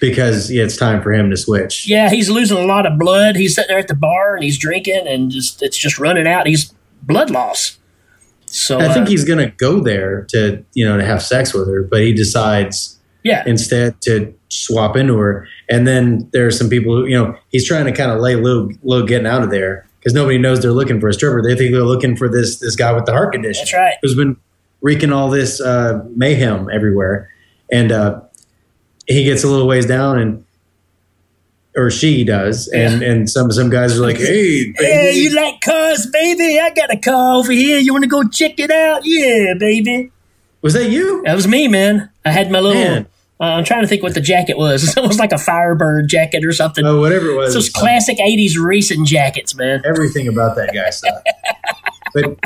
because 0.00 0.50
yeah, 0.50 0.62
it's 0.62 0.76
time 0.76 1.02
for 1.02 1.12
him 1.12 1.30
to 1.30 1.36
switch. 1.36 1.88
Yeah, 1.88 2.10
he's 2.10 2.28
losing 2.28 2.58
a 2.58 2.66
lot 2.66 2.86
of 2.86 2.98
blood. 2.98 3.36
He's 3.36 3.54
sitting 3.54 3.68
there 3.68 3.78
at 3.78 3.88
the 3.88 3.94
bar 3.94 4.34
and 4.34 4.44
he's 4.44 4.58
drinking 4.58 5.06
and 5.06 5.30
just 5.30 5.62
it's 5.62 5.76
just 5.76 5.98
running 5.98 6.26
out. 6.26 6.46
He's 6.46 6.74
blood 7.02 7.30
loss. 7.30 7.78
So 8.46 8.78
I 8.78 8.92
think 8.92 9.06
uh, 9.06 9.10
he's 9.10 9.24
gonna 9.24 9.50
go 9.50 9.80
there 9.80 10.24
to 10.30 10.64
you 10.74 10.84
know 10.84 10.96
to 10.96 11.04
have 11.04 11.22
sex 11.22 11.52
with 11.52 11.68
her, 11.68 11.82
but 11.82 12.00
he 12.00 12.12
decides 12.12 12.98
yeah 13.22 13.42
instead 13.46 14.00
to 14.02 14.34
swap 14.48 14.96
into 14.96 15.16
her. 15.18 15.48
And 15.68 15.86
then 15.86 16.28
there 16.32 16.46
are 16.46 16.50
some 16.50 16.68
people 16.68 16.96
who 16.96 17.06
you 17.06 17.16
know 17.16 17.36
he's 17.50 17.66
trying 17.66 17.86
to 17.86 17.92
kind 17.92 18.10
of 18.10 18.20
lay 18.20 18.36
low, 18.36 18.70
low 18.82 19.04
getting 19.04 19.26
out 19.26 19.42
of 19.42 19.50
there 19.50 19.88
because 19.98 20.14
nobody 20.14 20.38
knows 20.38 20.60
they're 20.60 20.72
looking 20.72 21.00
for 21.00 21.08
a 21.08 21.14
stripper. 21.14 21.42
They 21.42 21.56
think 21.56 21.72
they're 21.72 21.82
looking 21.82 22.16
for 22.16 22.28
this 22.28 22.58
this 22.60 22.76
guy 22.76 22.92
with 22.92 23.06
the 23.06 23.12
heart 23.12 23.32
condition. 23.32 23.62
That's 23.62 23.74
right. 23.74 23.94
Who's 24.02 24.14
been 24.14 24.36
wreaking 24.80 25.12
all 25.12 25.30
this 25.30 25.60
uh, 25.60 26.04
mayhem 26.14 26.70
everywhere, 26.72 27.30
and 27.72 27.90
uh, 27.90 28.20
he 29.06 29.24
gets 29.24 29.44
a 29.44 29.48
little 29.48 29.66
ways 29.66 29.86
down 29.86 30.18
and. 30.18 30.42
Or 31.78 31.90
she 31.90 32.24
does, 32.24 32.68
and 32.68 33.02
and 33.02 33.28
some 33.28 33.52
some 33.52 33.68
guys 33.68 33.98
are 33.98 34.00
like, 34.00 34.16
"Hey, 34.16 34.72
baby, 34.72 34.76
Hey, 34.78 35.12
you 35.12 35.34
like 35.36 35.60
cars, 35.60 36.06
baby? 36.10 36.58
I 36.58 36.70
got 36.70 36.90
a 36.90 36.96
car 36.96 37.34
over 37.34 37.52
here. 37.52 37.78
You 37.78 37.92
want 37.92 38.02
to 38.04 38.08
go 38.08 38.26
check 38.26 38.58
it 38.58 38.70
out? 38.70 39.02
Yeah, 39.04 39.52
baby. 39.58 40.10
was 40.62 40.72
that 40.72 40.88
you?" 40.88 41.22
That 41.26 41.34
was 41.34 41.46
me, 41.46 41.68
man. 41.68 42.08
I 42.24 42.30
had 42.30 42.50
my 42.50 42.60
little. 42.60 43.04
Uh, 43.38 43.44
I'm 43.44 43.64
trying 43.64 43.82
to 43.82 43.86
think 43.86 44.02
what 44.02 44.14
the 44.14 44.22
jacket 44.22 44.56
was. 44.56 44.96
It 44.96 45.06
was 45.06 45.18
like 45.18 45.32
a 45.32 45.38
Firebird 45.38 46.08
jacket 46.08 46.46
or 46.46 46.52
something. 46.54 46.86
Oh, 46.86 46.98
whatever 46.98 47.28
it 47.28 47.36
was. 47.36 47.52
Those 47.52 47.68
classic 47.68 48.16
'80s 48.16 48.54
racing 48.58 49.04
jackets, 49.04 49.54
man. 49.54 49.82
everything 49.84 50.28
about 50.28 50.56
that 50.56 50.72
guy 50.72 50.88
sucked. 50.88 51.28
but 52.14 52.38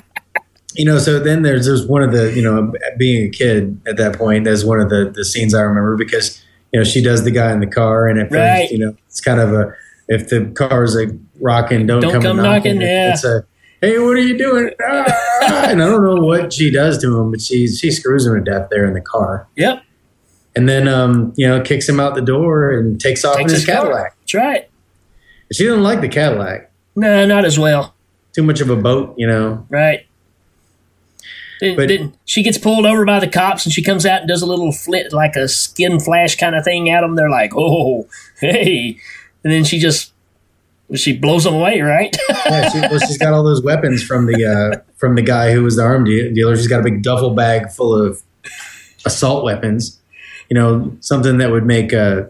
you 0.75 0.85
know, 0.85 0.99
so 0.99 1.21
then 1.21 1.43
there's 1.43 1.67
there's 1.67 1.87
one 1.87 2.03
of 2.03 2.11
the 2.11 2.33
you 2.33 2.43
know 2.43 2.73
being 2.99 3.29
a 3.29 3.31
kid 3.31 3.81
at 3.87 3.97
that 3.99 4.17
point. 4.19 4.45
That's 4.45 4.65
one 4.65 4.81
of 4.81 4.91
the 4.91 5.13
the 5.15 5.25
scenes 5.25 5.55
I 5.55 5.61
remember 5.61 5.97
because 5.97 6.43
you 6.73 6.81
know 6.81 6.85
she 6.85 7.03
does 7.03 7.25
the 7.25 7.31
guy 7.31 7.53
in 7.53 7.61
the 7.61 7.67
car, 7.67 8.09
and 8.09 8.19
at 8.21 8.29
first 8.29 8.39
Right. 8.39 8.71
you 8.71 8.79
know 8.79 8.95
it's 9.09 9.21
kind 9.21 9.41
of 9.41 9.53
a 9.53 9.73
if 10.09 10.29
the 10.29 10.47
car 10.47 10.83
is 10.85 10.97
a 10.97 11.07
rocking, 11.41 11.87
don't, 11.87 12.01
Don't 12.03 12.13
come, 12.13 12.23
come 12.23 12.37
knocking. 12.39 12.75
knocking, 12.77 12.81
yeah. 12.81 13.13
It's 13.13 13.25
a 13.25 13.45
hey, 13.81 13.99
what 13.99 14.11
are 14.17 14.19
you 14.21 14.37
doing? 14.37 14.71
Ah, 15.43 15.71
and 15.71 15.83
I 15.83 15.87
don't 15.87 16.05
know 16.05 16.17
what 16.23 16.53
she 16.53 16.71
does 16.71 16.99
to 16.99 17.19
him, 17.19 17.31
but 17.31 17.41
she 17.41 17.67
she 17.67 17.91
screws 17.91 18.27
him 18.27 18.35
to 18.35 18.41
death 18.51 18.69
there 18.71 18.85
in 18.87 18.93
the 18.95 19.01
car, 19.01 19.49
Yep. 19.57 19.83
and 20.55 20.69
then 20.69 20.87
um 20.87 21.33
you 21.37 21.49
know 21.49 21.61
kicks 21.63 21.89
him 21.89 21.99
out 21.99 22.15
the 22.15 22.21
door 22.23 22.71
and 22.73 23.01
takes 23.01 23.25
off 23.25 23.37
Takes 23.39 23.53
in 23.53 23.57
his 23.57 23.65
his 23.67 23.75
car. 23.75 23.83
Cadillac. 23.85 24.17
That's 24.21 24.35
right. 24.35 24.69
She 25.53 25.65
didn't 25.65 25.83
like 25.83 26.01
the 26.03 26.09
Cadillac. 26.09 26.71
No, 26.95 27.25
not 27.27 27.45
as 27.45 27.59
well. 27.59 27.95
Too 28.35 28.43
much 28.43 28.61
of 28.61 28.69
a 28.71 28.77
boat, 28.77 29.15
you 29.17 29.27
know. 29.27 29.67
Right. 29.71 30.07
Then, 31.61 31.77
But- 31.77 31.89
then 31.89 32.15
she 32.25 32.43
gets 32.43 32.59
pulled 32.59 32.87
over 32.87 33.05
by 33.05 33.21
the 33.21 33.29
cops 33.29 33.65
and 33.67 33.73
she 33.73 33.83
comes 33.83 34.07
out 34.07 34.21
and 34.21 34.29
does 34.29 34.43
a 34.43 34.47
little 34.47 34.73
flit, 34.73 35.13
like 35.13 35.37
a 35.37 35.49
skin 35.49 36.01
flash 36.01 36.37
kind 36.37 36.57
of 36.57 36.65
thing 36.65 36.89
at 36.89 37.03
them. 37.03 37.17
They're 37.17 37.31
like, 37.31 37.53
oh, 37.55 38.09
hey. 38.41 38.97
And 39.45 39.53
then 39.53 39.65
she 39.65 39.79
just, 39.79 40.13
she 40.95 41.17
blows 41.17 41.45
them 41.45 41.55
away, 41.55 41.81
right? 41.81 42.17
yeah, 42.29 42.69
she, 42.71 42.81
well, 42.81 42.99
she's 42.99 43.19
got 43.19 43.33
all 43.33 43.45
those 43.45 43.63
weapons 43.63 44.03
from 44.03 44.27
the 44.27 44.45
uh, 44.45 44.81
from 44.97 45.15
the 45.15 45.23
guy 45.23 45.53
who 45.53 45.63
was 45.63 45.77
the 45.77 45.83
arm 45.83 46.05
de- 46.05 46.33
dealer. 46.33 46.57
She's 46.57 46.67
got 46.67 46.81
a 46.81 46.83
big 46.83 47.03
duffel 47.03 47.31
bag 47.31 47.71
full 47.71 47.95
of 47.95 48.23
assault 49.05 49.45
weapons. 49.45 50.01
You 50.49 50.55
know, 50.55 50.97
something 51.01 51.39
that 51.39 51.53
would 51.53 51.65
make 51.65 51.93
uh, 51.95 52.25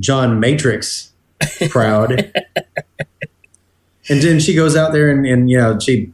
John 0.00 0.40
Matrix 0.40 1.12
proud. 1.70 2.10
and 4.08 4.20
then 4.20 4.40
she 4.40 4.54
goes 4.54 4.76
out 4.76 4.92
there 4.92 5.10
and, 5.10 5.24
and 5.26 5.48
you 5.48 5.56
know 5.56 5.78
she 5.78 6.12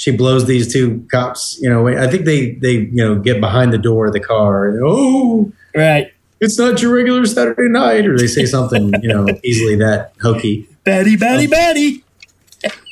she 0.00 0.10
blows 0.10 0.46
these 0.46 0.72
two 0.72 1.06
cops. 1.10 1.58
You 1.60 1.68
know, 1.68 1.86
I 1.86 2.06
think 2.06 2.24
they 2.24 2.52
they 2.52 2.72
you 2.72 3.04
know 3.04 3.16
get 3.16 3.38
behind 3.38 3.70
the 3.70 3.78
door 3.78 4.06
of 4.06 4.14
the 4.14 4.20
car. 4.20 4.66
And, 4.66 4.80
oh, 4.82 5.52
right. 5.74 6.10
it's 6.40 6.58
not 6.58 6.80
your 6.80 6.94
regular 6.94 7.26
Saturday 7.26 7.68
night, 7.68 8.06
or 8.06 8.16
they 8.16 8.26
say 8.26 8.46
something 8.46 8.94
you 9.02 9.08
know 9.10 9.26
easily 9.44 9.76
that 9.76 10.14
hokey. 10.22 10.66
Batty, 10.84 11.16
batty, 11.16 11.44
um, 11.44 11.50
batty. 11.50 12.04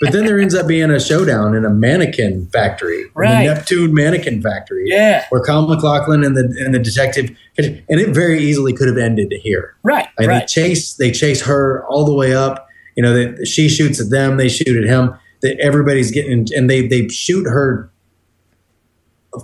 But 0.02 0.12
then 0.12 0.26
there 0.26 0.38
ends 0.38 0.54
up 0.54 0.66
being 0.66 0.90
a 0.90 1.00
showdown 1.00 1.54
in 1.54 1.64
a 1.64 1.70
mannequin 1.70 2.46
factory, 2.52 3.04
Right. 3.14 3.46
the 3.46 3.54
Neptune 3.54 3.92
Mannequin 3.94 4.40
Factory, 4.42 4.84
Yeah. 4.86 5.24
where 5.30 5.42
Kyle 5.42 5.66
MacLachlan 5.66 6.24
and 6.24 6.36
the 6.36 6.54
and 6.62 6.74
the 6.74 6.78
detective, 6.78 7.30
and 7.56 7.82
it 7.88 8.10
very 8.10 8.38
easily 8.42 8.74
could 8.74 8.88
have 8.88 8.98
ended 8.98 9.32
here. 9.42 9.74
Right. 9.82 10.08
And 10.18 10.30
they 10.30 10.44
chase 10.44 10.92
they 10.92 11.10
chase 11.10 11.40
her 11.42 11.86
all 11.86 12.04
the 12.04 12.14
way 12.14 12.34
up. 12.34 12.68
You 12.96 13.02
know, 13.02 13.14
they, 13.14 13.44
she 13.46 13.70
shoots 13.70 13.98
at 13.98 14.10
them, 14.10 14.36
they 14.36 14.48
shoot 14.50 14.76
at 14.76 14.84
him. 14.84 15.14
That 15.42 15.58
everybody's 15.60 16.10
getting, 16.10 16.46
and 16.54 16.68
they 16.68 16.86
they 16.86 17.08
shoot 17.08 17.44
her 17.44 17.90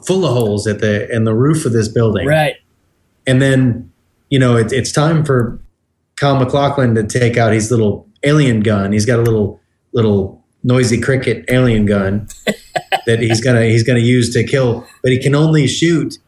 full 0.07 0.25
of 0.25 0.33
holes 0.33 0.67
at 0.67 0.81
the 0.81 1.11
in 1.15 1.25
the 1.25 1.35
roof 1.35 1.65
of 1.65 1.73
this 1.73 1.89
building. 1.89 2.27
Right. 2.27 2.57
And 3.27 3.41
then, 3.41 3.93
you 4.29 4.39
know, 4.39 4.57
it, 4.57 4.73
it's 4.73 4.93
time 4.93 5.25
for 5.25 5.59
Kyle 6.17 6.37
MacLachlan 6.39 6.95
to 6.97 7.05
take 7.05 7.37
out 7.37 7.53
his 7.53 7.71
little 7.71 8.07
alien 8.23 8.61
gun. 8.61 8.93
He's 8.93 9.07
got 9.07 9.19
a 9.19 9.23
little 9.23 9.61
little 9.93 10.43
noisy 10.63 11.01
cricket 11.01 11.45
alien 11.49 11.87
gun 11.87 12.27
that 13.07 13.21
he's 13.21 13.41
gonna 13.41 13.65
he's 13.67 13.83
gonna 13.83 14.01
use 14.01 14.33
to 14.35 14.45
kill, 14.45 14.87
but 15.03 15.13
he 15.13 15.19
can 15.19 15.35
only 15.35 15.67
shoot 15.67 16.19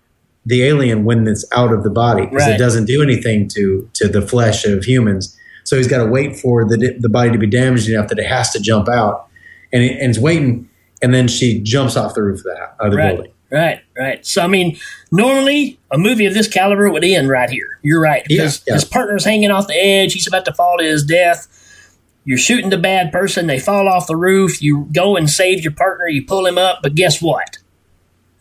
the 0.45 0.63
alien 0.63 1.05
when 1.05 1.27
it's 1.27 1.45
out 1.53 1.73
of 1.73 1.83
the 1.83 1.91
body 1.91 2.23
because 2.27 2.43
Right. 2.47 2.55
it 2.55 2.59
doesn't 2.59 2.85
do 2.85 3.03
anything 3.03 3.49
to 3.49 3.89
to 3.95 4.09
the 4.09 4.23
flesh 4.23 4.65
of 4.65 4.85
humans. 4.85 5.37
So 5.65 5.77
he's 5.77 5.89
got 5.89 5.99
to 6.05 6.07
wait 6.07 6.37
for 6.39 6.65
the 6.65 6.97
the 7.01 7.09
body 7.09 7.33
to 7.33 7.39
be 7.39 7.49
damaged 7.49 7.89
enough 7.89 8.09
that 8.09 8.19
it 8.21 8.27
has 8.27 8.51
to 8.53 8.61
jump 8.61 8.89
out, 8.89 9.26
and, 9.77 9.85
it, 9.85 10.01
and 10.01 10.11
it's 10.11 10.19
waiting. 10.19 10.69
And 11.03 11.13
then 11.13 11.29
she 11.29 11.61
jumps 11.61 11.97
off 11.97 12.15
the 12.15 12.23
roof 12.23 12.39
of 12.41 12.45
the, 12.45 12.71
of 12.81 12.91
the 12.91 12.97
Right. 12.97 13.15
building 13.15 13.33
Right, 13.51 13.81
right. 13.97 14.27
So 14.27 14.43
I 14.43 14.49
mean, 14.49 14.77
normally 15.13 15.79
a 15.93 15.99
movie 15.99 16.27
of 16.27 16.35
this 16.35 16.49
caliber 16.49 16.91
would 16.91 17.05
end 17.05 17.29
right 17.29 17.49
here. 17.49 17.79
You're 17.83 18.01
right. 18.01 18.27
Yeah, 18.29 18.43
His, 18.43 18.63
yeah. 18.67 18.75
his 18.75 18.85
partner's 18.85 19.25
hanging 19.25 19.51
off 19.53 19.69
the 19.69 19.75
edge. 19.81 20.15
He's 20.15 20.27
about 20.27 20.45
to 20.47 20.53
fall 20.55 20.79
to 20.79 20.85
his 20.85 21.05
death. 21.05 21.47
You're 22.25 22.39
shooting 22.39 22.71
the 22.71 22.79
bad 22.79 23.13
person. 23.13 23.47
They 23.47 23.61
fall 23.61 23.87
off 23.89 24.09
the 24.09 24.17
roof. 24.17 24.61
You 24.61 24.89
go 24.93 25.17
and 25.17 25.31
save 25.31 25.63
your 25.63 25.73
partner. 25.73 26.09
You 26.09 26.27
pull 26.27 26.45
him 26.45 26.59
up. 26.59 26.81
But 26.83 26.97
guess 26.97 27.23
what? 27.23 27.59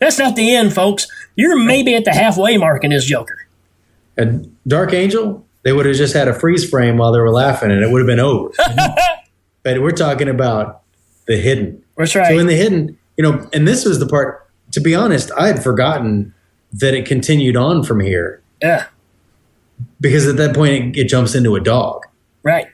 That's 0.00 0.18
not 0.18 0.34
the 0.34 0.52
end, 0.54 0.74
folks. 0.74 1.06
You're 1.36 1.56
maybe 1.56 1.94
at 1.94 2.04
the 2.04 2.12
halfway 2.12 2.56
mark 2.56 2.82
in 2.82 2.90
this 2.90 3.04
Joker. 3.04 3.46
And 4.16 4.56
Dark 4.66 4.92
Angel, 4.92 5.46
they 5.62 5.72
would 5.72 5.86
have 5.86 5.94
just 5.94 6.14
had 6.14 6.26
a 6.26 6.34
freeze 6.34 6.68
frame 6.68 6.96
while 6.96 7.12
they 7.12 7.20
were 7.20 7.30
laughing, 7.32 7.70
and 7.70 7.82
it 7.82 7.90
would 7.90 8.00
have 8.00 8.06
been 8.08 8.18
over. 8.20 8.50
but 9.62 9.80
we're 9.80 9.92
talking 9.92 10.28
about 10.28 10.82
the 11.26 11.36
hidden. 11.36 11.82
That's 11.96 12.14
right. 12.14 12.28
So 12.28 12.38
in 12.38 12.46
the 12.46 12.56
hidden, 12.56 12.98
you 13.16 13.22
know, 13.22 13.48
and 13.52 13.66
this 13.66 13.84
was 13.84 13.98
the 13.98 14.06
part. 14.06 14.48
To 14.72 14.80
be 14.80 14.94
honest, 14.94 15.30
I 15.38 15.46
had 15.46 15.62
forgotten 15.62 16.34
that 16.72 16.92
it 16.94 17.06
continued 17.06 17.56
on 17.56 17.82
from 17.84 18.00
here 18.00 18.42
Yeah, 18.60 18.86
because 20.00 20.26
at 20.26 20.36
that 20.36 20.54
point 20.54 20.96
it, 20.96 21.02
it 21.02 21.08
jumps 21.08 21.34
into 21.34 21.54
a 21.56 21.60
dog, 21.60 22.02
right. 22.42 22.66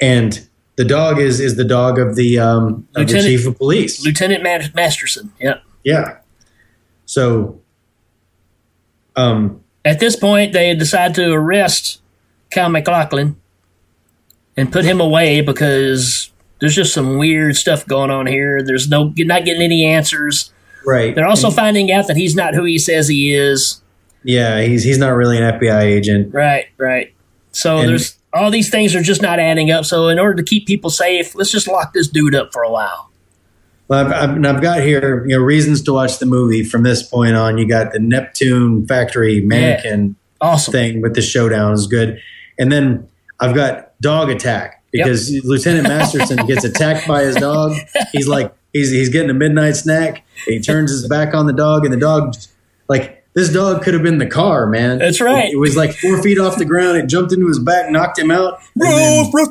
and 0.00 0.46
the 0.76 0.84
dog 0.84 1.18
is 1.20 1.38
is 1.40 1.56
the 1.56 1.64
dog 1.64 1.98
of 1.98 2.16
the 2.16 2.38
um 2.38 2.86
of 2.96 3.06
the 3.06 3.22
chief 3.22 3.46
of 3.46 3.56
police. 3.56 4.04
Lieutenant 4.04 4.42
Ma- 4.42 4.68
Masterson. 4.74 5.32
Yeah. 5.40 5.58
Yeah. 5.84 6.18
So, 7.06 7.60
um, 9.16 9.62
At 9.84 10.00
this 10.00 10.16
point, 10.16 10.52
they 10.52 10.74
decide 10.74 11.14
to 11.14 11.30
arrest 11.32 12.00
Cal 12.50 12.68
MacLachlan 12.68 13.36
and 14.56 14.72
put 14.72 14.84
him 14.84 15.00
away 15.00 15.40
because 15.42 16.30
there's 16.60 16.74
just 16.74 16.94
some 16.94 17.18
weird 17.18 17.56
stuff 17.56 17.86
going 17.86 18.10
on 18.10 18.26
here. 18.26 18.62
There's 18.62 18.88
no 18.88 19.12
you're 19.16 19.26
not 19.26 19.44
getting 19.44 19.62
any 19.62 19.84
answers. 19.84 20.52
right. 20.86 21.14
They're 21.14 21.26
also 21.26 21.48
And- 21.48 21.56
finding 21.56 21.92
out 21.92 22.06
that 22.08 22.16
he's 22.16 22.34
not 22.34 22.54
who 22.54 22.64
he 22.64 22.78
says 22.78 23.08
he 23.08 23.34
is. 23.34 23.80
yeah, 24.22 24.60
he's 24.62 24.84
he's 24.84 24.98
not 24.98 25.10
really 25.14 25.38
an 25.38 25.44
FBI 25.58 25.82
agent. 25.82 26.32
Right, 26.34 26.66
right. 26.78 27.12
So 27.52 27.78
And- 27.78 27.88
there's 27.90 28.16
all 28.32 28.50
these 28.50 28.68
things 28.70 28.96
are 28.96 29.02
just 29.02 29.22
not 29.22 29.38
adding 29.38 29.70
up. 29.70 29.84
So 29.84 30.08
in 30.08 30.18
order 30.18 30.34
to 30.34 30.42
keep 30.42 30.66
people 30.66 30.90
safe, 30.90 31.34
let's 31.36 31.52
just 31.52 31.68
lock 31.68 31.92
this 31.94 32.08
dude 32.08 32.34
up 32.34 32.52
for 32.52 32.62
a 32.62 32.70
while. 32.70 33.10
Well, 33.86 34.06
I've, 34.06 34.12
I've, 34.12 34.36
and 34.36 34.46
I've 34.46 34.60
got 34.62 34.80
here, 34.82 35.24
you 35.28 35.36
know, 35.36 35.42
reasons 35.44 35.82
to 35.82 35.92
watch 35.92 36.18
the 36.18 36.26
movie 36.26 36.64
from 36.64 36.82
this 36.82 37.02
point 37.02 37.36
on. 37.36 37.58
You 37.58 37.68
got 37.68 37.92
the 37.92 37.98
Neptune 38.00 38.86
factory 38.86 39.40
mannequin 39.42 40.16
Awesome. 40.40 40.72
thing 40.72 41.00
with 41.02 41.14
the 41.14 41.20
showdown 41.22 41.74
is 41.74 41.86
good, 41.86 42.18
and 42.58 42.72
then 42.72 43.06
I've 43.40 43.54
got 43.54 43.92
dog 44.00 44.30
attack 44.30 44.82
because 45.02 45.30
Lieutenant 45.44 45.88
Masterson 45.88 46.46
gets 46.46 46.64
attacked 46.64 47.08
by 47.08 47.24
his 47.24 47.36
dog. 47.36 47.76
He's 48.12 48.28
like 48.28 48.54
he's 48.72 48.90
he's 48.90 49.08
getting 49.08 49.30
a 49.30 49.34
midnight 49.34 49.76
snack. 49.76 50.24
He 50.46 50.60
turns 50.60 50.90
his 50.90 51.08
back 51.08 51.34
on 51.34 51.46
the 51.46 51.52
dog, 51.52 51.84
and 51.84 51.92
the 51.92 51.98
dog 51.98 52.34
like 52.88 53.24
this 53.34 53.52
dog 53.52 53.82
could 53.82 53.94
have 53.94 54.02
been 54.04 54.18
the 54.18 54.26
car, 54.28 54.66
man. 54.66 54.98
That's 54.98 55.20
right. 55.20 55.46
It, 55.46 55.54
it 55.54 55.58
was 55.58 55.76
like 55.76 55.94
four 55.96 56.22
feet 56.22 56.38
off 56.38 56.56
the 56.56 56.64
ground. 56.64 56.98
It 56.98 57.06
jumped 57.08 57.32
into 57.32 57.48
his 57.48 57.58
back, 57.58 57.90
knocked 57.90 58.18
him 58.18 58.30
out. 58.30 58.60
then- 58.76 59.30
Ruff, 59.32 59.48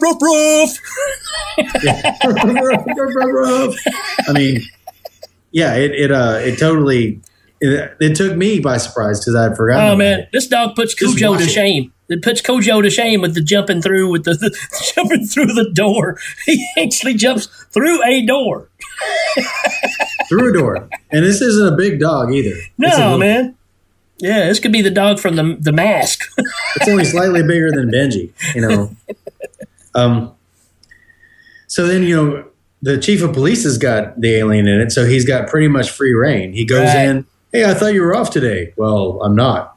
ruff, 3.15 3.29
ruff. 3.31 3.75
I 4.27 4.33
mean, 4.33 4.61
yeah, 5.51 5.75
it 5.75 5.91
it 5.91 6.11
uh 6.11 6.39
it 6.41 6.57
totally 6.57 7.21
it, 7.59 7.95
it 7.99 8.15
took 8.15 8.35
me 8.37 8.59
by 8.59 8.77
surprise 8.77 9.19
because 9.19 9.35
I 9.35 9.43
had 9.43 9.57
forgotten. 9.57 9.91
Oh 9.91 9.95
man, 9.95 10.21
it. 10.21 10.29
this 10.31 10.47
dog 10.47 10.75
puts 10.75 10.93
Cujo 10.93 11.37
to 11.37 11.45
shame. 11.45 11.91
It 12.13 12.21
puts 12.21 12.41
Cujo 12.41 12.81
to 12.81 12.89
shame 12.89 13.21
with 13.21 13.33
the 13.33 13.41
jumping 13.41 13.81
through 13.81 14.09
with 14.11 14.23
the, 14.23 14.33
the 14.35 14.91
jumping 14.95 15.25
through 15.25 15.47
the 15.53 15.69
door. 15.73 16.17
He 16.45 16.65
actually 16.77 17.15
jumps 17.15 17.47
through 17.71 18.03
a 18.05 18.25
door. 18.25 18.69
through 20.29 20.49
a 20.51 20.53
door, 20.53 20.89
and 21.11 21.25
this 21.25 21.41
isn't 21.41 21.73
a 21.73 21.75
big 21.75 21.99
dog 21.99 22.33
either. 22.33 22.55
No 22.77 23.17
man. 23.17 23.55
Yeah, 24.19 24.45
this 24.45 24.59
could 24.59 24.71
be 24.71 24.81
the 24.81 24.91
dog 24.91 25.19
from 25.19 25.35
the 25.35 25.57
the 25.59 25.71
mask. 25.71 26.21
It's 26.77 26.87
only 26.87 27.03
slightly 27.05 27.41
bigger 27.43 27.71
than 27.71 27.89
Benji, 27.91 28.31
you 28.55 28.61
know. 28.61 28.95
Um. 29.95 30.33
So 31.67 31.87
then 31.87 32.03
you 32.03 32.15
know 32.15 32.45
the 32.81 32.97
chief 32.97 33.23
of 33.23 33.33
police 33.33 33.63
has 33.63 33.77
got 33.77 34.19
the 34.21 34.35
alien 34.35 34.67
in 34.67 34.79
it, 34.81 34.91
so 34.91 35.05
he's 35.05 35.25
got 35.25 35.47
pretty 35.49 35.67
much 35.67 35.89
free 35.89 36.13
reign. 36.13 36.53
He 36.53 36.65
goes 36.65 36.87
Right. 36.93 37.05
in. 37.07 37.25
Hey, 37.51 37.65
I 37.65 37.73
thought 37.73 37.93
you 37.93 38.01
were 38.01 38.15
off 38.15 38.29
today. 38.29 38.73
Well, 38.77 39.19
I'm 39.23 39.35
not. 39.35 39.72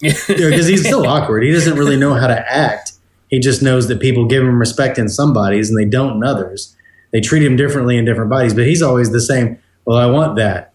Because 0.00 0.66
he's 0.66 0.88
so 0.88 1.04
awkward. 1.06 1.42
He 1.42 1.52
doesn't 1.52 1.76
really 1.76 1.96
know 1.96 2.14
how 2.14 2.26
to 2.26 2.52
act. 2.52 2.92
He 3.28 3.40
just 3.40 3.62
knows 3.62 3.88
that 3.88 4.00
people 4.00 4.26
give 4.26 4.42
him 4.42 4.58
respect 4.58 4.98
in 4.98 5.08
some 5.08 5.32
bodies 5.32 5.68
and 5.70 5.78
they 5.78 5.84
don't 5.84 6.16
in 6.16 6.24
others. 6.24 6.76
They 7.12 7.20
treat 7.20 7.42
him 7.42 7.56
differently 7.56 7.96
in 7.96 8.04
different 8.04 8.30
bodies, 8.30 8.54
but 8.54 8.66
he's 8.66 8.82
always 8.82 9.10
the 9.10 9.20
same. 9.20 9.58
Well, 9.84 9.96
I 9.96 10.06
want 10.06 10.36
that. 10.36 10.72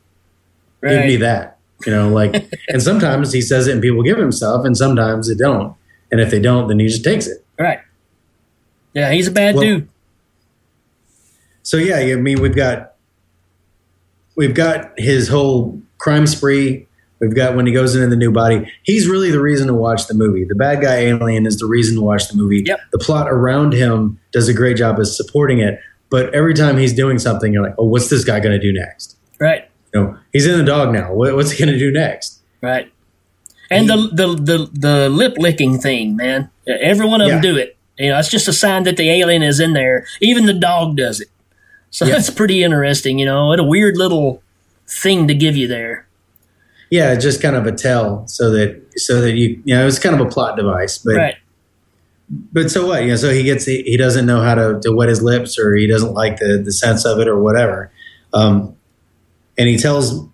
Give 0.82 1.06
me 1.06 1.16
that. 1.18 1.58
You 1.86 1.92
know, 1.92 2.10
like, 2.10 2.34
and 2.70 2.82
sometimes 2.82 3.32
he 3.32 3.42
says 3.42 3.68
it 3.68 3.74
and 3.74 3.82
people 3.82 4.04
give 4.04 4.18
him 4.18 4.32
stuff, 4.32 4.66
and 4.66 4.76
sometimes 4.76 5.28
they 5.28 5.36
don't. 5.36 5.76
And 6.12 6.20
if 6.20 6.30
they 6.32 6.40
don't, 6.40 6.68
then 6.68 6.80
he 6.80 6.88
just 6.88 7.04
takes 7.04 7.28
it. 7.28 7.46
right. 7.60 7.80
Yeah, 8.94 9.12
he's 9.12 9.28
a 9.28 9.32
bad 9.32 9.56
Well- 9.56 9.64
dude. 9.64 9.88
So 11.64 11.78
yeah, 11.78 11.98
I 11.98 12.16
mean, 12.16 12.42
we've 12.42 12.56
got 12.56 12.94
we've 14.36 14.54
got 14.56 14.92
his 14.98 15.28
whole 15.28 15.80
crime 16.00 16.26
spree. 16.28 16.88
We've 17.22 17.36
got 17.36 17.56
when 17.56 17.68
he 17.68 17.72
goes 17.72 17.96
into 17.96 18.08
the 18.08 18.16
new 18.16 18.32
body. 18.32 18.70
He's 18.84 19.08
really 19.08 19.30
the 19.30 19.40
reason 19.40 19.68
to 19.68 19.74
watch 19.76 20.08
the 20.08 20.16
movie. 20.16 20.44
The 20.44 20.56
bad 20.56 20.82
guy 20.82 20.96
alien 21.02 21.46
is 21.46 21.58
the 21.58 21.68
reason 21.68 21.96
to 21.96 22.02
watch 22.02 22.28
the 22.28 22.36
movie. 22.36 22.64
Yep. 22.66 22.80
The 22.92 22.98
plot 22.98 23.28
around 23.30 23.74
him 23.74 24.20
does 24.32 24.50
a 24.50 24.54
great 24.56 24.76
job 24.76 25.00
of 25.00 25.08
supporting 25.08 25.60
it. 25.60 25.80
But 26.10 26.34
every 26.34 26.56
time 26.56 26.78
he's 26.78 26.94
doing 26.94 27.20
something, 27.20 27.54
you're 27.54 27.64
like, 27.64 27.76
oh, 27.78 27.86
what's 27.86 28.10
this 28.10 28.26
guy 28.26 28.40
going 28.40 28.60
to 28.60 28.60
do 28.60 28.74
next? 28.74 29.16
Right. 29.40 29.70
You 29.94 30.02
know, 30.02 30.18
he's 30.34 30.46
in 30.48 30.58
the 30.58 30.66
dog 30.66 30.92
now. 30.92 31.14
What's 31.14 31.52
he 31.52 31.64
going 31.64 31.72
to 31.72 31.80
do 31.80 31.92
next? 31.92 32.40
Right. 32.60 32.92
And 33.70 33.88
the 33.88 33.96
the 34.12 34.28
the, 34.36 34.70
the 34.74 35.10
lip 35.10 35.36
licking 35.38 35.80
thing, 35.80 36.16
man. 36.18 36.50
Every 36.68 37.06
one 37.06 37.22
of 37.22 37.30
them 37.30 37.40
do 37.40 37.56
it. 37.56 37.78
You 37.98 38.10
know, 38.10 38.18
it's 38.20 38.30
just 38.30 38.48
a 38.48 38.54
sign 38.54 38.84
that 38.84 38.98
the 38.98 39.10
alien 39.10 39.44
is 39.44 39.60
in 39.60 39.74
there. 39.74 40.06
Even 40.22 40.46
the 40.48 40.54
dog 40.54 40.98
does 40.98 41.22
it. 41.22 41.30
So 41.92 42.06
Yeah. 42.06 42.14
that's 42.14 42.30
pretty 42.30 42.64
interesting. 42.64 43.20
You 43.20 43.26
know, 43.26 43.48
what 43.48 43.60
a 43.60 43.64
weird 43.64 43.96
little 43.96 44.42
thing 44.88 45.28
to 45.28 45.34
give 45.36 45.56
you 45.56 45.68
there. 45.68 46.08
Yeah, 46.92 47.16
just 47.16 47.42
kind 47.42 47.56
of 47.56 47.66
a 47.66 47.72
tell 47.72 48.28
so 48.28 48.52
that 48.52 48.84
so 48.98 49.22
that 49.22 49.32
you 49.34 49.62
you 49.66 49.74
know 49.76 49.88
it's 49.88 49.98
kind 49.98 50.14
of 50.14 50.22
a 50.22 50.30
plot 50.30 50.58
device. 50.58 50.98
But 51.00 51.16
right. 51.16 51.36
but 52.52 52.70
so 52.70 52.86
what? 52.86 53.02
You 53.04 53.10
know, 53.10 53.16
so 53.16 53.32
he 53.32 53.44
gets 53.44 53.66
he, 53.66 53.82
he 53.84 53.98
doesn't 53.98 54.26
know 54.26 54.42
how 54.42 54.56
to, 54.56 54.80
to 54.84 54.92
wet 54.94 55.08
his 55.10 55.22
lips 55.24 55.58
or 55.58 55.74
he 55.76 55.88
doesn't 55.88 56.14
like 56.14 56.38
the 56.38 56.62
the 56.64 56.72
sense 56.72 57.06
of 57.06 57.20
it 57.20 57.28
or 57.28 57.42
whatever. 57.42 57.92
Um, 58.34 58.76
and 59.58 59.68
he 59.70 59.78
tells 59.78 60.28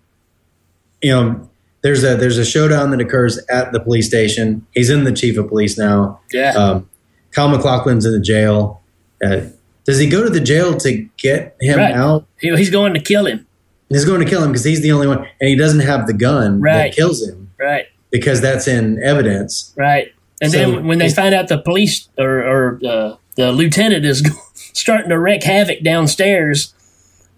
you 1.00 1.12
know 1.12 1.48
there's 1.82 2.02
a 2.02 2.16
there's 2.16 2.38
a 2.38 2.44
showdown 2.44 2.90
that 2.90 3.00
occurs 3.00 3.38
at 3.48 3.70
the 3.72 3.78
police 3.80 4.08
station. 4.08 4.66
He's 4.74 4.90
in 4.90 5.04
the 5.04 5.12
chief 5.12 5.38
of 5.38 5.48
police 5.48 5.78
now. 5.78 6.20
Yeah. 6.32 6.50
Um, 6.54 6.90
Kyle 7.30 7.48
MacLachlan's 7.48 8.04
in 8.04 8.12
the 8.12 8.20
jail. 8.20 8.82
Uh, 9.24 9.42
does 9.84 9.98
he 9.98 10.08
go 10.08 10.24
to 10.24 10.30
the 10.30 10.40
jail 10.40 10.76
to 10.78 11.08
get 11.18 11.56
him 11.60 11.78
Right. 11.78 11.94
out? 11.94 12.26
He- 12.40 12.54
he's 12.56 12.70
going 12.70 12.94
to 12.94 13.00
kill 13.00 13.26
him. 13.26 13.46
He's 13.88 14.04
going 14.04 14.20
to 14.20 14.26
kill 14.26 14.42
him 14.42 14.50
because 14.52 14.64
he's 14.64 14.82
the 14.82 14.92
only 14.92 15.06
one, 15.06 15.18
and 15.40 15.48
he 15.48 15.56
doesn't 15.56 15.80
have 15.80 16.06
the 16.06 16.12
gun 16.12 16.60
Right. 16.60 16.88
that 16.90 16.94
kills 16.94 17.26
him 17.26 17.50
Right. 17.58 17.86
because 18.10 18.40
that's 18.40 18.68
in 18.68 19.02
evidence. 19.02 19.72
Right. 19.76 20.12
And 20.40 20.52
So 20.52 20.58
then 20.58 20.86
when 20.86 20.98
they 20.98 21.10
find 21.10 21.34
out 21.34 21.48
the 21.48 21.58
police 21.58 22.08
or, 22.18 22.38
or 22.42 22.80
uh, 22.86 23.16
the 23.36 23.50
lieutenant 23.52 24.04
is 24.04 24.22
starting 24.54 25.08
to 25.08 25.18
wreak 25.18 25.42
havoc 25.42 25.82
downstairs, 25.82 26.74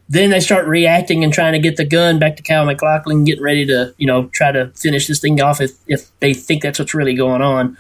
then 0.09 0.31
they 0.31 0.41
start 0.41 0.67
reacting 0.67 1.23
and 1.23 1.33
trying 1.33 1.53
to 1.53 1.61
get 1.61 1.77
the 1.77 1.85
gun 1.85 2.19
back 2.19 2.37
to 2.37 2.43
Cal 2.43 2.65
MacLachlan, 2.67 3.25
getting 3.25 3.45
ready 3.45 3.65
to, 3.67 3.95
you 3.97 4.07
know, 4.09 4.27
try 4.27 4.51
to 4.51 4.73
finish 4.75 5.07
this 5.07 5.21
thing 5.21 5.41
off 5.41 5.61
if, 5.61 5.71
if 5.87 6.11
they 6.19 6.35
think 6.35 6.63
that's 6.63 6.79
what's 6.81 6.95
really 6.95 7.15
going 7.15 7.41
on. 7.43 7.77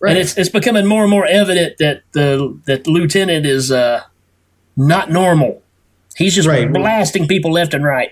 Right. 0.00 0.10
And 0.10 0.18
it's 0.18 0.36
it's 0.36 0.48
becoming 0.48 0.86
more 0.86 1.02
and 1.02 1.10
more 1.10 1.24
evident 1.26 1.78
that 1.78 2.02
the 2.12 2.58
that 2.66 2.84
the 2.84 2.90
lieutenant 2.90 3.46
is 3.46 3.70
uh, 3.72 4.02
not 4.76 5.10
normal. 5.10 5.62
He's 6.18 6.34
just 6.34 6.46
Right. 6.48 6.70
blasting 6.70 7.26
people 7.26 7.52
left 7.52 7.72
and 7.74 7.84
right. 7.84 8.10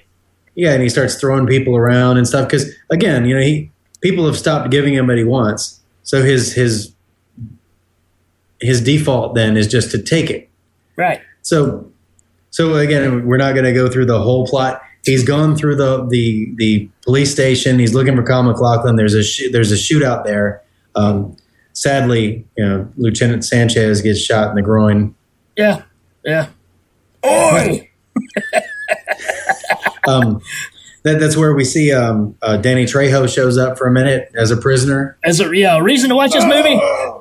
Yeah, 0.55 0.73
and 0.73 0.83
he 0.83 0.89
starts 0.89 1.17
throwing 1.17 1.47
people 1.47 1.77
around 1.77 2.17
and 2.17 2.27
stuff 2.27 2.49
because 2.49 2.73
again, 2.89 3.27
you 3.27 3.35
know, 3.35 3.43
he 3.43 3.71
people 4.01 4.25
have 4.27 4.39
stopped 4.39 4.71
giving 4.71 4.95
him 4.95 5.07
what 5.09 5.19
he 5.19 5.25
wants. 5.25 5.81
So 6.03 6.23
his 6.23 6.53
his 6.55 6.93
his 8.61 8.81
default 8.81 9.35
then 9.35 9.57
is 9.57 9.67
just 9.69 9.91
to 9.91 10.03
take 10.03 10.31
it. 10.31 10.49
Right. 10.97 11.21
So 11.43 11.91
so 12.51 12.77
again, 12.77 13.27
we're 13.27 13.37
not 13.37 13.53
going 13.53 13.65
to 13.67 13.73
go 13.73 13.89
through 13.89 14.07
the 14.07 14.21
whole 14.23 14.47
plot. 14.47 14.81
He's 15.05 15.25
gone 15.25 15.57
through 15.57 15.77
the 15.77 16.07
the 16.09 16.53
the 16.57 16.89
police 17.05 17.31
station. 17.31 17.79
He's 17.79 17.93
looking 17.95 18.17
for 18.17 18.23
Kyle 18.23 18.43
MacLachlan. 18.43 18.97
There's 18.97 19.15
a 19.15 19.23
sh- 19.23 19.51
there's 19.53 19.73
a 19.73 19.77
shootout 19.77 20.25
there. 20.25 20.63
Um, 20.95 21.37
sadly, 21.75 22.47
you 22.57 22.65
know, 22.65 22.89
Lieutenant 22.97 23.45
Sanchez 23.45 24.01
gets 24.01 24.21
shot 24.21 24.49
in 24.51 24.57
the 24.57 24.63
groin. 24.63 25.15
Yeah. 25.57 25.83
Yeah. 26.25 26.49
Oi! 27.25 27.86
Um, 30.09 30.41
that, 31.03 31.18
that's 31.18 31.37
where 31.37 31.53
we 31.55 31.64
see 31.64 31.93
um, 31.93 32.37
uh, 32.43 32.57
Danny 32.57 32.85
Trejo 32.85 33.33
shows 33.33 33.59
up 33.59 33.77
for 33.79 33.87
a 33.87 33.91
minute 33.91 34.31
as 34.35 34.51
a 34.51 34.57
prisoner. 34.57 35.16
as 35.24 35.41
a 35.41 35.57
yeah, 35.57 35.77
a 35.77 35.83
reason 35.83 36.11
to 36.11 36.16
watch 36.16 36.33
this 36.33 36.45
movie. 36.45 36.81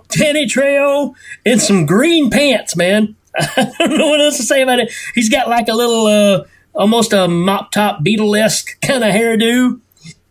Danny 0.10 0.46
Trejo 0.46 1.16
in 1.46 1.60
some 1.60 1.86
green 1.86 2.30
pants, 2.30 2.76
man. 2.76 3.16
I 3.36 3.72
don't 3.80 3.98
know 3.98 4.08
what 4.08 4.22
else 4.22 4.38
to 4.38 4.44
say 4.44 4.62
about 4.62 4.80
it. 4.80 4.92
He's 5.14 5.30
got 5.30 5.48
like 5.50 5.68
a 5.68 5.74
little 5.74 6.06
uh, 6.08 6.44
almost 6.74 7.14
a 7.14 7.28
mop 7.28 7.72
top 7.72 8.04
Beatle-esque 8.04 8.80
kind 8.82 9.04
of 9.04 9.12
hairdo. 9.14 9.80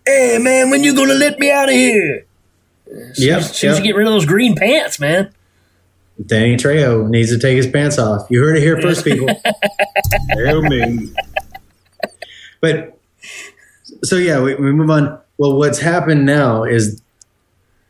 Hey 0.07 0.39
man, 0.41 0.71
when 0.71 0.85
you 0.85 0.95
gonna 0.95 1.15
let 1.15 1.39
me 1.39 1.51
out 1.51 1.69
of 1.69 1.75
here? 1.75 2.27
Yep, 2.87 3.15
She 3.17 3.29
needs 3.29 3.63
yep. 3.63 3.77
to 3.77 3.83
get 3.83 3.97
rid 3.97 4.07
of 4.07 4.13
those 4.13 4.27
green 4.27 4.55
pants, 4.55 5.01
man. 5.01 5.33
Danny 6.27 6.57
Trejo 6.57 7.09
needs 7.09 7.31
to 7.31 7.39
take 7.39 7.57
his 7.57 7.67
pants 7.67 7.99
off. 7.99 8.27
You 8.31 8.41
heard 8.43 8.57
it 8.57 8.63
here 8.63 8.81
first, 8.81 9.05
people. 9.05 9.29
Hail 10.31 10.63
Ming. 10.63 11.15
But 12.61 12.99
so 14.03 14.17
yeah, 14.17 14.41
we, 14.41 14.55
we 14.55 14.73
move 14.73 14.91
on. 14.91 15.19
Well, 15.39 15.57
what's 15.59 15.79
happened 15.81 16.25
now 16.25 16.65
is 16.65 17.03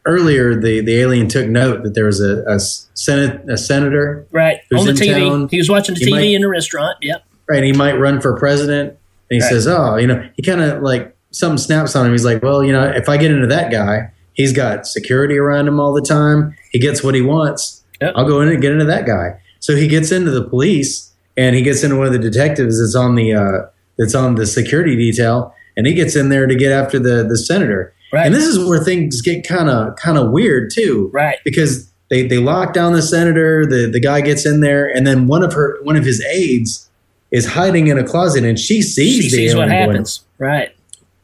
earlier 0.07 0.55
the, 0.59 0.81
the 0.81 0.97
alien 1.01 1.29
took 1.29 1.49
note 1.49 1.83
that 1.83 1.95
there 1.95 2.07
was 2.07 2.21
a, 2.21 2.43
a 2.47 2.59
senate 2.59 3.49
a 3.49 3.57
senator 3.57 4.27
Right 4.31 4.59
who's 4.71 4.81
on 4.81 4.87
the 4.87 4.91
in 4.93 4.97
TV. 4.97 5.29
town. 5.29 5.49
He 5.51 5.59
was 5.59 5.69
watching 5.71 5.95
the 5.95 6.01
He 6.01 6.07
TV 6.07 6.11
might- 6.11 6.21
in 6.35 6.43
the 6.43 6.49
restaurant. 6.49 6.97
Yep. 7.03 7.25
right? 7.49 7.63
He 7.63 7.73
might 7.73 7.99
run 7.99 8.21
for 8.21 8.37
president. 8.39 8.91
And 9.31 9.37
he 9.37 9.41
Right. 9.41 9.49
says, 9.51 9.67
"Oh, 9.67 9.97
you 9.97 10.07
know," 10.07 10.23
he 10.37 10.43
kind 10.43 10.61
of 10.61 10.83
like 10.83 11.17
something 11.31 11.57
snaps 11.59 11.97
on 11.97 12.05
him. 12.07 12.13
He's 12.13 12.25
like, 12.27 12.43
"Well, 12.43 12.63
you 12.63 12.73
know, 12.73 12.85
if 12.85 13.09
I 13.09 13.17
get 13.17 13.31
into 13.31 13.47
that 13.47 13.71
guy, 13.73 14.11
he's 14.35 14.53
got 14.53 14.87
security 14.87 15.39
around 15.39 15.67
him 15.67 15.81
all 15.81 15.95
the 15.95 16.03
time. 16.03 16.55
He 16.73 16.79
gets 16.79 17.03
what 17.03 17.15
he 17.15 17.23
wants. 17.23 17.83
I'll 18.03 18.27
go 18.27 18.41
in 18.41 18.49
and 18.49 18.61
get 18.61 18.73
into 18.73 18.85
that 18.85 19.07
guy." 19.07 19.41
So 19.61 19.77
he 19.77 19.89
gets 19.89 20.13
into 20.13 20.31
the 20.31 20.45
police, 20.45 21.13
and 21.37 21.57
he 21.57 21.63
gets 21.63 21.83
into 21.83 21.97
one 21.97 22.07
of 22.07 22.13
the 22.13 22.19
detectives 22.19 22.81
that's 22.81 22.95
on 22.95 23.15
the 23.15 23.33
uh, 23.35 23.67
that's 23.99 24.15
on 24.15 24.35
the 24.35 24.47
security 24.47 24.97
detail, 24.97 25.55
and 25.77 25.87
he 25.87 25.95
gets 25.95 26.17
in 26.17 26.29
there 26.29 26.47
to 26.47 26.55
get 26.55 26.73
after 26.73 26.99
the 26.99 27.25
the 27.25 27.39
senator. 27.39 27.93
Right. 28.13 28.27
And 28.27 28.35
this 28.35 28.45
is 28.45 28.65
where 28.69 28.79
things 28.83 29.21
get 29.23 29.47
kind 29.47 29.69
of 29.69 29.97
kind 29.97 30.19
of 30.19 30.31
weird 30.31 30.71
too, 30.73 31.11
right? 31.13 31.39
Because 31.45 31.91
they 32.11 32.27
they 32.27 32.39
lock 32.39 32.73
down 32.73 32.93
the 32.93 33.03
senator. 33.03 33.67
The 33.67 33.89
the 33.91 34.01
guy 34.01 34.21
gets 34.21 34.47
in 34.47 34.61
there, 34.61 34.87
and 34.87 35.07
then 35.07 35.27
one 35.27 35.43
of 35.43 35.53
her 35.53 35.79
one 35.83 35.97
of 35.97 36.05
his 36.05 36.25
aides 36.27 36.89
is 37.33 37.47
hiding 37.47 37.89
in 37.89 37.99
a 37.99 38.05
closet, 38.05 38.45
and 38.45 38.59
she 38.59 38.83
sees 38.83 39.17
She 39.17 39.23
the 39.23 39.29
sees 39.31 39.55
what 39.57 39.69
happens. 39.69 40.21
Right. 40.39 40.71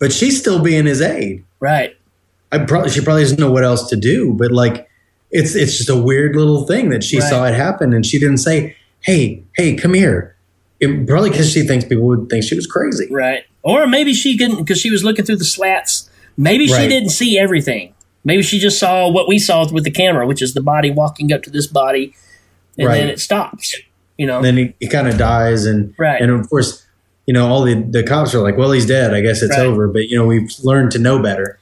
but 0.00 0.12
she's 0.12 0.40
still 0.40 0.60
being 0.60 0.86
his 0.86 1.00
aide. 1.00 1.44
Right. 1.60 1.96
I 2.50 2.58
probably 2.58 2.90
she 2.90 3.00
probably 3.00 3.22
doesn't 3.22 3.38
know 3.38 3.52
what 3.52 3.62
else 3.62 3.88
to 3.90 3.96
do, 3.96 4.32
but 4.32 4.50
like 4.50 4.88
it's 5.30 5.54
it's 5.54 5.76
just 5.78 5.88
a 5.88 5.96
weird 5.96 6.34
little 6.36 6.66
thing 6.66 6.90
that 6.90 7.04
she 7.04 7.18
Right. 7.18 7.28
saw 7.28 7.46
it 7.46 7.54
happen, 7.54 7.92
and 7.92 8.04
she 8.04 8.18
didn't 8.18 8.38
say, 8.38 8.76
"Hey, 9.00 9.42
hey, 9.56 9.74
come 9.74 9.94
here." 9.94 10.34
It, 10.80 11.06
probably 11.06 11.30
because 11.30 11.50
she 11.52 11.62
thinks 11.62 11.84
people 11.84 12.06
would 12.06 12.28
think 12.30 12.42
she 12.44 12.54
was 12.56 12.66
crazy. 12.66 13.06
Right. 13.10 13.42
Or 13.62 13.86
maybe 13.86 14.14
she 14.14 14.36
couldn't 14.38 14.58
because 14.58 14.80
she 14.80 14.90
was 14.90 15.04
looking 15.04 15.24
through 15.26 15.36
the 15.36 15.44
slats. 15.44 16.08
Maybe 16.36 16.66
she 16.66 16.88
didn't 16.88 17.10
see 17.10 17.38
everything. 17.38 17.92
Maybe 18.24 18.42
she 18.42 18.58
just 18.58 18.78
saw 18.78 19.08
what 19.08 19.28
we 19.28 19.38
saw 19.38 19.70
with 19.70 19.84
the 19.84 19.90
camera, 19.90 20.26
which 20.26 20.40
is 20.42 20.54
the 20.54 20.62
body 20.62 20.90
walking 20.90 21.32
up 21.32 21.42
to 21.44 21.50
this 21.50 21.66
body, 21.66 22.14
and 22.78 22.88
Right. 22.88 22.98
then 22.98 23.08
it 23.08 23.20
stops. 23.20 23.76
You 24.18 24.26
know. 24.26 24.36
And 24.36 24.44
then 24.44 24.56
he, 24.56 24.74
he 24.80 24.88
kind 24.88 25.06
of 25.08 25.16
dies, 25.18 25.64
and 25.66 25.94
Right. 25.98 26.20
and 26.20 26.30
of 26.30 26.48
course, 26.50 26.84
you 27.26 27.34
know, 27.34 27.46
all 27.46 27.62
the 27.62 27.74
the 27.74 28.02
cops 28.02 28.34
are 28.34 28.40
like, 28.40 28.56
"Well, 28.56 28.72
he's 28.72 28.86
dead. 28.86 29.12
I 29.14 29.20
guess 29.20 29.42
it's 29.42 29.56
Right. 29.56 29.66
over." 29.66 29.86
But 29.86 30.08
you 30.08 30.16
know, 30.18 30.26
we've 30.26 30.50
learned 30.64 30.90
to 30.92 30.98
know 30.98 31.18
better. 31.20 31.58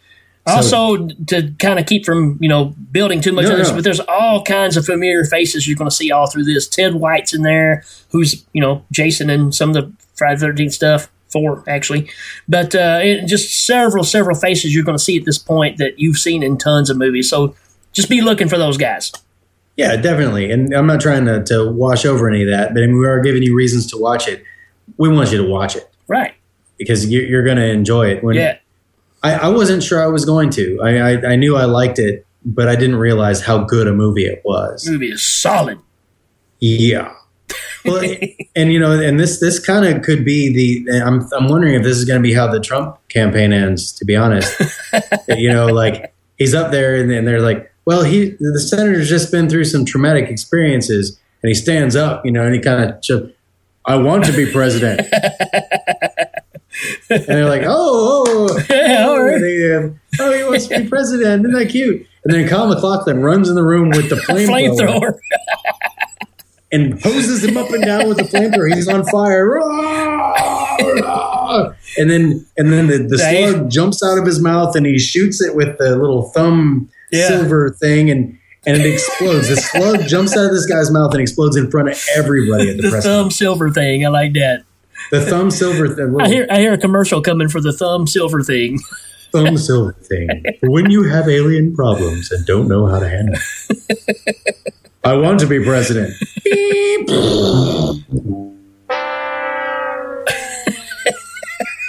So- 0.49 0.55
Also, 0.57 1.09
to 1.27 1.53
kind 1.59 1.79
of 1.79 1.87
keep 1.87 2.05
from 2.05 2.39
you 2.41 2.49
know 2.49 2.75
building 2.91 3.21
too 3.21 3.33
much 3.33 3.45
No, 3.47 3.53
on 3.53 3.59
this, 3.59 3.69
no. 3.69 3.75
but 3.77 3.85
there's 3.85 4.01
all 4.01 4.43
kinds 4.45 4.77
of 4.77 4.85
familiar 4.87 5.25
faces 5.25 5.67
you're 5.67 5.77
going 5.77 5.91
to 5.91 5.95
see 5.95 6.11
all 6.11 6.27
through 6.29 6.45
this. 6.45 6.67
Ted 6.69 6.95
White's 6.95 7.35
in 7.35 7.43
there, 7.43 7.85
who's 8.11 8.45
you 8.53 8.61
know 8.61 8.85
Jason 8.93 9.31
and 9.31 9.55
some 9.55 9.71
of 9.71 9.75
the 9.75 9.93
Friday 10.15 10.41
Thirteenth 10.41 10.73
stuff, 10.73 11.11
four 11.33 11.63
actually, 11.69 12.11
but 12.49 12.75
uh, 12.75 13.01
it, 13.03 13.27
just 13.27 13.67
several 13.67 14.05
several 14.05 14.37
faces 14.37 14.75
you're 14.75 14.85
going 14.85 14.97
to 14.99 15.03
see 15.05 15.19
at 15.19 15.25
this 15.25 15.39
point 15.39 15.79
that 15.79 15.99
you've 15.99 16.19
seen 16.19 16.43
in 16.43 16.57
tons 16.59 16.89
of 16.91 16.97
movies. 16.97 17.29
So 17.31 17.55
just 17.93 18.09
be 18.09 18.21
looking 18.21 18.49
for 18.49 18.59
those 18.59 18.77
guys. 18.77 19.13
Yeah, 19.77 19.95
definitely. 19.97 20.51
And 20.51 20.75
I'm 20.75 20.87
not 20.89 21.01
trying 21.01 21.25
to, 21.27 21.43
to 21.45 21.71
wash 21.71 22.05
over 22.05 22.29
any 22.29 22.43
of 22.43 22.49
that, 22.49 22.75
but 22.75 22.83
I 22.83 22.87
mean, 22.87 22.99
we 22.99 23.07
are 23.07 23.21
giving 23.21 23.43
you 23.45 23.55
reasons 23.55 23.87
to 23.93 23.97
watch 23.97 24.27
it. 24.27 24.43
We 24.97 25.09
want 25.09 25.31
you 25.31 25.39
to 25.39 25.45
watch 25.49 25.77
it 25.77 25.89
Right. 26.09 26.35
because 26.79 27.07
you, 27.07 27.21
you're 27.21 27.45
going 27.45 27.59
to 27.59 27.65
enjoy 27.67 28.09
it. 28.11 28.25
When 28.25 28.35
Yeah. 28.35 28.59
I, 29.23 29.35
I 29.35 29.49
wasn't 29.49 29.83
sure 29.83 30.03
I 30.03 30.07
was 30.07 30.25
going 30.25 30.51
to. 30.51 30.81
I, 30.83 30.99
I, 30.99 31.33
I 31.33 31.37
knew 31.37 31.57
I 31.57 31.65
liked 31.65 31.99
it, 31.99 32.27
but 32.45 32.69
I 32.69 32.77
didn't 32.77 32.97
realize 32.97 33.43
how 33.43 33.65
good 33.65 33.89
a 33.89 33.93
movie 33.93 34.27
it 34.27 34.43
was. 34.45 34.89
Movie 34.89 35.11
is 35.11 35.23
solid. 35.23 35.79
Yeah. 36.61 37.13
Well, 37.85 38.05
and 38.57 38.73
you 38.73 38.79
know, 38.79 38.93
and 38.93 39.19
this 39.19 39.41
this 39.41 39.59
kind 39.59 39.85
of 39.85 40.03
could 40.03 40.25
be 40.25 40.85
the. 40.85 41.01
I'm 41.01 41.29
I'm 41.33 41.49
wondering 41.49 41.75
if 41.75 41.83
this 41.83 41.97
is 41.97 42.05
going 42.05 42.21
to 42.21 42.23
be 42.23 42.35
how 42.35 42.47
the 42.47 42.61
Trump 42.61 42.99
campaign 43.09 43.53
ends. 43.53 43.93
To 43.93 44.05
be 44.05 44.17
honest, 44.17 44.61
you 45.29 45.51
know, 45.51 45.67
like 45.67 46.15
he's 46.37 46.55
up 46.55 46.71
there, 46.71 46.97
and, 46.97 47.11
and 47.11 47.27
they're 47.27 47.41
like, 47.41 47.73
"Well, 47.85 48.03
he 48.03 48.37
the 48.39 48.61
senator's 48.61 49.09
just 49.09 49.31
been 49.31 49.49
through 49.49 49.65
some 49.65 49.85
traumatic 49.85 50.29
experiences," 50.29 51.19
and 51.43 51.49
he 51.49 51.55
stands 51.55 51.97
up, 51.97 52.25
you 52.25 52.33
know, 52.33 52.45
and 52.45 52.55
he 52.55 52.61
kind 52.61 52.91
of, 52.91 53.01
just 53.01 53.25
"I 53.85 53.97
want 53.97 54.25
to 54.25 54.33
be 54.33 54.51
president," 54.51 55.01
and 57.11 57.25
they're 57.27 57.49
like, 57.49 57.63
"Oh, 57.65 58.25
oh, 58.29 58.59
Yeah, 58.71 59.07
all 59.09 59.23
right. 59.23 59.35
And 59.35 59.43
they, 59.45 60.23
oh, 60.25 60.33
he 60.33 60.45
wants 60.45 60.67
to 60.69 60.83
be 60.83 60.89
president. 60.89 61.47
Isn't 61.47 61.59
that 61.59 61.71
cute?" 61.71 62.07
And 62.25 62.35
then 62.35 62.49
Kyle 62.49 62.67
MacLachlan 62.69 63.21
runs 63.23 63.49
in 63.49 63.55
the 63.55 63.63
room 63.63 63.91
with 63.91 64.09
the 64.11 64.17
flamethrower 64.29 64.77
Flamethrower. 64.79 65.19
and 66.73 67.01
hoses 67.03 67.43
him 67.45 67.57
up 67.57 67.71
and 67.71 67.83
down 67.85 68.09
with 68.09 68.19
the 68.19 68.25
flamethrower. 68.25 68.75
He's 68.75 68.89
on 68.89 69.05
fire. 69.07 69.59
And 71.97 72.11
then 72.11 72.47
and 72.57 72.73
then 72.73 72.87
the, 72.87 72.99
the 73.09 73.19
slug 73.19 73.71
jumps 73.71 74.03
out 74.03 74.19
of 74.19 74.27
his 74.27 74.41
mouth 74.41 74.77
and 74.77 74.87
he 74.87 74.99
shoots 74.99 75.41
it 75.43 75.55
with 75.57 75.79
the 75.79 75.97
little 75.97 76.31
thumb 76.31 76.89
Yeah. 77.11 77.29
silver 77.29 77.71
thing 77.71 78.11
and 78.11 78.39
and 78.67 78.77
it 78.77 78.87
explodes. 78.93 79.49
The 79.49 79.57
slug 79.57 80.07
jumps 80.07 80.37
out 80.37 80.45
of 80.47 80.51
this 80.53 80.67
guy's 80.67 80.91
mouth 80.91 81.13
and 81.13 81.23
explodes 81.23 81.57
in 81.57 81.71
front 81.71 81.89
of 81.89 81.99
everybody 82.17 82.69
at 82.71 82.77
the, 82.77 82.83
The 82.83 82.91
press. 82.91 83.05
thumb 83.05 83.31
silver 83.31 83.71
thing. 83.71 84.05
I 84.05 84.11
like 84.11 84.35
that. 84.35 84.65
The 85.11 85.21
thumb 85.23 85.51
silver 85.51 85.89
thing. 85.89 86.17
I 86.21 86.29
hear 86.29 86.47
I 86.51 86.59
hear 86.61 86.73
a 86.73 86.79
commercial 86.79 87.21
coming 87.23 87.49
for 87.49 87.61
the 87.61 87.73
thumb 87.73 88.07
silver 88.07 88.43
thing. 88.43 88.79
thumb 89.33 89.57
silver 89.57 89.93
thing. 89.93 90.45
For 90.61 90.71
when 90.71 90.91
you 90.91 91.05
have 91.05 91.29
alien 91.29 91.75
problems 91.75 92.31
and 92.31 92.45
don't 92.47 92.69
know 92.69 92.87
how 92.87 92.99
to 92.99 93.09
handle 93.09 93.35
it. 93.35 94.75
I 95.05 95.15
want 95.15 95.41
to 95.41 95.47
be 95.47 95.63
president. 95.65 96.13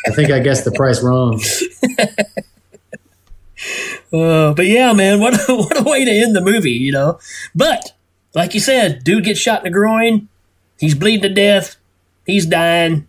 I 0.07 0.11
think 0.13 0.31
I 0.31 0.39
guessed 0.39 0.65
the 0.65 0.71
price 0.71 1.03
wrong. 1.03 1.41
Uh, 4.11 4.53
but 4.53 4.65
yeah, 4.65 4.93
man, 4.93 5.19
what 5.19 5.33
a, 5.35 5.37
what 5.55 5.79
a 5.79 5.83
way 5.83 6.03
to 6.03 6.11
end 6.11 6.35
the 6.35 6.41
movie, 6.41 6.71
you 6.71 6.91
know. 6.91 7.19
But 7.53 7.93
like 8.33 8.53
you 8.53 8.59
said, 8.59 9.03
dude 9.03 9.25
gets 9.25 9.39
shot 9.39 9.59
in 9.59 9.71
the 9.71 9.77
groin. 9.77 10.27
He's 10.79 10.95
bleeding 10.95 11.21
to 11.23 11.29
death. 11.29 11.75
He's 12.29 12.45
dying. 12.45 13.07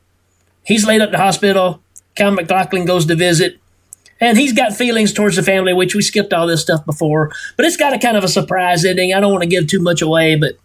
He's 0.64 0.87
laid 0.87 1.01
up 1.01 1.09
in 1.09 1.12
the 1.12 1.18
hospital. 1.18 1.81
Cal 2.14 2.31
MacLachlan 2.33 2.85
goes 2.85 3.07
to 3.07 3.14
visit, 3.14 3.59
and 4.21 4.37
he's 4.39 4.53
got 4.53 4.73
feelings 4.75 5.12
towards 5.12 5.37
the 5.37 5.43
family, 5.43 5.73
which 5.73 5.95
we 5.95 6.03
skipped 6.03 6.33
all 6.33 6.47
this 6.47 6.61
stuff 6.62 6.85
before. 6.85 7.31
But 7.57 7.66
it's 7.66 7.77
got 7.77 7.93
a 7.93 7.99
kind 7.99 8.16
of 8.16 8.25
a 8.25 8.29
surprise 8.29 8.85
ending. 8.85 9.14
I 9.14 9.21
don't 9.21 9.33
want 9.33 9.43
to 9.43 9.49
give 9.49 9.66
too 9.66 9.81
much 9.81 10.03
away, 10.03 10.35
but 10.37 10.57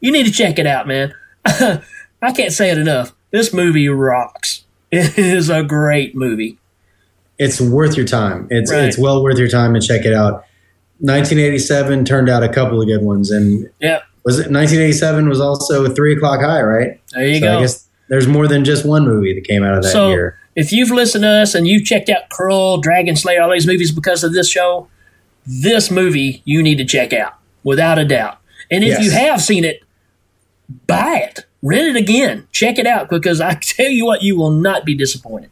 you 0.00 0.12
need 0.12 0.24
to 0.26 0.32
check 0.32 0.58
it 0.58 0.66
out, 0.66 0.86
man. 0.86 1.14
I 1.44 2.32
can't 2.34 2.52
say 2.52 2.70
it 2.70 2.78
enough. 2.78 3.12
This 3.30 3.52
movie 3.52 3.88
rocks. 3.88 4.60
It 4.94 5.18
is 5.18 5.50
a 5.50 5.64
great 5.64 6.14
movie. 6.14 6.56
It's 7.36 7.60
worth 7.60 7.96
your 7.96 8.06
time. 8.06 8.46
It's 8.50 8.70
Right. 8.70 8.84
it's 8.84 8.96
well 8.96 9.24
worth 9.24 9.38
your 9.38 9.48
time 9.48 9.74
to 9.74 9.80
check 9.80 10.04
it 10.06 10.12
out. 10.14 10.44
1987 11.00 12.04
turned 12.04 12.28
out 12.28 12.42
a 12.44 12.48
couple 12.48 12.80
of 12.80 12.86
good 12.86 13.02
ones, 13.02 13.30
and 13.32 13.68
Yeah, 13.80 14.02
was 14.24 14.36
it 14.38 14.50
1987 14.52 15.28
was 15.28 15.40
also 15.40 15.88
Three 15.92 16.14
O'clock 16.16 16.40
High, 16.40 16.62
right? 16.62 17.00
there 17.12 17.26
you 17.26 17.34
so 17.40 17.40
go. 17.40 17.58
I 17.58 17.60
guess 17.62 17.83
there's 18.08 18.26
more 18.26 18.46
than 18.48 18.64
just 18.64 18.84
one 18.86 19.04
movie 19.04 19.34
that 19.34 19.44
came 19.46 19.62
out 19.62 19.76
of 19.76 19.82
that 19.82 19.90
so 19.92 20.08
year. 20.10 20.38
if 20.56 20.72
you've 20.72 20.90
listened 20.90 21.22
to 21.22 21.28
us 21.28 21.54
and 21.54 21.66
you've 21.66 21.84
checked 21.84 22.08
out 22.10 22.28
Krull, 22.30 22.82
Dragon 22.82 23.16
Slayer, 23.16 23.42
all 23.42 23.50
these 23.52 23.66
movies 23.66 23.92
because 23.92 24.22
of 24.24 24.32
this 24.32 24.48
show, 24.48 24.88
this 25.46 25.90
movie 25.90 26.42
you 26.44 26.62
need 26.62 26.78
to 26.78 26.84
check 26.84 27.12
out 27.12 27.34
without 27.62 27.98
a 27.98 28.04
doubt. 28.04 28.38
And 28.70 28.82
if 28.84 28.90
Yes. 28.90 29.04
you 29.04 29.10
have 29.12 29.40
seen 29.42 29.64
it, 29.64 29.82
buy 30.86 31.16
it, 31.30 31.44
rent 31.62 31.96
it 31.96 31.96
again, 31.96 32.46
check 32.52 32.78
it 32.78 32.86
out 32.86 33.08
because 33.10 33.40
I 33.40 33.54
tell 33.60 33.88
you 33.88 34.04
what, 34.06 34.22
you 34.22 34.36
will 34.36 34.50
not 34.50 34.84
be 34.84 34.94
disappointed. 34.94 35.50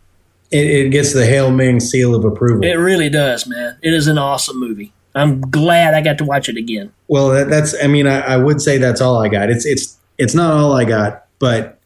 It, 0.51 0.66
it 0.66 0.89
gets 0.91 1.15
the 1.15 1.24
Hail 1.24 1.51
Ming 1.51 1.81
seal 1.81 2.15
of 2.15 2.24
approval. 2.24 2.62
It 2.65 2.74
really 2.74 3.09
does, 3.09 3.47
man. 3.47 3.79
It 3.83 3.95
is 3.95 4.07
an 4.07 4.19
awesome 4.19 4.61
movie. 4.61 4.93
I'm 5.15 5.41
glad 5.43 5.95
I 5.95 6.01
got 6.03 6.19
to 6.19 6.24
watch 6.24 6.49
it 6.49 6.57
again. 6.57 6.93
Well, 7.09 7.29
that, 7.31 7.49
that's. 7.51 7.74
I 7.83 7.87
mean, 7.87 8.07
I, 8.07 8.20
I 8.20 8.37
would 8.39 8.61
say 8.62 8.79
that's 8.79 9.01
all 9.01 9.19
I 9.19 9.29
got. 9.29 9.51
It's 9.51 9.65
it's 9.66 9.99
it's 10.19 10.35
not 10.35 10.53
all 10.55 10.73
I 10.74 10.85
got, 10.85 11.24
but 11.39 11.79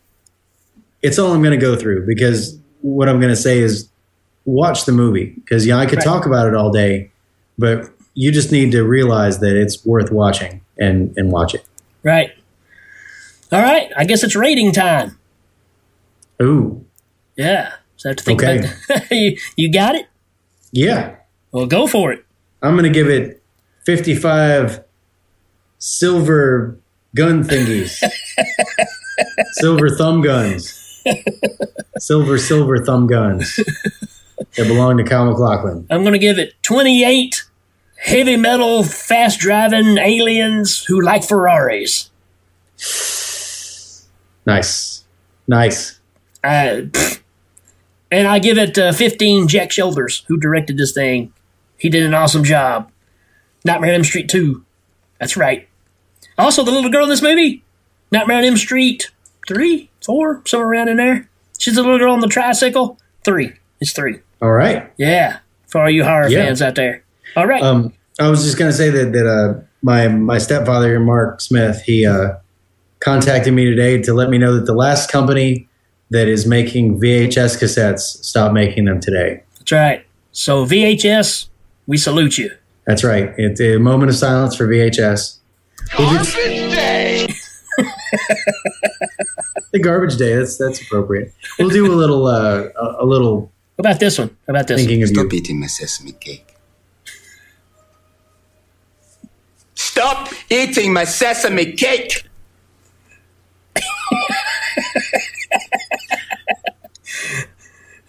it's 1.02 1.18
all 1.18 1.32
I'm 1.32 1.42
going 1.42 1.58
to 1.58 1.64
go 1.64 1.76
through 1.76 2.06
because 2.06 2.58
what 2.80 3.08
I'm 3.08 3.20
going 3.20 3.32
to 3.32 3.40
say 3.40 3.58
is 3.58 3.88
watch 4.44 4.84
the 4.84 4.92
movie 4.92 5.26
because 5.36 5.66
yeah, 5.66 5.76
I 5.78 5.86
could 5.86 5.98
Right. 5.98 6.04
talk 6.04 6.26
about 6.26 6.46
it 6.46 6.54
all 6.54 6.70
day, 6.72 7.10
but 7.58 7.90
you 8.14 8.32
just 8.32 8.50
need 8.52 8.72
to 8.72 8.82
realize 8.82 9.40
that 9.40 9.56
it's 9.56 9.84
worth 9.84 10.10
watching 10.10 10.62
and 10.78 11.12
and 11.16 11.30
watch 11.30 11.54
it. 11.54 11.64
Right. 12.02 12.30
All 13.52 13.60
right. 13.62 13.90
I 13.96 14.04
guess 14.04 14.22
it's 14.24 14.34
rating 14.36 14.72
time. 14.72 15.18
Ooh, 16.42 16.84
Yeah. 17.36 17.72
So 17.96 18.08
I 18.08 18.10
have 18.10 18.16
to 18.18 18.24
think 18.24 18.42
Okay. 18.42 18.58
about 18.88 19.10
you, 19.10 19.38
you 19.56 19.72
got 19.72 19.94
it? 19.94 20.06
yeah, 20.72 21.16
Well, 21.52 21.66
go 21.66 21.86
for 21.86 22.12
it. 22.12 22.24
I'm 22.62 22.72
going 22.72 22.84
to 22.84 22.90
give 22.90 23.08
it 23.08 23.42
55 23.86 24.82
silver 25.78 26.78
gun 27.14 27.42
thingies, 27.44 28.02
silver 29.52 29.88
thumb 29.96 30.20
guns. 30.22 30.75
Silver, 31.98 32.38
silver 32.38 32.78
thumb 32.84 33.06
guns 33.06 33.56
that 34.56 34.66
belong 34.66 34.98
to 34.98 35.04
Kyle 35.04 35.26
MacLachlan. 35.26 35.86
I'm 35.90 36.02
going 36.02 36.12
to 36.12 36.18
give 36.18 36.38
it 36.38 36.54
28 36.62 37.44
heavy 37.96 38.36
metal, 38.36 38.82
fast 38.82 39.40
driving 39.40 39.98
aliens 39.98 40.84
who 40.84 41.00
like 41.00 41.24
Ferraris. 41.24 42.10
Nice. 44.46 45.04
Nice. 45.48 46.00
Uh, 46.44 46.82
and 48.10 48.28
I 48.28 48.38
give 48.38 48.58
it 48.58 48.78
uh, 48.78 48.92
15 48.92 49.48
Jack 49.48 49.72
Sholders, 49.72 50.24
who 50.28 50.36
directed 50.36 50.76
this 50.76 50.92
thing. 50.92 51.32
He 51.78 51.88
did 51.88 52.04
an 52.04 52.14
awesome 52.14 52.44
job. 52.44 52.90
Nightmare 53.64 53.90
on 53.90 53.96
Elm 53.96 54.04
Street 54.04 54.28
2. 54.28 54.64
That's 55.18 55.36
right. 55.36 55.68
Also, 56.38 56.62
the 56.62 56.70
little 56.70 56.90
girl 56.90 57.04
in 57.04 57.10
this 57.10 57.22
movie, 57.22 57.64
Nightmare 58.12 58.38
on 58.38 58.44
Elm 58.44 58.56
Street 58.56 59.10
3, 59.46 59.90
4, 60.04 60.42
somewhere 60.46 60.68
around 60.70 60.88
in 60.88 60.96
there. 60.96 61.28
She's 61.58 61.74
the 61.74 61.82
little 61.82 61.98
girl 61.98 62.12
on 62.12 62.20
the 62.20 62.28
tricycle. 62.28 62.98
3. 63.24 63.52
It's 63.80 63.92
3. 63.92 64.18
All 64.42 64.52
right. 64.52 64.92
Yeah. 64.98 65.38
For 65.68 65.80
all 65.82 65.90
you 65.90 66.04
horror 66.04 66.28
Yeah. 66.28 66.44
fans 66.44 66.62
out 66.62 66.74
there. 66.74 67.02
All 67.36 67.46
right. 67.46 67.62
Um, 67.62 67.92
I 68.20 68.28
was 68.28 68.44
just 68.44 68.58
going 68.58 68.70
to 68.70 68.76
say 68.76 68.88
that 68.90 69.12
that 69.12 69.26
uh, 69.26 69.60
my 69.82 70.08
my 70.08 70.38
stepfather 70.38 70.98
Mark 71.00 71.40
Smith, 71.40 71.82
he 71.84 72.06
uh, 72.06 72.34
contacted 73.00 73.52
me 73.52 73.64
today 73.66 74.00
to 74.02 74.14
let 74.14 74.30
me 74.30 74.38
know 74.38 74.54
that 74.54 74.64
the 74.66 74.74
last 74.74 75.10
company 75.10 75.68
that 76.10 76.28
is 76.28 76.46
making 76.46 76.98
VHS 77.00 77.58
cassettes 77.62 78.00
stopped 78.00 78.54
making 78.54 78.84
them 78.86 79.00
today. 79.00 79.42
That's 79.58 79.72
right. 79.72 80.06
So, 80.32 80.64
VHS, 80.64 81.48
we 81.86 81.96
salute 81.98 82.38
you. 82.38 82.50
That's 82.86 83.02
right. 83.04 83.34
It's 83.36 83.60
a 83.60 83.78
moment 83.78 84.10
of 84.10 84.16
silence 84.16 84.54
for 84.56 84.66
VHS. 84.68 85.38
Garbage 85.96 86.32
day! 86.34 87.26
The 89.76 89.82
garbage 89.82 90.16
day. 90.16 90.34
That's 90.34 90.56
that's 90.56 90.80
appropriate. 90.80 91.34
We'll 91.58 91.68
do 91.68 91.86
a 91.86 91.92
little 91.92 92.26
uh, 92.26 92.68
a, 92.80 92.96
a 93.00 93.04
little 93.04 93.52
How 93.76 93.82
about 93.82 94.00
this 94.00 94.16
one? 94.18 94.28
How 94.46 94.52
about 94.54 94.66
this 94.68 94.80
thinking 94.80 95.02
of 95.02 95.10
Stop 95.10 95.30
you. 95.32 95.38
eating 95.38 95.60
my 95.60 95.66
sesame 95.66 96.12
cake. 96.12 96.54
Stop 99.74 100.32
eating 100.48 100.94
my 100.94 101.04
sesame 101.04 101.72
cake! 101.72 102.26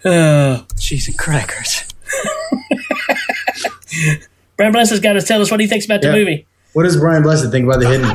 Uh, 0.04 0.62
Cheese 0.78 1.08
and 1.08 1.18
crackers. 1.18 1.82
Brian 4.56 4.72
Bless 4.72 4.90
has 4.90 5.00
got 5.00 5.14
to 5.14 5.22
tell 5.22 5.42
us 5.42 5.50
what 5.50 5.58
he 5.60 5.66
thinks 5.66 5.84
about 5.86 6.00
the 6.02 6.06
Yeah. 6.08 6.14
movie. 6.14 6.46
What 6.72 6.84
does 6.84 6.96
Brian 6.96 7.22
Blessed 7.24 7.50
think 7.50 7.64
about 7.66 7.80
the 7.80 7.88
hidden? 7.88 8.06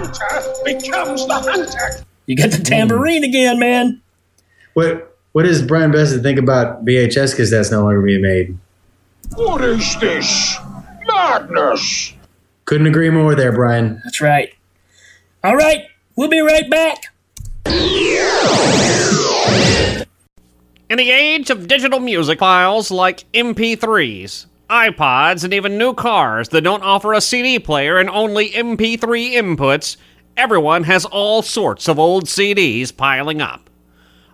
becomes 0.63 1.27
the 1.27 1.33
hunter. 1.33 2.05
You 2.25 2.35
got 2.35 2.51
the 2.51 2.57
hmm. 2.57 2.63
tambourine 2.63 3.23
again, 3.23 3.59
man. 3.59 4.01
What 4.73 5.17
what 5.33 5.43
does 5.43 5.61
Brian 5.61 5.91
Blessed 5.91 6.21
think 6.21 6.39
about 6.39 6.85
VHS 6.85 7.31
because 7.31 7.49
that's 7.49 7.71
no 7.71 7.83
longer 7.83 8.01
being 8.01 8.21
made? 8.21 8.57
What 9.35 9.63
is 9.63 9.99
this? 9.99 10.57
Madness! 11.07 12.13
Couldn't 12.65 12.87
agree 12.87 13.09
more 13.09 13.35
there, 13.35 13.51
Brian. 13.51 13.99
That's 14.03 14.21
right. 14.21 14.53
All 15.43 15.55
right. 15.55 15.85
We'll 16.15 16.29
be 16.29 16.39
right 16.39 16.69
back. 16.69 17.05
In 20.89 20.97
the 20.97 21.09
age 21.09 21.49
of 21.49 21.67
digital 21.67 21.99
music 21.99 22.39
files 22.39 22.91
like 22.91 23.25
MP3s, 23.33 24.45
iPods, 24.69 25.43
and 25.43 25.53
even 25.53 25.77
new 25.77 25.93
cars 25.93 26.49
that 26.49 26.61
don't 26.61 26.83
offer 26.83 27.13
a 27.13 27.21
CD 27.21 27.57
player 27.57 27.97
and 27.97 28.09
only 28.09 28.51
MP3 28.51 29.33
inputs, 29.33 29.97
everyone 30.37 30.83
has 30.83 31.05
all 31.05 31.41
sorts 31.41 31.87
of 31.87 31.99
old 31.99 32.25
CDs 32.25 32.95
piling 32.95 33.41
up. 33.41 33.69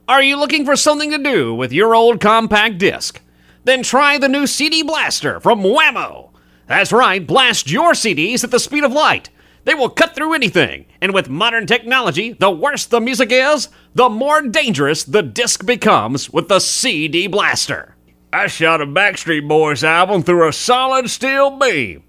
Are 0.07 0.21
you 0.21 0.38
looking 0.38 0.65
for 0.65 0.76
something 0.76 1.11
to 1.11 1.17
do 1.17 1.53
with 1.53 1.71
your 1.71 1.93
old 1.93 2.19
compact 2.19 2.77
disc? 2.77 3.21
Then 3.63 3.84
try 3.84 4.17
the 4.17 4.27
new 4.27 4.47
CD 4.47 4.81
Blaster 4.81 5.39
from 5.39 5.61
Whammo. 5.61 6.30
That's 6.67 6.91
right, 6.91 7.26
blast 7.26 7.69
your 7.69 7.91
CDs 7.91 8.43
at 8.43 8.51
the 8.51 8.59
speed 8.59 8.84
of 8.84 8.91
light. 8.91 9.30
They 9.65 9.76
will 9.76 9.89
cut 9.89 10.15
through 10.15 10.34
anything, 10.34 10.85
and 11.01 11.13
with 11.13 11.30
modern 11.30 11.67
technology, 11.67 12.34
the 12.34 12.49
worse 12.49 12.85
the 12.85 12.99
music 12.99 13.30
is, 13.31 13.69
the 13.93 14.09
more 14.09 14.41
dangerous 14.41 15.03
the 15.03 15.21
disc 15.21 15.65
becomes 15.65 16.30
with 16.30 16.47
the 16.47 16.59
CD 16.59 17.27
Blaster. 17.27 17.95
I 18.31 18.47
shot 18.47 18.81
a 18.81 18.85
Backstreet 18.85 19.47
Boys 19.47 19.84
album 19.84 20.23
through 20.23 20.47
a 20.47 20.53
solid 20.53 21.09
steel 21.09 21.57
beam. 21.57 22.03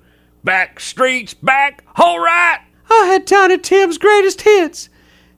Backstreet's 0.46 1.34
back, 1.34 1.84
all 1.96 2.18
right. 2.18 2.60
I 2.90 3.06
had 3.06 3.26
Tiny 3.26 3.56
Tim's 3.58 3.98
greatest 3.98 4.42
hits, 4.42 4.88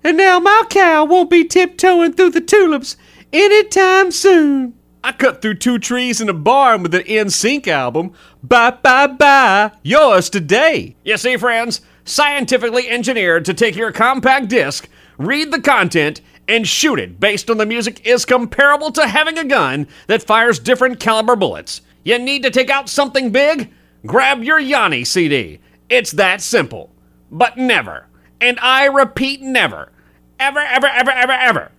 and 0.02 0.16
now 0.16 0.38
my 0.38 0.64
cow 0.70 1.04
won't 1.04 1.30
be 1.30 1.44
tiptoeing 1.44 2.14
through 2.14 2.30
the 2.30 2.40
tulips 2.40 2.96
anytime 3.32 4.10
soon. 4.10 4.74
I 5.04 5.12
cut 5.12 5.42
through 5.42 5.56
two 5.56 5.78
trees 5.78 6.20
in 6.20 6.28
a 6.28 6.34
barn 6.34 6.82
with 6.82 6.94
an 6.94 7.02
NSYNC 7.02 7.66
album. 7.66 8.12
Bye 8.42 8.70
bye 8.70 9.08
bye, 9.08 9.72
yours 9.82 10.30
today. 10.30 10.96
You 11.04 11.16
see, 11.16 11.36
friends, 11.36 11.80
scientifically 12.04 12.88
engineered 12.88 13.44
to 13.46 13.54
take 13.54 13.76
your 13.76 13.92
compact 13.92 14.48
disc, 14.48 14.88
read 15.18 15.52
the 15.52 15.60
content, 15.60 16.20
and 16.48 16.66
shoot 16.66 16.98
it 16.98 17.18
based 17.18 17.50
on 17.50 17.58
the 17.58 17.66
music 17.66 18.06
is 18.06 18.24
comparable 18.24 18.92
to 18.92 19.06
having 19.06 19.38
a 19.38 19.44
gun 19.44 19.88
that 20.06 20.22
fires 20.22 20.58
different 20.58 21.00
caliber 21.00 21.36
bullets. 21.36 21.82
You 22.04 22.18
need 22.18 22.42
to 22.44 22.50
take 22.50 22.70
out 22.70 22.88
something 22.88 23.30
big? 23.30 23.72
Grab 24.06 24.42
your 24.42 24.58
Yanni 24.58 25.04
CD. 25.04 25.60
It's 25.88 26.12
that 26.12 26.40
simple. 26.40 26.91
But 27.32 27.56
never, 27.56 28.08
and 28.42 28.60
I 28.60 28.84
repeat 28.84 29.40
never, 29.40 29.90
ever, 30.38 30.60
ever, 30.60 30.86
ever, 30.86 31.10
ever, 31.10 31.32
ever, 31.32 31.72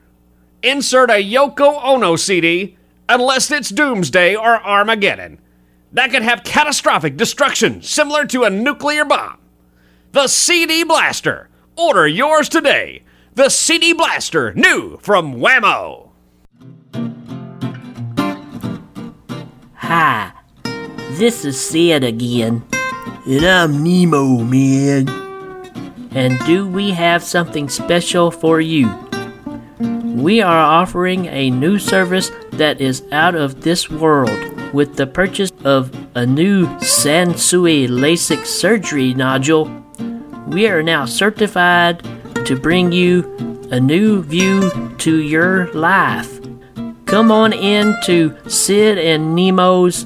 insert 0.64 1.12
a 1.12 1.24
Yoko 1.24 1.80
Ono 1.84 2.16
CD 2.16 2.76
unless 3.08 3.52
it's 3.52 3.70
Doomsday 3.70 4.36
or 4.36 4.60
Armageddon. 4.66 5.40
That 5.92 6.10
could 6.10 6.24
have 6.24 6.44
catastrophic 6.44 7.18
destruction 7.18 7.84
similar 7.84 8.26
to 8.28 8.46
a 8.46 8.50
nuclear 8.50 9.06
bomb. 9.06 9.38
The 10.12 10.28
CD 10.28 10.84
Blaster. 10.84 11.50
Order 11.76 12.08
yours 12.08 12.50
today. 12.50 13.04
The 13.36 13.50
CD 13.50 13.94
Blaster, 13.94 14.54
new 14.54 14.98
from 14.98 15.36
Whammo. 15.36 16.10
Hi, 19.76 20.32
this 21.12 21.46
is 21.46 21.60
Sid 21.60 22.04
again. 22.04 22.64
And 23.28 23.46
I'm 23.46 23.84
Nemo, 23.84 24.44
man. 24.44 25.33
And 26.16 26.38
do 26.46 26.68
we 26.68 26.92
have 26.92 27.24
something 27.24 27.70
special 27.70 28.30
for 28.30 28.62
you? 28.62 28.88
We 29.80 30.42
are 30.42 30.60
offering 30.60 31.26
a 31.26 31.50
new 31.50 31.80
service 31.80 32.32
that 32.52 32.80
is 32.80 33.04
out 33.12 33.34
of 33.36 33.62
this 33.62 33.90
world. 33.90 34.40
With 34.74 34.96
the 34.96 35.08
purchase 35.08 35.52
of 35.64 35.92
a 36.16 36.26
new 36.26 36.68
Sansui 36.78 37.88
LASIK 37.88 38.46
surgery 38.46 39.14
nodule, 39.14 39.72
we 40.48 40.68
are 40.68 40.84
now 40.84 41.06
certified 41.06 42.04
to 42.46 42.60
bring 42.60 42.92
you 42.92 43.24
a 43.72 43.80
new 43.80 44.22
view 44.22 44.70
to 45.00 45.18
your 45.18 45.72
life. 45.74 46.40
Come 47.06 47.32
on 47.32 47.54
in 47.54 47.96
to 48.06 48.38
Sid 48.48 48.98
and 49.00 49.36
Nemo's 49.36 50.06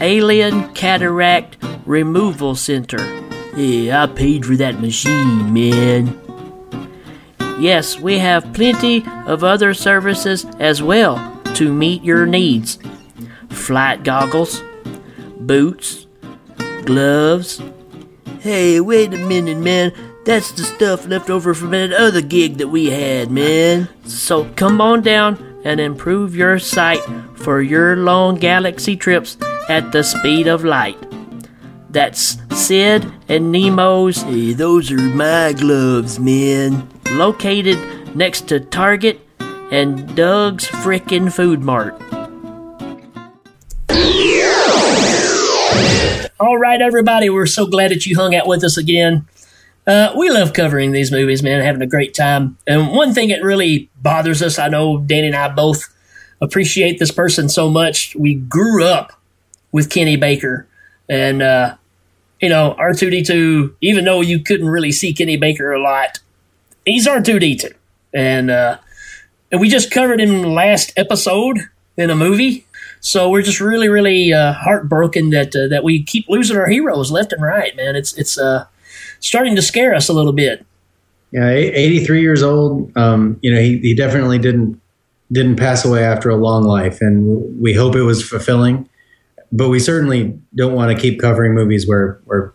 Alien 0.00 0.72
Cataract 0.74 1.56
Removal 1.86 2.56
Center. 2.56 3.25
Yeah, 3.56 4.02
I 4.02 4.06
paid 4.06 4.44
for 4.44 4.54
that 4.56 4.80
machine, 4.80 5.52
man. 5.52 6.20
Yes, 7.58 7.98
we 7.98 8.18
have 8.18 8.52
plenty 8.52 9.02
of 9.26 9.42
other 9.42 9.72
services 9.72 10.44
as 10.58 10.82
well 10.82 11.16
to 11.54 11.72
meet 11.72 12.04
your 12.04 12.26
needs 12.26 12.78
flight 13.48 14.04
goggles, 14.04 14.62
boots, 15.40 16.06
gloves. 16.84 17.62
Hey, 18.40 18.78
wait 18.80 19.14
a 19.14 19.18
minute, 19.18 19.58
man. 19.58 19.92
That's 20.26 20.52
the 20.52 20.62
stuff 20.62 21.06
left 21.06 21.30
over 21.30 21.54
from 21.54 21.70
that 21.70 21.92
other 21.92 22.20
gig 22.20 22.58
that 22.58 22.68
we 22.68 22.90
had, 22.90 23.30
man. 23.30 23.88
So 24.04 24.44
come 24.56 24.82
on 24.82 25.00
down 25.00 25.62
and 25.64 25.80
improve 25.80 26.36
your 26.36 26.58
sight 26.58 27.00
for 27.36 27.62
your 27.62 27.96
long 27.96 28.36
galaxy 28.36 28.96
trips 28.96 29.38
at 29.68 29.92
the 29.92 30.04
speed 30.04 30.46
of 30.46 30.62
light. 30.62 30.98
That's 31.96 32.36
Sid 32.54 33.10
and 33.26 33.50
Nemo's. 33.50 34.20
Hey, 34.20 34.52
those 34.52 34.92
are 34.92 35.00
my 35.00 35.54
gloves, 35.54 36.20
man. 36.20 36.86
Located 37.12 38.14
next 38.14 38.48
to 38.48 38.60
Target 38.60 39.18
and 39.40 40.14
Doug's 40.14 40.66
Frickin' 40.66 41.32
Food 41.32 41.62
Mart. 41.62 41.94
All 46.38 46.58
right, 46.58 46.82
everybody, 46.82 47.30
we're 47.30 47.46
so 47.46 47.64
glad 47.64 47.92
that 47.92 48.04
you 48.04 48.14
hung 48.14 48.34
out 48.34 48.46
with 48.46 48.62
us 48.62 48.76
again. 48.76 49.26
Uh, 49.86 50.12
we 50.18 50.28
love 50.28 50.52
covering 50.52 50.92
these 50.92 51.10
movies, 51.10 51.42
man, 51.42 51.62
having 51.62 51.80
a 51.80 51.86
great 51.86 52.12
time. 52.12 52.58
And 52.66 52.92
one 52.92 53.14
thing 53.14 53.30
that 53.30 53.42
really 53.42 53.88
bothers 54.02 54.42
us, 54.42 54.58
I 54.58 54.68
know 54.68 54.98
Danny 54.98 55.28
and 55.28 55.36
I 55.36 55.48
both 55.48 55.88
appreciate 56.42 56.98
this 56.98 57.10
person 57.10 57.48
so 57.48 57.70
much. 57.70 58.14
We 58.14 58.34
grew 58.34 58.84
up 58.84 59.18
with 59.72 59.88
Kenny 59.88 60.16
Baker. 60.16 60.66
And, 61.08 61.40
uh, 61.40 61.76
you 62.40 62.48
know, 62.48 62.74
R2D2, 62.78 63.74
even 63.80 64.04
though 64.04 64.20
you 64.20 64.40
couldn't 64.40 64.68
really 64.68 64.92
see 64.92 65.12
Kenny 65.12 65.36
Baker 65.36 65.72
a 65.72 65.80
lot, 65.80 66.18
he's 66.84 67.06
R2D2. 67.06 67.72
And 68.14 68.50
uh, 68.50 68.78
and 69.50 69.60
we 69.60 69.68
just 69.68 69.90
covered 69.90 70.20
him 70.20 70.42
last 70.42 70.92
episode 70.96 71.58
in 71.96 72.10
a 72.10 72.16
movie. 72.16 72.66
So 73.00 73.30
we're 73.30 73.42
just 73.42 73.60
really, 73.60 73.88
really 73.88 74.32
uh, 74.32 74.52
heartbroken 74.52 75.30
that 75.30 75.54
uh, 75.54 75.68
that 75.68 75.84
we 75.84 76.02
keep 76.02 76.28
losing 76.28 76.56
our 76.56 76.68
heroes 76.68 77.10
left 77.10 77.32
and 77.32 77.42
right, 77.42 77.74
man. 77.76 77.94
It's 77.96 78.16
it's 78.18 78.38
uh, 78.38 78.66
starting 79.20 79.54
to 79.56 79.62
scare 79.62 79.94
us 79.94 80.08
a 80.08 80.12
little 80.12 80.32
bit. 80.32 80.64
Yeah, 81.32 81.48
83 81.50 82.20
years 82.20 82.42
old. 82.42 82.96
Um, 82.96 83.38
you 83.42 83.52
know, 83.52 83.60
he, 83.60 83.78
he 83.78 83.94
definitely 83.94 84.38
didn't 84.38 84.80
didn't 85.30 85.56
pass 85.56 85.84
away 85.84 86.04
after 86.04 86.30
a 86.30 86.36
long 86.36 86.62
life, 86.62 87.00
and 87.00 87.60
we 87.60 87.74
hope 87.74 87.94
it 87.94 88.02
was 88.02 88.26
fulfilling. 88.26 88.88
But 89.52 89.68
we 89.68 89.78
certainly 89.80 90.38
don't 90.54 90.74
want 90.74 90.94
to 90.96 91.00
keep 91.00 91.20
covering 91.20 91.54
movies 91.54 91.86
where 91.88 92.20
where 92.24 92.52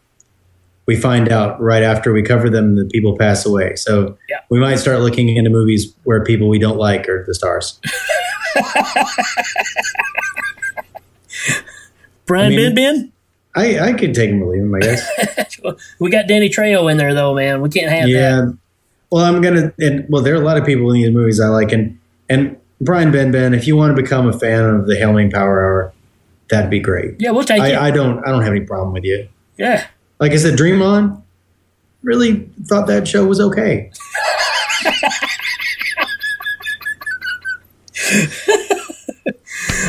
we 0.87 0.95
find 0.95 1.29
out 1.31 1.61
right 1.61 1.83
after 1.83 2.11
we 2.11 2.21
cover 2.23 2.49
them 2.49 2.75
that 2.75 2.89
people 2.91 3.17
pass 3.17 3.45
away. 3.45 3.75
So 3.75 4.17
Yeah. 4.29 4.39
we 4.49 4.59
might 4.59 4.75
start 4.77 4.99
looking 4.99 5.29
into 5.35 5.49
movies 5.49 5.93
where 6.03 6.23
people 6.23 6.49
we 6.49 6.59
don't 6.59 6.77
like 6.77 7.07
are 7.07 7.23
the 7.25 7.33
stars. 7.35 7.79
Brian 12.25 12.53
I 12.53 12.55
mean- 12.55 12.75
Ben 12.75 12.75
Ben, 12.75 13.11
I 13.55 13.79
I 13.89 13.93
could 13.93 14.13
take 14.13 14.29
him 14.29 14.41
or 14.43 14.51
leave 14.53 14.61
him, 14.63 14.73
I 14.75 14.79
guess. 14.79 15.59
we 15.99 16.09
got 16.09 16.27
Danny 16.27 16.49
Trejo 16.49 16.89
in 16.89 16.97
there 16.97 17.13
though, 17.13 17.33
man. 17.35 17.61
We 17.61 17.69
can't 17.69 17.91
have 17.91 18.03
that. 18.03 18.09
yeah. 18.09 18.45
Well, 19.11 19.25
I'm 19.25 19.41
gonna. 19.41 19.73
And, 19.77 20.05
well, 20.09 20.21
there 20.21 20.33
are 20.33 20.41
a 20.41 20.45
lot 20.45 20.57
of 20.57 20.65
people 20.65 20.89
in 20.91 21.01
these 21.01 21.11
movies 21.11 21.41
I 21.41 21.47
like, 21.49 21.73
and 21.73 21.99
and 22.29 22.55
Brian 22.79 23.11
Benben. 23.11 23.53
If 23.55 23.67
you 23.67 23.75
want 23.75 23.93
to 23.95 24.01
become 24.01 24.27
a 24.29 24.33
fan 24.33 24.63
of 24.63 24.87
the 24.87 24.95
Hail 24.95 25.11
Ming 25.11 25.29
Power 25.29 25.61
Hour, 25.61 25.93
that'd 26.51 26.69
be 26.69 26.79
great. 26.79 27.15
Yeah, 27.19 27.31
we'll 27.31 27.43
take 27.43 27.61
it. 27.61 27.75
I, 27.75 27.87
I 27.87 27.91
don't. 27.91 28.19
I 28.25 28.29
don't 28.31 28.43
have 28.43 28.53
any 28.53 28.65
problem 28.65 28.93
with 28.93 29.03
you. 29.03 29.27
Yeah. 29.57 29.87
Like 30.19 30.31
I 30.33 30.35
said, 30.35 30.55
Dream 30.55 30.81
On. 30.81 31.23
Really 32.03 32.49
thought 32.65 32.87
that 32.87 33.07
show 33.07 33.25
was 33.25 33.39
okay. 33.39 33.91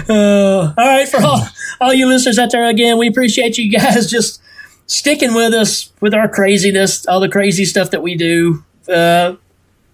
Uh, 0.09 0.75
all 0.77 0.87
right, 0.87 1.09
for 1.09 1.23
all, 1.23 1.47
all 1.81 1.95
you 1.95 2.07
listeners 2.07 2.39
out 2.39 2.51
there, 2.51 2.69
again, 2.69 2.99
we 2.99 3.09
appreciate 3.09 3.57
you 3.57 3.71
guys 3.71 4.11
just 4.11 4.43
sticking 4.87 5.33
with 5.33 5.55
us 5.55 5.93
with 6.01 6.13
our 6.13 6.29
craziness, 6.29 7.07
all 7.07 7.21
the 7.21 7.29
crazy 7.29 7.65
stuff 7.65 7.91
that 7.91 8.03
we 8.03 8.15
do. 8.15 8.65
Uh, 8.89 9.37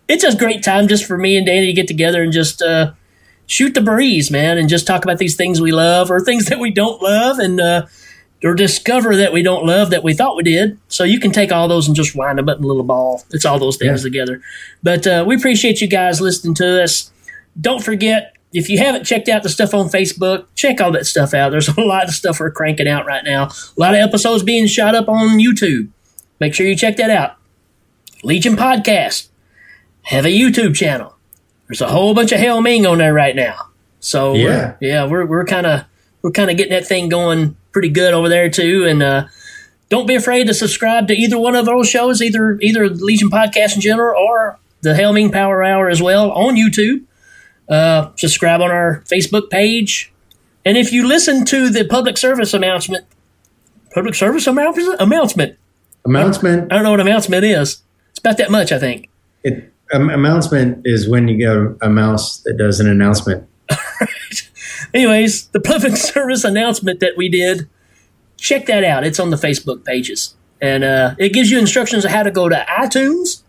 it's 0.09 0.25
a 0.25 0.37
great 0.37 0.63
time 0.65 0.89
just 0.89 1.05
for 1.05 1.19
me 1.19 1.37
and 1.37 1.47
Danny 1.47 1.67
to 1.67 1.73
get 1.73 1.87
together 1.87 2.23
and 2.23 2.33
just 2.33 2.63
uh, 2.63 2.93
shoot 3.49 3.75
the 3.75 3.81
breeze, 3.81 4.31
man, 4.31 4.57
and 4.59 4.69
just 4.69 4.87
talk 4.87 5.03
about 5.05 5.19
these 5.19 5.35
things 5.35 5.61
we 5.61 5.73
love 5.73 6.09
or 6.13 6.21
things 6.21 6.47
that 6.47 6.61
we 6.61 6.71
don't 6.71 7.03
love, 7.03 7.41
and 7.41 7.61
uh, 7.61 7.87
or 8.45 8.55
discover 8.55 9.17
that 9.17 9.33
we 9.33 9.43
don't 9.43 9.67
love 9.67 9.91
that 9.91 10.05
we 10.05 10.15
thought 10.15 10.37
we 10.37 10.45
did. 10.45 10.79
So 10.87 11.03
you 11.03 11.19
can 11.19 11.33
take 11.33 11.51
all 11.51 11.67
those 11.67 11.89
and 11.89 11.97
just 11.97 12.15
wind 12.15 12.39
them 12.39 12.49
up 12.49 12.59
in 12.59 12.65
a 12.65 12.69
little 12.69 12.85
ball. 12.85 13.25
It's 13.33 13.45
all 13.45 13.59
those 13.59 13.77
things 13.77 14.03
Yeah. 14.03 14.05
together. 14.11 14.43
But 14.85 15.05
uh, 15.09 15.25
we 15.27 15.35
appreciate 15.35 15.81
you 15.81 15.89
guys 15.89 16.21
listening 16.21 16.55
to 16.55 16.85
us. 16.85 17.11
Don't 17.61 17.83
forget, 17.83 18.35
if 18.53 18.69
you 18.71 18.79
haven't 18.79 19.03
checked 19.05 19.29
out 19.29 19.43
the 19.43 19.49
stuff 19.49 19.75
on 19.75 19.89
Facebook, 19.89 20.47
check 20.55 20.81
all 20.81 20.93
that 20.93 21.05
stuff 21.07 21.35
out. 21.35 21.51
There's 21.51 21.67
a 21.77 21.81
lot 21.81 22.05
of 22.05 22.11
stuff 22.15 22.39
we're 22.39 22.53
cranking 22.53 22.87
out 22.87 23.07
right 23.07 23.25
now. 23.25 23.47
A 23.47 23.81
lot 23.81 23.95
of 23.95 24.01
episodes 24.01 24.45
being 24.45 24.69
shot 24.69 24.95
up 24.95 25.09
on 25.09 25.39
YouTube. 25.41 25.89
Make 26.39 26.55
sure 26.55 26.65
you 26.65 26.77
check 26.77 26.97
that 26.99 27.11
out. 27.11 27.35
Legion 28.23 28.55
Podcast 28.55 29.29
have 30.03 30.25
a 30.25 30.29
YouTube 30.29 30.77
channel. 30.77 31.17
There's 31.69 31.81
a 31.81 31.89
whole 31.89 32.15
bunch 32.15 32.33
of 32.33 32.41
Hail 32.41 32.61
Ming 32.61 32.87
on 32.87 32.99
there 32.99 33.13
right 33.13 33.37
now. 33.37 33.69
So 34.01 34.35
Yeah. 34.35 34.47
we're, 34.47 34.77
yeah, 34.89 35.07
we're 35.07 35.27
we're 35.27 35.45
kind 35.45 35.67
of 35.67 35.85
we're 36.23 36.31
kind 36.31 36.51
of 36.51 36.57
getting 36.57 36.73
that 36.73 36.87
thing 36.87 37.09
going 37.09 37.57
pretty 37.73 37.91
good 37.91 38.15
over 38.15 38.29
there 38.29 38.49
too. 38.51 38.87
And 38.87 39.03
uh, 39.03 39.27
don't 39.89 40.07
be 40.07 40.15
afraid 40.15 40.47
to 40.47 40.55
subscribe 40.55 41.09
to 41.09 41.15
either 41.15 41.39
one 41.39 41.55
of 41.55 41.67
those 41.67 41.89
shows, 41.89 42.23
either 42.23 42.59
either 42.61 42.89
Legion 42.89 43.31
Podcast 43.31 43.75
in 43.75 43.81
general 43.81 44.21
or 44.21 44.59
the 44.81 44.95
Hail 44.95 45.13
Ming 45.13 45.31
Power 45.31 45.63
Hour 45.63 45.89
as 45.89 46.01
well 46.03 46.31
on 46.33 46.57
YouTube. 46.57 47.05
Uh, 47.69 48.11
subscribe 48.17 48.61
on 48.63 48.71
our 48.71 49.03
Facebook 49.07 49.51
page, 49.51 50.11
and 50.65 50.79
if 50.79 50.91
you 50.91 51.07
listen 51.07 51.45
to 51.45 51.69
the 51.69 51.85
public 51.85 52.17
service 52.17 52.55
announcement, 52.55 53.05
public 53.93 54.15
service 54.15 54.47
announcement 54.47 54.99
announcement, 55.01 55.59
Announcement. 56.07 56.73
I 56.73 56.77
don't 56.77 56.85
know 56.85 56.93
what 56.93 57.01
announcement 57.01 57.45
is. 57.45 57.83
It's 58.11 58.19
about 58.21 58.39
that 58.39 58.51
much, 58.51 58.73
I 58.73 58.79
think. 58.79 59.11
It, 59.45 59.71
um, 59.93 60.11
announcement 60.11 60.83
is 60.85 61.09
when 61.09 61.29
you 61.29 61.37
get 61.37 61.57
a 61.87 61.91
mouse 61.91 62.39
that 62.43 62.57
does 62.59 62.81
an 62.81 62.89
announcement. 62.89 63.49
Anyways, 64.95 65.49
the 65.49 65.61
public 65.61 65.97
service 65.97 66.45
announcement 66.45 67.01
that 67.01 67.17
we 67.17 67.29
did, 67.29 67.69
check 68.37 68.67
that 68.67 68.85
out. 68.85 69.05
It's 69.05 69.21
on 69.21 69.31
the 69.31 69.37
Facebook 69.37 69.85
pages. 69.85 70.35
And 70.61 70.85
uh, 70.85 71.15
it 71.19 71.33
gives 71.33 71.51
you 71.51 71.59
instructions 71.59 72.05
on 72.05 72.11
how 72.11 72.23
to 72.23 72.31
go 72.31 72.49
to 72.49 72.67
iTunes, 72.69 73.43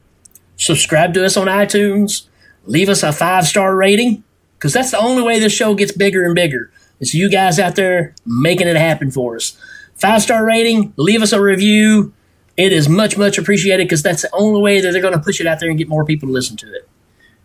subscribe 0.58 1.14
to 1.16 1.26
us 1.26 1.38
on 1.38 1.48
iTunes, 1.48 2.28
leave 2.66 2.90
us 2.90 3.02
a 3.04 3.12
five 3.12 3.46
star 3.48 3.76
rating, 3.76 4.24
because 4.54 4.74
that's 4.74 4.92
the 4.92 5.00
only 5.00 5.24
way 5.24 5.40
this 5.40 5.54
show 5.54 5.74
gets 5.74 5.92
bigger 5.92 6.24
and 6.24 6.36
bigger. 6.36 6.72
It's 7.00 7.14
you 7.14 7.30
guys 7.30 7.60
out 7.60 7.76
there 7.76 8.14
making 8.26 8.68
it 8.68 8.76
happen 8.76 9.10
for 9.10 9.36
us. 9.36 9.58
Five 9.96 10.22
star 10.22 10.46
rating, 10.46 10.94
leave 10.98 11.22
us 11.22 11.32
a 11.32 11.42
review. 11.42 12.14
It 12.60 12.74
is 12.74 12.90
much, 12.90 13.18
much 13.18 13.38
appreciated 13.38 13.86
because 13.86 14.04
that's 14.04 14.24
the 14.24 14.30
only 14.34 14.62
way 14.62 14.82
that 14.82 14.92
they're 14.92 15.02
going 15.02 15.14
to 15.14 15.20
push 15.20 15.40
it 15.40 15.48
out 15.48 15.60
there 15.60 15.70
and 15.70 15.78
get 15.78 15.88
more 15.88 16.04
people 16.06 16.28
to 16.28 16.34
listen 16.34 16.58
to 16.58 16.68
it. 16.74 16.88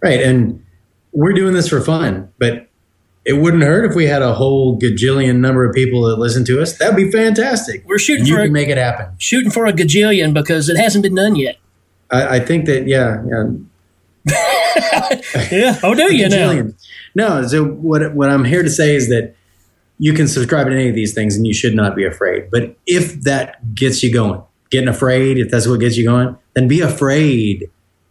Right. 0.02 0.20
And 0.20 0.64
we're 1.12 1.32
doing 1.32 1.54
this 1.54 1.68
for 1.68 1.80
fun, 1.80 2.32
but 2.38 2.68
it 3.24 3.34
wouldn't 3.34 3.62
hurt 3.62 3.88
if 3.88 3.94
we 3.96 4.06
had 4.06 4.22
a 4.22 4.34
whole 4.34 4.78
gajillion 4.78 5.36
number 5.36 5.64
of 5.64 5.74
people 5.74 6.02
that 6.08 6.18
listen 6.18 6.44
to 6.46 6.60
us. 6.60 6.76
That'd 6.78 6.96
be 6.96 7.10
fantastic. 7.10 7.84
We're 7.86 7.98
shooting 7.98 8.22
And 8.22 8.28
you 8.28 8.34
for 8.34 8.40
a- 8.40 8.44
can 8.46 8.52
make 8.52 8.68
it 8.68 8.76
happen. 8.76 9.06
Shooting 9.18 9.50
for 9.50 9.66
a 9.66 9.72
gajillion 9.72 10.34
because 10.34 10.68
it 10.68 10.76
hasn't 10.76 11.02
been 11.04 11.14
done 11.14 11.36
yet. 11.36 11.56
I, 12.10 12.36
I 12.36 12.40
think 12.40 12.66
that, 12.66 12.86
yeah, 12.86 13.22
yeah. 13.28 13.44
Yeah. 15.52 15.78
Oh, 15.82 15.94
do 15.94 16.14
you 16.14 16.28
now? 16.28 16.68
No, 17.14 17.46
so 17.46 17.64
what 17.64 18.14
what 18.14 18.28
I'm 18.30 18.44
here 18.44 18.62
to 18.62 18.70
say 18.70 18.96
is 18.96 19.08
that 19.08 19.36
you 19.98 20.12
can 20.12 20.26
subscribe 20.26 20.66
to 20.66 20.72
any 20.72 20.88
of 20.88 20.94
these 20.94 21.14
things 21.14 21.36
and 21.36 21.46
you 21.46 21.54
should 21.54 21.74
not 21.74 21.94
be 21.94 22.04
afraid. 22.04 22.50
But 22.50 22.76
if 22.86 23.22
that 23.22 23.74
gets 23.74 24.02
you 24.02 24.12
going, 24.12 24.42
getting 24.70 24.88
afraid, 24.88 25.38
if 25.38 25.50
that's 25.50 25.66
what 25.66 25.80
gets 25.80 25.96
you 25.96 26.04
going, 26.04 26.36
then 26.54 26.68
be 26.68 26.80
afraid 26.80 27.70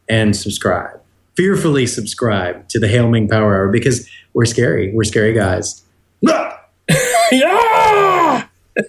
and 0.09 0.35
subscribe. 0.35 0.99
Fearfully 1.35 1.87
subscribe 1.87 2.67
to 2.69 2.79
the 2.79 2.87
Hail 2.87 3.09
Ming 3.09 3.27
Power 3.27 3.55
Hour 3.55 3.69
because 3.69 4.07
we're 4.33 4.45
scary. 4.45 4.93
We're 4.93 5.03
scary 5.03 5.33
guys. 5.33 5.81
yeah! 6.21 6.57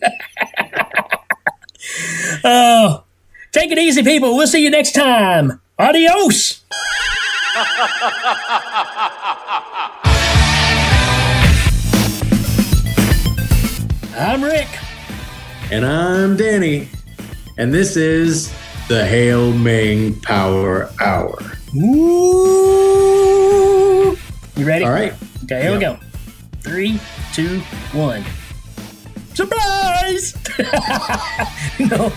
oh, 2.45 3.05
take 3.53 3.71
it 3.71 3.79
easy, 3.79 4.03
people. 4.03 4.37
We'll 4.37 4.47
see 4.47 4.63
you 4.63 4.71
next 4.71 4.93
time. 4.93 5.61
Adios. 5.79 6.63
I'm 14.17 14.45
Rick. 14.45 14.69
And 15.71 15.85
I'm 15.85 16.37
Danny. 16.37 16.89
And 17.57 17.73
this 17.73 17.97
is 17.97 18.53
the 18.89 19.07
Hail 19.07 19.53
Ming 19.53 20.21
Power 20.21 20.91
Hour. 21.01 21.39
Ooh. 21.77 21.85
You 24.57 24.67
ready? 24.67 24.85
All 24.85 24.91
right. 24.91 25.13
Okay, 25.45 25.63
here 25.63 25.73
we 25.73 25.79
go. 25.79 25.97
Three, 26.63 27.01
two, 27.33 27.61
one. 27.93 28.25
Surprise! 29.35 30.35
no. 31.79 32.13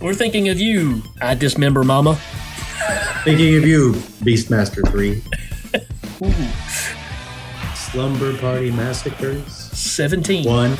We're 0.00 0.14
thinking 0.14 0.48
of 0.50 0.60
you, 0.60 1.02
I 1.22 1.34
dismember 1.34 1.82
mama. 1.84 2.18
Thinking 3.24 3.56
of 3.56 3.66
you, 3.66 3.92
Beastmaster 4.22 4.86
3. 4.90 5.22
Slumber 7.74 8.36
Party 8.38 8.70
Massacres. 8.70 9.54
17. 9.72 10.44
One, 10.44 10.76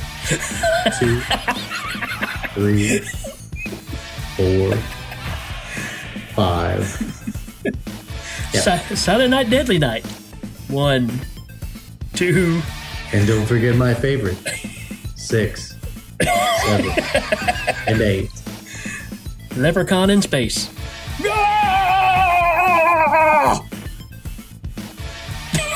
two, 0.98 1.20
three, 2.54 3.00
four, 4.38 4.76
five. 6.34 6.84
Silent 8.96 9.30
Night, 9.30 9.50
Deadly 9.50 9.78
Night. 9.78 10.06
One, 10.68 11.10
two, 12.14 12.62
And 13.12 13.26
don't 13.26 13.46
forget 13.46 13.74
my 13.74 13.94
favorite 13.94 14.36
six, 15.16 15.74
seven, 16.64 16.90
and 17.88 18.00
eight. 18.00 18.30
Leprechaun 19.56 20.10
in 20.10 20.22
Space. 20.22 20.70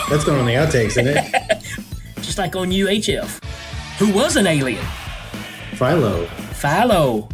That's 0.09 0.25
going 0.25 0.39
on 0.39 0.47
the 0.47 0.53
outtakes, 0.53 0.99
isn't 0.99 1.09
it? 1.09 1.63
Just 2.23 2.39
like 2.39 2.55
on 2.55 2.71
UHF. 2.71 3.43
Who 3.99 4.13
was 4.13 4.37
an 4.37 4.47
alien? 4.47 4.85
Philo. 5.73 6.27
Philo. 6.53 7.29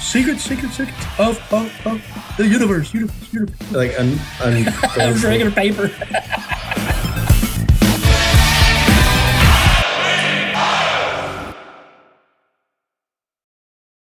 Secret, 0.00 0.38
secret, 0.38 0.72
secret 0.72 0.94
of, 1.18 1.38
of, 1.52 1.86
of 1.86 2.36
the 2.36 2.46
universe, 2.46 2.94
universe, 2.94 3.32
universe. 3.32 3.72
Like 3.72 3.98
un, 3.98 4.18
un, 4.42 4.64
Regular 5.22 5.50
paper. 5.50 5.90